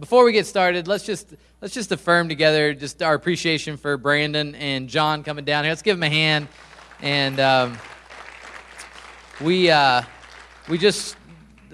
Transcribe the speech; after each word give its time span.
before 0.00 0.24
we 0.24 0.32
get 0.32 0.46
started, 0.46 0.88
let's 0.88 1.04
just 1.04 1.34
let's 1.60 1.74
just 1.74 1.92
affirm 1.92 2.30
together 2.30 2.72
just 2.72 3.02
our 3.02 3.12
appreciation 3.12 3.76
for 3.76 3.98
Brandon 3.98 4.54
and 4.54 4.88
John 4.88 5.22
coming 5.22 5.44
down 5.44 5.64
here. 5.64 5.70
Let's 5.70 5.82
give 5.82 5.98
them 5.98 6.02
a 6.02 6.08
hand. 6.08 6.48
And 7.02 7.38
um, 7.38 7.78
we 9.42 9.70
uh, 9.70 10.02
we 10.70 10.78
just 10.78 11.16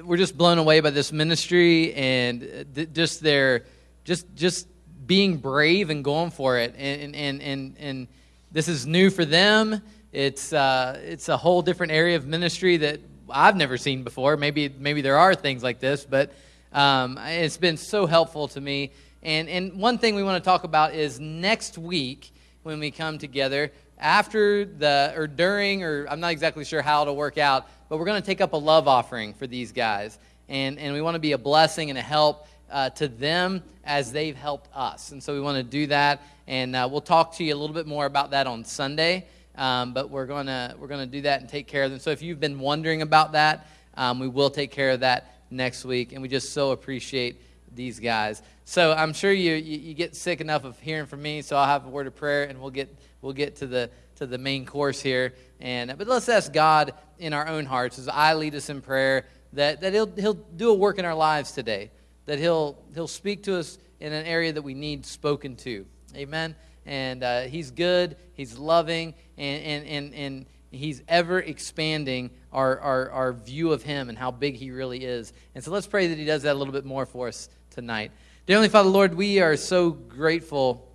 we're 0.02 0.16
just 0.16 0.36
blown 0.36 0.58
away 0.58 0.80
by 0.80 0.90
this 0.90 1.12
ministry 1.12 1.94
and 1.94 2.66
th- 2.74 2.92
just 2.92 3.20
their 3.20 3.64
just 4.04 4.26
just 4.34 4.66
being 5.06 5.36
brave 5.36 5.90
and 5.90 6.02
going 6.02 6.32
for 6.32 6.58
it. 6.58 6.74
And 6.76 7.14
and 7.14 7.40
and 7.40 7.76
and 7.78 8.08
this 8.50 8.66
is 8.66 8.86
new 8.86 9.08
for 9.08 9.24
them. 9.24 9.82
It's 10.12 10.52
uh, 10.52 11.00
it's 11.04 11.28
a 11.28 11.36
whole 11.36 11.62
different 11.62 11.92
area 11.92 12.16
of 12.16 12.26
ministry 12.26 12.78
that 12.78 12.98
I've 13.30 13.56
never 13.56 13.76
seen 13.76 14.02
before. 14.02 14.36
Maybe 14.36 14.68
maybe 14.68 15.00
there 15.00 15.16
are 15.16 15.36
things 15.36 15.62
like 15.62 15.78
this, 15.78 16.04
but 16.04 16.32
um, 16.72 17.18
it's 17.18 17.56
been 17.56 17.76
so 17.76 18.06
helpful 18.06 18.48
to 18.48 18.60
me. 18.60 18.92
And 19.22 19.48
and 19.48 19.78
one 19.78 19.98
thing 19.98 20.14
we 20.14 20.22
want 20.22 20.42
to 20.42 20.48
talk 20.48 20.64
about 20.64 20.94
is 20.94 21.18
next 21.18 21.78
week 21.78 22.32
when 22.62 22.78
we 22.78 22.90
come 22.90 23.18
together 23.18 23.72
after 23.98 24.64
the 24.64 25.14
or 25.16 25.26
during 25.26 25.82
or 25.82 26.06
I'm 26.08 26.20
not 26.20 26.32
exactly 26.32 26.64
sure 26.64 26.82
how 26.82 27.02
it'll 27.02 27.16
work 27.16 27.38
out, 27.38 27.68
but 27.88 27.98
we're 27.98 28.04
going 28.04 28.20
to 28.20 28.26
take 28.26 28.40
up 28.40 28.52
a 28.52 28.56
love 28.56 28.88
offering 28.88 29.34
for 29.34 29.46
these 29.46 29.72
guys, 29.72 30.18
and 30.48 30.78
and 30.78 30.94
we 30.94 31.00
want 31.00 31.14
to 31.14 31.20
be 31.20 31.32
a 31.32 31.38
blessing 31.38 31.90
and 31.90 31.98
a 31.98 32.02
help 32.02 32.46
uh, 32.70 32.90
to 32.90 33.08
them 33.08 33.62
as 33.84 34.12
they've 34.12 34.36
helped 34.36 34.68
us, 34.74 35.12
and 35.12 35.22
so 35.22 35.32
we 35.32 35.40
want 35.40 35.56
to 35.56 35.62
do 35.62 35.86
that, 35.86 36.22
and 36.46 36.76
uh, 36.76 36.88
we'll 36.90 37.00
talk 37.00 37.34
to 37.36 37.44
you 37.44 37.54
a 37.54 37.58
little 37.58 37.74
bit 37.74 37.86
more 37.86 38.06
about 38.06 38.30
that 38.30 38.46
on 38.46 38.64
Sunday. 38.64 39.26
Um, 39.56 39.94
but 39.94 40.10
we're 40.10 40.26
gonna 40.26 40.74
we're 40.78 40.88
gonna 40.88 41.06
do 41.06 41.22
that 41.22 41.40
and 41.40 41.48
take 41.48 41.66
care 41.66 41.84
of 41.84 41.90
them. 41.90 41.98
So 41.98 42.10
if 42.10 42.20
you've 42.20 42.40
been 42.40 42.58
wondering 42.58 43.00
about 43.00 43.32
that, 43.32 43.66
um, 43.96 44.18
we 44.18 44.28
will 44.28 44.50
take 44.50 44.70
care 44.70 44.90
of 44.90 45.00
that 45.00 45.35
next 45.50 45.84
week, 45.84 46.12
and 46.12 46.22
we 46.22 46.28
just 46.28 46.52
so 46.52 46.72
appreciate 46.72 47.40
these 47.74 48.00
guys. 48.00 48.42
So 48.64 48.92
I'm 48.92 49.12
sure 49.12 49.32
you, 49.32 49.54
you, 49.54 49.78
you 49.78 49.94
get 49.94 50.16
sick 50.16 50.40
enough 50.40 50.64
of 50.64 50.78
hearing 50.80 51.06
from 51.06 51.22
me, 51.22 51.42
so 51.42 51.56
I'll 51.56 51.66
have 51.66 51.86
a 51.86 51.88
word 51.88 52.06
of 52.06 52.14
prayer, 52.16 52.44
and 52.44 52.60
we'll 52.60 52.70
get 52.70 52.94
we'll 53.20 53.32
get 53.32 53.56
to 53.56 53.66
the 53.66 53.90
to 54.16 54.26
the 54.26 54.38
main 54.38 54.66
course 54.66 55.00
here. 55.00 55.34
And 55.60 55.96
but 55.96 56.06
let's 56.06 56.28
ask 56.28 56.52
God 56.52 56.94
in 57.18 57.32
our 57.32 57.48
own 57.48 57.66
hearts 57.66 57.98
as 57.98 58.08
I 58.08 58.34
lead 58.34 58.54
us 58.54 58.68
in 58.68 58.80
prayer 58.80 59.26
that, 59.52 59.80
that 59.80 59.92
he'll 59.92 60.10
he'll 60.16 60.34
do 60.34 60.70
a 60.70 60.74
work 60.74 60.98
in 60.98 61.04
our 61.04 61.14
lives 61.14 61.52
today. 61.52 61.90
That 62.26 62.38
he'll 62.38 62.82
he'll 62.94 63.08
speak 63.08 63.42
to 63.44 63.56
us 63.56 63.78
in 64.00 64.12
an 64.12 64.26
area 64.26 64.52
that 64.52 64.62
we 64.62 64.74
need 64.74 65.06
spoken 65.06 65.56
to. 65.56 65.86
Amen 66.14 66.56
and 66.86 67.24
uh, 67.24 67.40
he's 67.42 67.70
good, 67.70 68.16
he's 68.34 68.56
loving, 68.56 69.14
and, 69.36 69.62
and, 69.64 69.86
and, 69.86 70.14
and 70.14 70.46
he's 70.76 71.02
ever 71.08 71.40
expanding 71.40 72.30
our, 72.52 72.78
our, 72.80 73.10
our 73.10 73.32
view 73.32 73.72
of 73.72 73.82
him 73.82 74.08
and 74.08 74.16
how 74.16 74.30
big 74.30 74.56
he 74.56 74.70
really 74.70 75.04
is. 75.04 75.32
And 75.54 75.62
so 75.62 75.70
let's 75.70 75.86
pray 75.86 76.06
that 76.08 76.18
he 76.18 76.24
does 76.24 76.42
that 76.42 76.54
a 76.54 76.58
little 76.58 76.72
bit 76.72 76.84
more 76.84 77.06
for 77.06 77.28
us 77.28 77.48
tonight. 77.70 78.12
Dear 78.46 78.54
Heavenly 78.54 78.68
Father, 78.68 78.88
Lord, 78.88 79.14
we 79.14 79.40
are 79.40 79.56
so 79.56 79.90
grateful 79.90 80.88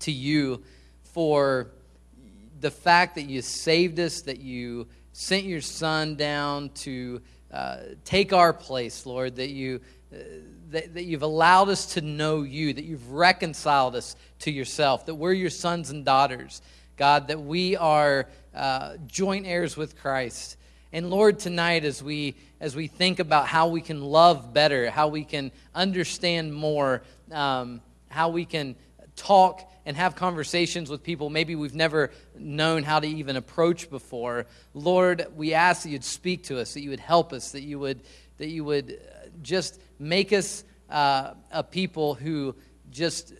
to 0.00 0.12
you 0.12 0.62
for 1.02 1.70
the 2.60 2.70
fact 2.70 3.14
that 3.14 3.22
you 3.22 3.42
saved 3.42 3.98
us, 3.98 4.22
that 4.22 4.40
you 4.40 4.86
sent 5.12 5.44
your 5.44 5.60
son 5.60 6.16
down 6.16 6.70
to 6.70 7.22
uh, 7.52 7.78
take 8.04 8.32
our 8.32 8.52
place, 8.52 9.06
Lord, 9.06 9.36
that 9.36 9.50
you. 9.50 9.80
Uh, 10.12 10.18
that, 10.70 10.94
that 10.94 11.04
you've 11.04 11.22
allowed 11.22 11.68
us 11.68 11.94
to 11.94 12.00
know 12.00 12.42
you, 12.42 12.72
that 12.72 12.84
you've 12.84 13.12
reconciled 13.12 13.94
us 13.94 14.16
to 14.40 14.50
yourself, 14.50 15.06
that 15.06 15.14
we're 15.14 15.32
your 15.32 15.50
sons 15.50 15.90
and 15.90 16.04
daughters, 16.04 16.62
God, 16.96 17.28
that 17.28 17.40
we 17.40 17.76
are 17.76 18.28
uh, 18.54 18.96
joint 19.06 19.46
heirs 19.46 19.76
with 19.76 19.98
Christ. 19.98 20.56
And 20.92 21.10
Lord, 21.10 21.40
tonight 21.40 21.84
as 21.84 22.02
we 22.02 22.36
as 22.60 22.76
we 22.76 22.86
think 22.86 23.18
about 23.18 23.46
how 23.46 23.68
we 23.68 23.80
can 23.80 24.00
love 24.00 24.54
better, 24.54 24.90
how 24.90 25.08
we 25.08 25.24
can 25.24 25.50
understand 25.74 26.54
more, 26.54 27.02
um, 27.32 27.82
how 28.08 28.28
we 28.28 28.44
can 28.44 28.76
talk 29.16 29.70
and 29.84 29.96
have 29.96 30.16
conversations 30.16 30.88
with 30.88 31.02
people 31.02 31.28
maybe 31.30 31.54
we've 31.56 31.74
never 31.74 32.10
known 32.38 32.84
how 32.84 33.00
to 33.00 33.06
even 33.06 33.36
approach 33.36 33.90
before. 33.90 34.46
Lord, 34.72 35.26
we 35.36 35.52
ask 35.52 35.82
that 35.82 35.90
you'd 35.90 36.04
speak 36.04 36.44
to 36.44 36.60
us, 36.60 36.74
that 36.74 36.80
you 36.80 36.90
would 36.90 37.00
help 37.00 37.32
us, 37.32 37.52
that 37.52 37.62
you 37.62 37.78
would 37.80 38.00
that 38.38 38.48
you 38.48 38.64
would 38.64 39.00
just 39.42 39.80
make 39.98 40.32
us 40.32 40.64
uh, 40.90 41.34
a 41.50 41.62
people 41.62 42.14
who 42.14 42.54
just 42.90 43.32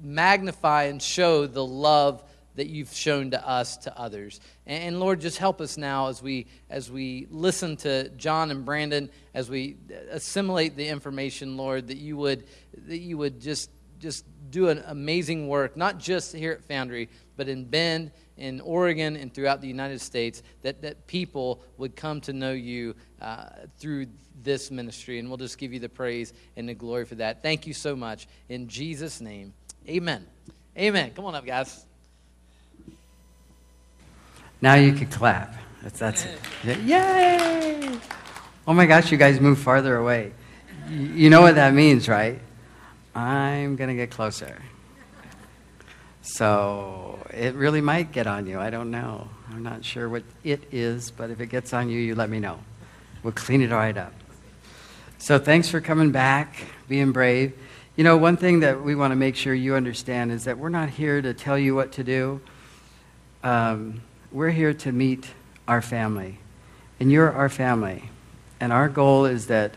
magnify 0.00 0.84
and 0.84 1.02
show 1.02 1.46
the 1.46 1.64
love 1.64 2.22
that 2.54 2.68
you've 2.68 2.92
shown 2.92 3.30
to 3.30 3.48
us 3.48 3.76
to 3.76 3.98
others 3.98 4.40
and, 4.66 5.00
lord 5.00 5.20
just 5.20 5.38
help 5.38 5.60
us 5.60 5.76
now 5.76 6.08
as 6.08 6.22
we 6.22 6.46
as 6.70 6.90
we 6.90 7.26
listen 7.30 7.76
to 7.76 8.08
john 8.10 8.50
and 8.50 8.64
brandon 8.64 9.10
as 9.34 9.50
we 9.50 9.76
assimilate 10.10 10.76
the 10.76 10.86
information 10.86 11.56
lord 11.56 11.88
that 11.88 11.98
you 11.98 12.16
would 12.16 12.44
that 12.86 12.98
you 12.98 13.18
would 13.18 13.40
just 13.40 13.70
just 13.98 14.24
do 14.50 14.68
an 14.68 14.82
amazing 14.86 15.48
work 15.48 15.76
not 15.76 15.98
just 15.98 16.34
here 16.34 16.52
at 16.52 16.64
foundry 16.64 17.08
but 17.36 17.48
in 17.48 17.64
bend 17.64 18.10
in 18.36 18.60
oregon 18.60 19.16
and 19.16 19.32
throughout 19.32 19.60
the 19.60 19.68
united 19.68 20.00
states 20.00 20.42
that 20.62 20.82
that 20.82 21.06
people 21.06 21.62
would 21.76 21.96
come 21.96 22.20
to 22.20 22.32
know 22.32 22.52
you 22.52 22.94
uh, 23.20 23.46
through 23.78 24.06
this 24.44 24.70
ministry. 24.70 25.18
And 25.18 25.28
we'll 25.28 25.38
just 25.38 25.58
give 25.58 25.72
you 25.72 25.80
the 25.80 25.88
praise 25.88 26.32
and 26.56 26.68
the 26.68 26.74
glory 26.74 27.04
for 27.04 27.16
that. 27.16 27.42
Thank 27.42 27.66
you 27.66 27.74
so 27.74 27.96
much. 27.96 28.26
In 28.48 28.68
Jesus' 28.68 29.20
name, 29.20 29.54
amen. 29.88 30.26
Amen. 30.76 31.12
Come 31.14 31.24
on 31.24 31.34
up, 31.34 31.46
guys. 31.46 31.86
Now 34.64 34.76
you 34.76 34.94
can 34.94 35.08
clap. 35.08 35.54
That's, 35.82 35.98
that's 35.98 36.26
it. 36.64 36.78
Yay! 36.84 37.98
Oh 38.66 38.72
my 38.72 38.86
gosh, 38.86 39.12
you 39.12 39.18
guys 39.18 39.38
move 39.38 39.58
farther 39.58 39.94
away. 39.94 40.32
You 40.88 41.28
know 41.28 41.42
what 41.42 41.56
that 41.56 41.74
means, 41.74 42.08
right? 42.08 42.40
I'm 43.14 43.76
going 43.76 43.88
to 43.88 43.94
get 43.94 44.10
closer. 44.10 44.62
So 46.22 47.18
it 47.28 47.54
really 47.56 47.82
might 47.82 48.10
get 48.10 48.26
on 48.26 48.46
you. 48.46 48.58
I 48.58 48.70
don't 48.70 48.90
know. 48.90 49.28
I'm 49.50 49.62
not 49.62 49.84
sure 49.84 50.08
what 50.08 50.22
it 50.44 50.62
is, 50.72 51.10
but 51.10 51.28
if 51.28 51.42
it 51.42 51.48
gets 51.48 51.74
on 51.74 51.90
you, 51.90 52.00
you 52.00 52.14
let 52.14 52.30
me 52.30 52.40
know. 52.40 52.58
We'll 53.22 53.34
clean 53.34 53.60
it 53.60 53.70
right 53.70 53.98
up. 53.98 54.14
So 55.18 55.38
thanks 55.38 55.68
for 55.68 55.82
coming 55.82 56.10
back, 56.10 56.56
being 56.88 57.12
brave. 57.12 57.52
You 57.96 58.04
know, 58.04 58.16
one 58.16 58.38
thing 58.38 58.60
that 58.60 58.82
we 58.82 58.94
want 58.94 59.10
to 59.10 59.16
make 59.16 59.36
sure 59.36 59.52
you 59.52 59.74
understand 59.74 60.32
is 60.32 60.44
that 60.44 60.56
we're 60.56 60.70
not 60.70 60.88
here 60.88 61.20
to 61.20 61.34
tell 61.34 61.58
you 61.58 61.74
what 61.74 61.92
to 61.92 62.02
do. 62.02 62.40
Um, 63.42 64.00
we're 64.34 64.50
here 64.50 64.74
to 64.74 64.90
meet 64.90 65.30
our 65.68 65.80
family, 65.80 66.38
and 66.98 67.10
you're 67.10 67.32
our 67.32 67.48
family. 67.48 68.10
And 68.58 68.72
our 68.72 68.88
goal 68.88 69.26
is 69.26 69.46
that 69.46 69.76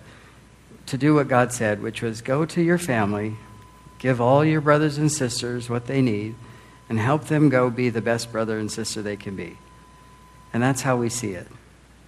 to 0.88 0.98
do 0.98 1.14
what 1.14 1.28
God 1.28 1.54
said, 1.54 1.80
which 1.80 2.02
was 2.02 2.22
go 2.22 2.44
to 2.44 2.62
your 2.62 2.80
family, 2.80 3.36
give 4.00 4.20
all 4.20 4.44
your 4.44 4.60
brothers 4.60 4.98
and 4.98 5.12
sisters 5.12 5.70
what 5.70 5.86
they 5.86 6.02
need, 6.02 6.34
and 6.90 6.98
help 6.98 7.26
them 7.26 7.50
go 7.50 7.70
be 7.70 7.92
the 7.92 8.02
best 8.02 8.32
brother 8.32 8.58
and 8.58 8.72
sister 8.72 9.04
they 9.04 9.16
can 9.16 9.36
be. 9.36 9.58
And 10.52 10.64
that's 10.64 10.82
how 10.82 10.98
we 10.98 11.10
see 11.10 11.34
it. 11.34 11.48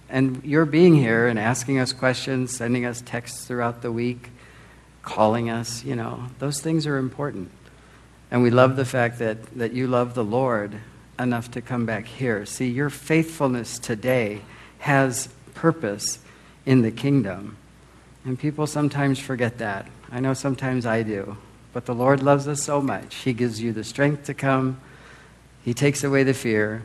And 0.08 0.42
your 0.44 0.64
being 0.64 0.96
here 0.96 1.28
and 1.28 1.38
asking 1.38 1.78
us 1.78 1.92
questions, 1.92 2.56
sending 2.56 2.84
us 2.84 3.00
texts 3.00 3.44
throughout 3.44 3.80
the 3.80 3.92
week, 3.92 4.30
calling 5.02 5.50
us, 5.50 5.84
you 5.84 5.94
know, 5.94 6.24
those 6.40 6.60
things 6.60 6.84
are 6.84 6.96
important. 6.96 7.52
And 8.28 8.42
we 8.42 8.50
love 8.50 8.74
the 8.74 8.84
fact 8.84 9.20
that, 9.20 9.56
that 9.56 9.72
you 9.72 9.86
love 9.86 10.14
the 10.14 10.24
Lord 10.24 10.80
enough 11.20 11.50
to 11.52 11.60
come 11.60 11.86
back 11.86 12.06
here. 12.06 12.44
See, 12.46 12.68
your 12.68 12.90
faithfulness 12.90 13.78
today 13.78 14.42
has 14.78 15.28
purpose 15.54 16.18
in 16.66 16.82
the 16.82 16.90
kingdom. 16.90 17.56
And 18.24 18.38
people 18.38 18.66
sometimes 18.66 19.18
forget 19.18 19.58
that. 19.58 19.86
I 20.10 20.20
know 20.20 20.34
sometimes 20.34 20.86
I 20.86 21.02
do. 21.02 21.36
But 21.72 21.86
the 21.86 21.94
Lord 21.94 22.22
loves 22.22 22.48
us 22.48 22.62
so 22.62 22.80
much. 22.80 23.14
He 23.16 23.32
gives 23.32 23.62
you 23.62 23.72
the 23.72 23.84
strength 23.84 24.24
to 24.24 24.34
come, 24.34 24.80
He 25.64 25.74
takes 25.74 26.02
away 26.02 26.24
the 26.24 26.34
fear, 26.34 26.82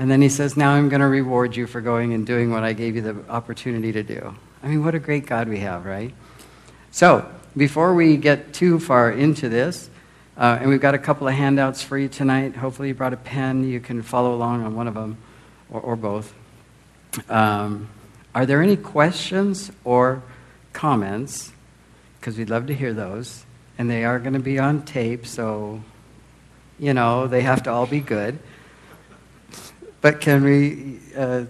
and 0.00 0.10
then 0.10 0.22
he 0.22 0.30
says, 0.30 0.56
Now 0.56 0.70
I'm 0.70 0.88
going 0.88 1.00
to 1.00 1.06
reward 1.06 1.54
you 1.56 1.66
for 1.66 1.82
going 1.82 2.14
and 2.14 2.26
doing 2.26 2.50
what 2.50 2.64
I 2.64 2.72
gave 2.72 2.96
you 2.96 3.02
the 3.02 3.16
opportunity 3.28 3.92
to 3.92 4.02
do. 4.02 4.34
I 4.62 4.68
mean, 4.68 4.82
what 4.82 4.94
a 4.94 4.98
great 4.98 5.26
God 5.26 5.46
we 5.46 5.58
have, 5.58 5.84
right? 5.84 6.14
So, 6.90 7.30
before 7.54 7.94
we 7.94 8.16
get 8.16 8.54
too 8.54 8.78
far 8.78 9.10
into 9.10 9.50
this, 9.50 9.89
uh, 10.40 10.56
and 10.58 10.70
we've 10.70 10.80
got 10.80 10.94
a 10.94 10.98
couple 10.98 11.28
of 11.28 11.34
handouts 11.34 11.82
for 11.82 11.98
you 11.98 12.08
tonight. 12.08 12.56
Hopefully, 12.56 12.88
you 12.88 12.94
brought 12.94 13.12
a 13.12 13.18
pen. 13.18 13.68
You 13.68 13.78
can 13.78 14.00
follow 14.00 14.34
along 14.34 14.64
on 14.64 14.74
one 14.74 14.88
of 14.88 14.94
them 14.94 15.18
or, 15.70 15.82
or 15.82 15.96
both. 15.96 16.32
Um, 17.28 17.90
are 18.34 18.46
there 18.46 18.62
any 18.62 18.76
questions 18.76 19.70
or 19.84 20.22
comments? 20.72 21.52
Because 22.18 22.38
we'd 22.38 22.48
love 22.48 22.68
to 22.68 22.74
hear 22.74 22.94
those. 22.94 23.44
And 23.76 23.90
they 23.90 24.04
are 24.06 24.18
going 24.18 24.32
to 24.32 24.40
be 24.40 24.58
on 24.58 24.82
tape, 24.82 25.26
so, 25.26 25.82
you 26.78 26.94
know, 26.94 27.26
they 27.26 27.42
have 27.42 27.62
to 27.64 27.70
all 27.70 27.86
be 27.86 28.00
good. 28.00 28.38
But 30.00 30.22
can 30.22 30.42
we, 30.42 31.00
uh, 31.14 31.44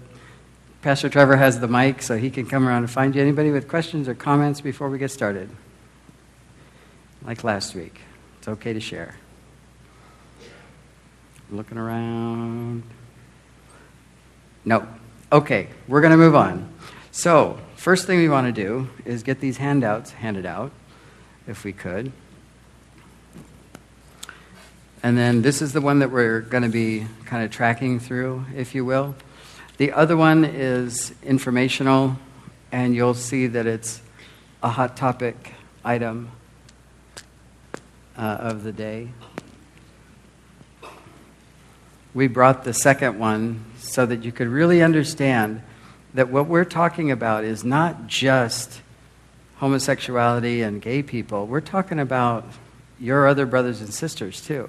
Pastor 0.82 1.08
Trevor 1.08 1.36
has 1.36 1.60
the 1.60 1.68
mic, 1.68 2.02
so 2.02 2.16
he 2.16 2.28
can 2.28 2.46
come 2.46 2.66
around 2.66 2.82
and 2.82 2.90
find 2.90 3.14
you. 3.14 3.22
Anybody 3.22 3.52
with 3.52 3.68
questions 3.68 4.08
or 4.08 4.14
comments 4.14 4.60
before 4.60 4.88
we 4.90 4.98
get 4.98 5.12
started? 5.12 5.48
Like 7.24 7.44
last 7.44 7.76
week. 7.76 8.00
It's 8.40 8.48
okay 8.48 8.72
to 8.72 8.80
share. 8.80 9.16
Looking 11.50 11.76
around. 11.76 12.84
No. 14.64 14.88
Okay, 15.30 15.68
we're 15.86 16.00
going 16.00 16.12
to 16.12 16.16
move 16.16 16.34
on. 16.34 16.72
So, 17.10 17.58
first 17.76 18.06
thing 18.06 18.18
we 18.18 18.30
want 18.30 18.46
to 18.46 18.52
do 18.52 18.88
is 19.04 19.22
get 19.22 19.40
these 19.40 19.58
handouts 19.58 20.12
handed 20.12 20.46
out. 20.46 20.72
if 21.46 21.64
we 21.64 21.74
could. 21.74 22.12
And 25.02 25.18
then 25.18 25.42
this 25.42 25.60
is 25.60 25.74
the 25.74 25.82
one 25.82 25.98
that 25.98 26.10
we're 26.10 26.40
going 26.40 26.62
to 26.62 26.70
be 26.70 27.06
kind 27.26 27.44
of 27.44 27.50
tracking 27.50 28.00
through, 28.00 28.46
if 28.56 28.74
you 28.74 28.86
will. 28.86 29.16
The 29.76 29.92
other 29.92 30.16
one 30.16 30.46
is 30.46 31.12
informational, 31.22 32.16
and 32.72 32.94
you'll 32.94 33.12
see 33.12 33.48
that 33.48 33.66
it's 33.66 34.00
a 34.62 34.70
hot 34.70 34.96
topic 34.96 35.52
item 35.84 36.30
uh, 38.20 38.22
of 38.22 38.62
the 38.64 38.72
day. 38.72 39.08
We 42.12 42.28
brought 42.28 42.64
the 42.64 42.74
second 42.74 43.18
one 43.18 43.64
so 43.78 44.04
that 44.04 44.24
you 44.24 44.30
could 44.30 44.48
really 44.48 44.82
understand 44.82 45.62
that 46.12 46.28
what 46.28 46.46
we're 46.46 46.64
talking 46.64 47.10
about 47.10 47.44
is 47.44 47.64
not 47.64 48.08
just 48.08 48.82
homosexuality 49.56 50.60
and 50.60 50.82
gay 50.82 51.02
people. 51.02 51.46
We're 51.46 51.60
talking 51.62 51.98
about 51.98 52.44
your 52.98 53.26
other 53.26 53.46
brothers 53.46 53.80
and 53.80 53.92
sisters, 53.94 54.44
too, 54.44 54.68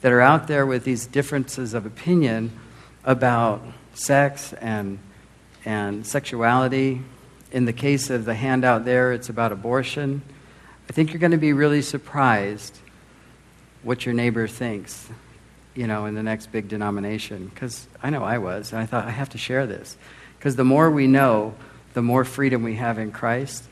that 0.00 0.10
are 0.10 0.20
out 0.22 0.46
there 0.46 0.64
with 0.64 0.84
these 0.84 1.06
differences 1.06 1.74
of 1.74 1.84
opinion 1.84 2.50
about 3.04 3.62
sex 3.92 4.54
and, 4.54 5.00
and 5.66 6.06
sexuality. 6.06 7.02
In 7.52 7.66
the 7.66 7.72
case 7.74 8.08
of 8.08 8.24
the 8.24 8.34
handout 8.34 8.86
there, 8.86 9.12
it's 9.12 9.28
about 9.28 9.52
abortion. 9.52 10.22
I 10.90 10.92
think 10.92 11.12
you're 11.12 11.20
going 11.20 11.30
to 11.30 11.38
be 11.38 11.52
really 11.52 11.82
surprised 11.82 12.76
what 13.84 14.04
your 14.04 14.12
neighbor 14.12 14.48
thinks, 14.48 15.08
you 15.72 15.86
know, 15.86 16.06
in 16.06 16.16
the 16.16 16.22
next 16.24 16.50
big 16.50 16.66
denomination. 16.66 17.46
Because 17.46 17.86
I 18.02 18.10
know 18.10 18.24
I 18.24 18.38
was, 18.38 18.72
and 18.72 18.82
I 18.82 18.86
thought, 18.86 19.04
I 19.04 19.10
have 19.10 19.28
to 19.28 19.38
share 19.38 19.68
this. 19.68 19.96
Because 20.36 20.56
the 20.56 20.64
more 20.64 20.90
we 20.90 21.06
know, 21.06 21.54
the 21.94 22.02
more 22.02 22.24
freedom 22.24 22.64
we 22.64 22.74
have 22.74 22.98
in 22.98 23.12
Christ. 23.12 23.62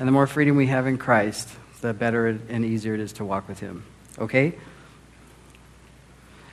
And 0.00 0.08
the 0.08 0.10
more 0.10 0.26
freedom 0.26 0.56
we 0.56 0.66
have 0.66 0.88
in 0.88 0.98
Christ, 0.98 1.48
the 1.80 1.94
better 1.94 2.26
and 2.26 2.64
easier 2.64 2.94
it 2.94 3.00
is 3.00 3.12
to 3.12 3.24
walk 3.24 3.46
with 3.46 3.60
Him. 3.60 3.84
Okay? 4.18 4.54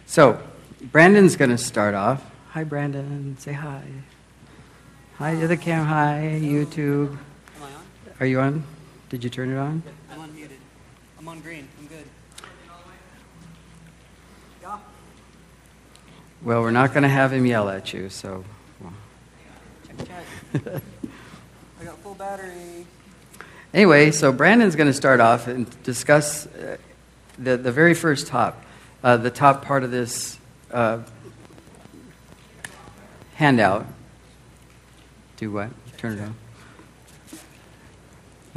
So, 0.06 0.40
Brandon's 0.84 1.36
going 1.36 1.50
to 1.50 1.58
start 1.58 1.96
off. 1.96 2.24
Hi, 2.50 2.64
Brandon. 2.64 3.38
Say 3.40 3.54
hi. 3.54 3.82
Hi 5.16 5.34
to 5.40 5.48
the 5.48 5.58
cam. 5.58 5.88
Hi, 5.88 6.40
YouTube. 6.40 7.10
Am 7.10 7.64
I 7.64 7.66
on? 7.66 7.84
Are 8.20 8.26
you 8.28 8.40
on? 8.40 8.64
Did 9.12 9.26
you 9.26 9.30
turn 9.30 9.52
it 9.52 9.58
on? 9.58 9.84
I'm 10.10 10.22
unmuted. 10.22 10.52
I'm 11.20 11.28
on 11.28 11.42
green. 11.42 11.68
I'm 11.78 11.88
good. 11.88 12.06
Yeah. 14.62 14.78
Well, 16.42 16.62
we're 16.62 16.72
not 16.72 16.94
going 16.94 17.04
to 17.04 17.10
have 17.10 17.34
him 17.34 17.46
yell 17.46 17.68
at 17.68 17.92
you, 17.92 18.08
so. 18.08 18.46
Check, 19.86 20.08
check. 20.08 20.64
I 21.82 21.84
got 21.84 21.98
full 21.98 22.16
battery. 22.16 22.86
Anyway, 23.74 24.12
so 24.12 24.32
Brandon's 24.32 24.78
going 24.78 24.88
to 24.88 24.94
start 24.94 25.20
off 25.20 25.50
and 25.50 25.68
discuss 25.84 26.46
uh, 26.46 26.78
the, 27.38 27.58
the 27.58 27.72
very 27.74 27.94
first 27.94 28.28
top, 28.28 28.64
uh, 29.04 29.18
the 29.18 29.30
top 29.30 29.66
part 29.66 29.84
of 29.84 29.92
this 29.92 30.40
uh, 30.72 31.00
handout. 33.34 33.86
Do 35.36 35.52
what? 35.52 35.70
Turn 35.98 36.18
it 36.18 36.22
on. 36.22 36.36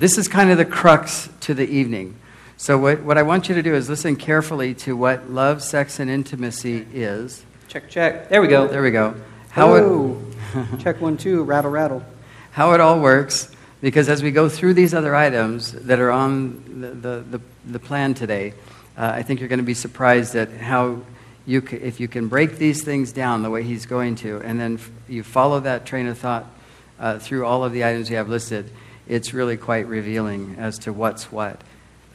This 0.04 0.18
is 0.18 0.28
kind 0.28 0.50
of 0.50 0.58
the 0.58 0.66
crux 0.66 1.30
to 1.40 1.54
the 1.54 1.66
evening. 1.66 2.14
So, 2.58 2.76
what, 2.76 3.00
what 3.04 3.16
I 3.16 3.22
want 3.22 3.48
you 3.48 3.54
to 3.54 3.62
do 3.62 3.74
is 3.74 3.88
listen 3.88 4.16
carefully 4.16 4.74
to 4.84 4.94
what 4.94 5.30
love, 5.30 5.62
sex, 5.62 5.98
and 5.98 6.10
intimacy 6.10 6.86
is. 6.92 7.42
Check, 7.68 7.88
check. 7.88 8.28
There 8.28 8.42
we 8.42 8.48
go. 8.48 8.68
There 8.68 8.82
we 8.82 8.90
go. 8.90 9.14
How 9.48 9.74
it, 9.76 10.78
check 10.80 11.00
one, 11.00 11.16
two. 11.16 11.42
Rattle, 11.42 11.70
rattle. 11.70 12.04
how 12.50 12.74
it 12.74 12.82
all 12.82 13.00
works, 13.00 13.50
because 13.80 14.10
as 14.10 14.22
we 14.22 14.30
go 14.30 14.46
through 14.50 14.74
these 14.74 14.92
other 14.92 15.14
items 15.16 15.72
that 15.72 15.98
are 15.98 16.10
on 16.10 16.82
the, 16.82 16.88
the, 16.88 17.38
the, 17.38 17.40
the 17.64 17.78
plan 17.78 18.12
today, 18.12 18.52
uh, 18.98 19.10
I 19.14 19.22
think 19.22 19.40
you're 19.40 19.48
going 19.48 19.56
to 19.56 19.64
be 19.64 19.72
surprised 19.72 20.34
at 20.34 20.50
how 20.50 21.00
you 21.46 21.66
c- 21.66 21.78
if 21.78 21.98
you 21.98 22.08
can 22.08 22.28
break 22.28 22.58
these 22.58 22.82
things 22.82 23.10
down 23.10 23.42
the 23.42 23.48
way 23.48 23.62
he's 23.62 23.86
going 23.86 24.16
to, 24.16 24.42
and 24.42 24.60
then 24.60 24.74
f- 24.74 24.90
you 25.08 25.22
follow 25.22 25.60
that 25.60 25.86
train 25.86 26.08
of 26.08 26.18
thought 26.18 26.44
uh, 27.00 27.18
through 27.18 27.46
all 27.46 27.64
of 27.64 27.72
the 27.72 27.86
items 27.86 28.10
you 28.10 28.16
have 28.16 28.28
listed, 28.28 28.70
it's 29.08 29.34
really 29.34 29.56
quite 29.56 29.86
revealing 29.86 30.56
as 30.58 30.78
to 30.80 30.92
what's 30.92 31.30
what, 31.30 31.60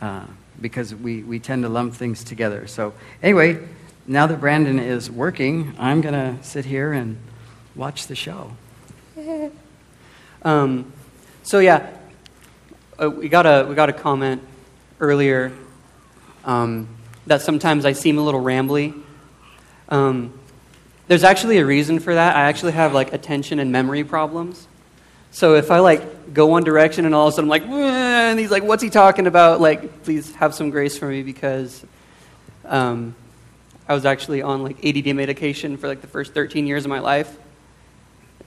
uh, 0.02 0.26
because 0.60 0.94
we, 0.94 1.24
we 1.24 1.40
tend 1.40 1.64
to 1.64 1.70
lump 1.70 1.94
things 1.94 2.24
together. 2.24 2.68
So, 2.68 2.94
anyway, 3.22 3.60
now 4.08 4.28
that 4.28 4.40
Brandon 4.40 4.80
is 4.80 5.10
working, 5.10 5.76
I'm 5.78 6.02
going 6.02 6.16
to 6.16 6.44
sit 6.44 6.66
here 6.66 6.94
and 6.94 7.18
watch 7.76 8.08
the 8.08 8.16
show. 8.16 8.56
Um, 10.42 10.94
so 11.44 11.60
yeah, 11.60 11.90
uh, 12.98 13.10
we 13.10 13.28
got 13.28 13.46
a 13.46 13.66
we 13.68 13.76
got 13.76 13.90
a 13.90 13.94
comment 13.94 14.42
earlier 15.02 15.52
um, 16.46 16.88
that 17.28 17.42
sometimes 17.42 17.84
I 17.84 17.92
seem 17.92 18.18
a 18.18 18.22
little 18.22 18.42
rambly. 18.42 18.94
Um, 19.90 20.40
there's 21.10 21.26
actually 21.26 21.58
a 21.58 21.66
reason 21.66 22.00
for 22.00 22.14
that. 22.14 22.38
I 22.38 22.44
actually 22.44 22.72
have 22.72 22.94
like 22.94 23.12
attention 23.12 23.60
and 23.60 23.70
memory 23.70 24.06
problems. 24.06 24.69
So 25.32 25.56
if 25.56 25.72
I 25.72 25.80
like 25.80 26.34
go 26.34 26.48
one 26.48 26.64
direction 26.64 27.06
and 27.06 27.14
all 27.14 27.28
of 27.28 27.34
a 27.34 27.36
sudden 27.36 27.46
I'm 27.46 27.50
like, 27.50 27.64
and 27.64 28.40
he's 28.40 28.52
like, 28.52 28.64
"What's 28.64 28.84
he 28.84 28.90
talking 28.90 29.28
about?" 29.28 29.62
Like, 29.62 30.04
please 30.04 30.34
have 30.36 30.54
some 30.54 30.70
grace 30.70 30.98
for 30.98 31.08
me 31.08 31.24
because 31.24 31.86
um, 32.66 33.16
I 33.88 33.94
was 33.94 34.06
actually 34.06 34.42
on 34.42 34.64
like 34.64 34.84
ADD 34.86 35.16
medication 35.16 35.78
for 35.78 35.88
like 35.88 36.02
the 36.02 36.08
first 36.08 36.34
13 36.34 36.68
years 36.68 36.86
of 36.86 36.90
my 36.90 37.00
life. 37.00 37.38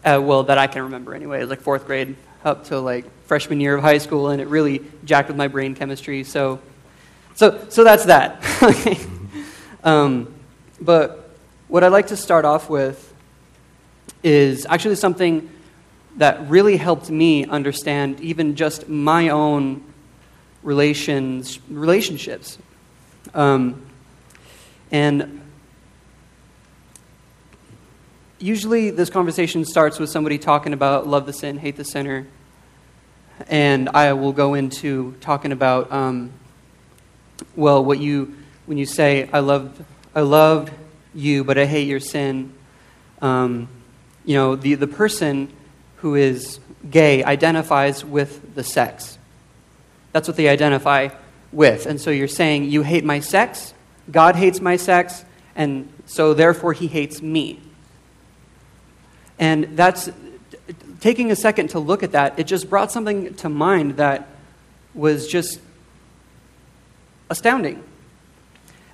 Uh, 0.04 0.20
well, 0.22 0.42
that 0.44 0.58
I 0.58 0.66
can 0.66 0.82
remember 0.82 1.14
anyway. 1.14 1.38
It 1.38 1.42
was 1.42 1.50
like 1.50 1.60
fourth 1.60 1.86
grade 1.86 2.16
up 2.44 2.64
to 2.66 2.80
like 2.80 3.04
freshman 3.26 3.60
year 3.60 3.76
of 3.76 3.82
high 3.82 3.98
school, 3.98 4.30
and 4.30 4.40
it 4.40 4.48
really 4.48 4.82
jacked 5.04 5.28
with 5.28 5.36
my 5.36 5.48
brain 5.48 5.74
chemistry. 5.74 6.24
So, 6.24 6.60
so, 7.34 7.66
so 7.68 7.84
that's 7.84 8.06
that. 8.06 8.42
um, 9.84 10.34
but 10.80 11.30
what 11.68 11.84
I'd 11.84 11.92
like 11.92 12.08
to 12.08 12.16
start 12.16 12.44
off 12.44 12.68
with 12.68 13.12
is 14.22 14.66
actually 14.68 14.96
something 14.96 15.48
that 16.16 16.48
really 16.48 16.76
helped 16.76 17.10
me 17.10 17.46
understand 17.46 18.20
even 18.20 18.54
just 18.54 18.88
my 18.88 19.30
own 19.30 19.82
relations, 20.62 21.58
relationships. 21.68 22.58
Um, 23.34 23.84
and 24.90 25.40
usually 28.38 28.90
this 28.90 29.08
conversation 29.08 29.64
starts 29.64 29.98
with 29.98 30.10
somebody 30.10 30.38
talking 30.38 30.72
about 30.72 31.06
love 31.06 31.26
the 31.26 31.32
sin, 31.32 31.58
hate 31.58 31.76
the 31.76 31.84
sinner. 31.84 32.26
And 33.48 33.88
I 33.90 34.12
will 34.12 34.32
go 34.32 34.54
into 34.54 35.12
talking 35.20 35.52
about, 35.52 35.90
um, 35.90 36.32
well, 37.56 37.84
what 37.84 37.98
you, 37.98 38.36
when 38.66 38.78
you 38.78 38.86
say, 38.86 39.28
I 39.32 39.40
loved, 39.40 39.82
I 40.14 40.20
loved 40.20 40.72
you, 41.14 41.42
but 41.42 41.58
I 41.58 41.64
hate 41.64 41.88
your 41.88 42.00
sin, 42.00 42.52
um, 43.20 43.68
you 44.24 44.36
know, 44.36 44.56
the, 44.56 44.74
the 44.74 44.86
person 44.86 45.52
who 46.02 46.16
is 46.16 46.58
gay 46.90 47.22
identifies 47.22 48.04
with 48.04 48.56
the 48.56 48.64
sex. 48.64 49.18
That's 50.10 50.26
what 50.26 50.36
they 50.36 50.48
identify 50.48 51.10
with. 51.52 51.86
And 51.86 52.00
so 52.00 52.10
you're 52.10 52.26
saying, 52.26 52.64
you 52.64 52.82
hate 52.82 53.04
my 53.04 53.20
sex, 53.20 53.72
God 54.10 54.34
hates 54.34 54.60
my 54.60 54.76
sex, 54.76 55.24
and 55.54 55.88
so 56.06 56.34
therefore 56.34 56.72
he 56.72 56.88
hates 56.88 57.22
me. 57.22 57.60
And 59.38 59.76
that's 59.76 60.10
taking 60.98 61.30
a 61.30 61.36
second 61.36 61.70
to 61.70 61.78
look 61.78 62.02
at 62.02 62.12
that, 62.12 62.36
it 62.36 62.48
just 62.48 62.68
brought 62.68 62.90
something 62.90 63.34
to 63.34 63.48
mind 63.48 63.96
that 63.98 64.26
was 64.94 65.28
just 65.28 65.60
astounding. 67.30 67.80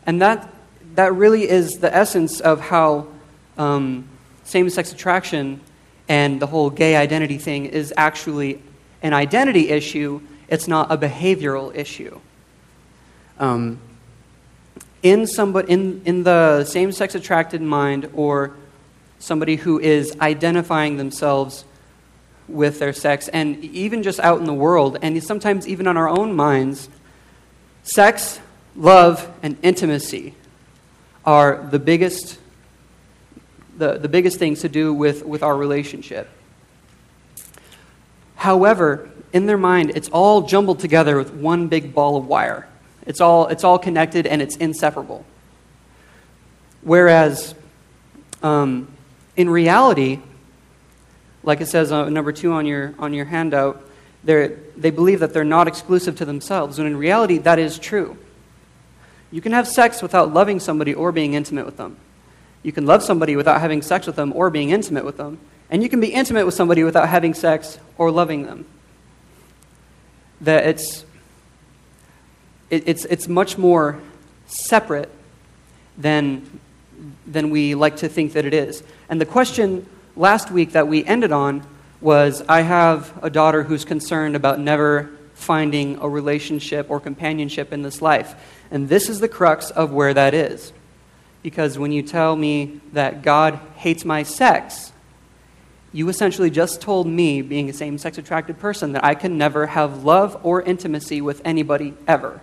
And 0.05 0.21
that, 0.21 0.53
that 0.95 1.15
really 1.15 1.49
is 1.49 1.79
the 1.79 1.95
essence 1.95 2.41
of 2.41 2.61
how 2.61 3.09
um, 3.57 4.07
same 4.45 4.69
sex 4.69 4.93
attraction 4.93 5.63
and 6.09 6.41
the 6.41 6.47
whole 6.47 6.71
gay 6.71 6.97
identity 6.97 7.39
thing 7.39 7.67
is 7.67 7.93
actually 7.97 8.61
an 9.03 9.13
identity 9.13 9.69
issue, 9.69 10.21
it's 10.49 10.67
not 10.67 10.91
a 10.91 10.97
behavioral 10.97 11.75
issue. 11.75 12.19
Um, 13.39 13.79
in, 15.03 15.27
somebody, 15.27 15.73
in, 15.73 16.03
in 16.05 16.23
the 16.25 16.65
same 16.65 16.93
sex 16.93 17.15
attracted 17.15 17.63
mind 17.63 18.11
or 18.15 18.57
somebody 19.19 19.57
who 19.57 19.79
is 19.79 20.17
identifying 20.21 20.97
themselves 20.97 21.65
with 22.49 22.79
their 22.79 22.93
sex, 22.93 23.29
and 23.29 23.63
even 23.65 24.03
just 24.03 24.19
out 24.21 24.39
in 24.39 24.47
the 24.47 24.55
world, 24.55 24.97
and 25.03 25.23
sometimes 25.23 25.69
even 25.69 25.87
on 25.87 25.97
our 25.97 26.09
own 26.09 26.35
minds, 26.35 26.89
sex, 27.83 28.41
love, 28.75 29.31
and 29.43 29.57
intimacy 29.63 30.35
are 31.27 31.67
the 31.71 31.79
biggest, 31.79 32.38
the, 33.79 33.99
the 33.99 34.09
biggest 34.09 34.39
things 34.39 34.61
to 34.61 34.69
do 34.69 34.93
with, 34.93 35.25
with 35.25 35.43
our 35.43 35.57
relationship. 35.57 36.29
However, 38.37 39.09
in 39.33 39.47
their 39.47 39.59
mind, 39.59 39.93
it's 39.95 40.09
all 40.09 40.43
jumbled 40.43 40.81
together 40.81 41.17
with 41.17 41.33
one 41.33 41.69
big 41.69 41.95
ball 41.95 42.17
of 42.17 42.27
wire. 42.27 42.69
It's 43.07 43.21
all, 43.21 43.47
it's 43.49 43.65
all 43.65 43.79
connected 43.79 44.27
and 44.27 44.43
it's 44.43 44.57
inseparable. 44.57 45.25
Whereas, 46.83 47.55
um, 48.43 48.89
in 49.37 49.49
reality, 49.49 50.21
like 51.43 51.61
it 51.61 51.67
says 51.67 51.91
uh, 51.91 52.09
number 52.09 52.33
two 52.33 52.53
on 52.53 52.67
your, 52.67 52.95
on 52.99 53.13
your 53.13 53.25
handout, 53.25 53.83
they 54.25 54.91
believe 54.91 55.21
that 55.21 55.33
they're 55.33 55.45
not 55.45 55.69
exclusive 55.69 56.17
to 56.17 56.25
themselves, 56.25 56.79
when 56.79 56.87
in 56.87 56.97
reality, 56.97 57.39
that 57.39 57.59
is 57.59 57.79
true. 57.79 58.19
You 59.31 59.41
can 59.41 59.53
have 59.53 59.67
sex 59.69 60.03
without 60.03 60.33
loving 60.33 60.61
somebody 60.61 60.95
or 60.95 61.13
being 61.13 61.35
intimate 61.35 61.67
with 61.67 61.77
them. 61.77 61.97
You 62.69 62.73
can 62.73 62.85
love 62.85 63.03
somebody 63.03 63.35
without 63.35 63.63
having 63.63 63.81
sex 63.81 64.07
with 64.07 64.17
them 64.17 64.31
or 64.37 64.51
being 64.51 64.69
intimate 64.69 65.07
with 65.07 65.17
them. 65.17 65.39
And 65.71 65.83
you 65.83 65.89
can 65.89 66.01
be 66.01 66.09
intimate 66.09 66.45
with 66.45 66.53
somebody 66.53 66.85
without 66.85 67.09
having 67.09 67.33
sex 67.33 67.79
or 67.97 68.11
loving 68.11 68.45
them. 68.45 68.67
That 70.43 70.67
it's, 70.67 71.07
it, 72.69 72.87
it's, 72.87 73.07
it's 73.07 73.27
much 73.27 73.57
more 73.57 73.99
separate 74.49 75.09
than, 75.97 76.61
than 77.27 77.49
we 77.49 77.75
like 77.75 77.97
to 77.97 78.09
think 78.11 78.35
that 78.35 78.45
it 78.45 78.53
is. 78.53 78.83
And 79.09 79.19
the 79.19 79.25
question 79.25 79.87
last 80.15 80.51
week 80.51 80.73
that 80.73 80.89
we 80.89 81.03
ended 81.07 81.33
on 81.33 81.67
was 82.03 82.43
I 82.51 82.61
have 82.61 83.19
a 83.25 83.31
daughter 83.31 83.63
who's 83.63 83.87
concerned 83.87 84.37
about 84.37 84.61
never 84.61 85.09
finding 85.33 85.97
a 86.03 86.09
relationship 86.09 86.91
or 86.91 87.01
companionship 87.01 87.73
in 87.73 87.81
this 87.81 88.03
life. 88.03 88.35
And 88.71 88.91
this 88.91 89.09
is 89.09 89.21
the 89.21 89.29
crux 89.29 89.71
of 89.71 89.91
where 89.91 90.13
that 90.13 90.35
is. 90.35 90.75
Because 91.49 91.79
when 91.79 91.93
you 91.93 92.03
tell 92.03 92.37
me 92.37 92.79
that 92.93 93.23
God 93.23 93.59
hates 93.77 94.05
my 94.05 94.23
sex, 94.23 94.93
you 95.95 96.11
essentially 96.11 96.51
just 96.51 96.83
told 96.83 97.07
me, 97.07 97.41
being 97.41 97.71
a 97.71 97.73
same 97.73 97.97
sex 97.97 98.19
attracted 98.19 98.59
person, 98.59 98.93
that 98.93 99.03
I 99.03 99.15
can 99.15 99.39
never 99.39 99.69
have 99.69 100.05
love 100.05 100.39
or 100.43 100.61
intimacy 100.61 101.23
with 101.23 101.41
anybody 101.47 101.95
ever 102.07 102.43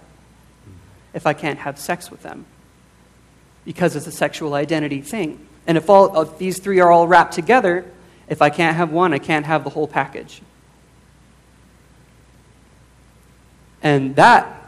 if 1.14 1.28
I 1.28 1.34
can't 1.34 1.60
have 1.60 1.78
sex 1.78 2.10
with 2.10 2.24
them. 2.24 2.48
Because 3.64 3.96
it's 3.96 4.08
a 4.08 4.12
sexual 4.12 4.56
identity 4.56 5.02
thing. 5.02 5.48
And 5.68 5.78
if, 5.78 5.88
all, 5.88 6.20
if 6.24 6.40
these 6.40 6.58
three 6.58 6.80
are 6.80 6.92
all 6.92 7.08
wrapped 7.08 7.36
together, 7.36 7.86
if 8.28 8.42
I 8.42 8.50
can't 8.50 8.76
have 8.76 8.90
one, 8.90 9.14
I 9.14 9.20
can't 9.20 9.46
have 9.46 9.64
the 9.64 9.70
whole 9.70 9.88
package. 9.88 10.42
And 13.84 14.16
that, 14.16 14.68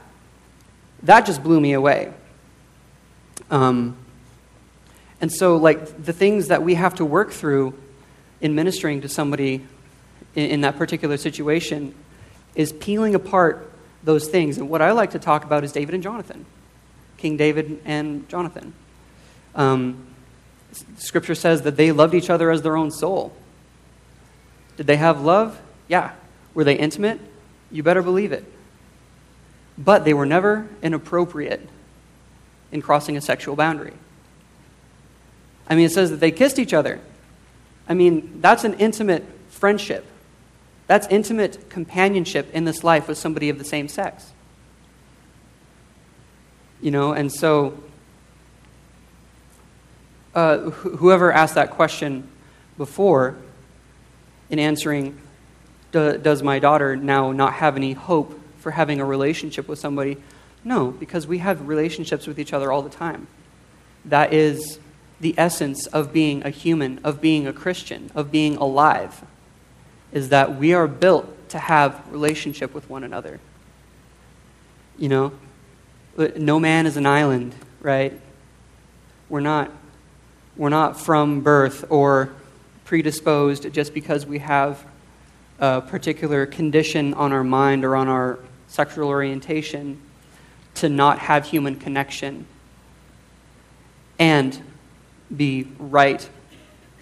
that 1.01 1.25
just 1.25 1.41
blew 1.41 1.59
me 1.59 1.73
away. 1.73 2.13
Um, 3.49 3.97
and 5.19 5.31
so, 5.31 5.57
like, 5.57 6.03
the 6.03 6.13
things 6.13 6.47
that 6.47 6.61
we 6.61 6.75
have 6.75 6.95
to 6.95 7.05
work 7.05 7.31
through 7.31 7.73
in 8.39 8.53
ministering 8.53 9.01
to 9.01 9.09
somebody 9.09 9.65
in, 10.35 10.51
in 10.51 10.61
that 10.61 10.77
particular 10.77 11.17
situation 11.17 11.95
is 12.55 12.71
peeling 12.71 13.15
apart 13.15 13.71
those 14.03 14.27
things. 14.27 14.57
And 14.57 14.69
what 14.69 14.81
I 14.81 14.91
like 14.91 15.11
to 15.11 15.19
talk 15.19 15.43
about 15.43 15.63
is 15.63 15.71
David 15.71 15.95
and 15.95 16.03
Jonathan, 16.03 16.45
King 17.17 17.37
David 17.37 17.81
and 17.85 18.27
Jonathan. 18.29 18.73
Um, 19.55 20.05
scripture 20.97 21.35
says 21.35 21.63
that 21.63 21.77
they 21.77 21.91
loved 21.91 22.13
each 22.13 22.29
other 22.29 22.51
as 22.51 22.61
their 22.61 22.77
own 22.77 22.91
soul. 22.91 23.33
Did 24.75 24.85
they 24.85 24.97
have 24.97 25.21
love? 25.21 25.59
Yeah. 25.87 26.11
Were 26.53 26.63
they 26.63 26.75
intimate? 26.75 27.19
You 27.71 27.81
better 27.81 28.03
believe 28.03 28.31
it. 28.31 28.45
But 29.77 30.05
they 30.05 30.13
were 30.13 30.25
never 30.25 30.67
inappropriate 30.83 31.67
in 32.71 32.81
crossing 32.81 33.17
a 33.17 33.21
sexual 33.21 33.55
boundary. 33.55 33.93
I 35.69 35.75
mean, 35.75 35.85
it 35.85 35.91
says 35.91 36.11
that 36.11 36.19
they 36.19 36.31
kissed 36.31 36.59
each 36.59 36.73
other. 36.73 36.99
I 37.87 37.93
mean, 37.93 38.39
that's 38.41 38.63
an 38.63 38.75
intimate 38.75 39.25
friendship. 39.49 40.05
That's 40.87 41.07
intimate 41.07 41.69
companionship 41.69 42.53
in 42.53 42.65
this 42.65 42.83
life 42.83 43.07
with 43.07 43.17
somebody 43.17 43.49
of 43.49 43.57
the 43.57 43.65
same 43.65 43.87
sex. 43.87 44.31
You 46.81 46.91
know, 46.91 47.11
and 47.11 47.31
so 47.31 47.83
uh, 50.33 50.69
wh- 50.69 50.97
whoever 50.97 51.31
asked 51.31 51.55
that 51.55 51.71
question 51.71 52.27
before, 52.77 53.35
in 54.49 54.59
answering, 54.59 55.19
does 55.91 56.43
my 56.43 56.59
daughter 56.59 56.95
now 56.95 57.31
not 57.31 57.53
have 57.53 57.75
any 57.75 57.93
hope 57.93 58.39
for 58.59 58.71
having 58.71 59.01
a 59.01 59.05
relationship 59.05 59.67
with 59.67 59.79
somebody? 59.79 60.17
No, 60.63 60.91
because 60.91 61.25
we 61.25 61.39
have 61.39 61.67
relationships 61.67 62.27
with 62.27 62.39
each 62.39 62.53
other 62.53 62.71
all 62.71 62.81
the 62.81 62.89
time. 62.89 63.27
That 64.05 64.31
is 64.31 64.79
the 65.19 65.33
essence 65.37 65.87
of 65.87 66.13
being 66.13 66.45
a 66.45 66.49
human, 66.49 66.99
of 67.03 67.19
being 67.21 67.47
a 67.47 67.53
Christian, 67.53 68.11
of 68.13 68.31
being 68.31 68.55
alive, 68.57 69.23
is 70.11 70.29
that 70.29 70.57
we 70.57 70.73
are 70.73 70.87
built 70.87 71.49
to 71.49 71.59
have 71.59 72.01
relationship 72.11 72.73
with 72.73 72.89
one 72.89 73.03
another. 73.03 73.39
You 74.97 75.09
know, 75.09 75.31
no 76.35 76.59
man 76.59 76.85
is 76.85 76.97
an 76.97 77.05
island, 77.05 77.55
right? 77.81 78.19
We're 79.29 79.41
not, 79.41 79.71
we're 80.55 80.69
not 80.69 80.99
from 80.99 81.41
birth 81.41 81.85
or 81.89 82.31
predisposed 82.85 83.71
just 83.73 83.93
because 83.93 84.25
we 84.25 84.39
have 84.39 84.83
a 85.59 85.81
particular 85.81 86.45
condition 86.45 87.13
on 87.13 87.33
our 87.33 87.43
mind 87.43 87.83
or 87.83 87.95
on 87.95 88.07
our 88.07 88.39
sexual 88.67 89.07
orientation 89.07 89.99
to 90.75 90.89
not 90.89 91.19
have 91.19 91.45
human 91.45 91.75
connection. 91.75 92.45
And 94.19 94.61
be 95.35 95.67
right 95.79 96.27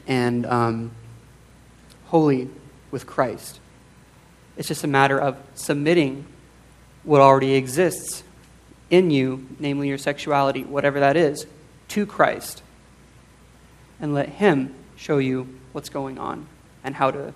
and 0.08 0.46
um, 0.46 0.92
holy 2.06 2.50
with 2.92 3.06
Christ. 3.06 3.60
It's 4.58 4.68
just 4.68 4.84
a 4.84 4.88
matter 4.88 5.20
of 5.20 5.38
submitting 5.54 6.26
what 7.04 7.22
already 7.22 7.56
exists 7.56 8.24
in 8.90 9.12
you, 9.12 9.48
namely 9.60 9.88
your 9.88 9.98
sexuality, 9.98 10.64
whatever 10.64 11.00
that 11.00 11.18
is, 11.18 11.46
to 11.90 12.06
Christ. 12.06 12.62
And 14.00 14.14
let 14.14 14.30
Him 14.30 14.74
show 14.96 15.18
you 15.18 15.48
what's 15.72 15.90
going 15.90 16.18
on 16.18 16.48
and 16.84 16.96
how 16.96 17.12
to 17.12 17.34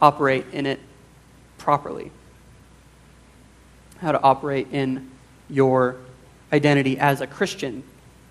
operate 0.00 0.46
in 0.52 0.66
it 0.66 0.80
properly. 1.58 2.10
How 3.98 4.12
to 4.12 4.22
operate 4.22 4.68
in 4.72 5.10
your 5.48 5.96
identity 6.52 6.98
as 6.98 7.20
a 7.20 7.26
Christian 7.26 7.82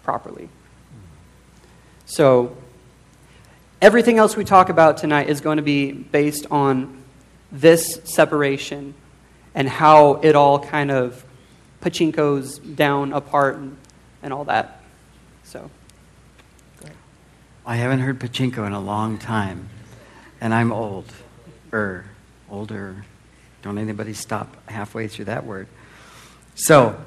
properly. 0.04 0.50
So, 2.06 2.56
everything 3.82 4.18
else 4.18 4.36
we 4.36 4.44
talk 4.44 4.70
about 4.70 4.98
tonight 4.98 5.30
is 5.30 5.42
going 5.42 5.58
to 5.58 5.64
be 5.64 5.92
based 5.92 6.46
on 6.52 7.02
this 7.52 8.02
separation 8.04 8.94
and 9.56 9.70
how 9.70 10.16
it 10.16 10.36
all 10.36 10.60
kind 10.60 10.92
of 10.92 11.24
pachinko's 11.82 12.60
down 12.60 13.14
apart 13.14 13.56
and, 13.56 13.78
and 14.22 14.34
all 14.34 14.46
that. 14.46 14.82
So, 15.44 15.70
I 17.66 17.78
haven't 17.78 18.00
heard 18.00 18.20
pachinko 18.20 18.68
in 18.68 18.74
a 18.74 18.82
long 18.82 19.18
time, 19.18 19.70
and 20.42 20.54
I'm 20.54 20.74
old, 20.74 21.06
er, 21.72 22.06
older. 22.50 23.06
Don't 23.62 23.78
anybody 23.78 24.14
stop 24.14 24.58
halfway 24.70 25.08
through 25.08 25.26
that 25.26 25.46
word. 25.46 25.68
So, 26.56 27.02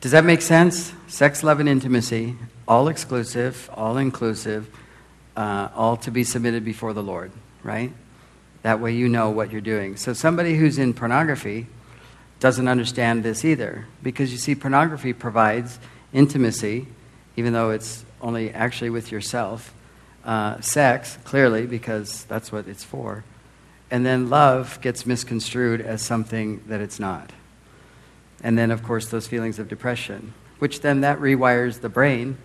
does 0.00 0.12
that 0.12 0.24
make 0.24 0.40
sense? 0.40 0.92
Sex, 1.08 1.42
love, 1.42 1.60
and 1.60 1.68
intimacy, 1.68 2.36
all 2.66 2.88
exclusive, 2.88 3.68
all 3.74 3.96
inclusive, 3.96 4.68
uh, 5.36 5.68
all 5.74 5.96
to 5.98 6.10
be 6.10 6.24
submitted 6.24 6.64
before 6.64 6.92
the 6.92 7.02
Lord, 7.02 7.32
right? 7.62 7.92
That 8.62 8.80
way 8.80 8.92
you 8.94 9.08
know 9.08 9.30
what 9.30 9.52
you're 9.52 9.60
doing. 9.60 9.96
So, 9.96 10.12
somebody 10.12 10.56
who's 10.56 10.78
in 10.78 10.94
pornography 10.94 11.66
doesn't 12.40 12.68
understand 12.68 13.22
this 13.22 13.44
either, 13.44 13.86
because 14.02 14.32
you 14.32 14.38
see, 14.38 14.54
pornography 14.54 15.12
provides 15.12 15.78
intimacy, 16.12 16.86
even 17.36 17.52
though 17.52 17.70
it's 17.70 18.04
only 18.20 18.50
actually 18.50 18.90
with 18.90 19.12
yourself, 19.12 19.74
uh, 20.24 20.60
sex, 20.60 21.18
clearly, 21.24 21.66
because 21.66 22.24
that's 22.24 22.50
what 22.50 22.66
it's 22.66 22.84
for, 22.84 23.24
and 23.90 24.06
then 24.06 24.30
love 24.30 24.80
gets 24.80 25.04
misconstrued 25.04 25.80
as 25.80 26.00
something 26.00 26.62
that 26.66 26.80
it's 26.80 26.98
not. 26.98 27.30
And 28.42 28.58
then, 28.58 28.70
of 28.70 28.82
course, 28.82 29.08
those 29.08 29.26
feelings 29.26 29.58
of 29.58 29.68
depression, 29.68 30.32
which 30.58 30.80
then 30.80 31.02
that 31.02 31.18
rewires 31.18 31.80
the 31.80 31.88
brain 31.88 32.38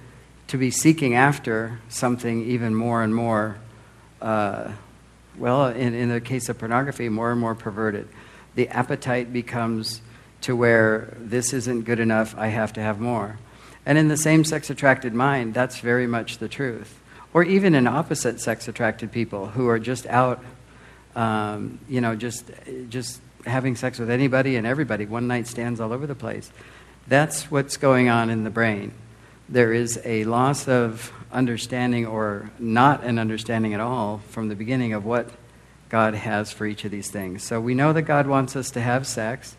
to 0.50 0.58
be 0.58 0.72
seeking 0.72 1.14
after 1.14 1.80
something 1.90 2.44
even 2.44 2.74
more 2.74 3.04
and 3.04 3.14
more, 3.14 3.58
uh, 4.20 4.72
well, 5.38 5.68
in, 5.68 5.94
in 5.94 6.10
the 6.10 6.20
case 6.20 6.50
of 6.50 6.58
pornography, 6.58 7.08
more 7.08 7.32
and 7.32 7.40
more 7.40 7.54
perverted. 7.54 8.08
The 8.56 8.68
appetite 8.70 9.32
becomes 9.32 10.02
to 10.42 10.56
where 10.56 11.16
this 11.20 11.54
isn't 11.54 11.84
good 11.84 12.00
enough, 12.00 12.36
I 12.36 12.48
have 12.48 12.74
to 12.74 12.82
have 12.82 13.00
more. 13.00 13.38
And 13.86 13.98
in 14.00 14.08
the 14.08 14.18
same 14.18 14.44
sex 14.44 14.72
attracted 14.72 15.14
mind, 15.14 15.54
that's 15.54 15.80
very 15.80 16.08
much 16.08 16.40
the 16.40 16.48
truth. 16.48 17.00
Or 17.32 17.44
even 17.44 17.76
in 17.76 17.86
opposite 17.86 18.40
sex 18.40 18.68
attracted 18.68 19.12
people 19.12 19.48
who 19.48 19.68
are 19.68 19.78
just 19.78 20.08
out, 20.08 20.44
um, 21.16 21.80
you 21.88 22.02
know, 22.02 22.16
just, 22.16 22.50
just 22.90 23.22
having 23.46 23.76
sex 23.76 24.00
with 24.00 24.10
anybody 24.10 24.56
and 24.56 24.66
everybody, 24.66 25.06
one 25.06 25.28
night 25.28 25.46
stands 25.46 25.80
all 25.80 25.94
over 25.94 26.08
the 26.08 26.16
place. 26.16 26.52
That's 27.08 27.52
what's 27.52 27.78
going 27.78 28.10
on 28.10 28.32
in 28.32 28.44
the 28.44 28.50
brain. 28.50 28.94
There 29.50 29.74
is 29.74 30.00
a 30.06 30.24
loss 30.26 30.68
of 30.68 31.12
understanding 31.32 32.06
or 32.06 32.52
not 32.60 33.04
an 33.04 33.20
understanding 33.20 33.74
at 33.74 33.80
all 33.80 34.22
from 34.30 34.48
the 34.48 34.56
beginning 34.56 34.94
of 34.94 35.06
what 35.06 35.30
God 35.90 36.14
has 36.14 36.52
for 36.52 36.66
each 36.66 36.86
of 36.86 36.92
these 36.92 37.10
things. 37.10 37.44
So 37.44 37.60
we 37.60 37.74
know 37.74 37.92
that 37.94 38.04
God 38.04 38.28
wants 38.28 38.56
us 38.56 38.72
to 38.72 38.82
have 38.82 39.08
sex, 39.08 39.58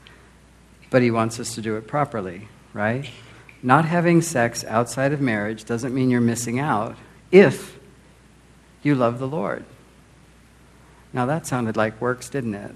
but 0.91 1.03
He 1.03 1.11
wants 1.11 1.41
us 1.41 1.55
to 1.57 1.61
do 1.61 1.77
it 1.77 1.87
properly, 1.87 2.49
right? 2.73 3.09
Not 3.63 3.85
having 3.85 4.23
sex 4.23 4.65
outside 4.65 5.13
of 5.13 5.21
marriage 5.21 5.65
doesn't 5.65 5.95
mean 5.95 6.09
you're 6.09 6.21
missing 6.21 6.59
out 6.59 6.97
if 7.31 7.79
you 8.83 8.95
love 8.95 9.19
the 9.19 9.29
Lord. 9.29 9.65
Now 11.13 11.27
that 11.27 11.47
sounded 11.47 11.77
like 11.77 12.01
works, 12.01 12.29
didn't 12.31 12.55
it? 12.55 12.75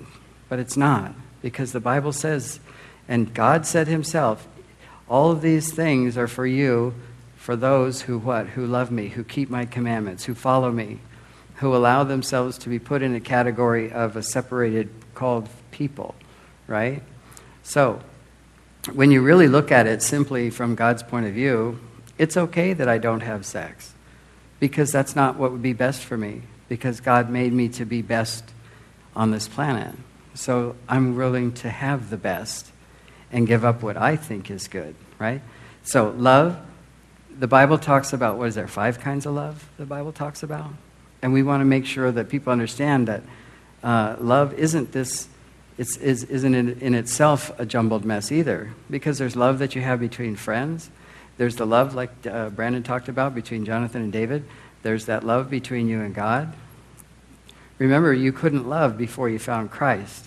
but 0.49 0.59
it's 0.59 0.77
not 0.77 1.13
because 1.43 1.73
the 1.73 1.81
Bible 1.81 2.13
says, 2.13 2.61
and 3.09 3.35
God 3.35 3.67
said 3.67 3.89
Himself, 3.89 4.47
all 5.09 5.31
of 5.31 5.43
these 5.43 5.73
things 5.73 6.17
are 6.17 6.29
for 6.29 6.47
you, 6.47 6.95
for 7.37 7.57
those 7.57 8.03
who 8.03 8.19
what? 8.19 8.49
Who 8.49 8.67
love 8.67 8.91
me, 8.91 9.09
who 9.09 9.25
keep 9.25 9.51
my 9.51 9.67
commandments, 9.67 10.25
who 10.25 10.35
follow 10.35 10.71
me, 10.73 11.01
who 11.57 11.75
allow 11.75 12.05
themselves 12.05 12.59
to 12.59 12.69
be 12.69 12.79
put 12.79 13.03
in 13.03 13.15
a 13.15 13.21
category 13.21 13.93
of 13.93 14.17
a 14.17 14.23
separated, 14.23 14.89
called 15.15 15.49
people, 15.71 16.15
right? 16.67 17.03
So, 17.63 18.01
when 18.93 19.11
you 19.11 19.23
really 19.23 19.49
look 19.49 19.73
at 19.73 19.87
it 19.87 20.03
simply 20.03 20.51
from 20.51 20.75
God's 20.75 21.03
point 21.03 21.27
of 21.27 21.33
view, 21.33 21.81
it's 22.19 22.37
okay 22.37 22.73
that 22.73 22.89
I 22.89 22.99
don't 22.99 23.23
have 23.23 23.47
sex 23.47 23.95
because 24.61 24.93
that's 24.93 25.17
not 25.17 25.37
what 25.37 25.53
would 25.53 25.63
be 25.63 25.73
best 25.73 26.03
for 26.03 26.17
me 26.17 26.43
because 26.69 27.01
God 27.01 27.31
made 27.31 27.53
me 27.53 27.69
to 27.71 27.85
be 27.85 28.03
best 28.03 28.45
on 29.17 29.31
this 29.31 29.49
planet. 29.49 29.95
So 30.35 30.77
I'm 30.89 31.17
willing 31.17 31.53
to 31.55 31.71
have 31.71 32.11
the 32.11 32.17
best 32.17 32.73
and 33.35 33.49
give 33.49 33.65
up 33.65 33.83
what 33.83 33.97
I 33.97 34.17
think 34.17 34.51
is 34.51 34.69
good, 34.69 34.95
right? 35.19 35.43
So, 35.83 36.15
love, 36.17 36.57
the 37.37 37.49
Bible 37.49 37.79
talks 37.79 38.13
about, 38.13 38.39
what 38.39 38.49
is 38.49 38.55
there, 38.55 38.69
five 38.69 39.01
kinds 39.01 39.27
of 39.27 39.35
love 39.35 39.69
the 39.77 39.85
Bible 39.85 40.13
talks 40.13 40.43
about? 40.43 40.71
And 41.21 41.33
we 41.33 41.43
want 41.43 41.61
to 41.61 41.65
make 41.65 41.85
sure 41.85 42.13
that 42.13 42.29
people 42.29 42.53
understand 42.53 43.09
that 43.09 43.23
uh, 43.83 44.17
love 44.21 44.55
isn't 44.55 44.93
this, 44.93 45.29
it's, 45.77 45.97
is, 45.97 46.23
isn't 46.25 46.55
in, 46.55 46.79
in 46.79 46.95
itself 46.95 47.53
a 47.59 47.67
jumbled 47.67 48.05
mess 48.05 48.31
either. 48.31 48.73
Because 48.89 49.19
there's 49.19 49.35
love 49.35 49.59
that 49.59 49.75
you 49.75 49.83
have 49.83 49.99
between 49.99 50.37
friends, 50.37 50.91
there's 51.37 51.57
the 51.57 51.67
love, 51.67 51.95
like 51.95 52.11
uh, 52.27 52.51
Brandon 52.51 52.85
talked 52.85 53.09
about, 53.09 53.35
between 53.35 53.65
Jonathan 53.65 54.01
and 54.01 54.13
David. 54.13 54.45
There's 54.85 55.07
that 55.07 55.25
love 55.25 55.51
between 55.51 55.89
you 55.89 56.01
and 56.01 56.15
God. 56.15 56.55
Remember, 57.79 58.15
you 58.15 58.31
couldn't 58.31 58.69
love 58.69 58.97
before 58.97 59.29
you 59.29 59.41
found 59.41 59.73
Christ. 59.73 60.27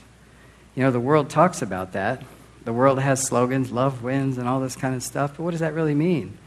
You 0.75 0.83
know, 0.83 0.91
the 0.91 0.99
world 0.99 1.29
talks 1.29 1.61
about 1.61 1.93
that. 1.93 2.21
The 2.67 2.73
world 2.73 2.99
has 2.99 3.23
slogans, 3.23 3.71
love 3.71 4.03
wins, 4.03 4.37
and 4.37 4.45
all 4.45 4.59
this 4.59 4.75
kind 4.75 4.93
of 4.93 5.01
stuff. 5.01 5.37
But 5.37 5.43
what 5.43 5.51
does 5.51 5.61
that 5.61 5.73
really 5.73 5.95
mean? 5.95 6.37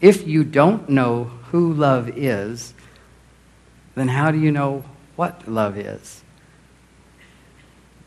If 0.00 0.24
you 0.24 0.44
don't 0.44 0.88
know 0.88 1.24
who 1.50 1.72
love 1.72 2.08
is, 2.16 2.72
then 3.96 4.06
how 4.06 4.30
do 4.30 4.38
you 4.38 4.52
know 4.52 4.84
what 5.16 5.48
love 5.48 5.76
is? 5.76 6.22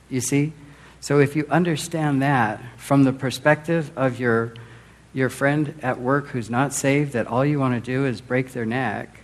You 0.09 0.21
see? 0.21 0.53
So 1.01 1.19
if 1.19 1.35
you 1.35 1.47
understand 1.51 2.21
that 2.21 2.61
from 2.77 3.03
the 3.03 3.11
perspective 3.11 3.91
of 3.97 4.21
your, 4.21 4.53
your 5.11 5.27
friend 5.27 5.77
at 5.81 5.99
work 5.99 6.27
who's 6.27 6.49
not 6.49 6.71
saved, 6.71 7.11
that 7.11 7.27
all 7.27 7.45
you 7.45 7.59
want 7.59 7.73
to 7.73 7.81
do 7.81 8.05
is 8.05 8.21
break 8.21 8.53
their 8.53 8.65
neck, 8.65 9.19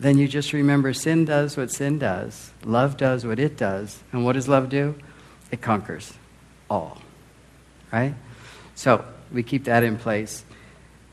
then 0.00 0.18
you 0.18 0.26
just 0.26 0.52
remember 0.52 0.92
sin 0.92 1.24
does 1.24 1.56
what 1.56 1.70
sin 1.70 2.00
does, 2.00 2.50
love 2.64 2.96
does 2.96 3.24
what 3.24 3.38
it 3.38 3.56
does. 3.56 4.02
And 4.10 4.24
what 4.24 4.32
does 4.32 4.48
love 4.48 4.68
do? 4.68 4.96
It 5.52 5.60
conquers 5.60 6.14
all. 6.68 7.03
Right? 7.94 8.14
So 8.74 9.04
we 9.32 9.44
keep 9.44 9.64
that 9.64 9.84
in 9.84 9.98
place. 9.98 10.44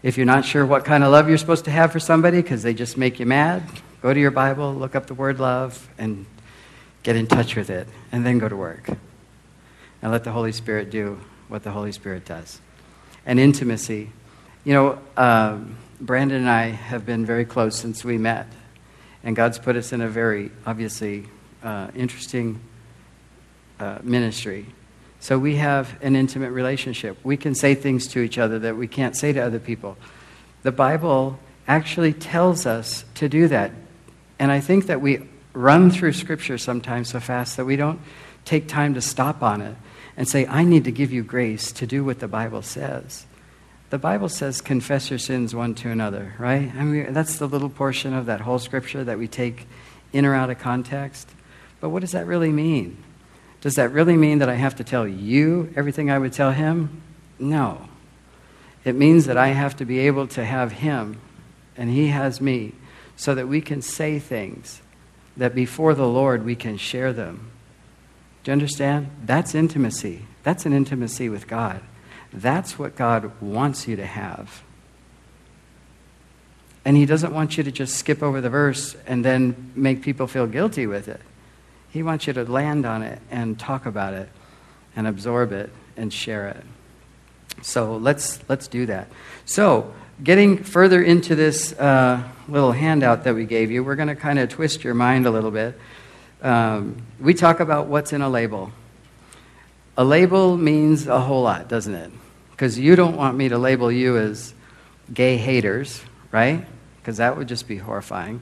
If 0.02 0.18
you're 0.18 0.26
not 0.26 0.46
sure 0.46 0.66
what 0.66 0.84
kind 0.84 1.04
of 1.04 1.12
love 1.12 1.30
you're 1.30 1.38
supposed 1.38 1.66
to 1.66 1.72
have 1.72 1.92
for 1.92 2.00
somebody 2.00 2.42
because 2.42 2.64
they 2.64 2.74
just 2.74 2.98
make 2.98 3.20
you 3.20 3.28
mad, 3.28 3.62
go 4.02 4.12
to 4.12 4.20
your 4.20 4.32
Bible, 4.32 4.74
look 4.74 4.96
up 4.96 5.06
the 5.06 5.14
word 5.14 5.40
love, 5.40 5.88
and 6.00 6.26
get 7.04 7.16
in 7.16 7.28
touch 7.28 7.56
with 7.56 7.70
it, 7.70 7.88
and 8.12 8.26
then 8.26 8.40
go 8.40 8.50
to 8.50 8.56
work. 8.56 8.90
And 10.02 10.12
let 10.12 10.24
the 10.24 10.32
Holy 10.32 10.52
Spirit 10.52 10.90
do 10.90 11.20
what 11.50 11.62
the 11.62 11.70
Holy 11.70 11.92
Spirit 11.92 12.26
does. 12.26 12.60
And 13.28 13.40
intimacy. 13.40 14.10
You 14.64 14.74
know, 14.74 15.00
um, 15.18 15.78
Brandon 16.00 16.38
and 16.38 16.50
I 16.50 16.70
have 16.70 17.06
been 17.06 17.28
very 17.28 17.46
close 17.46 17.78
since 17.78 18.04
we 18.04 18.18
met. 18.18 18.48
And 19.24 19.36
God's 19.36 19.60
put 19.60 19.76
us 19.76 19.94
in 19.94 20.02
a 20.02 20.10
very, 20.10 20.50
obviously, 20.66 21.28
uh, 21.62 21.90
interesting 21.94 22.60
uh, 23.80 24.00
ministry. 24.02 24.66
So 25.22 25.38
we 25.38 25.58
have 25.58 25.96
an 26.02 26.16
intimate 26.16 26.50
relationship. 26.50 27.16
We 27.24 27.38
can 27.38 27.54
say 27.54 27.76
things 27.76 28.08
to 28.08 28.20
each 28.22 28.40
other 28.40 28.58
that 28.60 28.76
we 28.76 28.88
can't 28.88 29.16
say 29.16 29.32
to 29.32 29.40
other 29.40 29.60
people. 29.60 29.96
The 30.64 30.72
Bible 30.72 31.40
actually 31.68 32.12
tells 32.12 32.66
us 32.66 33.06
to 33.16 33.30
do 33.30 33.48
that. 33.48 33.72
And 34.40 34.52
I 34.52 34.60
think 34.60 34.88
that 34.88 35.00
we 35.00 35.30
run 35.54 35.92
through 35.92 36.14
Scripture 36.14 36.58
sometimes 36.58 37.10
so 37.10 37.20
fast 37.20 37.56
that 37.58 37.66
we 37.66 37.76
don't 37.76 38.02
take 38.46 38.68
time 38.68 38.96
to 38.96 39.02
stop 39.02 39.44
on 39.44 39.62
it 39.62 39.76
and 40.18 40.28
say, 40.28 40.48
I 40.48 40.64
need 40.64 40.86
to 40.86 40.92
give 40.92 41.12
you 41.14 41.24
grace 41.24 41.72
to 41.74 41.86
do 41.86 42.04
what 42.04 42.20
the 42.20 42.28
Bible 42.28 42.64
says. 42.64 43.28
The 43.92 44.00
Bible 44.00 44.30
says, 44.30 44.60
confess 44.60 45.12
your 45.12 45.20
sins 45.20 45.54
one 45.54 45.76
to 45.76 45.90
another, 45.92 46.34
right? 46.40 46.72
I 46.76 46.84
mean, 46.84 47.14
that's 47.14 47.38
the 47.38 47.48
little 47.48 47.70
portion 47.70 48.16
of 48.16 48.26
that 48.26 48.42
whole 48.42 48.58
scripture 48.58 49.04
that 49.04 49.20
we 49.20 49.28
take 49.28 49.68
in 50.14 50.26
or 50.26 50.34
out 50.34 50.50
of 50.50 50.58
context. 50.58 51.30
But 51.80 51.90
what 51.90 52.00
does 52.00 52.14
that 52.14 52.26
really 52.26 52.52
mean? 52.52 53.04
Does 53.62 53.76
that 53.76 53.92
really 53.92 54.18
mean 54.18 54.40
that 54.40 54.50
I 54.50 54.56
have 54.56 54.76
to 54.78 54.84
tell 54.84 55.08
you 55.08 55.72
everything 55.76 56.10
I 56.10 56.18
would 56.18 56.34
tell 56.34 56.52
him? 56.52 57.02
No. 57.40 57.88
It 58.84 58.96
means 58.96 59.26
that 59.28 59.38
I 59.38 59.50
have 59.50 59.78
to 59.78 59.86
be 59.86 60.00
able 60.00 60.28
to 60.30 60.44
have 60.44 60.72
him 60.72 61.20
and 61.78 61.90
he 61.90 62.08
has 62.08 62.42
me 62.42 62.74
so 63.16 63.36
that 63.36 63.48
we 63.48 63.62
can 63.62 63.82
say 63.82 64.20
things 64.20 64.82
that 65.38 65.54
before 65.54 65.94
the 65.94 66.08
Lord 66.08 66.44
we 66.44 66.56
can 66.56 66.78
share 66.78 67.14
them. 67.14 67.52
Do 68.44 68.50
you 68.50 68.54
understand? 68.54 69.10
That's 69.24 69.54
intimacy. 69.54 70.26
That's 70.44 70.66
an 70.66 70.74
intimacy 70.74 71.30
with 71.30 71.48
God. 71.48 71.82
That's 72.34 72.80
what 72.80 72.96
God 72.96 73.40
wants 73.40 73.88
you 73.88 73.96
to 73.96 74.06
have. 74.06 74.64
And 76.84 76.98
He 76.98 77.06
doesn't 77.06 77.34
want 77.34 77.58
you 77.58 77.64
to 77.64 77.72
just 77.72 77.96
skip 77.96 78.24
over 78.24 78.42
the 78.42 78.50
verse 78.50 78.96
and 79.06 79.24
then 79.24 79.72
make 79.76 80.02
people 80.02 80.26
feel 80.26 80.48
guilty 80.48 80.88
with 80.88 81.08
it. 81.08 81.22
He 81.92 82.04
wants 82.04 82.26
you 82.26 82.34
to 82.34 82.46
land 82.46 82.86
on 82.86 83.04
it 83.04 83.20
and 83.30 83.60
talk 83.60 83.86
about 83.86 84.14
it 84.14 84.30
and 84.96 85.08
absorb 85.08 85.52
it 85.52 85.70
and 85.98 86.12
share 86.12 86.48
it. 86.48 86.64
So 87.62 87.98
let's, 87.98 88.40
let's 88.50 88.68
do 88.68 88.86
that. 88.88 89.08
So, 89.46 89.94
getting 90.24 90.64
further 90.64 91.02
into 91.02 91.36
this 91.36 91.74
uh, 91.74 92.24
little 92.48 92.72
handout 92.72 93.26
that 93.26 93.36
we 93.36 93.46
gave 93.46 93.72
you, 93.72 93.84
we're 93.84 93.96
going 93.96 94.08
to 94.08 94.16
kind 94.16 94.40
of 94.40 94.50
twist 94.50 94.84
your 94.84 94.94
mind 94.94 95.26
a 95.26 95.32
little 95.32 95.52
bit. 95.52 95.78
Um, 96.42 97.02
we 97.20 97.34
talk 97.34 97.60
about 97.60 97.88
what's 97.88 98.14
in 98.14 98.22
a 98.22 98.30
label. 98.30 98.72
A 99.98 100.04
label 100.04 100.58
means 100.58 101.08
a 101.08 101.20
whole 101.20 101.44
lot, 101.44 101.68
doesn't 101.68 101.94
it? 101.94 102.12
Because 102.52 102.80
you 102.80 102.96
don't 102.96 103.16
want 103.16 103.38
me 103.38 103.50
to 103.50 103.58
label 103.58 103.92
you 103.92 104.18
as 104.18 104.54
gay 105.14 105.38
haters, 105.38 106.02
right? 106.32 106.66
Because 107.00 107.18
that 107.18 107.38
would 107.38 107.48
just 107.48 107.68
be 107.68 107.78
horrifying. 107.78 108.42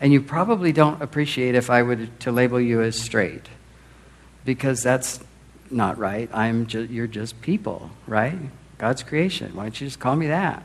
And 0.00 0.12
you 0.12 0.20
probably 0.20 0.72
don't 0.72 1.00
appreciate 1.00 1.54
if 1.54 1.70
I 1.70 1.82
were 1.82 1.96
to 1.96 2.32
label 2.32 2.60
you 2.60 2.82
as 2.82 2.98
straight, 2.98 3.48
because 4.44 4.82
that's 4.82 5.20
not 5.70 5.98
right. 5.98 6.28
I'm 6.32 6.66
ju- 6.66 6.88
you're 6.90 7.06
just 7.06 7.40
people, 7.40 7.90
right? 8.06 8.38
God's 8.78 9.02
creation. 9.02 9.54
Why 9.54 9.64
don't 9.64 9.80
you 9.80 9.86
just 9.86 9.98
call 9.98 10.16
me 10.16 10.26
that? 10.26 10.62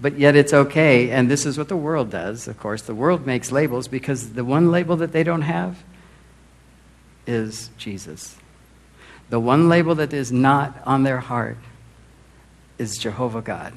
But 0.00 0.18
yet 0.18 0.34
it's 0.34 0.54
okay, 0.54 1.10
and 1.10 1.30
this 1.30 1.44
is 1.44 1.58
what 1.58 1.68
the 1.68 1.76
world 1.76 2.10
does, 2.10 2.48
of 2.48 2.58
course. 2.58 2.82
The 2.82 2.94
world 2.94 3.26
makes 3.26 3.52
labels 3.52 3.86
because 3.86 4.32
the 4.32 4.44
one 4.44 4.70
label 4.70 4.96
that 4.96 5.12
they 5.12 5.24
don't 5.24 5.42
have 5.42 5.82
is 7.26 7.70
Jesus. 7.76 8.36
The 9.28 9.40
one 9.40 9.68
label 9.68 9.94
that 9.96 10.12
is 10.12 10.32
not 10.32 10.80
on 10.86 11.02
their 11.02 11.20
heart 11.20 11.58
is 12.78 12.96
Jehovah 12.96 13.42
God, 13.42 13.74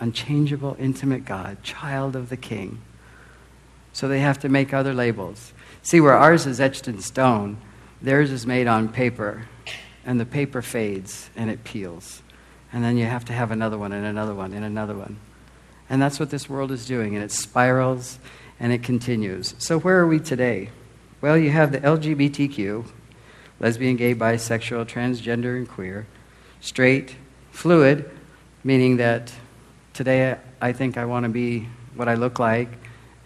unchangeable, 0.00 0.76
intimate 0.78 1.24
God, 1.24 1.62
child 1.62 2.16
of 2.16 2.30
the 2.30 2.36
King. 2.36 2.80
So 3.94 4.08
they 4.08 4.20
have 4.20 4.40
to 4.40 4.48
make 4.50 4.74
other 4.74 4.92
labels. 4.92 5.54
See, 5.82 6.00
where 6.00 6.14
ours 6.14 6.46
is 6.46 6.60
etched 6.60 6.88
in 6.88 7.00
stone, 7.00 7.56
theirs 8.02 8.30
is 8.30 8.46
made 8.46 8.66
on 8.66 8.88
paper, 8.88 9.46
and 10.04 10.20
the 10.20 10.26
paper 10.26 10.60
fades 10.60 11.30
and 11.36 11.48
it 11.48 11.64
peels. 11.64 12.22
And 12.72 12.82
then 12.82 12.96
you 12.96 13.06
have 13.06 13.24
to 13.26 13.32
have 13.32 13.52
another 13.52 13.78
one 13.78 13.92
and 13.92 14.04
another 14.04 14.34
one 14.34 14.52
and 14.52 14.64
another 14.64 14.96
one. 14.96 15.18
And 15.88 16.02
that's 16.02 16.18
what 16.18 16.30
this 16.30 16.48
world 16.48 16.72
is 16.72 16.86
doing, 16.86 17.14
and 17.14 17.24
it 17.24 17.30
spirals 17.30 18.18
and 18.58 18.72
it 18.72 18.82
continues. 18.82 19.54
So, 19.58 19.78
where 19.78 20.00
are 20.00 20.06
we 20.06 20.18
today? 20.18 20.70
Well, 21.20 21.38
you 21.38 21.50
have 21.50 21.70
the 21.70 21.80
LGBTQ, 21.80 22.86
lesbian, 23.60 23.96
gay, 23.96 24.14
bisexual, 24.14 24.86
transgender, 24.86 25.56
and 25.56 25.68
queer, 25.68 26.06
straight, 26.60 27.14
fluid, 27.52 28.10
meaning 28.64 28.96
that 28.96 29.32
today 29.92 30.36
I 30.60 30.72
think 30.72 30.98
I 30.98 31.04
want 31.04 31.24
to 31.24 31.30
be 31.30 31.68
what 31.94 32.08
I 32.08 32.14
look 32.14 32.40
like, 32.40 32.70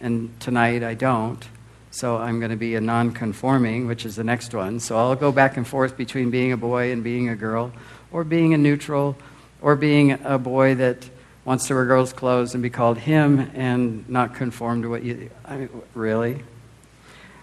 and 0.00 0.38
tonight 0.40 0.82
I 0.82 0.94
don't. 0.94 1.46
So 1.90 2.18
I'm 2.18 2.38
going 2.38 2.50
to 2.50 2.56
be 2.56 2.74
a 2.74 2.80
non 2.80 3.12
conforming, 3.12 3.86
which 3.86 4.04
is 4.04 4.16
the 4.16 4.24
next 4.24 4.54
one. 4.54 4.78
So 4.80 4.96
I'll 4.96 5.16
go 5.16 5.32
back 5.32 5.56
and 5.56 5.66
forth 5.66 5.96
between 5.96 6.30
being 6.30 6.52
a 6.52 6.56
boy 6.56 6.92
and 6.92 7.02
being 7.02 7.28
a 7.28 7.36
girl, 7.36 7.72
or 8.12 8.24
being 8.24 8.54
a 8.54 8.58
neutral, 8.58 9.16
or 9.60 9.74
being 9.74 10.12
a 10.24 10.38
boy 10.38 10.74
that 10.76 11.08
wants 11.44 11.66
to 11.66 11.74
wear 11.74 11.86
girls' 11.86 12.12
clothes 12.12 12.54
and 12.54 12.62
be 12.62 12.70
called 12.70 12.98
him 12.98 13.50
and 13.54 14.08
not 14.08 14.34
conform 14.34 14.82
to 14.82 14.88
what 14.88 15.02
you. 15.02 15.30
I 15.44 15.56
mean, 15.56 15.82
really? 15.94 16.44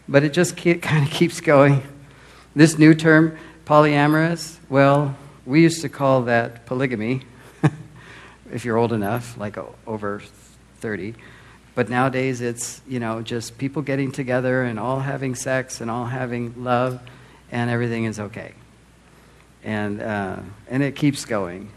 But 0.07 0.23
it 0.23 0.31
just 0.31 0.55
kind 0.81 1.05
of 1.05 1.11
keeps 1.11 1.41
going. 1.41 1.81
This 2.55 2.77
new 2.77 2.93
term, 2.93 3.37
polyamorous, 3.65 4.57
well, 4.69 5.17
we 5.45 5.61
used 5.61 5.81
to 5.81 5.89
call 5.89 6.23
that 6.23 6.65
polygamy, 6.65 7.23
if 8.51 8.63
you're 8.63 8.77
old 8.77 8.93
enough, 8.93 9.37
like 9.37 9.57
over 9.87 10.21
30. 10.79 11.15
But 11.75 11.89
nowadays 11.89 12.39
it's, 12.39 12.81
you 12.87 12.99
know, 12.99 13.21
just 13.21 13.57
people 13.57 13.81
getting 13.81 14.11
together 14.11 14.63
and 14.63 14.79
all 14.79 15.01
having 15.01 15.35
sex 15.35 15.81
and 15.81 15.91
all 15.91 16.05
having 16.05 16.63
love 16.63 17.01
and 17.51 17.69
everything 17.69 18.05
is 18.05 18.19
okay. 18.19 18.53
And, 19.63 20.01
uh, 20.01 20.37
and 20.69 20.81
it 20.81 20.95
keeps 20.95 21.25
going. 21.25 21.69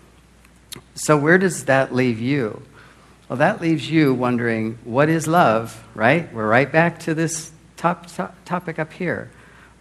So, 0.95 1.17
where 1.17 1.39
does 1.39 1.65
that 1.65 1.95
leave 1.95 2.21
you? 2.21 2.63
Well, 3.29 3.39
that 3.39 3.61
leaves 3.61 3.91
you 3.91 4.15
wondering 4.15 4.79
what 4.85 5.09
is 5.09 5.27
love, 5.27 5.85
right? 5.95 6.33
We're 6.33 6.49
right 6.49 6.71
back 6.71 7.01
to 7.01 7.15
this 7.15 7.51
top, 7.77 8.07
top 8.07 8.37
topic 8.45 8.79
up 8.79 8.93
here. 8.93 9.31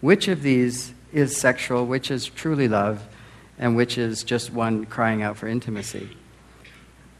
Which 0.00 0.28
of 0.28 0.42
these 0.42 0.92
is 1.12 1.36
sexual, 1.36 1.86
which 1.86 2.10
is 2.10 2.26
truly 2.26 2.68
love, 2.68 3.06
and 3.58 3.76
which 3.76 3.98
is 3.98 4.22
just 4.22 4.52
one 4.52 4.84
crying 4.86 5.22
out 5.22 5.36
for 5.36 5.48
intimacy? 5.48 6.10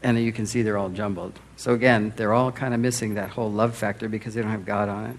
And 0.01 0.17
you 0.17 0.31
can 0.31 0.45
see 0.45 0.61
they're 0.61 0.77
all 0.77 0.89
jumbled. 0.89 1.37
So, 1.57 1.73
again, 1.73 2.13
they're 2.15 2.33
all 2.33 2.51
kind 2.51 2.73
of 2.73 2.79
missing 2.79 3.15
that 3.15 3.31
whole 3.31 3.51
love 3.51 3.75
factor 3.75 4.07
because 4.07 4.33
they 4.33 4.41
don't 4.41 4.51
have 4.51 4.65
God 4.65 4.87
on 4.87 5.05
it. 5.07 5.17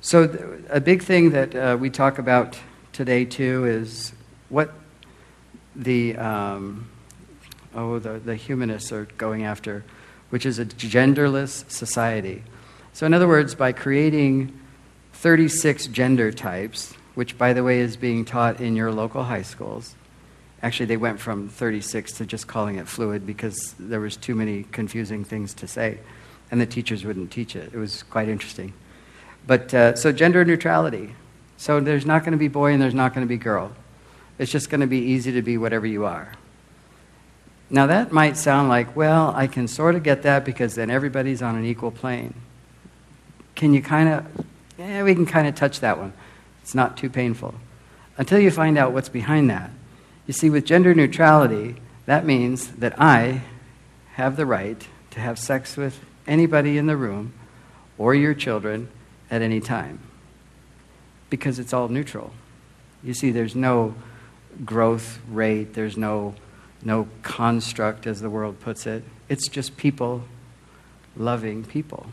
So, 0.00 0.26
th- 0.26 0.42
a 0.70 0.80
big 0.80 1.02
thing 1.02 1.30
that 1.30 1.54
uh, 1.54 1.76
we 1.78 1.90
talk 1.90 2.18
about 2.18 2.58
today, 2.92 3.24
too, 3.24 3.66
is 3.66 4.12
what 4.48 4.72
the, 5.74 6.16
um, 6.16 6.88
oh, 7.74 7.98
the, 7.98 8.18
the 8.18 8.36
humanists 8.36 8.90
are 8.92 9.04
going 9.18 9.44
after, 9.44 9.84
which 10.30 10.46
is 10.46 10.58
a 10.58 10.64
genderless 10.64 11.70
society. 11.70 12.42
So, 12.92 13.04
in 13.04 13.12
other 13.12 13.28
words, 13.28 13.54
by 13.54 13.72
creating 13.72 14.58
36 15.12 15.88
gender 15.88 16.32
types, 16.32 16.94
which, 17.14 17.36
by 17.36 17.52
the 17.52 17.62
way, 17.62 17.80
is 17.80 17.96
being 17.96 18.24
taught 18.24 18.60
in 18.60 18.76
your 18.76 18.92
local 18.92 19.24
high 19.24 19.42
schools, 19.42 19.94
Actually, 20.62 20.86
they 20.86 20.96
went 20.96 21.20
from 21.20 21.48
36 21.48 22.12
to 22.12 22.26
just 22.26 22.46
calling 22.46 22.76
it 22.76 22.88
fluid 22.88 23.26
because 23.26 23.74
there 23.78 24.00
was 24.00 24.16
too 24.16 24.34
many 24.34 24.64
confusing 24.72 25.22
things 25.22 25.52
to 25.54 25.68
say, 25.68 25.98
and 26.50 26.60
the 26.60 26.66
teachers 26.66 27.04
wouldn't 27.04 27.30
teach 27.30 27.54
it. 27.54 27.72
It 27.72 27.78
was 27.78 28.02
quite 28.02 28.28
interesting. 28.28 28.72
But 29.46 29.72
uh, 29.74 29.94
so 29.94 30.12
gender 30.12 30.44
neutrality. 30.44 31.14
So 31.56 31.80
there's 31.80 32.06
not 32.06 32.22
going 32.22 32.32
to 32.32 32.38
be 32.38 32.48
boy 32.48 32.72
and 32.72 32.82
there's 32.82 32.94
not 32.94 33.14
going 33.14 33.26
to 33.26 33.28
be 33.28 33.36
girl. 33.36 33.72
It's 34.38 34.50
just 34.50 34.68
going 34.68 34.80
to 34.80 34.86
be 34.86 34.98
easy 34.98 35.32
to 35.32 35.42
be 35.42 35.56
whatever 35.56 35.86
you 35.86 36.04
are. 36.04 36.32
Now 37.70 37.86
that 37.86 38.12
might 38.12 38.36
sound 38.36 38.68
like, 38.68 38.94
well, 38.94 39.32
I 39.34 39.46
can 39.46 39.66
sort 39.66 39.94
of 39.94 40.02
get 40.02 40.22
that 40.22 40.44
because 40.44 40.74
then 40.74 40.90
everybody's 40.90 41.42
on 41.42 41.56
an 41.56 41.64
equal 41.64 41.90
plane. 41.90 42.34
Can 43.54 43.72
you 43.72 43.82
kind 43.82 44.08
of, 44.08 44.46
yeah, 44.78 45.02
we 45.02 45.14
can 45.14 45.26
kind 45.26 45.48
of 45.48 45.54
touch 45.54 45.80
that 45.80 45.98
one. 45.98 46.12
It's 46.62 46.74
not 46.74 46.96
too 46.96 47.08
painful. 47.08 47.54
Until 48.18 48.38
you 48.38 48.50
find 48.50 48.78
out 48.78 48.92
what's 48.92 49.08
behind 49.08 49.50
that. 49.50 49.70
You 50.26 50.32
see, 50.32 50.50
with 50.50 50.64
gender 50.64 50.94
neutrality, 50.94 51.76
that 52.06 52.24
means 52.24 52.68
that 52.72 53.00
I 53.00 53.42
have 54.14 54.36
the 54.36 54.46
right 54.46 54.86
to 55.10 55.20
have 55.20 55.38
sex 55.38 55.76
with 55.76 56.00
anybody 56.26 56.78
in 56.78 56.86
the 56.86 56.96
room 56.96 57.32
or 57.98 58.14
your 58.14 58.34
children 58.34 58.88
at 59.30 59.42
any 59.42 59.60
time 59.60 60.00
because 61.30 61.58
it's 61.58 61.72
all 61.72 61.88
neutral. 61.88 62.32
You 63.02 63.14
see, 63.14 63.30
there's 63.30 63.54
no 63.54 63.94
growth 64.64 65.18
rate, 65.30 65.74
there's 65.74 65.96
no, 65.96 66.34
no 66.82 67.08
construct, 67.22 68.06
as 68.06 68.20
the 68.20 68.30
world 68.30 68.60
puts 68.60 68.86
it. 68.86 69.04
It's 69.28 69.48
just 69.48 69.76
people 69.76 70.24
loving 71.16 71.64
people. 71.64 72.06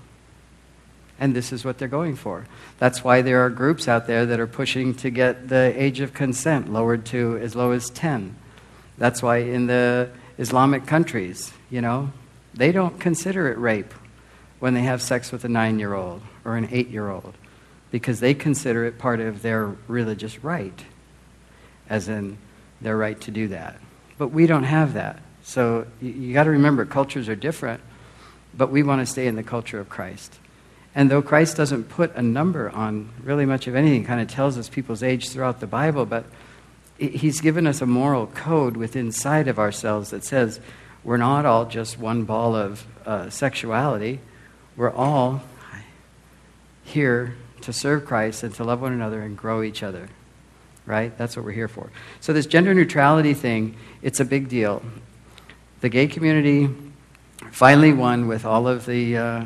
And 1.20 1.36
this 1.36 1.54
is 1.54 1.64
what 1.64 1.78
they're 1.78 1.88
going 1.88 2.16
for. 2.16 2.46
That's 2.80 3.04
why 3.04 3.22
there 3.22 3.46
are 3.46 3.50
groups 3.50 3.88
out 3.88 4.08
there 4.08 4.26
that 4.26 4.40
are 4.40 4.48
pushing 4.48 4.94
to 4.96 5.10
get 5.10 5.48
the 5.48 5.74
age 5.76 6.00
of 6.00 6.14
consent 6.14 6.72
lowered 6.72 7.06
to 7.08 7.38
as 7.38 7.56
low 7.56 7.72
as 7.72 7.90
10. 7.92 8.36
That's 8.98 9.22
why 9.22 9.38
in 9.38 9.68
the 9.68 10.10
Islamic 10.38 10.86
countries, 10.86 11.54
you 11.70 11.82
know, 11.82 12.12
they 12.54 12.72
don't 12.72 13.00
consider 13.00 13.52
it 13.52 13.58
rape 13.58 13.94
when 14.60 14.74
they 14.74 14.82
have 14.82 15.02
sex 15.02 15.32
with 15.32 15.44
a 15.44 15.50
nine 15.50 15.80
year 15.80 15.94
old 15.94 16.22
or 16.46 16.58
an 16.58 16.70
eight 16.72 16.90
year 16.90 17.10
old 17.10 17.36
because 17.92 18.20
they 18.20 18.34
consider 18.34 18.86
it 18.86 18.98
part 18.98 19.20
of 19.20 19.44
their 19.44 19.68
religious 19.88 20.44
right, 20.44 20.84
as 21.90 22.10
in 22.10 22.38
their 22.82 22.98
right 22.98 23.22
to 23.22 23.30
do 23.30 23.48
that. 23.50 23.78
But 24.18 24.30
we 24.30 24.48
don't 24.48 24.64
have 24.64 24.94
that. 24.94 25.20
So 25.44 25.86
you, 26.02 26.10
you 26.10 26.34
got 26.34 26.46
to 26.46 26.50
remember, 26.50 26.86
cultures 26.86 27.30
are 27.30 27.36
different, 27.36 27.82
but 28.56 28.72
we 28.72 28.82
want 28.82 29.02
to 29.02 29.06
stay 29.06 29.28
in 29.28 29.36
the 29.36 29.44
culture 29.44 29.80
of 29.80 29.90
Christ. 29.90 30.40
And 30.96 31.10
though 31.10 31.22
Christ 31.22 31.58
doesn't 31.58 31.86
put 31.86 32.16
a 32.16 32.22
number 32.22 32.70
on 32.70 33.10
really 33.24 33.46
much 33.46 33.68
of 33.68 33.76
anything, 33.76 34.06
kind 34.06 34.22
of 34.22 34.28
tells 34.28 34.58
us 34.58 34.70
people's 34.70 35.02
age 35.02 35.30
throughout 35.30 35.60
the 35.60 35.68
Bible, 35.68 36.06
but 36.06 36.26
he's 36.98 37.42
given 37.42 37.66
us 37.66 37.82
a 37.82 37.86
moral 37.86 38.28
code 38.28 38.78
within 38.78 39.08
inside 39.08 39.48
of 39.48 39.58
ourselves 39.58 40.12
that 40.12 40.24
says 40.24 40.60
we're 41.04 41.18
not 41.18 41.46
all 41.46 41.66
just 41.66 41.98
one 41.98 42.24
ball 42.24 42.56
of 42.56 42.86
uh, 43.06 43.30
sexuality. 43.30 44.20
We're 44.76 44.92
all 44.92 45.42
here 46.84 47.36
to 47.62 47.74
serve 47.74 48.06
Christ 48.06 48.44
and 48.44 48.54
to 48.56 48.64
love 48.64 48.82
one 48.82 48.94
another 48.94 49.22
and 49.22 49.38
grow 49.38 49.64
each 49.64 49.84
other. 49.84 50.10
Right? 50.86 51.18
That's 51.18 51.36
what 51.36 51.46
we're 51.46 51.54
here 51.54 51.68
for. 51.68 51.92
So 52.20 52.34
this 52.34 52.46
gender 52.46 52.74
neutrality 52.74 53.34
thing, 53.34 53.78
it's 54.02 54.20
a 54.20 54.26
big 54.26 54.50
deal. 54.50 54.84
The 55.82 55.90
gay 55.90 56.08
community 56.08 56.70
finally 57.52 57.94
won 57.94 58.28
with 58.28 58.46
all 58.46 58.68
of 58.68 58.86
the 58.86 59.18
uh, 59.18 59.46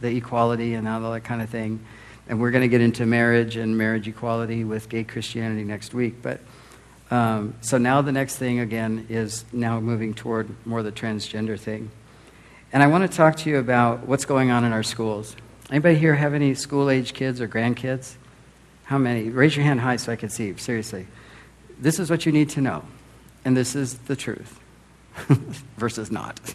the 0.00 0.16
equality 0.16 0.74
and 0.74 0.86
all 0.86 1.12
that 1.12 1.24
kind 1.24 1.42
of 1.42 1.50
thing. 1.50 1.80
And 2.28 2.40
we're 2.40 2.50
going 2.50 2.62
to 2.62 2.68
get 2.68 2.80
into 2.80 3.06
marriage 3.06 3.56
and 3.56 3.78
marriage 3.78 4.08
equality 4.08 4.64
with 4.64 4.88
gay 4.88 5.04
Christianity 5.04 5.64
next 5.64 5.94
week. 5.94 6.22
But 6.22 6.40
um, 7.10 7.54
so 7.60 7.78
now 7.78 8.02
the 8.02 8.12
next 8.12 8.36
thing 8.36 8.58
again 8.58 9.06
is 9.08 9.44
now 9.52 9.78
moving 9.78 10.12
toward 10.12 10.48
more 10.66 10.82
the 10.82 10.92
transgender 10.92 11.58
thing. 11.58 11.90
And 12.72 12.82
I 12.82 12.88
want 12.88 13.10
to 13.10 13.16
talk 13.16 13.36
to 13.36 13.50
you 13.50 13.58
about 13.58 14.06
what's 14.06 14.24
going 14.24 14.50
on 14.50 14.64
in 14.64 14.72
our 14.72 14.82
schools. 14.82 15.36
Anybody 15.70 15.96
here 15.96 16.14
have 16.14 16.34
any 16.34 16.54
school 16.54 16.90
age 16.90 17.14
kids 17.14 17.40
or 17.40 17.48
grandkids? 17.48 18.14
How 18.84 18.98
many? 18.98 19.30
Raise 19.30 19.56
your 19.56 19.64
hand 19.64 19.80
high 19.80 19.96
so 19.96 20.12
I 20.12 20.16
can 20.16 20.28
see. 20.28 20.56
Seriously. 20.56 21.06
This 21.78 21.98
is 21.98 22.10
what 22.10 22.26
you 22.26 22.32
need 22.32 22.50
to 22.50 22.60
know. 22.60 22.84
And 23.44 23.56
this 23.56 23.76
is 23.76 23.94
the 23.98 24.16
truth 24.16 24.58
versus 25.76 26.10
not. 26.10 26.40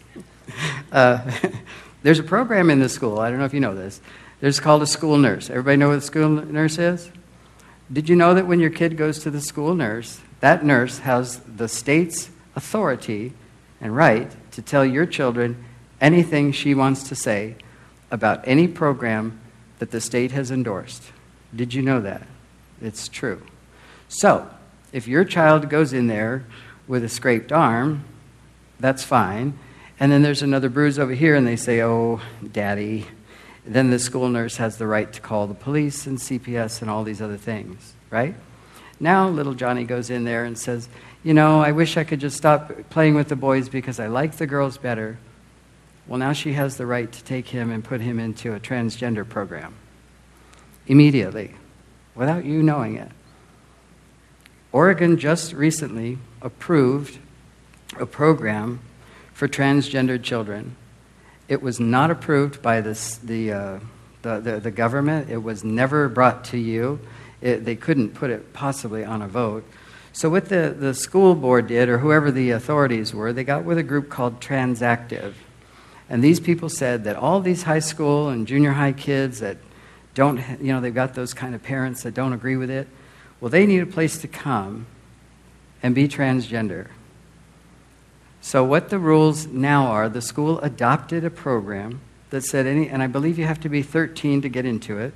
Uh, 0.90 1.30
there's 2.02 2.18
a 2.18 2.24
program 2.24 2.70
in 2.70 2.80
the 2.80 2.88
school, 2.88 3.18
I 3.18 3.30
don't 3.30 3.38
know 3.38 3.44
if 3.44 3.54
you 3.54 3.60
know 3.60 3.74
this. 3.74 4.00
There's 4.40 4.60
called 4.60 4.82
a 4.82 4.86
school 4.86 5.18
nurse. 5.18 5.50
Everybody 5.50 5.76
know 5.76 5.88
what 5.88 5.98
a 5.98 6.00
school 6.00 6.28
nurse 6.28 6.78
is? 6.78 7.10
Did 7.92 8.08
you 8.08 8.16
know 8.16 8.34
that 8.34 8.46
when 8.46 8.58
your 8.58 8.70
kid 8.70 8.96
goes 8.96 9.20
to 9.20 9.30
the 9.30 9.40
school 9.40 9.74
nurse, 9.74 10.20
that 10.40 10.64
nurse 10.64 10.98
has 10.98 11.38
the 11.40 11.68
state's 11.68 12.30
authority 12.56 13.34
and 13.80 13.94
right 13.94 14.30
to 14.52 14.62
tell 14.62 14.84
your 14.84 15.06
children 15.06 15.64
anything 16.00 16.52
she 16.52 16.74
wants 16.74 17.08
to 17.08 17.14
say 17.14 17.54
about 18.10 18.46
any 18.46 18.66
program 18.66 19.38
that 19.78 19.90
the 19.90 20.00
state 20.00 20.32
has 20.32 20.50
endorsed? 20.50 21.12
Did 21.54 21.74
you 21.74 21.82
know 21.82 22.00
that? 22.00 22.26
It's 22.80 23.08
true. 23.08 23.42
So, 24.08 24.50
if 24.92 25.06
your 25.06 25.24
child 25.24 25.70
goes 25.70 25.92
in 25.92 26.06
there 26.06 26.44
with 26.86 27.04
a 27.04 27.08
scraped 27.08 27.52
arm, 27.52 28.04
that's 28.80 29.04
fine. 29.04 29.58
And 30.02 30.10
then 30.10 30.22
there's 30.22 30.42
another 30.42 30.68
bruise 30.68 30.98
over 30.98 31.12
here, 31.12 31.36
and 31.36 31.46
they 31.46 31.54
say, 31.54 31.80
Oh, 31.80 32.20
daddy. 32.50 33.06
Then 33.64 33.90
the 33.90 34.00
school 34.00 34.28
nurse 34.28 34.56
has 34.56 34.76
the 34.76 34.88
right 34.88 35.12
to 35.12 35.20
call 35.20 35.46
the 35.46 35.54
police 35.54 36.08
and 36.08 36.18
CPS 36.18 36.82
and 36.82 36.90
all 36.90 37.04
these 37.04 37.22
other 37.22 37.36
things, 37.36 37.92
right? 38.10 38.34
Now, 38.98 39.28
little 39.28 39.54
Johnny 39.54 39.84
goes 39.84 40.10
in 40.10 40.24
there 40.24 40.44
and 40.44 40.58
says, 40.58 40.88
You 41.22 41.34
know, 41.34 41.60
I 41.60 41.70
wish 41.70 41.96
I 41.96 42.02
could 42.02 42.18
just 42.18 42.36
stop 42.36 42.72
playing 42.90 43.14
with 43.14 43.28
the 43.28 43.36
boys 43.36 43.68
because 43.68 44.00
I 44.00 44.08
like 44.08 44.38
the 44.38 44.46
girls 44.48 44.76
better. 44.76 45.18
Well, 46.08 46.18
now 46.18 46.32
she 46.32 46.54
has 46.54 46.78
the 46.78 46.86
right 46.86 47.12
to 47.12 47.22
take 47.22 47.46
him 47.46 47.70
and 47.70 47.84
put 47.84 48.00
him 48.00 48.18
into 48.18 48.56
a 48.56 48.58
transgender 48.58 49.28
program 49.28 49.72
immediately 50.88 51.54
without 52.16 52.44
you 52.44 52.60
knowing 52.60 52.96
it. 52.96 53.12
Oregon 54.72 55.16
just 55.16 55.52
recently 55.52 56.18
approved 56.40 57.20
a 58.00 58.04
program 58.06 58.80
for 59.42 59.48
transgendered 59.48 60.22
children. 60.22 60.76
It 61.48 61.60
was 61.62 61.80
not 61.80 62.12
approved 62.12 62.62
by 62.62 62.80
this, 62.80 63.16
the, 63.16 63.52
uh, 63.52 63.78
the, 64.22 64.38
the, 64.38 64.60
the, 64.60 64.70
government, 64.70 65.30
it 65.30 65.42
was 65.42 65.64
never 65.64 66.08
brought 66.08 66.44
to 66.44 66.58
you. 66.58 67.00
It, 67.40 67.64
they 67.64 67.74
couldn't 67.74 68.10
put 68.10 68.30
it 68.30 68.52
possibly 68.52 69.04
on 69.04 69.20
a 69.20 69.26
vote. 69.26 69.64
So, 70.12 70.30
what 70.30 70.48
the, 70.48 70.72
the 70.78 70.94
school 70.94 71.34
board 71.34 71.66
did, 71.66 71.88
or 71.88 71.98
whoever 71.98 72.30
the 72.30 72.50
authorities 72.50 73.12
were, 73.12 73.32
they 73.32 73.42
got 73.42 73.64
with 73.64 73.78
a 73.78 73.82
group 73.82 74.08
called 74.08 74.40
Transactive. 74.40 75.32
And 76.08 76.22
these 76.22 76.38
people 76.38 76.68
said 76.68 77.02
that 77.02 77.16
all 77.16 77.40
these 77.40 77.64
high 77.64 77.80
school 77.80 78.28
and 78.28 78.46
junior 78.46 78.70
high 78.70 78.92
kids 78.92 79.40
that 79.40 79.56
don't, 80.14 80.38
you 80.60 80.72
know, 80.72 80.80
they've 80.80 80.94
got 80.94 81.14
those 81.14 81.34
kind 81.34 81.56
of 81.56 81.64
parents 81.64 82.04
that 82.04 82.14
don't 82.14 82.32
agree 82.32 82.54
with 82.54 82.70
it, 82.70 82.86
well, 83.40 83.50
they 83.50 83.66
need 83.66 83.80
a 83.80 83.86
place 83.86 84.18
to 84.18 84.28
come 84.28 84.86
and 85.82 85.96
be 85.96 86.06
transgender. 86.06 86.86
So, 88.44 88.64
what 88.64 88.88
the 88.88 88.98
rules 88.98 89.46
now 89.46 89.86
are 89.86 90.08
the 90.08 90.20
school 90.20 90.58
adopted 90.60 91.24
a 91.24 91.30
program 91.30 92.00
that 92.30 92.42
said 92.42 92.66
any, 92.66 92.88
and 92.88 93.00
I 93.00 93.06
believe 93.06 93.38
you 93.38 93.46
have 93.46 93.60
to 93.60 93.68
be 93.68 93.82
13 93.82 94.42
to 94.42 94.48
get 94.48 94.66
into 94.66 94.98
it. 94.98 95.14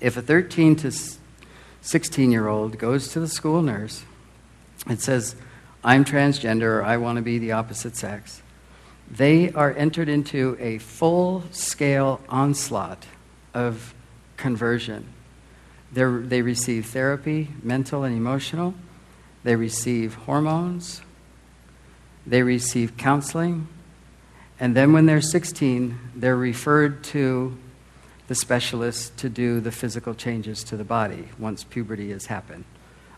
If 0.00 0.16
a 0.16 0.22
13 0.22 0.76
to 0.76 0.92
16 1.82 2.30
year 2.30 2.46
old 2.46 2.78
goes 2.78 3.08
to 3.08 3.20
the 3.20 3.26
school 3.26 3.62
nurse 3.62 4.04
and 4.86 5.00
says, 5.00 5.34
I'm 5.82 6.04
transgender 6.04 6.78
or 6.78 6.84
I 6.84 6.98
want 6.98 7.16
to 7.16 7.22
be 7.22 7.38
the 7.38 7.50
opposite 7.50 7.96
sex, 7.96 8.42
they 9.10 9.52
are 9.52 9.72
entered 9.72 10.08
into 10.08 10.56
a 10.60 10.78
full 10.78 11.42
scale 11.50 12.20
onslaught 12.28 13.06
of 13.52 13.92
conversion. 14.36 15.08
They're, 15.92 16.20
they 16.20 16.42
receive 16.42 16.86
therapy, 16.86 17.50
mental 17.60 18.04
and 18.04 18.16
emotional. 18.16 18.74
They 19.42 19.56
receive 19.56 20.14
hormones. 20.14 21.02
They 22.26 22.42
receive 22.42 22.96
counseling. 22.96 23.68
And 24.58 24.76
then 24.76 24.92
when 24.92 25.06
they're 25.06 25.20
16, 25.20 25.98
they're 26.14 26.36
referred 26.36 27.04
to 27.04 27.56
the 28.28 28.34
specialist 28.34 29.16
to 29.18 29.28
do 29.28 29.60
the 29.60 29.72
physical 29.72 30.14
changes 30.14 30.64
to 30.64 30.76
the 30.76 30.84
body 30.84 31.28
once 31.38 31.64
puberty 31.64 32.10
has 32.10 32.26
happened, 32.26 32.64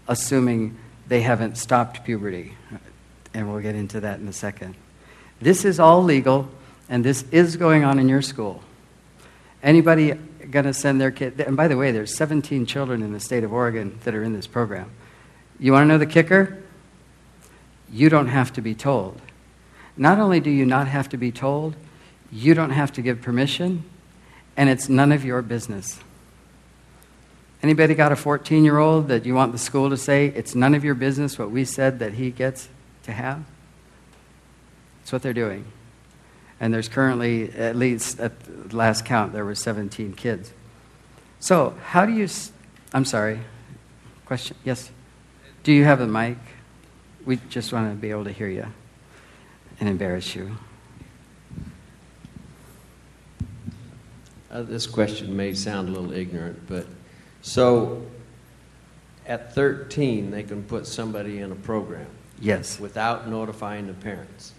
assuming 0.08 0.76
they 1.06 1.20
haven't 1.20 1.56
stopped 1.56 2.04
puberty. 2.04 2.54
And 3.32 3.50
we'll 3.50 3.62
get 3.62 3.74
into 3.74 4.00
that 4.00 4.18
in 4.18 4.26
a 4.26 4.32
second. 4.32 4.74
This 5.40 5.64
is 5.64 5.78
all 5.78 6.02
legal, 6.02 6.48
and 6.88 7.04
this 7.04 7.24
is 7.30 7.56
going 7.56 7.84
on 7.84 7.98
in 7.98 8.08
your 8.08 8.22
school. 8.22 8.62
Anybody 9.62 10.14
going 10.50 10.64
to 10.64 10.74
send 10.74 11.00
their 11.00 11.10
kid? 11.10 11.38
And 11.40 11.56
by 11.56 11.68
the 11.68 11.76
way, 11.76 11.92
there's 11.92 12.16
17 12.16 12.66
children 12.66 13.02
in 13.02 13.12
the 13.12 13.20
state 13.20 13.44
of 13.44 13.52
Oregon 13.52 13.98
that 14.04 14.14
are 14.14 14.22
in 14.22 14.32
this 14.32 14.46
program. 14.46 14.90
You 15.58 15.72
want 15.72 15.84
to 15.84 15.88
know 15.88 15.98
the 15.98 16.06
kicker? 16.06 16.62
You 17.90 18.08
don't 18.08 18.28
have 18.28 18.52
to 18.54 18.60
be 18.60 18.74
told. 18.74 19.20
Not 19.96 20.18
only 20.18 20.40
do 20.40 20.50
you 20.50 20.66
not 20.66 20.88
have 20.88 21.08
to 21.10 21.16
be 21.16 21.32
told, 21.32 21.74
you 22.30 22.54
don't 22.54 22.70
have 22.70 22.92
to 22.94 23.02
give 23.02 23.22
permission, 23.22 23.84
and 24.56 24.68
it's 24.68 24.88
none 24.88 25.12
of 25.12 25.24
your 25.24 25.42
business. 25.42 26.00
Anybody 27.62 27.94
got 27.94 28.12
a 28.12 28.16
14 28.16 28.64
year 28.64 28.78
old 28.78 29.08
that 29.08 29.24
you 29.24 29.34
want 29.34 29.52
the 29.52 29.58
school 29.58 29.90
to 29.90 29.96
say, 29.96 30.26
it's 30.26 30.54
none 30.54 30.74
of 30.74 30.84
your 30.84 30.94
business 30.94 31.38
what 31.38 31.50
we 31.50 31.64
said 31.64 31.98
that 32.00 32.14
he 32.14 32.30
gets 32.30 32.68
to 33.04 33.12
have? 33.12 33.42
That's 35.00 35.12
what 35.12 35.22
they're 35.22 35.32
doing. 35.32 35.64
And 36.60 36.72
there's 36.72 36.88
currently, 36.88 37.52
at 37.52 37.76
least 37.76 38.20
at 38.20 38.32
the 38.68 38.76
last 38.76 39.04
count, 39.04 39.32
there 39.32 39.44
were 39.44 39.54
17 39.54 40.14
kids. 40.14 40.52
So, 41.38 41.74
how 41.84 42.06
do 42.06 42.12
you, 42.12 42.28
I'm 42.92 43.04
sorry, 43.04 43.40
question? 44.24 44.56
Yes? 44.64 44.90
Do 45.64 45.72
you 45.72 45.84
have 45.84 46.00
a 46.00 46.06
mic? 46.06 46.38
We 47.26 47.40
just 47.50 47.72
want 47.72 47.90
to 47.90 47.96
be 47.96 48.10
able 48.10 48.24
to 48.24 48.32
hear 48.32 48.48
you 48.48 48.66
and 49.80 49.88
embarrass 49.88 50.34
you. 50.36 50.56
Uh, 54.50 54.62
this 54.62 54.86
question 54.86 55.36
may 55.36 55.52
sound 55.52 55.88
a 55.88 55.92
little 55.92 56.12
ignorant, 56.12 56.68
but 56.68 56.86
so 57.42 58.06
at 59.26 59.54
13, 59.54 60.30
they 60.30 60.44
can 60.44 60.62
put 60.62 60.86
somebody 60.86 61.40
in 61.40 61.50
a 61.50 61.56
program 61.56 62.06
Yes. 62.40 62.78
without 62.78 63.28
notifying 63.28 63.88
the 63.88 63.92
parents. 63.92 64.52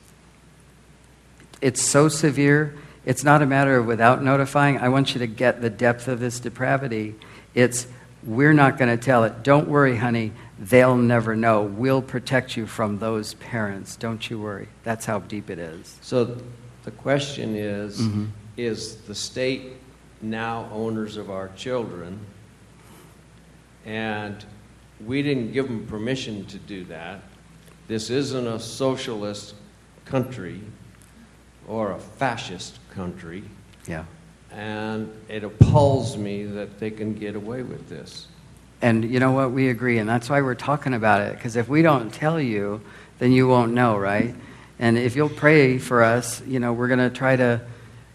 It's 1.62 1.82
so 1.82 2.10
severe, 2.10 2.76
it's 3.06 3.24
not 3.24 3.42
a 3.42 3.46
matter 3.46 3.78
of 3.78 3.86
without 3.86 4.22
notifying. 4.22 4.78
I 4.78 4.90
want 4.90 5.14
you 5.16 5.20
to 5.20 5.28
get 5.28 5.62
the 5.62 5.70
depth 5.70 6.10
of 6.10 6.20
this 6.20 6.42
depravity. 6.42 7.16
It's, 7.56 7.88
we're 8.24 8.54
not 8.54 8.78
going 8.78 8.96
to 8.96 9.02
tell 9.04 9.24
it. 9.24 9.42
Don't 9.42 9.70
worry, 9.70 9.96
honey. 9.96 10.34
They'll 10.60 10.96
never 10.98 11.36
know. 11.36 11.62
We'll 11.62 12.02
protect 12.02 12.58
you 12.58 12.66
from 12.66 13.00
those 13.00 13.36
parents. 13.36 13.96
Don't 13.96 14.30
you 14.30 14.40
worry. 14.40 14.68
That's 14.84 15.06
how 15.06 15.20
deep 15.20 15.50
it 15.50 15.60
is. 15.60 15.98
So 16.02 16.38
the 16.84 16.92
question 16.92 17.56
is 17.56 18.00
Mhm. 18.02 18.28
is 18.58 18.96
the 19.08 19.14
state 19.16 19.74
now 20.22 20.68
owners 20.74 21.16
of 21.18 21.30
our 21.30 21.50
children? 21.50 22.20
And 23.86 24.44
we 25.06 25.22
didn't 25.22 25.52
give 25.52 25.68
them 25.68 25.86
permission 25.86 26.46
to 26.46 26.58
do 26.58 26.84
that. 26.86 27.22
This 27.88 28.10
isn't 28.10 28.48
a 28.48 28.60
socialist 28.60 29.54
country 30.06 30.62
or 31.68 31.92
a 31.92 32.00
fascist 32.00 32.80
country. 32.92 33.44
Yeah. 33.88 34.06
And 34.52 35.12
it 35.30 35.44
appalls 35.44 36.18
me 36.18 36.46
that 36.46 36.80
they 36.80 36.90
can 36.90 37.14
get 37.14 37.36
away 37.36 37.62
with 37.62 37.88
this. 37.90 38.28
And 38.82 39.04
you 39.10 39.20
know 39.20 39.32
what? 39.32 39.52
We 39.52 39.70
agree. 39.70 39.98
And 39.98 40.08
that's 40.08 40.30
why 40.30 40.42
we're 40.42 40.56
talking 40.56 40.94
about 40.94 41.22
it. 41.22 41.34
Because 41.36 41.56
if 41.56 41.68
we 41.68 41.82
don't 41.82 42.14
tell 42.14 42.40
you, 42.40 42.82
then 43.20 43.32
you 43.32 43.48
won't 43.48 43.74
know, 43.74 43.98
right? 43.98 44.36
And 44.80 44.98
if 44.98 45.16
you'll 45.16 45.30
pray 45.30 45.80
for 45.80 46.04
us, 46.04 46.42
you 46.46 46.60
know, 46.60 46.74
we're 46.74 46.88
going 46.88 47.00
to 47.00 47.10
try 47.10 47.36
to 47.36 47.62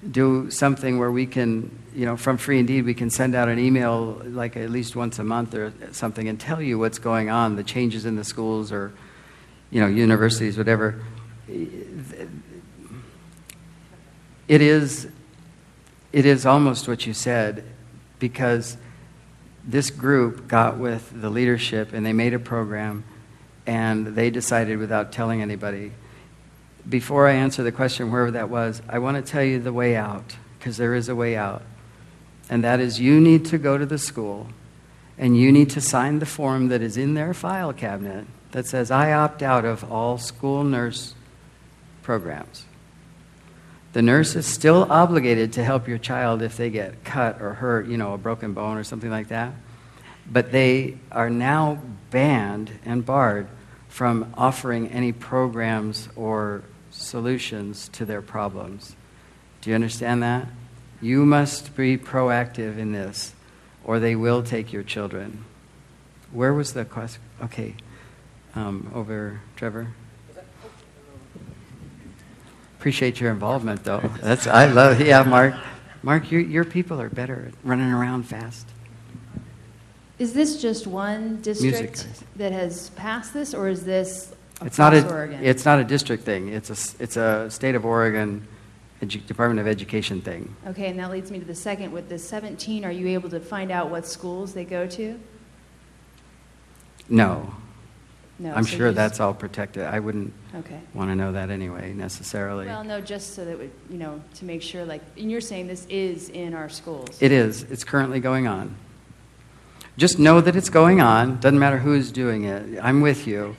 do 0.08 0.50
something 0.50 0.98
where 0.98 1.10
we 1.10 1.26
can, 1.26 1.76
you 1.94 2.06
know, 2.06 2.16
from 2.16 2.36
Free 2.36 2.58
Indeed, 2.58 2.84
we 2.84 2.94
can 2.94 3.10
send 3.10 3.34
out 3.34 3.48
an 3.48 3.58
email 3.58 4.20
like 4.24 4.56
at 4.56 4.70
least 4.70 4.94
once 4.94 5.18
a 5.18 5.24
month 5.24 5.54
or 5.54 5.72
something 5.92 6.28
and 6.28 6.38
tell 6.38 6.62
you 6.62 6.78
what's 6.78 6.98
going 6.98 7.30
on, 7.30 7.56
the 7.56 7.64
changes 7.64 8.04
in 8.04 8.16
the 8.16 8.24
schools 8.24 8.70
or, 8.72 8.92
you 9.70 9.80
know, 9.80 9.88
universities, 9.88 10.56
whatever. 10.56 11.02
It 14.48 14.60
is, 14.60 15.08
it 16.12 16.26
is 16.26 16.46
almost 16.46 16.88
what 16.88 17.06
you 17.06 17.14
said 17.14 17.64
because 18.18 18.76
this 19.64 19.90
group 19.90 20.48
got 20.48 20.78
with 20.78 21.20
the 21.20 21.30
leadership 21.30 21.92
and 21.92 22.04
they 22.04 22.12
made 22.12 22.34
a 22.34 22.38
program 22.38 23.04
and 23.66 24.08
they 24.08 24.30
decided 24.30 24.78
without 24.78 25.12
telling 25.12 25.40
anybody. 25.40 25.92
Before 26.88 27.28
I 27.28 27.34
answer 27.34 27.62
the 27.62 27.70
question, 27.70 28.10
wherever 28.10 28.32
that 28.32 28.50
was, 28.50 28.82
I 28.88 28.98
want 28.98 29.24
to 29.24 29.30
tell 29.30 29.44
you 29.44 29.60
the 29.60 29.72
way 29.72 29.94
out 29.94 30.36
because 30.58 30.76
there 30.76 30.94
is 30.94 31.08
a 31.08 31.14
way 31.14 31.36
out. 31.36 31.62
And 32.50 32.64
that 32.64 32.80
is 32.80 33.00
you 33.00 33.20
need 33.20 33.44
to 33.46 33.58
go 33.58 33.78
to 33.78 33.86
the 33.86 33.98
school 33.98 34.48
and 35.16 35.38
you 35.38 35.52
need 35.52 35.70
to 35.70 35.80
sign 35.80 36.18
the 36.18 36.26
form 36.26 36.68
that 36.68 36.82
is 36.82 36.96
in 36.96 37.14
their 37.14 37.32
file 37.32 37.72
cabinet 37.72 38.26
that 38.50 38.66
says, 38.66 38.90
I 38.90 39.12
opt 39.12 39.42
out 39.42 39.64
of 39.64 39.90
all 39.90 40.18
school 40.18 40.64
nurse 40.64 41.14
programs. 42.02 42.64
The 43.92 44.02
nurse 44.02 44.36
is 44.36 44.46
still 44.46 44.90
obligated 44.90 45.52
to 45.54 45.64
help 45.64 45.86
your 45.86 45.98
child 45.98 46.40
if 46.40 46.56
they 46.56 46.70
get 46.70 47.04
cut 47.04 47.42
or 47.42 47.54
hurt, 47.54 47.86
you 47.86 47.98
know, 47.98 48.14
a 48.14 48.18
broken 48.18 48.54
bone 48.54 48.78
or 48.78 48.84
something 48.84 49.10
like 49.10 49.28
that. 49.28 49.52
But 50.30 50.50
they 50.50 50.98
are 51.10 51.28
now 51.28 51.82
banned 52.10 52.70
and 52.84 53.04
barred 53.04 53.48
from 53.88 54.32
offering 54.36 54.88
any 54.88 55.12
programs 55.12 56.08
or 56.16 56.62
solutions 56.90 57.88
to 57.90 58.06
their 58.06 58.22
problems. 58.22 58.96
Do 59.60 59.70
you 59.70 59.74
understand 59.74 60.22
that? 60.22 60.48
You 61.02 61.26
must 61.26 61.76
be 61.76 61.98
proactive 61.98 62.78
in 62.78 62.92
this, 62.92 63.34
or 63.84 63.98
they 63.98 64.16
will 64.16 64.42
take 64.42 64.72
your 64.72 64.82
children. 64.82 65.44
Where 66.30 66.54
was 66.54 66.72
the 66.72 66.84
question? 66.86 67.20
Okay. 67.42 67.74
Um, 68.54 68.90
over, 68.94 69.40
Trevor? 69.56 69.88
Appreciate 72.82 73.20
your 73.20 73.30
involvement, 73.30 73.84
though. 73.84 74.00
That's 74.20 74.48
I 74.48 74.66
love. 74.66 75.00
Yeah, 75.00 75.22
Mark. 75.22 75.54
Mark, 76.02 76.32
your 76.32 76.40
your 76.40 76.64
people 76.64 77.00
are 77.00 77.08
better 77.08 77.44
at 77.46 77.54
running 77.62 77.92
around 77.92 78.24
fast. 78.24 78.66
Is 80.18 80.32
this 80.32 80.60
just 80.60 80.88
one 80.88 81.40
district 81.42 82.04
guys. 82.04 82.24
that 82.34 82.50
has 82.50 82.90
passed 82.90 83.32
this, 83.34 83.54
or 83.54 83.68
is 83.68 83.84
this 83.84 84.34
It's 84.62 84.78
not 84.78 84.94
a. 84.94 85.08
Oregon? 85.08 85.44
It's 85.44 85.64
not 85.64 85.78
a 85.78 85.84
district 85.84 86.24
thing. 86.24 86.48
It's 86.48 86.70
a. 86.70 86.72
s- 86.72 86.96
It's 86.98 87.16
a 87.16 87.48
state 87.50 87.76
of 87.76 87.84
Oregon, 87.86 88.48
edu- 89.00 89.24
Department 89.28 89.60
of 89.60 89.68
Education 89.68 90.20
thing. 90.20 90.52
Okay, 90.66 90.88
and 90.88 90.98
that 90.98 91.12
leads 91.12 91.30
me 91.30 91.38
to 91.38 91.44
the 91.44 91.54
second. 91.54 91.92
With 91.92 92.08
the 92.08 92.18
17, 92.18 92.84
are 92.84 92.90
you 92.90 93.06
able 93.10 93.30
to 93.30 93.38
find 93.38 93.70
out 93.70 93.90
what 93.90 94.04
schools 94.08 94.54
they 94.54 94.64
go 94.64 94.88
to? 94.88 95.20
No, 97.08 97.54
No. 98.42 98.52
I'm 98.52 98.64
so 98.64 98.76
sure 98.76 98.88
you 98.88 98.92
that's 98.94 99.20
all 99.20 99.32
protected. 99.34 99.84
I 99.84 100.00
wouldn't 100.00 100.32
Okay. 100.52 100.80
want 100.94 101.10
to 101.10 101.14
know 101.14 101.30
that 101.30 101.48
anyway 101.48 101.92
necessarily. 101.92 102.66
Well, 102.66 102.82
no, 102.82 103.00
just 103.00 103.34
so 103.34 103.44
that, 103.44 103.56
we- 103.56 103.70
you 103.88 103.98
know, 103.98 104.20
to 104.34 104.44
make 104.44 104.62
sure, 104.62 104.84
like, 104.84 105.00
and 105.16 105.30
you're 105.30 105.40
saying 105.40 105.68
this 105.68 105.86
is 105.88 106.28
in 106.28 106.52
our 106.52 106.68
schools? 106.68 107.18
It 107.20 107.30
is. 107.30 107.62
It's 107.70 107.84
currently 107.84 108.18
going 108.18 108.48
on. 108.48 108.74
Just 109.96 110.18
know 110.18 110.40
that 110.40 110.56
it's 110.56 110.70
going 110.70 111.00
on. 111.00 111.38
Doesn't 111.38 111.58
matter 111.60 111.78
who's 111.78 112.10
doing 112.10 112.42
it. 112.42 112.80
I'm 112.82 113.00
with 113.00 113.28
you. 113.28 113.54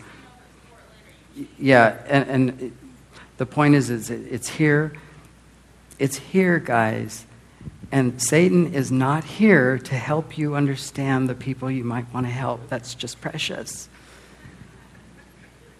Yeah, 1.57 1.95
and, 2.07 2.29
and 2.29 2.61
it- 2.61 2.73
the 3.37 3.45
point 3.45 3.75
is, 3.75 3.89
is 3.89 4.09
it- 4.09 4.27
it's 4.29 4.49
here. 4.49 4.91
It's 5.97 6.17
here, 6.17 6.59
guys. 6.59 7.25
And 7.89 8.21
Satan 8.21 8.73
is 8.73 8.91
not 8.91 9.23
here 9.23 9.77
to 9.77 9.95
help 9.95 10.37
you 10.37 10.55
understand 10.55 11.29
the 11.29 11.35
people 11.35 11.71
you 11.71 11.85
might 11.85 12.11
want 12.13 12.25
to 12.25 12.31
help. 12.33 12.67
That's 12.67 12.93
just 12.95 13.21
precious. 13.21 13.87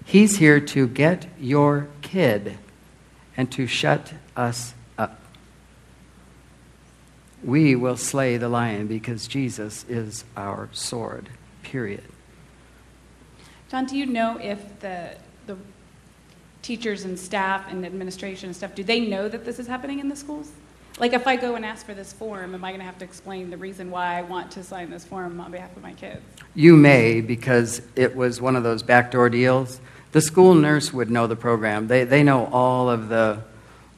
He's 0.06 0.38
here 0.38 0.60
to 0.60 0.88
get 0.88 1.28
your 1.39 1.88
kid 2.02 2.58
and 3.36 3.52
to 3.52 3.68
shut 3.68 4.13
us 4.36 4.74
up. 4.98 5.20
We 7.44 7.76
will 7.76 7.98
slay 7.98 8.38
the 8.38 8.50
lion 8.50 8.88
because 8.88 9.28
Jesus 9.28 9.86
is 9.89 10.24
our 10.38 10.70
sword, 10.72 11.30
period. 11.62 12.04
John, 13.70 13.86
do 13.86 13.98
you 13.98 14.06
know 14.06 14.38
if 14.39 14.80
the, 14.82 15.16
the 15.48 15.58
teachers 16.62 17.06
and 17.06 17.18
staff 17.18 17.72
and 17.72 17.86
administration 17.86 18.50
and 18.50 18.56
stuff, 18.56 18.76
do 18.76 18.84
they 18.84 19.00
know 19.00 19.28
that 19.28 19.46
this 19.46 19.60
is 19.60 19.68
happening 19.68 20.00
in 20.00 20.10
the 20.10 20.16
schools? 20.16 20.52
Like, 21.00 21.13
if 21.13 21.26
I 21.26 21.36
go 21.36 21.56
and 21.56 21.66
ask 21.66 21.86
for 21.86 21.96
this 21.96 22.13
form, 22.13 22.54
am 22.54 22.63
I 22.63 22.70
going 22.70 22.80
to 22.80 22.86
have 22.86 23.00
to 23.00 23.06
explain 23.06 23.50
the 23.50 23.58
reason 23.58 23.89
why 23.89 24.20
I 24.20 24.22
want 24.22 24.52
to 24.52 24.63
sign 24.63 24.92
this 24.92 25.04
form 25.04 25.42
on 25.42 25.52
behalf 25.52 25.76
of 25.76 25.82
my 25.82 25.94
kids? 25.94 26.22
You 26.54 26.78
may, 26.78 27.20
because 27.20 27.82
it 27.96 28.16
was 28.16 28.39
one 28.39 28.56
of 28.56 28.62
those 28.62 28.84
backdoor 28.84 29.30
deals. 29.30 29.82
The 30.13 30.21
school 30.21 30.54
nurse 30.54 30.93
would 30.93 31.10
know 31.10 31.26
the 31.26 31.36
program. 31.36 31.88
They, 31.88 32.04
they 32.04 32.21
know 32.21 32.45
all 32.45 32.88
of 32.88 33.10
the 33.10 33.41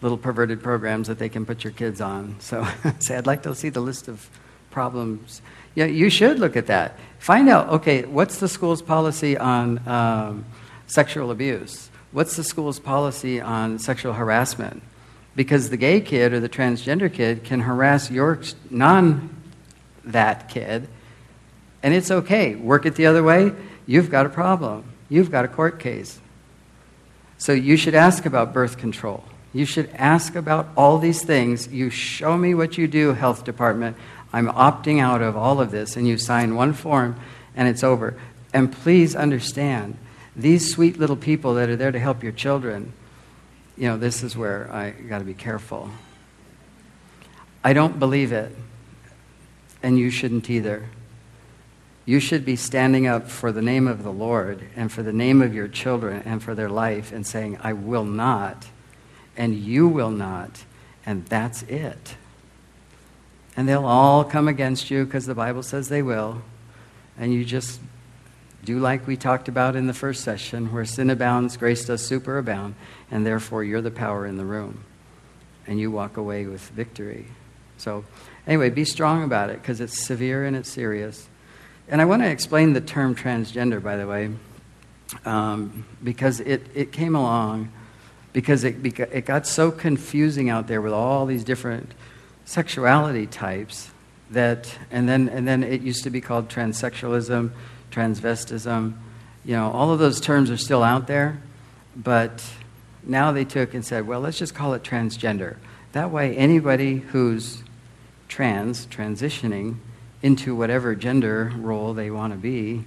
little 0.01 0.17
perverted 0.17 0.63
programs 0.63 1.09
that 1.09 1.19
they 1.19 1.27
can 1.27 1.45
put 1.45 1.65
your 1.65 1.73
kids 1.73 1.99
on. 1.99 2.37
So 2.39 2.65
say, 2.99 3.17
I'd 3.17 3.27
like 3.27 3.43
to 3.43 3.53
see 3.53 3.67
the 3.67 3.81
list 3.81 4.07
of 4.07 4.29
problems. 4.71 5.41
Yeah, 5.75 5.85
you 5.85 6.09
should 6.09 6.39
look 6.39 6.55
at 6.55 6.67
that. 6.67 6.97
Find 7.19 7.49
out, 7.49 7.67
okay, 7.67 8.05
what's 8.05 8.39
the 8.39 8.47
school's 8.47 8.81
policy 8.81 9.37
on 9.37 9.85
um, 9.87 10.45
sexual 10.87 11.31
abuse? 11.31 11.89
What's 12.13 12.37
the 12.37 12.45
school's 12.45 12.79
policy 12.79 13.41
on 13.41 13.77
sexual 13.77 14.13
harassment? 14.13 14.83
Because 15.35 15.69
the 15.69 15.75
gay 15.75 15.99
kid 15.99 16.31
or 16.31 16.39
the 16.39 16.47
transgender 16.47 17.11
kid 17.11 17.43
can 17.43 17.59
harass 17.59 18.09
your 18.09 18.39
non 18.69 19.35
that 20.05 20.47
kid, 20.47 20.87
and 21.83 21.93
it's 21.93 22.09
okay. 22.09 22.55
Work 22.55 22.85
it 22.85 22.95
the 22.95 23.07
other 23.07 23.21
way, 23.21 23.51
you've 23.85 24.09
got 24.09 24.25
a 24.25 24.29
problem. 24.29 24.94
You've 25.09 25.31
got 25.31 25.45
a 25.45 25.47
court 25.47 25.79
case. 25.79 26.19
So 27.37 27.51
you 27.51 27.77
should 27.77 27.95
ask 27.95 28.25
about 28.25 28.53
birth 28.53 28.77
control. 28.77 29.23
You 29.53 29.65
should 29.65 29.89
ask 29.91 30.35
about 30.35 30.67
all 30.75 30.97
these 30.97 31.23
things. 31.23 31.67
You 31.67 31.89
show 31.89 32.37
me 32.37 32.53
what 32.53 32.77
you 32.77 32.87
do, 32.87 33.13
health 33.13 33.43
department. 33.43 33.97
I'm 34.33 34.47
opting 34.47 34.99
out 34.99 35.21
of 35.21 35.37
all 35.37 35.61
of 35.61 35.71
this, 35.71 35.95
and 35.95 36.07
you 36.07 36.17
sign 36.17 36.55
one 36.55 36.73
form, 36.73 37.17
and 37.55 37.67
it's 37.67 37.83
over. 37.83 38.19
And 38.53 38.71
please 38.71 39.15
understand, 39.15 39.97
these 40.35 40.69
sweet 40.69 40.99
little 40.99 41.15
people 41.15 41.53
that 41.55 41.69
are 41.69 41.75
there 41.75 41.91
to 41.91 41.99
help 41.99 42.21
your 42.21 42.33
children, 42.33 42.91
you 43.77 43.87
know, 43.87 43.97
this 43.97 44.23
is 44.23 44.35
where 44.35 44.69
I 44.73 44.91
got 44.91 45.19
to 45.19 45.25
be 45.25 45.33
careful. 45.33 45.89
I 47.63 47.73
don't 47.73 47.97
believe 47.97 48.31
it, 48.31 48.53
and 49.81 49.97
you 49.97 50.09
shouldn't 50.09 50.49
either. 50.49 50.89
You 52.05 52.19
should 52.19 52.45
be 52.45 52.55
standing 52.55 53.07
up 53.07 53.29
for 53.29 53.51
the 53.51 53.63
name 53.63 53.87
of 53.87 54.03
the 54.03 54.11
Lord 54.11 54.63
and 54.75 54.91
for 54.91 55.01
the 55.01 55.13
name 55.13 55.41
of 55.41 55.55
your 55.55 55.67
children 55.67 56.21
and 56.23 56.41
for 56.41 56.53
their 56.53 56.69
life 56.69 57.11
and 57.11 57.25
saying, 57.25 57.57
I 57.61 57.73
will 57.73 58.05
not, 58.05 58.67
and 59.35 59.55
you 59.55 59.87
will 59.87 60.11
not, 60.11 60.65
and 61.05 61.25
that's 61.25 61.63
it. 61.63 62.15
And 63.57 63.67
they'll 63.67 63.85
all 63.85 64.23
come 64.23 64.47
against 64.47 64.91
you 64.91 65.05
because 65.05 65.25
the 65.25 65.33
Bible 65.33 65.63
says 65.63 65.89
they 65.89 66.03
will. 66.03 66.41
And 67.17 67.33
you 67.33 67.43
just 67.43 67.79
do 68.63 68.79
like 68.79 69.07
we 69.07 69.15
talked 69.15 69.47
about 69.47 69.75
in 69.75 69.87
the 69.87 69.93
first 69.93 70.23
session 70.23 70.73
where 70.73 70.85
sin 70.85 71.09
abounds, 71.09 71.55
grace 71.57 71.85
does 71.85 72.07
superabound, 72.07 72.73
and 73.09 73.25
therefore 73.25 73.63
you're 73.63 73.81
the 73.81 73.91
power 73.91 74.25
in 74.25 74.37
the 74.37 74.45
room. 74.45 74.83
And 75.65 75.79
you 75.79 75.89
walk 75.89 76.17
away 76.17 76.45
with 76.45 76.61
victory. 76.69 77.27
So, 77.77 78.05
anyway, 78.45 78.69
be 78.69 78.85
strong 78.85 79.23
about 79.23 79.49
it 79.49 79.61
because 79.61 79.81
it's 79.81 80.05
severe 80.05 80.45
and 80.45 80.55
it's 80.55 80.69
serious. 80.69 81.27
And 81.87 82.01
I 82.01 82.05
want 82.05 82.23
to 82.23 82.29
explain 82.29 82.73
the 82.73 82.81
term 82.81 83.15
transgender, 83.15 83.81
by 83.81 83.95
the 83.95 84.07
way, 84.07 84.31
um, 85.23 85.85
because 86.03 86.39
it, 86.39 86.65
it 86.73 86.91
came 86.91 87.15
along 87.15 87.71
because 88.33 88.65
it, 88.65 88.85
it 88.85 89.25
got 89.25 89.47
so 89.47 89.71
confusing 89.71 90.49
out 90.49 90.67
there 90.67 90.81
with 90.81 90.91
all 90.91 91.25
these 91.25 91.45
different 91.45 91.93
sexuality 92.43 93.25
types 93.25 93.91
that, 94.31 94.77
and 94.91 95.07
then, 95.07 95.29
and 95.29 95.47
then 95.47 95.63
it 95.63 95.81
used 95.81 96.03
to 96.03 96.09
be 96.09 96.19
called 96.19 96.49
transsexualism, 96.49 97.51
transvestism. 97.91 98.93
You 99.45 99.53
know, 99.53 99.71
all 99.71 99.93
of 99.93 99.99
those 99.99 100.19
terms 100.19 100.51
are 100.51 100.57
still 100.57 100.83
out 100.83 101.07
there, 101.07 101.39
but 101.95 102.43
now 103.03 103.31
they 103.31 103.45
took 103.45 103.73
and 103.73 103.85
said, 103.85 104.05
well, 104.05 104.19
let's 104.19 104.37
just 104.37 104.53
call 104.53 104.73
it 104.73 104.83
transgender. 104.83 105.55
That 105.93 106.11
way, 106.11 106.35
anybody 106.35 106.97
who's 106.97 107.63
trans, 108.27 108.85
transitioning 108.87 109.77
into 110.21 110.55
whatever 110.55 110.95
gender 110.95 111.51
role 111.57 111.93
they 111.93 112.09
want 112.09 112.33
to 112.33 112.37
be, 112.37 112.85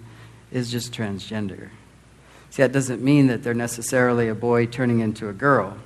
is 0.50 0.70
just 0.70 0.92
transgender. 0.92 1.70
See, 2.50 2.62
that 2.62 2.72
doesn't 2.72 3.02
mean 3.02 3.26
that 3.26 3.42
they're 3.42 3.54
necessarily 3.54 4.28
a 4.28 4.34
boy 4.34 4.66
turning 4.66 5.00
into 5.00 5.28
a 5.28 5.32
girl 5.32 5.76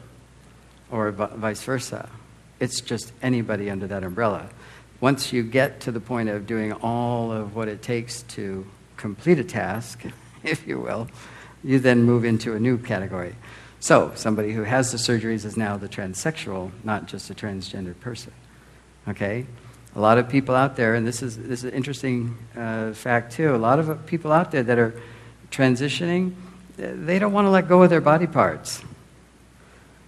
or 0.90 1.10
vice 1.10 1.62
versa. 1.62 2.08
It's 2.60 2.80
just 2.80 3.12
anybody 3.22 3.70
under 3.70 3.86
that 3.88 4.04
umbrella. 4.04 4.48
Once 5.00 5.32
you 5.32 5.42
get 5.42 5.80
to 5.80 5.90
the 5.90 5.98
point 5.98 6.28
of 6.28 6.46
doing 6.46 6.72
all 6.74 7.32
of 7.32 7.56
what 7.56 7.66
it 7.66 7.82
takes 7.82 8.22
to 8.22 8.64
complete 8.96 9.38
a 9.38 9.44
task, 9.44 10.04
if 10.44 10.66
you 10.66 10.78
will, 10.78 11.08
you 11.64 11.80
then 11.80 12.02
move 12.04 12.24
into 12.24 12.54
a 12.54 12.60
new 12.60 12.78
category. 12.78 13.34
So, 13.80 14.12
somebody 14.14 14.52
who 14.52 14.62
has 14.62 14.92
the 14.92 14.98
surgeries 14.98 15.44
is 15.44 15.56
now 15.56 15.76
the 15.76 15.88
transsexual, 15.88 16.70
not 16.84 17.06
just 17.06 17.30
a 17.30 17.34
transgender 17.34 17.98
person. 17.98 18.32
Okay? 19.08 19.44
A 19.94 20.00
lot 20.00 20.18
of 20.18 20.28
people 20.28 20.54
out 20.54 20.76
there, 20.76 20.94
and 20.94 21.06
this 21.06 21.22
is, 21.22 21.36
this 21.36 21.60
is 21.60 21.64
an 21.64 21.72
interesting 21.72 22.38
uh, 22.56 22.92
fact 22.92 23.32
too, 23.32 23.54
a 23.54 23.56
lot 23.56 23.78
of 23.78 24.06
people 24.06 24.32
out 24.32 24.50
there 24.50 24.62
that 24.62 24.78
are 24.78 24.94
transitioning, 25.50 26.34
they 26.76 27.18
don't 27.18 27.32
want 27.32 27.44
to 27.46 27.50
let 27.50 27.68
go 27.68 27.82
of 27.82 27.90
their 27.90 28.00
body 28.00 28.26
parts. 28.26 28.82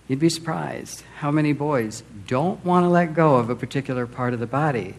You'd 0.09 0.19
be 0.19 0.31
surprised 0.31 1.03
how 1.19 1.31
many 1.31 1.53
boys 1.53 2.03
don't 2.27 2.65
want 2.65 2.85
to 2.85 2.89
let 2.89 3.15
go 3.15 3.37
of 3.37 3.51
a 3.51 3.57
particular 3.57 4.07
part 4.07 4.35
of 4.35 4.41
the 4.41 4.47
body. 4.47 4.95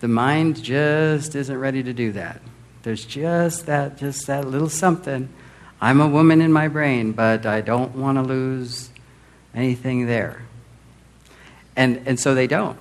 The 0.00 0.08
mind 0.08 0.62
just 0.62 1.34
isn't 1.34 1.56
ready 1.56 1.82
to 1.82 1.92
do 1.92 2.12
that. 2.12 2.40
There's 2.84 3.04
just 3.04 3.66
that, 3.66 3.98
just 3.98 4.26
that 4.28 4.46
little 4.46 4.68
something. 4.68 5.28
I'm 5.80 6.00
a 6.00 6.08
woman 6.08 6.40
in 6.40 6.52
my 6.52 6.68
brain, 6.68 7.12
but 7.12 7.46
I 7.46 7.60
don't 7.60 7.96
want 7.96 8.16
to 8.18 8.22
lose 8.22 8.90
anything 9.54 10.06
there. 10.06 10.42
And, 11.74 12.02
and 12.06 12.18
so 12.18 12.34
they 12.34 12.46
don't. 12.46 12.78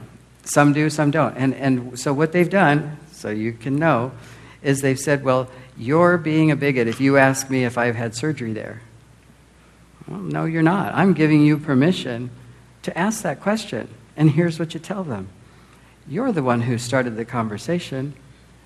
Some 0.48 0.72
do, 0.72 0.90
some 0.90 1.12
don't. 1.12 1.36
And, 1.36 1.54
and 1.56 2.00
so 2.00 2.14
what 2.14 2.32
they've 2.32 2.50
done, 2.50 2.98
so 3.12 3.30
you 3.30 3.52
can 3.52 3.76
know, 3.76 4.14
is 4.62 4.80
they've 4.80 5.00
said, 5.00 5.24
well, 5.24 5.50
you're 5.78 6.18
being 6.18 6.52
a 6.52 6.56
bigot 6.56 6.88
if 6.88 7.02
you 7.02 7.18
ask 7.18 7.50
me 7.50 7.66
if 7.66 7.78
I've 7.78 7.96
had 7.98 8.16
surgery 8.16 8.54
there. 8.54 8.82
Well, 10.08 10.22
no, 10.22 10.46
you're 10.46 10.64
not. 10.64 10.96
I'm 10.96 11.14
giving 11.14 11.46
you 11.46 11.58
permission 11.58 12.30
to 12.84 12.98
ask 12.98 13.24
that 13.24 13.42
question. 13.42 13.90
And 14.16 14.32
here's 14.32 14.58
what 14.58 14.74
you 14.74 14.80
tell 14.80 15.04
them 15.04 15.28
You're 16.08 16.32
the 16.32 16.44
one 16.44 16.62
who 16.62 16.78
started 16.78 17.18
the 17.18 17.26
conversation, 17.26 18.14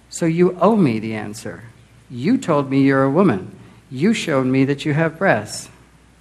so 0.07 0.27
you 0.27 0.55
owe 0.61 0.75
me 0.75 0.99
the 0.99 1.15
answer. 1.15 1.63
You 2.11 2.37
told 2.37 2.69
me 2.69 2.83
you're 2.83 3.03
a 3.03 3.09
woman. 3.09 3.57
You 3.89 4.13
showed 4.13 4.45
me 4.45 4.65
that 4.65 4.85
you 4.85 4.93
have 4.93 5.17
breasts. 5.17 5.67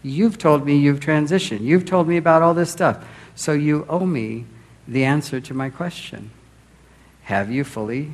You've 0.03 0.39
told 0.39 0.65
me 0.65 0.79
you've 0.79 1.01
transitioned. 1.01 1.61
You've 1.61 1.85
told 1.85 2.09
me 2.09 2.17
about 2.17 2.41
all 2.41 2.55
this 2.55 2.71
stuff. 2.71 3.07
So 3.35 3.53
you 3.53 3.85
owe 3.91 4.07
me 4.07 4.47
the 4.91 5.05
answer 5.05 5.41
to 5.41 5.55
my 5.55 5.71
question. 5.71 6.33
Have 7.23 7.51
you 7.51 7.63
fully 7.63 8.13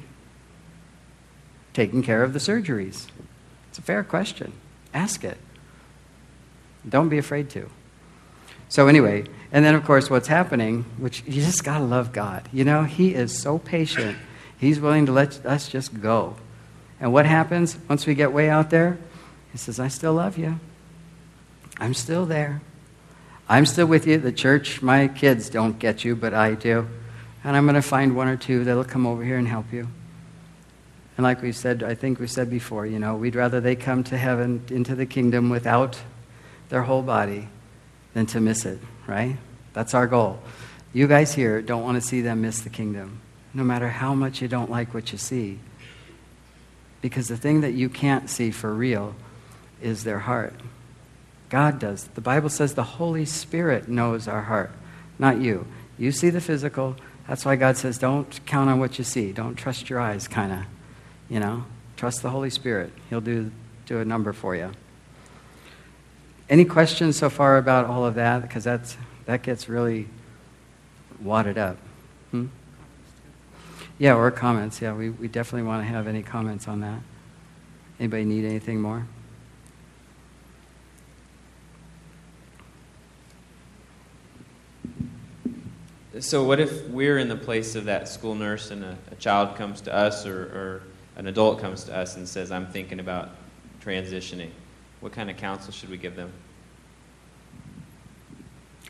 taken 1.72 2.02
care 2.02 2.22
of 2.22 2.34
the 2.34 2.38
surgeries? 2.38 3.06
It's 3.70 3.78
a 3.78 3.82
fair 3.82 4.04
question. 4.04 4.52
Ask 4.92 5.24
it. 5.24 5.38
Don't 6.86 7.08
be 7.08 7.16
afraid 7.16 7.48
to. 7.50 7.70
So, 8.68 8.88
anyway, 8.88 9.24
and 9.50 9.64
then 9.64 9.74
of 9.74 9.84
course, 9.84 10.10
what's 10.10 10.28
happening, 10.28 10.84
which 10.98 11.22
you 11.26 11.42
just 11.42 11.64
got 11.64 11.78
to 11.78 11.84
love 11.84 12.12
God. 12.12 12.46
You 12.52 12.64
know, 12.64 12.84
He 12.84 13.14
is 13.14 13.36
so 13.36 13.58
patient, 13.58 14.18
He's 14.58 14.78
willing 14.78 15.06
to 15.06 15.12
let 15.12 15.44
us 15.46 15.68
just 15.68 16.00
go. 16.02 16.36
And 17.00 17.10
what 17.10 17.24
happens 17.24 17.78
once 17.88 18.06
we 18.06 18.14
get 18.14 18.32
way 18.32 18.50
out 18.50 18.68
there? 18.68 18.98
He 19.52 19.58
says, 19.58 19.80
I 19.80 19.88
still 19.88 20.12
love 20.12 20.36
you. 20.36 20.60
I'm 21.78 21.94
still 21.94 22.26
there. 22.26 22.60
I'm 23.48 23.66
still 23.66 23.86
with 23.86 24.06
you. 24.06 24.18
The 24.18 24.32
church, 24.32 24.82
my 24.82 25.06
kids 25.08 25.48
don't 25.48 25.78
get 25.78 26.04
you, 26.04 26.16
but 26.16 26.34
I 26.34 26.54
do. 26.54 26.88
And 27.44 27.56
I'm 27.56 27.64
going 27.64 27.76
to 27.76 27.82
find 27.82 28.16
one 28.16 28.26
or 28.26 28.36
two 28.36 28.64
that'll 28.64 28.84
come 28.84 29.06
over 29.06 29.22
here 29.22 29.38
and 29.38 29.46
help 29.46 29.72
you. 29.72 29.86
And 31.16 31.24
like 31.24 31.40
we 31.42 31.52
said, 31.52 31.82
I 31.82 31.94
think 31.94 32.18
we 32.18 32.26
said 32.26 32.50
before, 32.50 32.86
you 32.86 32.98
know, 32.98 33.14
we'd 33.14 33.36
rather 33.36 33.60
they 33.60 33.76
come 33.76 34.04
to 34.04 34.18
heaven, 34.18 34.64
into 34.68 34.94
the 34.94 35.06
kingdom 35.06 35.48
without 35.48 35.98
their 36.68 36.82
whole 36.82 37.02
body 37.02 37.48
than 38.14 38.26
to 38.26 38.40
miss 38.40 38.66
it, 38.66 38.78
right? 39.06 39.36
That's 39.72 39.94
our 39.94 40.06
goal. 40.06 40.40
You 40.92 41.06
guys 41.06 41.32
here 41.32 41.62
don't 41.62 41.82
want 41.82 42.02
to 42.02 42.06
see 42.06 42.20
them 42.20 42.42
miss 42.42 42.60
the 42.60 42.70
kingdom, 42.70 43.20
no 43.54 43.62
matter 43.62 43.88
how 43.88 44.14
much 44.14 44.42
you 44.42 44.48
don't 44.48 44.70
like 44.70 44.92
what 44.92 45.12
you 45.12 45.18
see. 45.18 45.58
Because 47.00 47.28
the 47.28 47.36
thing 47.36 47.60
that 47.60 47.72
you 47.72 47.88
can't 47.88 48.28
see 48.28 48.50
for 48.50 48.74
real 48.74 49.14
is 49.80 50.04
their 50.04 50.18
heart. 50.18 50.54
God 51.48 51.78
does. 51.78 52.04
The 52.14 52.20
Bible 52.20 52.48
says 52.48 52.74
the 52.74 52.82
Holy 52.82 53.24
Spirit 53.24 53.88
knows 53.88 54.26
our 54.26 54.42
heart, 54.42 54.72
not 55.18 55.40
you. 55.40 55.66
You 55.98 56.12
see 56.12 56.30
the 56.30 56.40
physical. 56.40 56.96
That's 57.28 57.44
why 57.44 57.56
God 57.56 57.76
says 57.76 57.98
don't 57.98 58.44
count 58.46 58.70
on 58.70 58.78
what 58.78 58.98
you 58.98 59.04
see. 59.04 59.32
Don't 59.32 59.56
trust 59.56 59.88
your 59.88 60.00
eyes, 60.00 60.28
kind 60.28 60.52
of. 60.52 60.60
You 61.28 61.40
know, 61.40 61.64
trust 61.96 62.22
the 62.22 62.30
Holy 62.30 62.50
Spirit. 62.50 62.92
He'll 63.10 63.20
do, 63.20 63.50
do 63.86 63.98
a 63.98 64.04
number 64.04 64.32
for 64.32 64.54
you. 64.54 64.72
Any 66.48 66.64
questions 66.64 67.16
so 67.16 67.28
far 67.28 67.58
about 67.58 67.86
all 67.86 68.04
of 68.04 68.14
that? 68.14 68.42
Because 68.42 68.62
that's, 68.62 68.96
that 69.24 69.42
gets 69.42 69.68
really 69.68 70.08
wadded 71.20 71.58
up. 71.58 71.76
Hmm? 72.30 72.46
Yeah, 73.98 74.14
or 74.14 74.30
comments. 74.30 74.80
Yeah, 74.80 74.94
we, 74.94 75.10
we 75.10 75.26
definitely 75.26 75.66
want 75.66 75.82
to 75.82 75.88
have 75.88 76.06
any 76.06 76.22
comments 76.22 76.68
on 76.68 76.80
that. 76.80 77.00
Anybody 77.98 78.24
need 78.24 78.44
anything 78.44 78.80
more? 78.80 79.06
So, 86.20 86.44
what 86.44 86.60
if 86.60 86.88
we're 86.88 87.18
in 87.18 87.28
the 87.28 87.36
place 87.36 87.74
of 87.74 87.84
that 87.86 88.08
school 88.08 88.34
nurse 88.34 88.70
and 88.70 88.84
a, 88.84 88.96
a 89.10 89.14
child 89.16 89.56
comes 89.56 89.82
to 89.82 89.94
us 89.94 90.24
or, 90.24 90.42
or 90.44 90.82
an 91.16 91.26
adult 91.26 91.60
comes 91.60 91.84
to 91.84 91.96
us 91.96 92.16
and 92.16 92.26
says, 92.26 92.50
I'm 92.50 92.66
thinking 92.66 93.00
about 93.00 93.30
transitioning? 93.82 94.50
What 95.00 95.12
kind 95.12 95.28
of 95.28 95.36
counsel 95.36 95.72
should 95.72 95.90
we 95.90 95.98
give 95.98 96.16
them? 96.16 96.32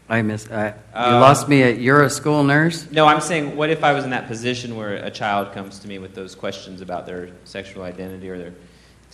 I 0.09 0.23
miss, 0.23 0.49
I, 0.51 0.69
you 0.69 0.75
Uh, 0.95 1.21
lost 1.21 1.49
me 1.49 1.65
at, 1.65 1.81
you're 1.81 2.05
a 2.05 2.11
school 2.11 2.45
nurse? 2.45 2.89
No, 2.93 3.07
I'm 3.07 3.21
saying, 3.21 3.57
what 3.57 3.71
if 3.71 3.83
I 3.83 3.93
was 3.93 4.05
in 4.05 4.11
that 4.11 4.29
position 4.29 4.77
where 4.77 4.95
a 4.95 5.11
child 5.11 5.53
comes 5.53 5.81
to 5.81 5.89
me 5.89 5.99
with 5.99 6.15
those 6.15 6.37
questions 6.37 6.81
about 6.81 7.07
their 7.07 7.31
sexual 7.45 7.83
identity 7.83 8.31
or 8.31 8.39
they're 8.39 8.55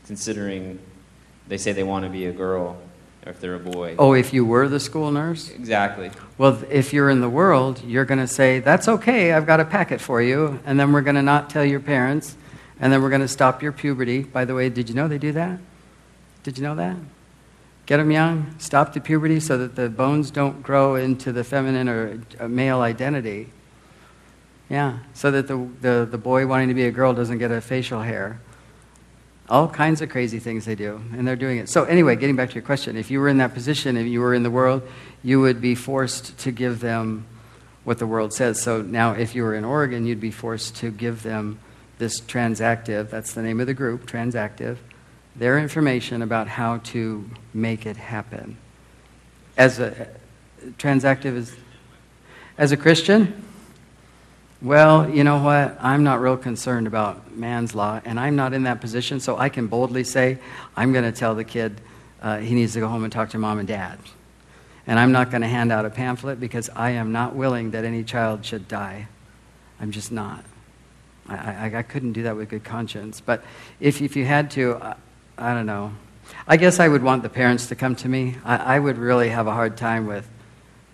considering, 0.07 0.79
they 1.49 1.57
say 1.57 1.73
they 1.73 1.83
want 1.83 2.05
to 2.05 2.11
be 2.11 2.27
a 2.27 2.33
girl 2.33 2.77
or 3.25 3.31
if 3.31 3.41
they're 3.41 3.55
a 3.55 3.59
boy? 3.59 3.95
Oh, 3.99 4.15
if 4.15 4.33
you 4.33 4.45
were 4.45 4.69
the 4.69 4.81
school 4.81 5.11
nurse? 5.11 5.51
Exactly. 5.51 6.11
Well, 6.39 6.63
if 6.71 6.93
you're 6.93 7.11
in 7.11 7.21
the 7.21 7.31
world, 7.31 7.83
you're 7.85 8.05
going 8.05 8.21
to 8.21 8.27
say, 8.27 8.59
That's 8.59 8.89
okay, 8.89 9.33
I've 9.33 9.47
got 9.47 9.61
a 9.61 9.65
packet 9.65 10.01
for 10.01 10.21
you. 10.21 10.61
And 10.65 10.79
then 10.79 10.93
we're 10.93 11.03
going 11.03 11.17
to 11.17 11.23
not 11.23 11.51
tell 11.51 11.65
your 11.65 11.81
parents. 11.81 12.37
And 12.81 12.93
then 12.93 13.01
we're 13.01 13.11
going 13.11 13.21
to 13.21 13.29
stop 13.29 13.63
your 13.63 13.73
puberty. 13.73 14.23
By 14.23 14.45
the 14.45 14.55
way, 14.55 14.69
did 14.69 14.89
you 14.89 14.95
know 14.95 15.07
they 15.07 15.19
do 15.19 15.33
that? 15.33 15.61
Did 16.43 16.59
you 16.59 16.65
know 16.65 16.75
that? 16.75 16.97
Get 17.87 17.97
them 17.97 18.11
young, 18.11 18.55
stop 18.59 18.93
the 18.93 19.01
puberty 19.01 19.41
so 19.41 19.59
that 19.59 19.75
the 19.75 19.89
bones 19.89 20.31
don't 20.31 20.63
grow 20.63 20.95
into 20.95 21.33
the 21.33 21.45
feminine 21.45 21.89
or 21.89 22.21
uh, 22.39 22.49
male 22.49 22.81
identity. 22.81 23.51
Yeah, 24.71 25.01
so 25.15 25.31
that 25.33 25.49
the, 25.49 25.69
the, 25.81 26.09
the 26.11 26.19
boy 26.19 26.47
wanting 26.47 26.69
to 26.69 26.75
be 26.75 26.85
a 26.85 26.91
girl 26.91 27.13
doesn't 27.13 27.39
get 27.39 27.51
a 27.51 27.61
facial 27.61 28.01
hair. 28.01 28.41
All 29.53 29.69
kinds 29.69 30.01
of 30.01 30.09
crazy 30.09 30.39
things 30.39 30.65
they 30.65 30.75
do, 30.75 30.99
and 31.13 31.29
they're 31.29 31.37
doing 31.37 31.59
it. 31.59 31.69
So, 31.69 31.85
anyway, 31.85 32.17
getting 32.17 32.37
back 32.37 32.49
to 32.49 32.55
your 32.55 32.63
question, 32.63 32.97
if 32.97 33.11
you 33.11 33.21
were 33.21 33.29
in 33.29 33.37
that 33.37 33.53
position, 33.53 33.99
if 33.99 34.07
you 34.07 34.21
were 34.21 34.33
in 34.33 34.45
the 34.45 34.51
world, 34.51 34.83
you 35.23 35.43
would 35.43 35.61
be 35.61 35.75
forced 35.75 36.39
to 36.39 36.51
give 36.51 36.81
them 36.81 37.27
what 37.85 37.99
the 37.99 38.07
world 38.07 38.33
says. 38.33 38.63
So, 38.63 38.81
now 38.81 39.13
if 39.13 39.35
you 39.35 39.43
were 39.43 39.55
in 39.55 39.63
Oregon, 39.63 40.07
you'd 40.07 40.21
be 40.21 40.31
forced 40.31 40.77
to 40.77 40.91
give 40.91 41.23
them 41.23 41.59
this 41.99 42.19
transactive, 42.19 43.11
that's 43.11 43.35
the 43.35 43.43
name 43.43 43.61
of 43.61 43.67
the 43.67 43.75
group, 43.75 44.07
transactive, 44.07 44.79
their 45.37 45.59
information 45.59 46.23
about 46.23 46.49
how 46.49 46.79
to 46.79 47.29
make 47.53 47.85
it 47.85 47.99
happen. 47.99 48.57
As 49.59 49.79
a 49.79 50.09
transactive 50.79 51.37
is, 51.37 51.55
as 52.57 52.73
a 52.73 52.77
Christian, 52.79 53.45
well, 54.63 55.11
you 55.11 55.25
know 55.25 55.43
what? 55.43 55.77
I'm 55.81 56.05
not 56.05 56.21
real 56.21 56.37
concerned 56.37 56.87
about 56.87 57.37
man's 57.37 57.75
law, 57.75 58.01
and 58.05 58.19
I'm 58.21 58.37
not 58.37 58.53
in 58.53 58.63
that 58.63 58.81
position, 58.81 59.19
so 59.19 59.37
I 59.37 59.49
can 59.49 59.67
boldly 59.67 60.05
say, 60.05 60.39
I'm 60.77 60.93
going 60.93 61.05
to 61.05 61.13
tell 61.13 61.35
the 61.35 61.45
kid 61.45 61.81
uh, 62.21 62.39
he 62.39 62.55
needs 62.55 62.75
to 62.75 62.81
go 62.81 62.87
home 62.87 63.03
and 63.03 63.13
talk 63.13 63.31
to 63.31 63.39
mom 63.39 63.59
and 63.59 63.67
dad. 63.67 63.99
And 64.87 64.99
I'm 64.99 65.11
not 65.11 65.31
going 65.31 65.43
to 65.43 65.49
hand 65.49 65.73
out 65.73 65.85
a 65.85 65.91
pamphlet 65.91 66.39
because 66.39 66.71
I 66.71 66.91
am 66.91 67.11
not 67.11 67.35
willing 67.35 67.73
that 67.73 67.85
any 67.85 68.05
child 68.05 68.45
should 68.45 68.69
die. 68.69 69.09
I'm 69.81 69.91
just 69.91 70.13
not. 70.13 70.45
I, 71.29 71.37
I, 71.37 71.79
I 71.79 71.83
couldn't 71.83 72.13
do 72.13 72.23
that 72.25 72.37
with 72.37 72.49
good 72.49 72.65
conscience. 72.65 73.21
But 73.21 73.43
if, 73.81 74.01
if 74.01 74.15
you 74.15 74.25
had 74.25 74.53
to, 74.53 74.77
I, 74.77 74.95
I 75.37 75.55
don't 75.55 75.67
know. 75.67 75.93
I 76.47 76.57
guess 76.57 76.79
I 76.79 76.87
would 76.87 77.03
want 77.03 77.25
the 77.25 77.29
parents 77.29 77.67
to 77.67 77.75
come 77.75 77.97
to 77.97 78.09
me. 78.09 78.37
I, 78.45 78.77
I 78.77 78.79
would 78.79 78.99
really 78.99 79.29
have 79.31 79.49
a 79.49 79.53
hard 79.53 79.77
time 79.77 80.07
with 80.07 80.29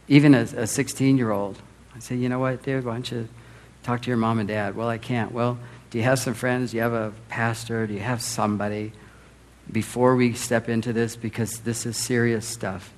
even 0.06 0.34
a 0.34 0.66
16 0.66 1.18
year 1.18 1.30
old. 1.30 1.58
I'd 1.94 2.02
say, 2.02 2.16
you 2.16 2.30
know 2.30 2.38
what, 2.38 2.62
dude, 2.62 2.84
why 2.84 2.94
don't 2.94 3.10
you 3.10 3.28
talk 3.88 4.02
to 4.02 4.08
your 4.08 4.18
mom 4.18 4.38
and 4.38 4.46
dad? 4.46 4.76
Well, 4.76 4.90
I 4.90 4.98
can't. 4.98 5.32
Well, 5.32 5.58
do 5.88 5.96
you 5.96 6.04
have 6.04 6.18
some 6.18 6.34
friends? 6.34 6.72
Do 6.72 6.76
you 6.76 6.82
have 6.82 6.92
a 6.92 7.14
pastor? 7.30 7.86
Do 7.86 7.94
you 7.94 8.00
have 8.00 8.20
somebody 8.20 8.92
before 9.72 10.14
we 10.14 10.34
step 10.34 10.68
into 10.68 10.92
this? 10.92 11.16
Because 11.16 11.60
this 11.60 11.86
is 11.86 11.96
serious 11.96 12.46
stuff. 12.46 12.92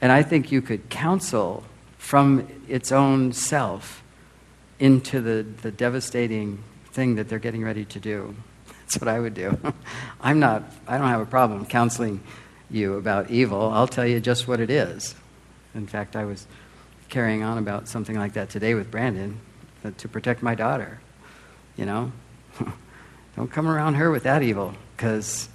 And 0.00 0.12
I 0.12 0.22
think 0.22 0.52
you 0.52 0.62
could 0.62 0.88
counsel 0.88 1.64
from 1.98 2.46
its 2.68 2.92
own 2.92 3.32
self 3.32 4.04
into 4.78 5.20
the, 5.20 5.42
the 5.62 5.72
devastating 5.72 6.62
thing 6.92 7.16
that 7.16 7.28
they're 7.28 7.40
getting 7.40 7.64
ready 7.64 7.84
to 7.86 7.98
do. 7.98 8.36
That's 8.82 9.00
what 9.00 9.08
I 9.08 9.18
would 9.18 9.34
do. 9.34 9.58
I'm 10.20 10.38
not, 10.38 10.62
I 10.86 10.96
don't 10.96 11.08
have 11.08 11.20
a 11.20 11.26
problem 11.26 11.66
counseling 11.66 12.20
you 12.70 12.94
about 12.94 13.32
evil. 13.32 13.68
I'll 13.70 13.88
tell 13.88 14.06
you 14.06 14.20
just 14.20 14.46
what 14.46 14.60
it 14.60 14.70
is. 14.70 15.16
In 15.74 15.88
fact, 15.88 16.14
I 16.14 16.24
was 16.24 16.46
carrying 17.08 17.42
on 17.42 17.58
about 17.58 17.88
something 17.88 18.16
like 18.16 18.34
that 18.34 18.48
today 18.48 18.74
with 18.74 18.92
Brandon 18.92 19.40
to 19.96 20.08
protect 20.08 20.42
my 20.42 20.54
daughter. 20.54 21.00
You 21.76 21.86
know? 21.86 22.12
don't 23.36 23.50
come 23.50 23.68
around 23.68 23.94
her 23.94 24.10
with 24.10 24.24
that 24.24 24.42
evil 24.42 24.74
because 24.96 25.48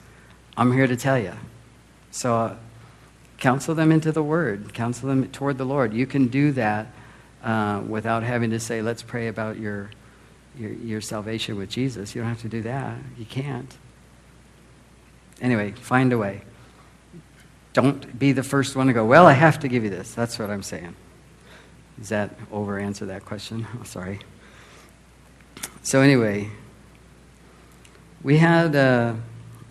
I'm 0.58 0.72
here 0.72 0.88
to 0.88 0.96
tell 0.96 1.20
you. 1.20 1.34
So, 2.12 2.36
uh, 2.36 2.56
counsel 3.38 3.76
them 3.76 3.92
into 3.92 4.12
the 4.12 4.24
Word, 4.24 4.74
counsel 4.74 5.10
them 5.10 5.28
toward 5.30 5.58
the 5.58 5.66
Lord. 5.66 5.94
You 5.94 6.08
can 6.08 6.28
do 6.28 6.52
that 6.54 6.88
uh, 7.44 7.82
without 7.88 8.24
having 8.24 8.52
to 8.52 8.60
say, 8.60 8.82
let's 8.82 9.04
pray 9.04 9.28
about 9.28 9.60
your, 9.60 9.92
your, 10.58 10.72
your 10.72 11.02
salvation 11.02 11.58
with 11.58 11.70
Jesus. 11.70 12.16
You 12.16 12.22
don't 12.22 12.30
have 12.30 12.42
to 12.42 12.50
do 12.50 12.62
that. 12.64 12.98
You 13.18 13.26
can't. 13.26 13.76
Anyway, 15.42 15.72
find 15.72 16.14
a 16.14 16.18
way. 16.18 16.42
Don't 17.74 18.18
be 18.18 18.32
the 18.32 18.44
first 18.44 18.76
one 18.76 18.88
to 18.88 18.94
go, 18.94 19.06
well, 19.06 19.28
I 19.28 19.34
have 19.34 19.60
to 19.60 19.68
give 19.68 19.84
you 19.84 19.90
this. 19.90 20.14
That's 20.14 20.40
what 20.40 20.50
I'm 20.50 20.64
saying. 20.64 20.96
Does 21.98 22.10
that 22.10 22.38
over 22.52 22.80
answer 22.80 23.06
that 23.06 23.26
question? 23.26 23.68
Oh, 23.80 23.84
sorry. 23.84 24.20
So, 25.82 26.02
anyway, 26.02 26.50
we 28.24 28.38
had 28.38 28.76
uh, 28.76 29.14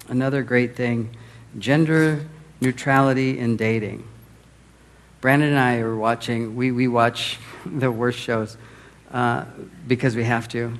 another 0.08 0.42
great 0.42 0.76
thing 0.76 1.16
gender 1.58 2.26
neutrality 2.60 3.38
in 3.38 3.56
dating. 3.56 4.06
Brandon 5.20 5.50
and 5.50 5.58
I 5.58 5.78
are 5.78 5.96
watching, 5.96 6.56
we, 6.56 6.72
we 6.72 6.88
watch 6.88 7.38
the 7.66 7.90
worst 7.90 8.18
shows 8.18 8.56
uh, 9.12 9.44
because 9.86 10.16
we 10.16 10.24
have 10.24 10.48
to. 10.48 10.78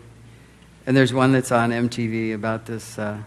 And 0.87 0.97
there's 0.97 1.15
one 1.15 1.33
that's 1.33 1.51
on 1.51 1.71
MTV 1.71 2.35
about 2.35 2.67
this, 2.67 2.99
uh, 2.99 3.19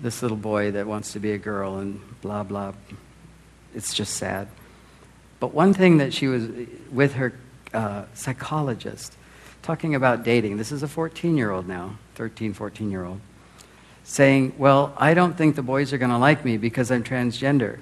this 0.00 0.22
little 0.22 0.36
boy 0.36 0.70
that 0.70 0.86
wants 0.86 1.12
to 1.12 1.18
be 1.18 1.32
a 1.32 1.38
girl 1.38 1.76
and 1.78 2.00
blah, 2.22 2.42
blah. 2.42 2.72
It's 3.74 3.92
just 3.92 4.14
sad. 4.14 4.48
But 5.40 5.54
one 5.54 5.72
thing 5.72 5.98
that 5.98 6.12
she 6.12 6.26
was 6.26 6.48
with 6.92 7.14
her 7.14 7.32
uh, 7.72 8.04
psychologist 8.14 9.16
talking 9.62 9.94
about 9.94 10.22
dating, 10.22 10.58
this 10.58 10.70
is 10.70 10.82
a 10.82 10.88
14 10.88 11.36
year 11.36 11.50
old 11.50 11.66
now, 11.66 11.96
13, 12.14 12.52
14 12.52 12.90
year 12.90 13.04
old, 13.04 13.20
saying, 14.04 14.54
Well, 14.58 14.92
I 14.96 15.14
don't 15.14 15.36
think 15.36 15.56
the 15.56 15.62
boys 15.62 15.92
are 15.92 15.98
going 15.98 16.10
to 16.10 16.18
like 16.18 16.44
me 16.44 16.58
because 16.58 16.90
I'm 16.90 17.02
transgender. 17.02 17.78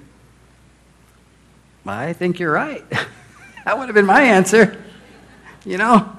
I 1.85 2.13
think 2.13 2.39
you're 2.39 2.51
right. 2.51 2.87
that 3.65 3.77
would 3.77 3.87
have 3.87 3.95
been 3.95 4.05
my 4.05 4.21
answer. 4.21 4.81
You 5.65 5.77
know, 5.77 6.09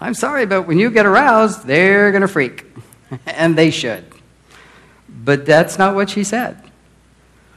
I'm 0.00 0.14
sorry, 0.14 0.46
but 0.46 0.62
when 0.62 0.78
you 0.78 0.90
get 0.90 1.06
aroused, 1.06 1.64
they're 1.64 2.10
going 2.10 2.22
to 2.22 2.28
freak. 2.28 2.66
and 3.26 3.56
they 3.56 3.70
should. 3.70 4.04
But 5.08 5.46
that's 5.46 5.78
not 5.78 5.94
what 5.94 6.10
she 6.10 6.24
said. 6.24 6.58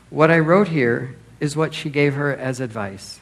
What 0.09 0.29
I 0.29 0.39
wrote 0.39 0.67
here 0.67 1.15
is 1.39 1.55
what 1.55 1.73
she 1.73 1.89
gave 1.89 2.13
her 2.13 2.35
as 2.35 2.59
advice. 2.59 3.19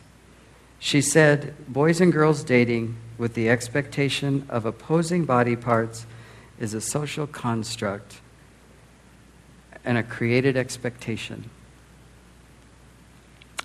She 0.84 1.00
said, 1.00 1.56
Boys 1.70 2.02
and 2.02 2.12
girls 2.12 2.44
dating 2.44 2.98
with 3.18 3.36
the 3.36 3.50
expectation 3.50 4.46
of 4.50 4.66
opposing 4.66 5.24
body 5.24 5.56
parts 5.56 6.06
is 6.60 6.74
a 6.74 6.82
social 6.82 7.26
construct 7.26 8.20
and 9.86 9.98
a 9.98 10.04
created 10.04 10.58
expectation. 10.58 11.50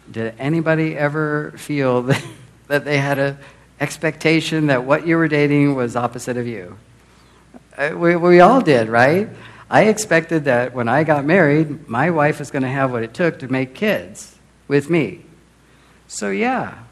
Did 0.08 0.32
anybody 0.38 0.96
ever 0.96 1.54
feel 1.56 2.02
that, 2.68 2.84
they 2.84 2.98
had 2.98 3.18
an 3.18 3.38
expectation 3.80 4.68
that 4.68 4.84
what 4.84 5.04
you 5.04 5.16
were 5.16 5.26
dating 5.26 5.74
was 5.74 5.96
opposite 5.96 6.36
of 6.36 6.46
you? 6.46 6.78
Uh, 7.76 7.94
We, 7.96 8.14
we 8.14 8.38
all 8.38 8.60
did, 8.60 8.88
right? 8.88 9.28
I 9.68 9.86
expected 9.86 10.44
that 10.44 10.72
when 10.72 10.86
I 10.86 11.02
got 11.02 11.24
married, 11.24 11.88
my 11.88 12.10
wife 12.10 12.38
was 12.38 12.52
going 12.52 12.62
to 12.62 12.68
have 12.68 12.92
what 12.92 13.02
it 13.02 13.12
took 13.12 13.40
to 13.40 13.48
make 13.48 13.74
kids 13.74 14.36
with 14.68 14.88
me. 14.88 15.24
So, 16.06 16.30
yeah. 16.30 16.84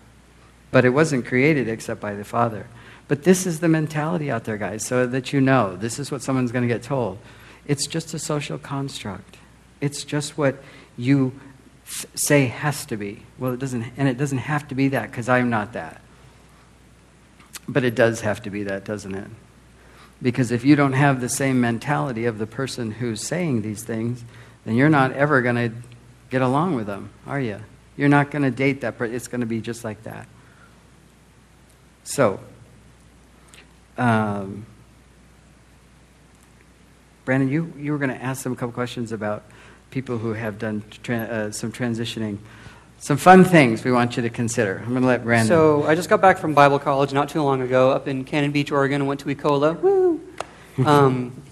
But 0.77 0.85
it 0.85 0.91
wasn't 0.91 1.25
created 1.25 1.69
except 1.69 2.03
by 2.03 2.13
the 2.13 2.23
Father. 2.23 2.67
But 3.09 3.23
this 3.23 3.47
is 3.47 3.61
the 3.61 3.67
mentality 3.67 4.31
out 4.31 4.45
there, 4.45 4.59
guys, 4.59 4.85
so 4.85 5.07
that 5.07 5.33
you 5.33 5.41
know 5.41 5.75
this 5.75 5.99
is 5.99 6.13
what 6.13 6.21
someone's 6.21 6.53
going 6.53 6.69
to 6.69 6.75
get 6.75 6.83
told. 6.83 7.17
It's 7.67 7.87
just 7.87 8.13
a 8.13 8.19
social 8.19 8.59
construct. 8.59 9.39
It's 9.81 10.05
just 10.05 10.37
what 10.37 10.63
you 10.99 11.33
say 12.15 12.45
has 12.49 12.85
to 12.85 12.99
be. 12.99 13.23
Well, 13.39 13.55
it 13.55 13.59
doesn't, 13.59 13.87
and 13.97 14.07
it 14.07 14.19
doesn't 14.19 14.37
have 14.37 14.69
to 14.69 14.75
be 14.75 14.89
that 14.89 15.11
because 15.11 15.31
I'm 15.31 15.49
not 15.49 15.73
that. 15.73 16.03
But 17.67 17.83
it 17.83 17.95
does 17.95 18.21
have 18.21 18.43
to 18.43 18.51
be 18.51 18.63
that, 18.65 18.85
doesn't 18.85 19.15
it? 19.15 19.31
Because 20.21 20.51
if 20.51 20.63
you 20.63 20.77
don't 20.77 20.93
have 20.93 21.23
the 21.23 21.31
same 21.31 21.59
mentality 21.59 22.27
of 22.27 22.37
the 22.37 22.47
person 22.47 22.91
who's 22.91 23.27
saying 23.27 23.63
these 23.63 23.83
things, 23.83 24.27
then 24.67 24.75
you're 24.75 24.91
not 24.91 25.13
ever 25.13 25.41
going 25.41 25.57
to 25.57 25.73
get 26.29 26.43
along 26.43 26.75
with 26.75 26.87
them, 26.87 27.09
are 27.27 27.41
you? 27.41 27.63
You're 27.97 28.11
not 28.11 28.31
going 28.31 28.43
to 28.43 28.51
date 28.51 28.83
that 28.83 28.99
person. 28.99 29.15
It's 29.15 29.27
going 29.27 29.41
to 29.41 29.47
be 29.47 29.63
just 29.63 29.83
like 29.83 30.03
that. 30.03 30.29
So, 32.07 32.39
um, 33.99 34.65
Brandon, 37.25 37.49
you, 37.49 37.73
you 37.77 37.91
were 37.91 37.99
going 37.99 38.11
to 38.11 38.23
ask 38.23 38.45
them 38.45 38.53
a 38.53 38.57
couple 38.57 38.73
questions 38.73 39.11
about 39.11 39.43
people 39.91 40.17
who 40.19 40.33
have 40.35 40.57
done 40.57 40.85
tra- 41.03 41.17
uh, 41.17 41.51
some 41.51 41.73
transitioning. 41.73 42.39
Some 43.01 43.17
fun 43.17 43.43
things 43.43 43.83
we 43.83 43.91
want 43.91 44.17
you 44.17 44.23
to 44.23 44.31
consider. 44.31 44.81
I'm 44.85 44.91
going 44.91 45.03
to 45.03 45.09
let 45.09 45.25
Brandon. 45.25 45.49
So 45.49 45.83
I 45.83 45.97
just 45.97 46.09
got 46.09 46.21
back 46.21 46.39
from 46.39 46.55
Bible 46.55 46.79
college 46.79 47.13
not 47.13 47.29
too 47.29 47.43
long 47.43 47.61
ago 47.61 47.91
up 47.91 48.07
in 48.07 48.25
Cannon 48.25 48.53
Beach, 48.53 48.71
Oregon, 48.71 49.01
and 49.01 49.09
went 49.09 49.21
to 49.21 49.27
Ecola. 49.27 49.79
Woo! 49.81 50.21
Um, 50.85 51.43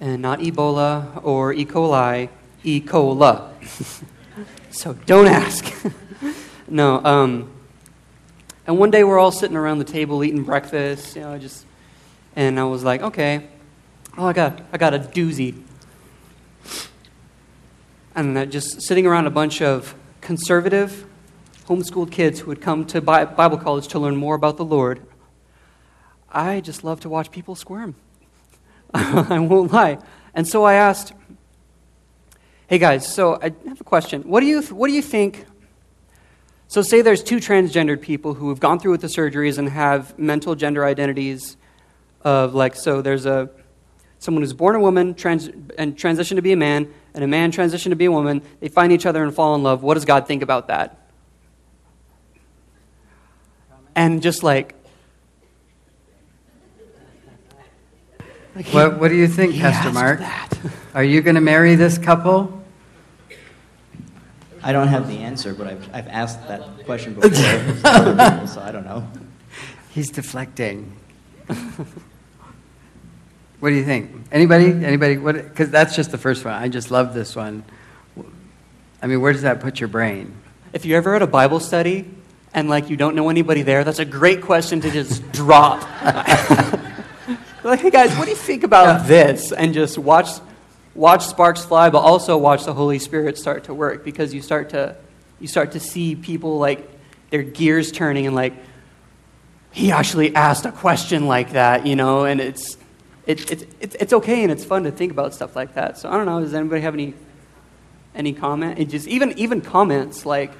and 0.00 0.20
not 0.20 0.40
Ebola 0.40 1.24
or 1.24 1.54
E. 1.54 1.64
coli, 1.64 2.28
E. 2.62 2.80
cola. 2.80 3.54
so 4.70 4.92
don't 5.06 5.26
ask. 5.26 5.74
no, 6.68 7.02
um, 7.02 7.55
And 8.66 8.78
one 8.78 8.90
day 8.90 9.04
we're 9.04 9.20
all 9.20 9.30
sitting 9.30 9.56
around 9.56 9.78
the 9.78 9.84
table 9.84 10.24
eating 10.24 10.42
breakfast, 10.42 11.14
you 11.14 11.22
know, 11.22 11.38
just, 11.38 11.64
and 12.34 12.58
I 12.58 12.64
was 12.64 12.82
like, 12.82 13.00
okay, 13.00 13.46
oh, 14.18 14.26
I 14.26 14.32
got, 14.32 14.60
I 14.72 14.76
got 14.76 14.92
a 14.92 14.98
doozy. 14.98 15.62
And 18.16 18.50
just 18.50 18.82
sitting 18.82 19.06
around 19.06 19.28
a 19.28 19.30
bunch 19.30 19.62
of 19.62 19.94
conservative, 20.20 21.06
homeschooled 21.66 22.10
kids 22.10 22.40
who 22.40 22.50
had 22.50 22.60
come 22.60 22.84
to 22.86 23.00
Bible 23.00 23.56
college 23.56 23.86
to 23.88 24.00
learn 24.00 24.16
more 24.16 24.34
about 24.34 24.56
the 24.56 24.64
Lord. 24.64 25.00
I 26.28 26.60
just 26.60 26.82
love 26.82 26.98
to 27.00 27.08
watch 27.08 27.30
people 27.30 27.54
squirm. 27.54 27.94
I 28.94 29.38
won't 29.38 29.72
lie. 29.72 29.98
And 30.34 30.46
so 30.46 30.64
I 30.64 30.74
asked, 30.74 31.12
hey 32.66 32.78
guys, 32.78 33.06
so 33.06 33.36
I 33.40 33.52
have 33.68 33.80
a 33.80 33.84
question. 33.84 34.22
What 34.22 34.40
do 34.40 34.46
you, 34.46 34.60
what 34.62 34.88
do 34.88 34.92
you 34.92 35.02
think? 35.02 35.46
So, 36.68 36.82
say 36.82 37.00
there's 37.00 37.22
two 37.22 37.36
transgendered 37.36 38.00
people 38.00 38.34
who 38.34 38.48
have 38.48 38.58
gone 38.58 38.80
through 38.80 38.92
with 38.92 39.00
the 39.00 39.06
surgeries 39.06 39.58
and 39.58 39.68
have 39.68 40.18
mental 40.18 40.54
gender 40.54 40.84
identities 40.84 41.56
of 42.22 42.54
like, 42.54 42.74
so 42.74 43.02
there's 43.02 43.24
a 43.24 43.50
someone 44.18 44.42
who's 44.42 44.52
born 44.52 44.74
a 44.74 44.80
woman 44.80 45.14
trans, 45.14 45.48
and 45.78 45.96
transitioned 45.96 46.36
to 46.36 46.42
be 46.42 46.52
a 46.52 46.56
man, 46.56 46.92
and 47.14 47.22
a 47.22 47.26
man 47.26 47.52
transitioned 47.52 47.90
to 47.90 47.96
be 47.96 48.06
a 48.06 48.10
woman. 48.10 48.42
They 48.60 48.68
find 48.68 48.92
each 48.92 49.06
other 49.06 49.22
and 49.22 49.32
fall 49.32 49.54
in 49.54 49.62
love. 49.62 49.82
What 49.82 49.94
does 49.94 50.04
God 50.04 50.26
think 50.26 50.42
about 50.42 50.68
that? 50.68 51.08
And 53.94 54.20
just 54.20 54.42
like, 54.42 54.74
like 58.54 58.66
What, 58.66 58.98
what 58.98 59.08
do 59.08 59.14
you 59.14 59.28
think, 59.28 59.54
Pastor 59.54 59.92
Mark? 59.92 60.20
Are 60.94 61.04
you 61.04 61.22
going 61.22 61.36
to 61.36 61.40
marry 61.40 61.76
this 61.76 61.96
couple? 61.96 62.64
I 64.66 64.72
don't 64.72 64.88
have 64.88 65.06
the 65.06 65.18
answer, 65.18 65.54
but 65.54 65.68
I've, 65.68 65.94
I've 65.94 66.08
asked 66.08 66.48
that 66.48 66.84
question 66.86 67.14
before, 67.14 67.30
people, 67.30 67.76
so 68.48 68.60
I 68.60 68.72
don't 68.72 68.84
know. 68.84 69.08
He's 69.90 70.10
deflecting. 70.10 70.92
what 71.46 71.86
do 73.68 73.74
you 73.76 73.84
think? 73.84 74.10
Anybody? 74.32 74.84
Anybody? 74.84 75.18
What? 75.18 75.36
Because 75.36 75.70
that's 75.70 75.94
just 75.94 76.10
the 76.10 76.18
first 76.18 76.44
one. 76.44 76.52
I 76.52 76.66
just 76.66 76.90
love 76.90 77.14
this 77.14 77.36
one. 77.36 77.62
I 79.00 79.06
mean, 79.06 79.20
where 79.20 79.32
does 79.32 79.42
that 79.42 79.60
put 79.60 79.78
your 79.78 79.88
brain? 79.88 80.34
If 80.72 80.84
you're 80.84 80.98
ever 80.98 81.14
at 81.14 81.22
a 81.22 81.28
Bible 81.28 81.60
study 81.60 82.04
and 82.52 82.68
like 82.68 82.90
you 82.90 82.96
don't 82.96 83.14
know 83.14 83.28
anybody 83.28 83.62
there, 83.62 83.84
that's 83.84 84.00
a 84.00 84.04
great 84.04 84.42
question 84.42 84.80
to 84.80 84.90
just 84.90 85.30
drop. 85.30 85.80
like, 87.62 87.78
hey 87.78 87.90
guys, 87.90 88.18
what 88.18 88.24
do 88.24 88.30
you 88.30 88.36
think 88.36 88.64
about 88.64 89.06
this? 89.06 89.52
And 89.52 89.72
just 89.72 89.96
watch, 89.96 90.26
watch 90.96 91.24
sparks 91.26 91.64
fly, 91.64 91.90
but 91.90 92.00
also 92.00 92.36
watch 92.36 92.64
the 92.64 92.74
Holy 92.74 92.98
Spirit 92.98 93.38
start 93.38 93.64
to 93.64 93.74
work 93.74 94.04
because 94.04 94.32
you 94.34 94.42
start 94.42 94.70
to, 94.70 94.96
you 95.40 95.46
start 95.46 95.72
to 95.72 95.80
see 95.80 96.16
people 96.16 96.58
like 96.58 96.88
their 97.30 97.42
gears 97.42 97.92
turning 97.92 98.26
and 98.26 98.34
like, 98.34 98.54
he 99.70 99.92
actually 99.92 100.34
asked 100.34 100.64
a 100.64 100.72
question 100.72 101.26
like 101.26 101.52
that, 101.52 101.86
you 101.86 101.96
know, 101.96 102.24
and 102.24 102.40
it's, 102.40 102.78
it, 103.26 103.50
it, 103.50 103.68
it's 103.80 103.94
it's 103.96 104.12
okay 104.12 104.42
and 104.42 104.52
it's 104.52 104.64
fun 104.64 104.84
to 104.84 104.90
think 104.90 105.12
about 105.12 105.34
stuff 105.34 105.54
like 105.56 105.74
that. 105.74 105.98
So 105.98 106.08
I 106.08 106.12
don't 106.12 106.26
know. 106.26 106.40
Does 106.40 106.54
anybody 106.54 106.80
have 106.82 106.94
any 106.94 107.12
any 108.14 108.32
comment? 108.32 108.78
It 108.78 108.86
just 108.88 109.06
even 109.08 109.36
even 109.36 109.60
comments 109.60 110.24
like, 110.24 110.52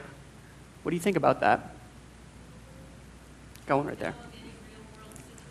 what 0.82 0.90
do 0.90 0.96
you 0.96 1.00
think 1.00 1.16
about 1.16 1.40
that? 1.40 1.74
Got 3.66 3.76
one 3.78 3.86
right 3.86 3.98
there. 3.98 4.14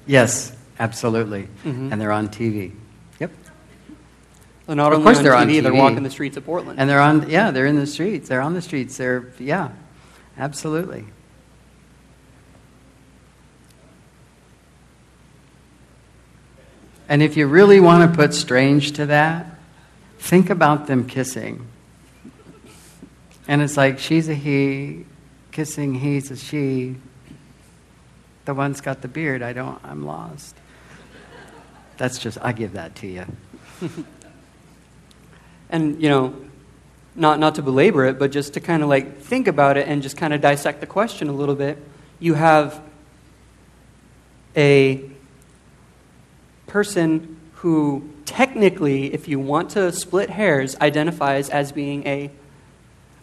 Yes, 0.06 0.56
absolutely. 0.78 1.48
Mhm. 1.64 1.92
And 1.92 2.00
they're 2.02 2.12
on 2.12 2.28
TV. 2.28 2.74
Well, 4.68 4.76
not 4.76 4.94
Of 4.94 5.00
only 5.00 5.06
course 5.06 5.18
on 5.20 5.24
they're 5.24 5.34
TV, 5.34 5.58
on 5.58 5.64
they're 5.64 5.74
walking 5.74 6.04
the 6.04 6.10
streets 6.10 6.38
of 6.38 6.46
Portland. 6.46 6.80
And 6.80 6.90
they're 6.90 7.00
on. 7.00 7.30
Yeah, 7.30 7.52
they're 7.52 7.68
in 7.68 7.76
the 7.76 7.86
streets. 7.86 8.30
They're 8.30 8.42
on 8.42 8.56
the 8.56 8.62
streets. 8.62 8.98
They're 8.98 9.32
yeah, 9.40 9.70
absolutely. 10.38 11.06
And 17.08 17.22
if 17.22 17.38
you 17.38 17.46
really 17.46 17.80
want 17.80 18.10
to 18.10 18.18
put 18.18 18.34
strange 18.34 18.94
to 18.94 19.06
that, 19.06 19.46
think 20.18 20.50
about 20.50 20.88
them 20.88 21.08
kissing. 21.08 21.68
And 23.48 23.62
it's 23.62 23.78
like 23.78 24.00
she's 24.00 24.28
a 24.28 24.34
he, 24.34 25.06
kissing 25.52 25.94
he's 25.94 26.32
a 26.32 26.36
she. 26.36 26.96
The 28.46 28.56
one's 28.56 28.82
got 28.82 29.04
the 29.04 29.08
beard. 29.08 29.44
I 29.44 29.54
don't. 29.54 29.80
I'm 29.84 30.06
lost. 30.08 30.56
That's 31.98 32.18
just. 32.18 32.40
I 32.42 32.52
give 32.52 32.74
that 32.74 32.96
to 32.96 33.08
you. 33.08 33.26
and 35.76 36.02
you 36.02 36.10
know, 36.10 36.34
not 37.16 37.40
not 37.40 37.56
to 37.56 37.62
belabor 37.62 38.06
it, 38.06 38.18
but 38.18 38.32
just 38.32 38.54
to 38.54 38.60
kind 38.60 38.82
of 38.82 38.90
like 38.90 39.20
think 39.20 39.48
about 39.48 39.78
it 39.78 39.88
and 39.88 40.02
just 40.02 40.18
kind 40.18 40.34
of 40.34 40.42
dissect 40.42 40.80
the 40.80 40.88
question 40.88 41.28
a 41.28 41.34
little 41.34 41.56
bit. 41.56 41.78
You 42.20 42.34
have 42.34 42.82
a 44.56 45.10
person 46.68 47.38
who 47.56 48.10
technically, 48.26 49.14
if 49.14 49.28
you 49.28 49.40
want 49.40 49.72
to 49.72 49.92
split 49.92 50.30
hairs, 50.30 50.76
identifies 50.80 51.50
as 51.50 51.72
being 51.72 52.08
a. 52.08 52.32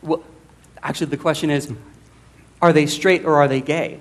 Well, 0.03 0.23
actually, 0.83 1.07
the 1.07 1.17
question 1.17 1.51
is, 1.51 1.73
are 2.61 2.73
they 2.73 2.87
straight 2.87 3.25
or 3.25 3.37
are 3.37 3.49
they 3.49 3.63
gay? 3.63 3.99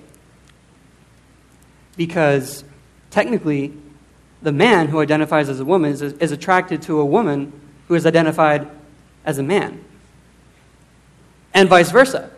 Because 1.95 2.63
technically, 3.11 3.73
the 4.41 4.51
man 4.51 4.87
who 4.87 4.99
identifies 4.99 5.47
as 5.47 5.59
a 5.59 5.65
woman 5.65 5.91
is, 5.91 6.01
is 6.01 6.31
attracted 6.31 6.81
to 6.83 6.99
a 6.99 7.05
woman 7.05 7.53
who 7.91 7.95
is 7.95 8.05
identified 8.05 8.69
as 9.25 9.37
a 9.37 9.43
man, 9.43 9.83
and 11.53 11.67
vice 11.67 11.91
versa. 11.91 12.31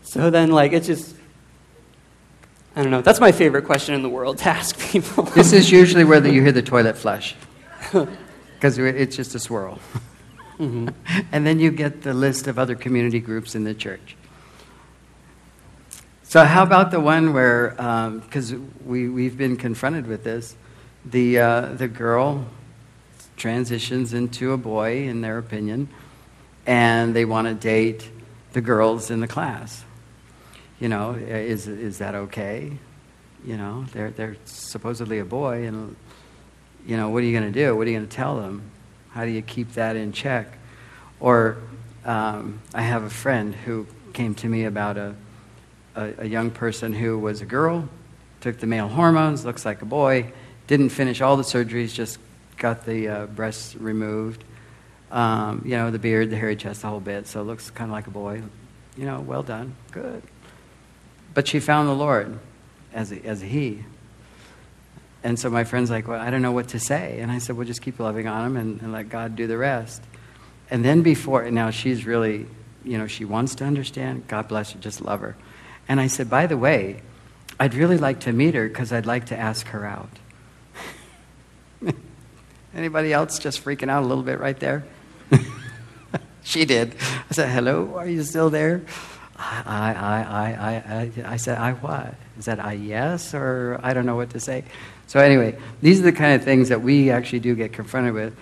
So 0.00 0.30
then, 0.30 0.50
like, 0.52 0.72
it's 0.72 0.86
just. 0.86 1.14
I 2.74 2.80
don't 2.80 2.90
know. 2.90 3.02
That's 3.02 3.20
my 3.20 3.32
favorite 3.32 3.66
question 3.66 3.94
in 3.94 4.00
the 4.00 4.08
world 4.08 4.38
to 4.38 4.48
ask 4.48 4.78
people. 4.78 5.24
This 5.34 5.52
is 5.52 5.70
usually 5.70 6.02
where 6.02 6.18
the, 6.18 6.32
you 6.32 6.40
hear 6.40 6.50
the 6.50 6.62
toilet 6.62 6.96
flush, 6.96 7.36
because 8.54 8.78
it's 8.78 9.16
just 9.16 9.34
a 9.34 9.38
swirl. 9.38 9.80
Mhm. 10.58 10.94
And 11.30 11.46
then 11.46 11.60
you 11.60 11.70
get 11.70 12.00
the 12.00 12.14
list 12.14 12.46
of 12.46 12.58
other 12.58 12.74
community 12.74 13.20
groups 13.20 13.54
in 13.54 13.64
the 13.64 13.74
church. 13.74 14.16
So, 16.22 16.42
how 16.42 16.62
about 16.62 16.90
the 16.90 17.00
one 17.00 17.34
where, 17.34 17.74
because 18.24 18.54
we, 18.82 19.10
we've 19.10 19.36
been 19.36 19.58
confronted 19.58 20.06
with 20.06 20.24
this, 20.24 20.56
the, 21.04 21.38
uh, 21.38 21.60
the 21.74 21.86
girl 21.88 22.46
transitions 23.36 24.14
into 24.14 24.52
a 24.52 24.56
boy, 24.56 25.08
in 25.08 25.20
their 25.20 25.38
opinion, 25.38 25.88
and 26.66 27.14
they 27.14 27.24
want 27.24 27.46
to 27.48 27.54
date 27.54 28.10
the 28.52 28.60
girls 28.60 29.10
in 29.10 29.20
the 29.20 29.28
class. 29.28 29.84
You 30.80 30.88
know, 30.88 31.12
is, 31.12 31.68
is 31.68 31.98
that 31.98 32.14
okay? 32.14 32.72
You 33.44 33.56
know, 33.56 33.84
they're, 33.92 34.10
they're 34.10 34.36
supposedly 34.44 35.18
a 35.18 35.24
boy, 35.24 35.66
and, 35.66 35.96
you 36.86 36.96
know, 36.96 37.10
what 37.10 37.22
are 37.22 37.26
you 37.26 37.38
going 37.38 37.52
to 37.52 37.58
do? 37.58 37.76
What 37.76 37.86
are 37.86 37.90
you 37.90 37.98
going 37.98 38.08
to 38.08 38.16
tell 38.16 38.36
them? 38.36 38.62
How 39.10 39.24
do 39.24 39.30
you 39.30 39.42
keep 39.42 39.72
that 39.74 39.96
in 39.96 40.12
check? 40.12 40.58
Or 41.20 41.56
um, 42.04 42.60
I 42.74 42.82
have 42.82 43.04
a 43.04 43.10
friend 43.10 43.54
who 43.54 43.86
came 44.12 44.34
to 44.36 44.48
me 44.48 44.64
about 44.64 44.96
a, 44.96 45.14
a, 45.94 46.12
a 46.18 46.26
young 46.26 46.50
person 46.50 46.92
who 46.92 47.18
was 47.18 47.40
a 47.40 47.46
girl, 47.46 47.88
took 48.40 48.58
the 48.58 48.66
male 48.66 48.88
hormones, 48.88 49.44
looks 49.44 49.64
like 49.64 49.82
a 49.82 49.86
boy, 49.86 50.32
didn't 50.66 50.90
finish 50.90 51.20
all 51.20 51.36
the 51.36 51.42
surgeries, 51.42 51.94
just 51.94 52.18
got 52.56 52.84
the 52.84 53.08
uh, 53.08 53.26
breasts 53.26 53.76
removed. 53.76 54.44
Um, 55.10 55.62
you 55.64 55.72
know, 55.72 55.90
the 55.90 55.98
beard, 55.98 56.30
the 56.30 56.36
hairy 56.36 56.56
chest, 56.56 56.82
the 56.82 56.88
whole 56.88 57.00
bit, 57.00 57.26
so 57.26 57.40
it 57.40 57.44
looks 57.44 57.70
kind 57.70 57.90
of 57.90 57.92
like 57.92 58.06
a 58.06 58.10
boy. 58.10 58.42
You 58.96 59.04
know, 59.04 59.20
well 59.20 59.42
done, 59.42 59.76
good. 59.92 60.22
But 61.34 61.46
she 61.46 61.60
found 61.60 61.88
the 61.88 61.94
Lord 61.94 62.38
as 62.92 63.12
a, 63.12 63.24
as 63.24 63.42
a 63.42 63.46
he. 63.46 63.84
And 65.22 65.38
so 65.38 65.50
my 65.50 65.64
friend's 65.64 65.90
like, 65.90 66.08
well, 66.08 66.20
I 66.20 66.30
don't 66.30 66.42
know 66.42 66.52
what 66.52 66.68
to 66.68 66.80
say. 66.80 67.20
And 67.20 67.30
I 67.30 67.38
said, 67.38 67.56
well, 67.56 67.66
just 67.66 67.82
keep 67.82 68.00
loving 68.00 68.26
on 68.26 68.46
him 68.46 68.56
and, 68.56 68.80
and 68.80 68.92
let 68.92 69.08
God 69.08 69.36
do 69.36 69.46
the 69.46 69.58
rest. 69.58 70.02
And 70.70 70.84
then 70.84 71.02
before, 71.02 71.42
and 71.42 71.54
now 71.54 71.70
she's 71.70 72.06
really, 72.06 72.46
you 72.84 72.98
know, 72.98 73.06
she 73.06 73.24
wants 73.24 73.54
to 73.56 73.64
understand. 73.64 74.28
God 74.28 74.48
bless 74.48 74.72
her, 74.72 74.78
just 74.78 75.00
love 75.00 75.20
her. 75.20 75.36
And 75.88 76.00
I 76.00 76.06
said, 76.06 76.30
by 76.30 76.46
the 76.46 76.56
way, 76.56 77.02
I'd 77.58 77.74
really 77.74 77.98
like 77.98 78.20
to 78.20 78.32
meet 78.32 78.54
her 78.54 78.68
because 78.68 78.92
I'd 78.92 79.06
like 79.06 79.26
to 79.26 79.38
ask 79.38 79.66
her 79.68 79.84
out. 79.84 80.10
Anybody 82.76 83.10
else 83.10 83.38
just 83.38 83.64
freaking 83.64 83.88
out 83.88 84.02
a 84.02 84.06
little 84.06 84.22
bit 84.22 84.38
right 84.38 84.60
there? 84.60 84.84
she 86.44 86.66
did. 86.66 86.94
I 87.30 87.32
said, 87.32 87.48
hello, 87.48 87.96
are 87.96 88.06
you 88.06 88.22
still 88.22 88.50
there? 88.50 88.82
I, 89.34 89.94
I, 89.94 90.22
I, 90.22 90.52
I, 90.52 90.72
I, 91.24 91.32
I 91.32 91.36
said, 91.36 91.56
I 91.56 91.72
what? 91.72 92.14
Is 92.38 92.44
that 92.44 92.62
I 92.62 92.74
yes 92.74 93.32
or 93.32 93.80
I 93.82 93.94
don't 93.94 94.04
know 94.04 94.14
what 94.16 94.30
to 94.30 94.40
say? 94.40 94.62
So 95.06 95.20
anyway, 95.20 95.58
these 95.80 96.00
are 96.00 96.02
the 96.02 96.12
kind 96.12 96.34
of 96.34 96.44
things 96.44 96.68
that 96.68 96.82
we 96.82 97.10
actually 97.10 97.40
do 97.40 97.54
get 97.54 97.72
confronted 97.72 98.12
with. 98.12 98.36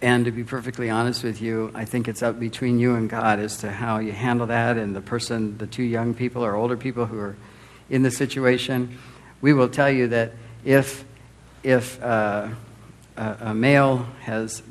And 0.00 0.24
to 0.24 0.30
be 0.30 0.42
perfectly 0.42 0.88
honest 0.88 1.22
with 1.22 1.42
you, 1.42 1.70
I 1.74 1.84
think 1.84 2.08
it's 2.08 2.22
up 2.22 2.40
between 2.40 2.78
you 2.78 2.94
and 2.94 3.10
God 3.10 3.40
as 3.40 3.58
to 3.58 3.70
how 3.70 3.98
you 3.98 4.12
handle 4.12 4.46
that 4.46 4.78
and 4.78 4.96
the 4.96 5.02
person, 5.02 5.58
the 5.58 5.66
two 5.66 5.82
young 5.82 6.14
people 6.14 6.42
or 6.42 6.54
older 6.54 6.78
people 6.78 7.04
who 7.04 7.18
are 7.18 7.36
in 7.90 8.02
the 8.02 8.10
situation. 8.10 8.96
We 9.42 9.52
will 9.52 9.68
tell 9.68 9.90
you 9.90 10.08
that 10.08 10.32
if, 10.64 11.04
if 11.62 12.02
uh, 12.02 12.48
a, 13.18 13.36
a 13.40 13.54
male 13.54 14.06
has, 14.22 14.62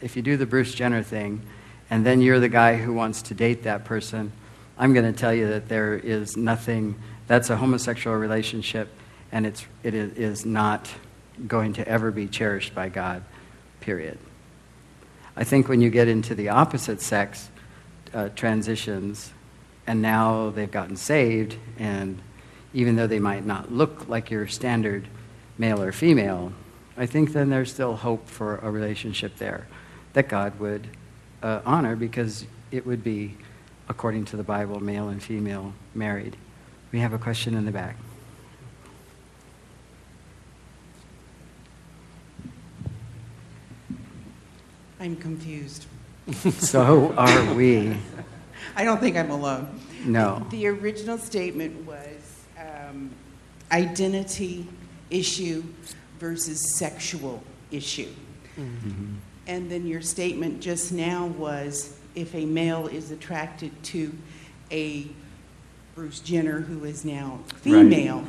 if 0.00 0.16
you 0.16 0.22
do 0.22 0.36
the 0.36 0.46
Bruce 0.46 0.74
Jenner 0.74 1.02
thing, 1.02 1.42
and 1.88 2.04
then 2.04 2.20
you're 2.20 2.40
the 2.40 2.48
guy 2.48 2.76
who 2.76 2.92
wants 2.92 3.22
to 3.22 3.34
date 3.34 3.62
that 3.62 3.84
person, 3.84 4.32
I'm 4.76 4.92
going 4.92 5.10
to 5.10 5.18
tell 5.18 5.32
you 5.32 5.48
that 5.48 5.68
there 5.68 5.94
is 5.94 6.36
nothing, 6.36 6.96
that's 7.28 7.48
a 7.48 7.56
homosexual 7.56 8.16
relationship, 8.16 8.88
and 9.32 9.46
it's, 9.46 9.64
it 9.82 9.94
is, 9.94 10.44
not 10.44 10.90
going 11.46 11.74
to 11.74 11.86
ever 11.86 12.10
be 12.10 12.26
cherished 12.26 12.74
by 12.74 12.88
God, 12.88 13.22
period. 13.80 14.18
I 15.36 15.44
think 15.44 15.68
when 15.68 15.80
you 15.80 15.90
get 15.90 16.08
into 16.08 16.34
the 16.34 16.48
opposite 16.48 17.00
sex 17.00 17.48
uh, 18.12 18.30
transitions, 18.30 19.32
and 19.86 20.02
now 20.02 20.50
they've 20.50 20.70
gotten 20.70 20.96
saved, 20.96 21.56
and 21.78 22.20
even 22.74 22.96
though 22.96 23.06
they 23.06 23.18
might 23.18 23.46
not 23.46 23.72
look 23.72 24.08
like 24.08 24.30
your 24.30 24.46
standard 24.46 25.06
male 25.58 25.82
or 25.82 25.92
female, 25.92 26.52
I 26.98 27.06
think 27.06 27.32
then 27.32 27.50
there's 27.50 27.72
still 27.72 27.96
hope 27.96 28.28
for 28.28 28.56
a 28.58 28.70
relationship 28.70 29.36
there 29.36 29.66
that 30.14 30.28
God 30.28 30.58
would 30.58 30.88
uh, 31.42 31.60
honor 31.66 31.94
because 31.94 32.46
it 32.70 32.86
would 32.86 33.04
be, 33.04 33.36
according 33.88 34.24
to 34.26 34.36
the 34.36 34.42
Bible, 34.42 34.80
male 34.80 35.08
and 35.08 35.22
female 35.22 35.74
married. 35.94 36.36
We 36.92 37.00
have 37.00 37.12
a 37.12 37.18
question 37.18 37.54
in 37.54 37.66
the 37.66 37.72
back. 37.72 37.96
I'm 44.98 45.16
confused. 45.16 45.86
So 46.58 47.14
are 47.16 47.54
we. 47.54 47.96
I 48.74 48.84
don't 48.84 48.98
think 48.98 49.16
I'm 49.16 49.30
alone. 49.30 49.80
No. 50.04 50.44
The 50.50 50.66
original 50.66 51.18
statement 51.18 51.86
was 51.86 52.44
um, 52.58 53.10
identity 53.70 54.66
issue 55.10 55.62
versus 56.18 56.76
sexual 56.76 57.42
issue. 57.70 58.08
And 59.46 59.70
then 59.70 59.86
your 59.86 60.00
statement 60.00 60.60
just 60.60 60.92
now 60.92 61.26
was 61.26 61.96
if 62.14 62.34
a 62.34 62.46
male 62.46 62.86
is 62.86 63.10
attracted 63.10 63.70
to 63.84 64.12
a 64.70 65.06
Bruce 65.94 66.20
Jenner 66.20 66.60
who 66.60 66.84
is 66.84 67.04
now 67.04 67.40
female, 67.56 68.24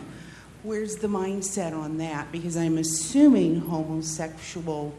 where's 0.64 0.98
the 0.98 1.08
mindset 1.08 1.74
on 1.74 1.98
that? 1.98 2.32
Because 2.32 2.58
I'm 2.58 2.78
assuming 2.78 3.62
homosexual, 3.62 4.94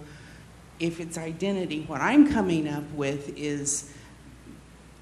if 0.80 0.98
it's 1.00 1.18
identity, 1.18 1.84
what 1.86 2.00
I'm 2.00 2.32
coming 2.32 2.66
up 2.68 2.90
with 2.92 3.36
is 3.36 3.92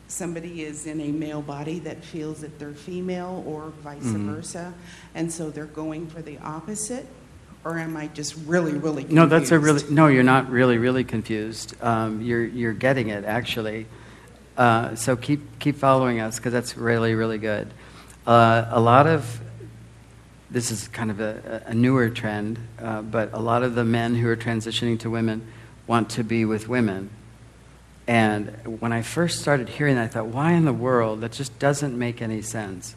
somebody 0.09 0.63
is 0.63 0.87
in 0.87 1.01
a 1.01 1.11
male 1.13 1.43
body 1.43 1.79
that 1.81 2.05
feels 2.05 2.41
that 2.41 2.59
they're 2.59 2.73
female 2.73 3.43
or 3.47 3.71
vice 3.83 4.03
Mhm. 4.05 4.27
versa, 4.27 4.75
and 5.15 5.33
so 5.33 5.51
they're 5.51 5.65
going 5.67 6.07
for 6.07 6.23
the 6.23 6.39
opposite? 6.39 7.07
Or 7.67 7.81
am 7.81 7.97
I 7.97 8.07
just 8.07 8.37
really, 8.47 8.75
really 8.75 9.03
confused? 9.03 9.13
No, 9.13 9.27
that's 9.27 9.51
a 9.51 9.59
really, 9.59 9.83
no, 9.91 10.07
you're 10.07 10.23
not 10.23 10.49
really, 10.51 10.79
really 10.79 11.03
confused. 11.03 11.75
Um, 11.83 12.23
you're, 12.23 12.45
you're 12.45 12.73
getting 12.73 13.09
it, 13.09 13.25
actually. 13.25 13.87
Uh, 14.57 14.95
so 14.95 15.17
keep, 15.17 15.59
keep 15.59 15.75
following 15.75 16.21
us 16.21 16.37
because 16.37 16.53
that's 16.53 16.77
really, 16.77 17.17
really 17.17 17.39
good. 17.39 17.75
Uh, 18.25 18.67
a 18.71 18.79
lot 18.79 19.09
of, 19.09 19.41
this 20.49 20.71
is 20.71 20.87
kind 20.87 21.11
of 21.11 21.19
a, 21.19 21.65
a 21.67 21.75
newer 21.75 22.09
trend, 22.09 22.61
uh, 22.81 23.03
but 23.03 23.33
a 23.33 23.41
lot 23.41 23.65
of 23.65 23.75
the 23.75 23.85
men 23.85 24.15
who 24.15 24.29
are 24.29 24.37
transitioning 24.37 24.97
to 25.01 25.11
women 25.11 25.45
want 25.89 26.11
to 26.11 26.23
be 26.23 26.45
with 26.45 26.69
women. 26.69 27.11
And 28.07 28.81
when 28.81 28.93
I 28.93 29.03
first 29.03 29.41
started 29.41 29.71
hearing 29.71 29.97
that, 29.97 30.05
I 30.05 30.07
thought, 30.07 30.27
why 30.27 30.53
in 30.53 30.67
the 30.67 30.73
world? 30.73 31.21
That 31.23 31.33
just 31.33 31.59
doesn't 31.59 31.99
make 31.99 32.23
any 32.23 32.43
sense. 32.43 32.95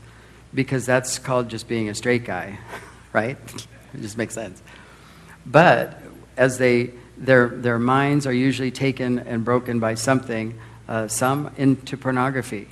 Because 0.53 0.85
that's 0.85 1.17
called 1.17 1.49
just 1.49 1.67
being 1.67 1.89
a 1.89 1.95
straight 1.95 2.23
guy, 2.23 2.59
right? 3.13 3.39
It 3.93 4.01
just 4.01 4.17
makes 4.17 4.33
sense. 4.33 4.61
But 5.45 6.01
as 6.37 6.57
they, 6.57 6.91
their, 7.17 7.49
their 7.49 7.79
minds 7.79 8.25
are 8.27 8.33
usually 8.33 8.71
taken 8.71 9.19
and 9.19 9.43
broken 9.43 9.79
by 9.79 9.95
something, 9.95 10.59
uh, 10.87 11.07
some 11.07 11.51
into 11.57 11.97
pornography. 11.97 12.67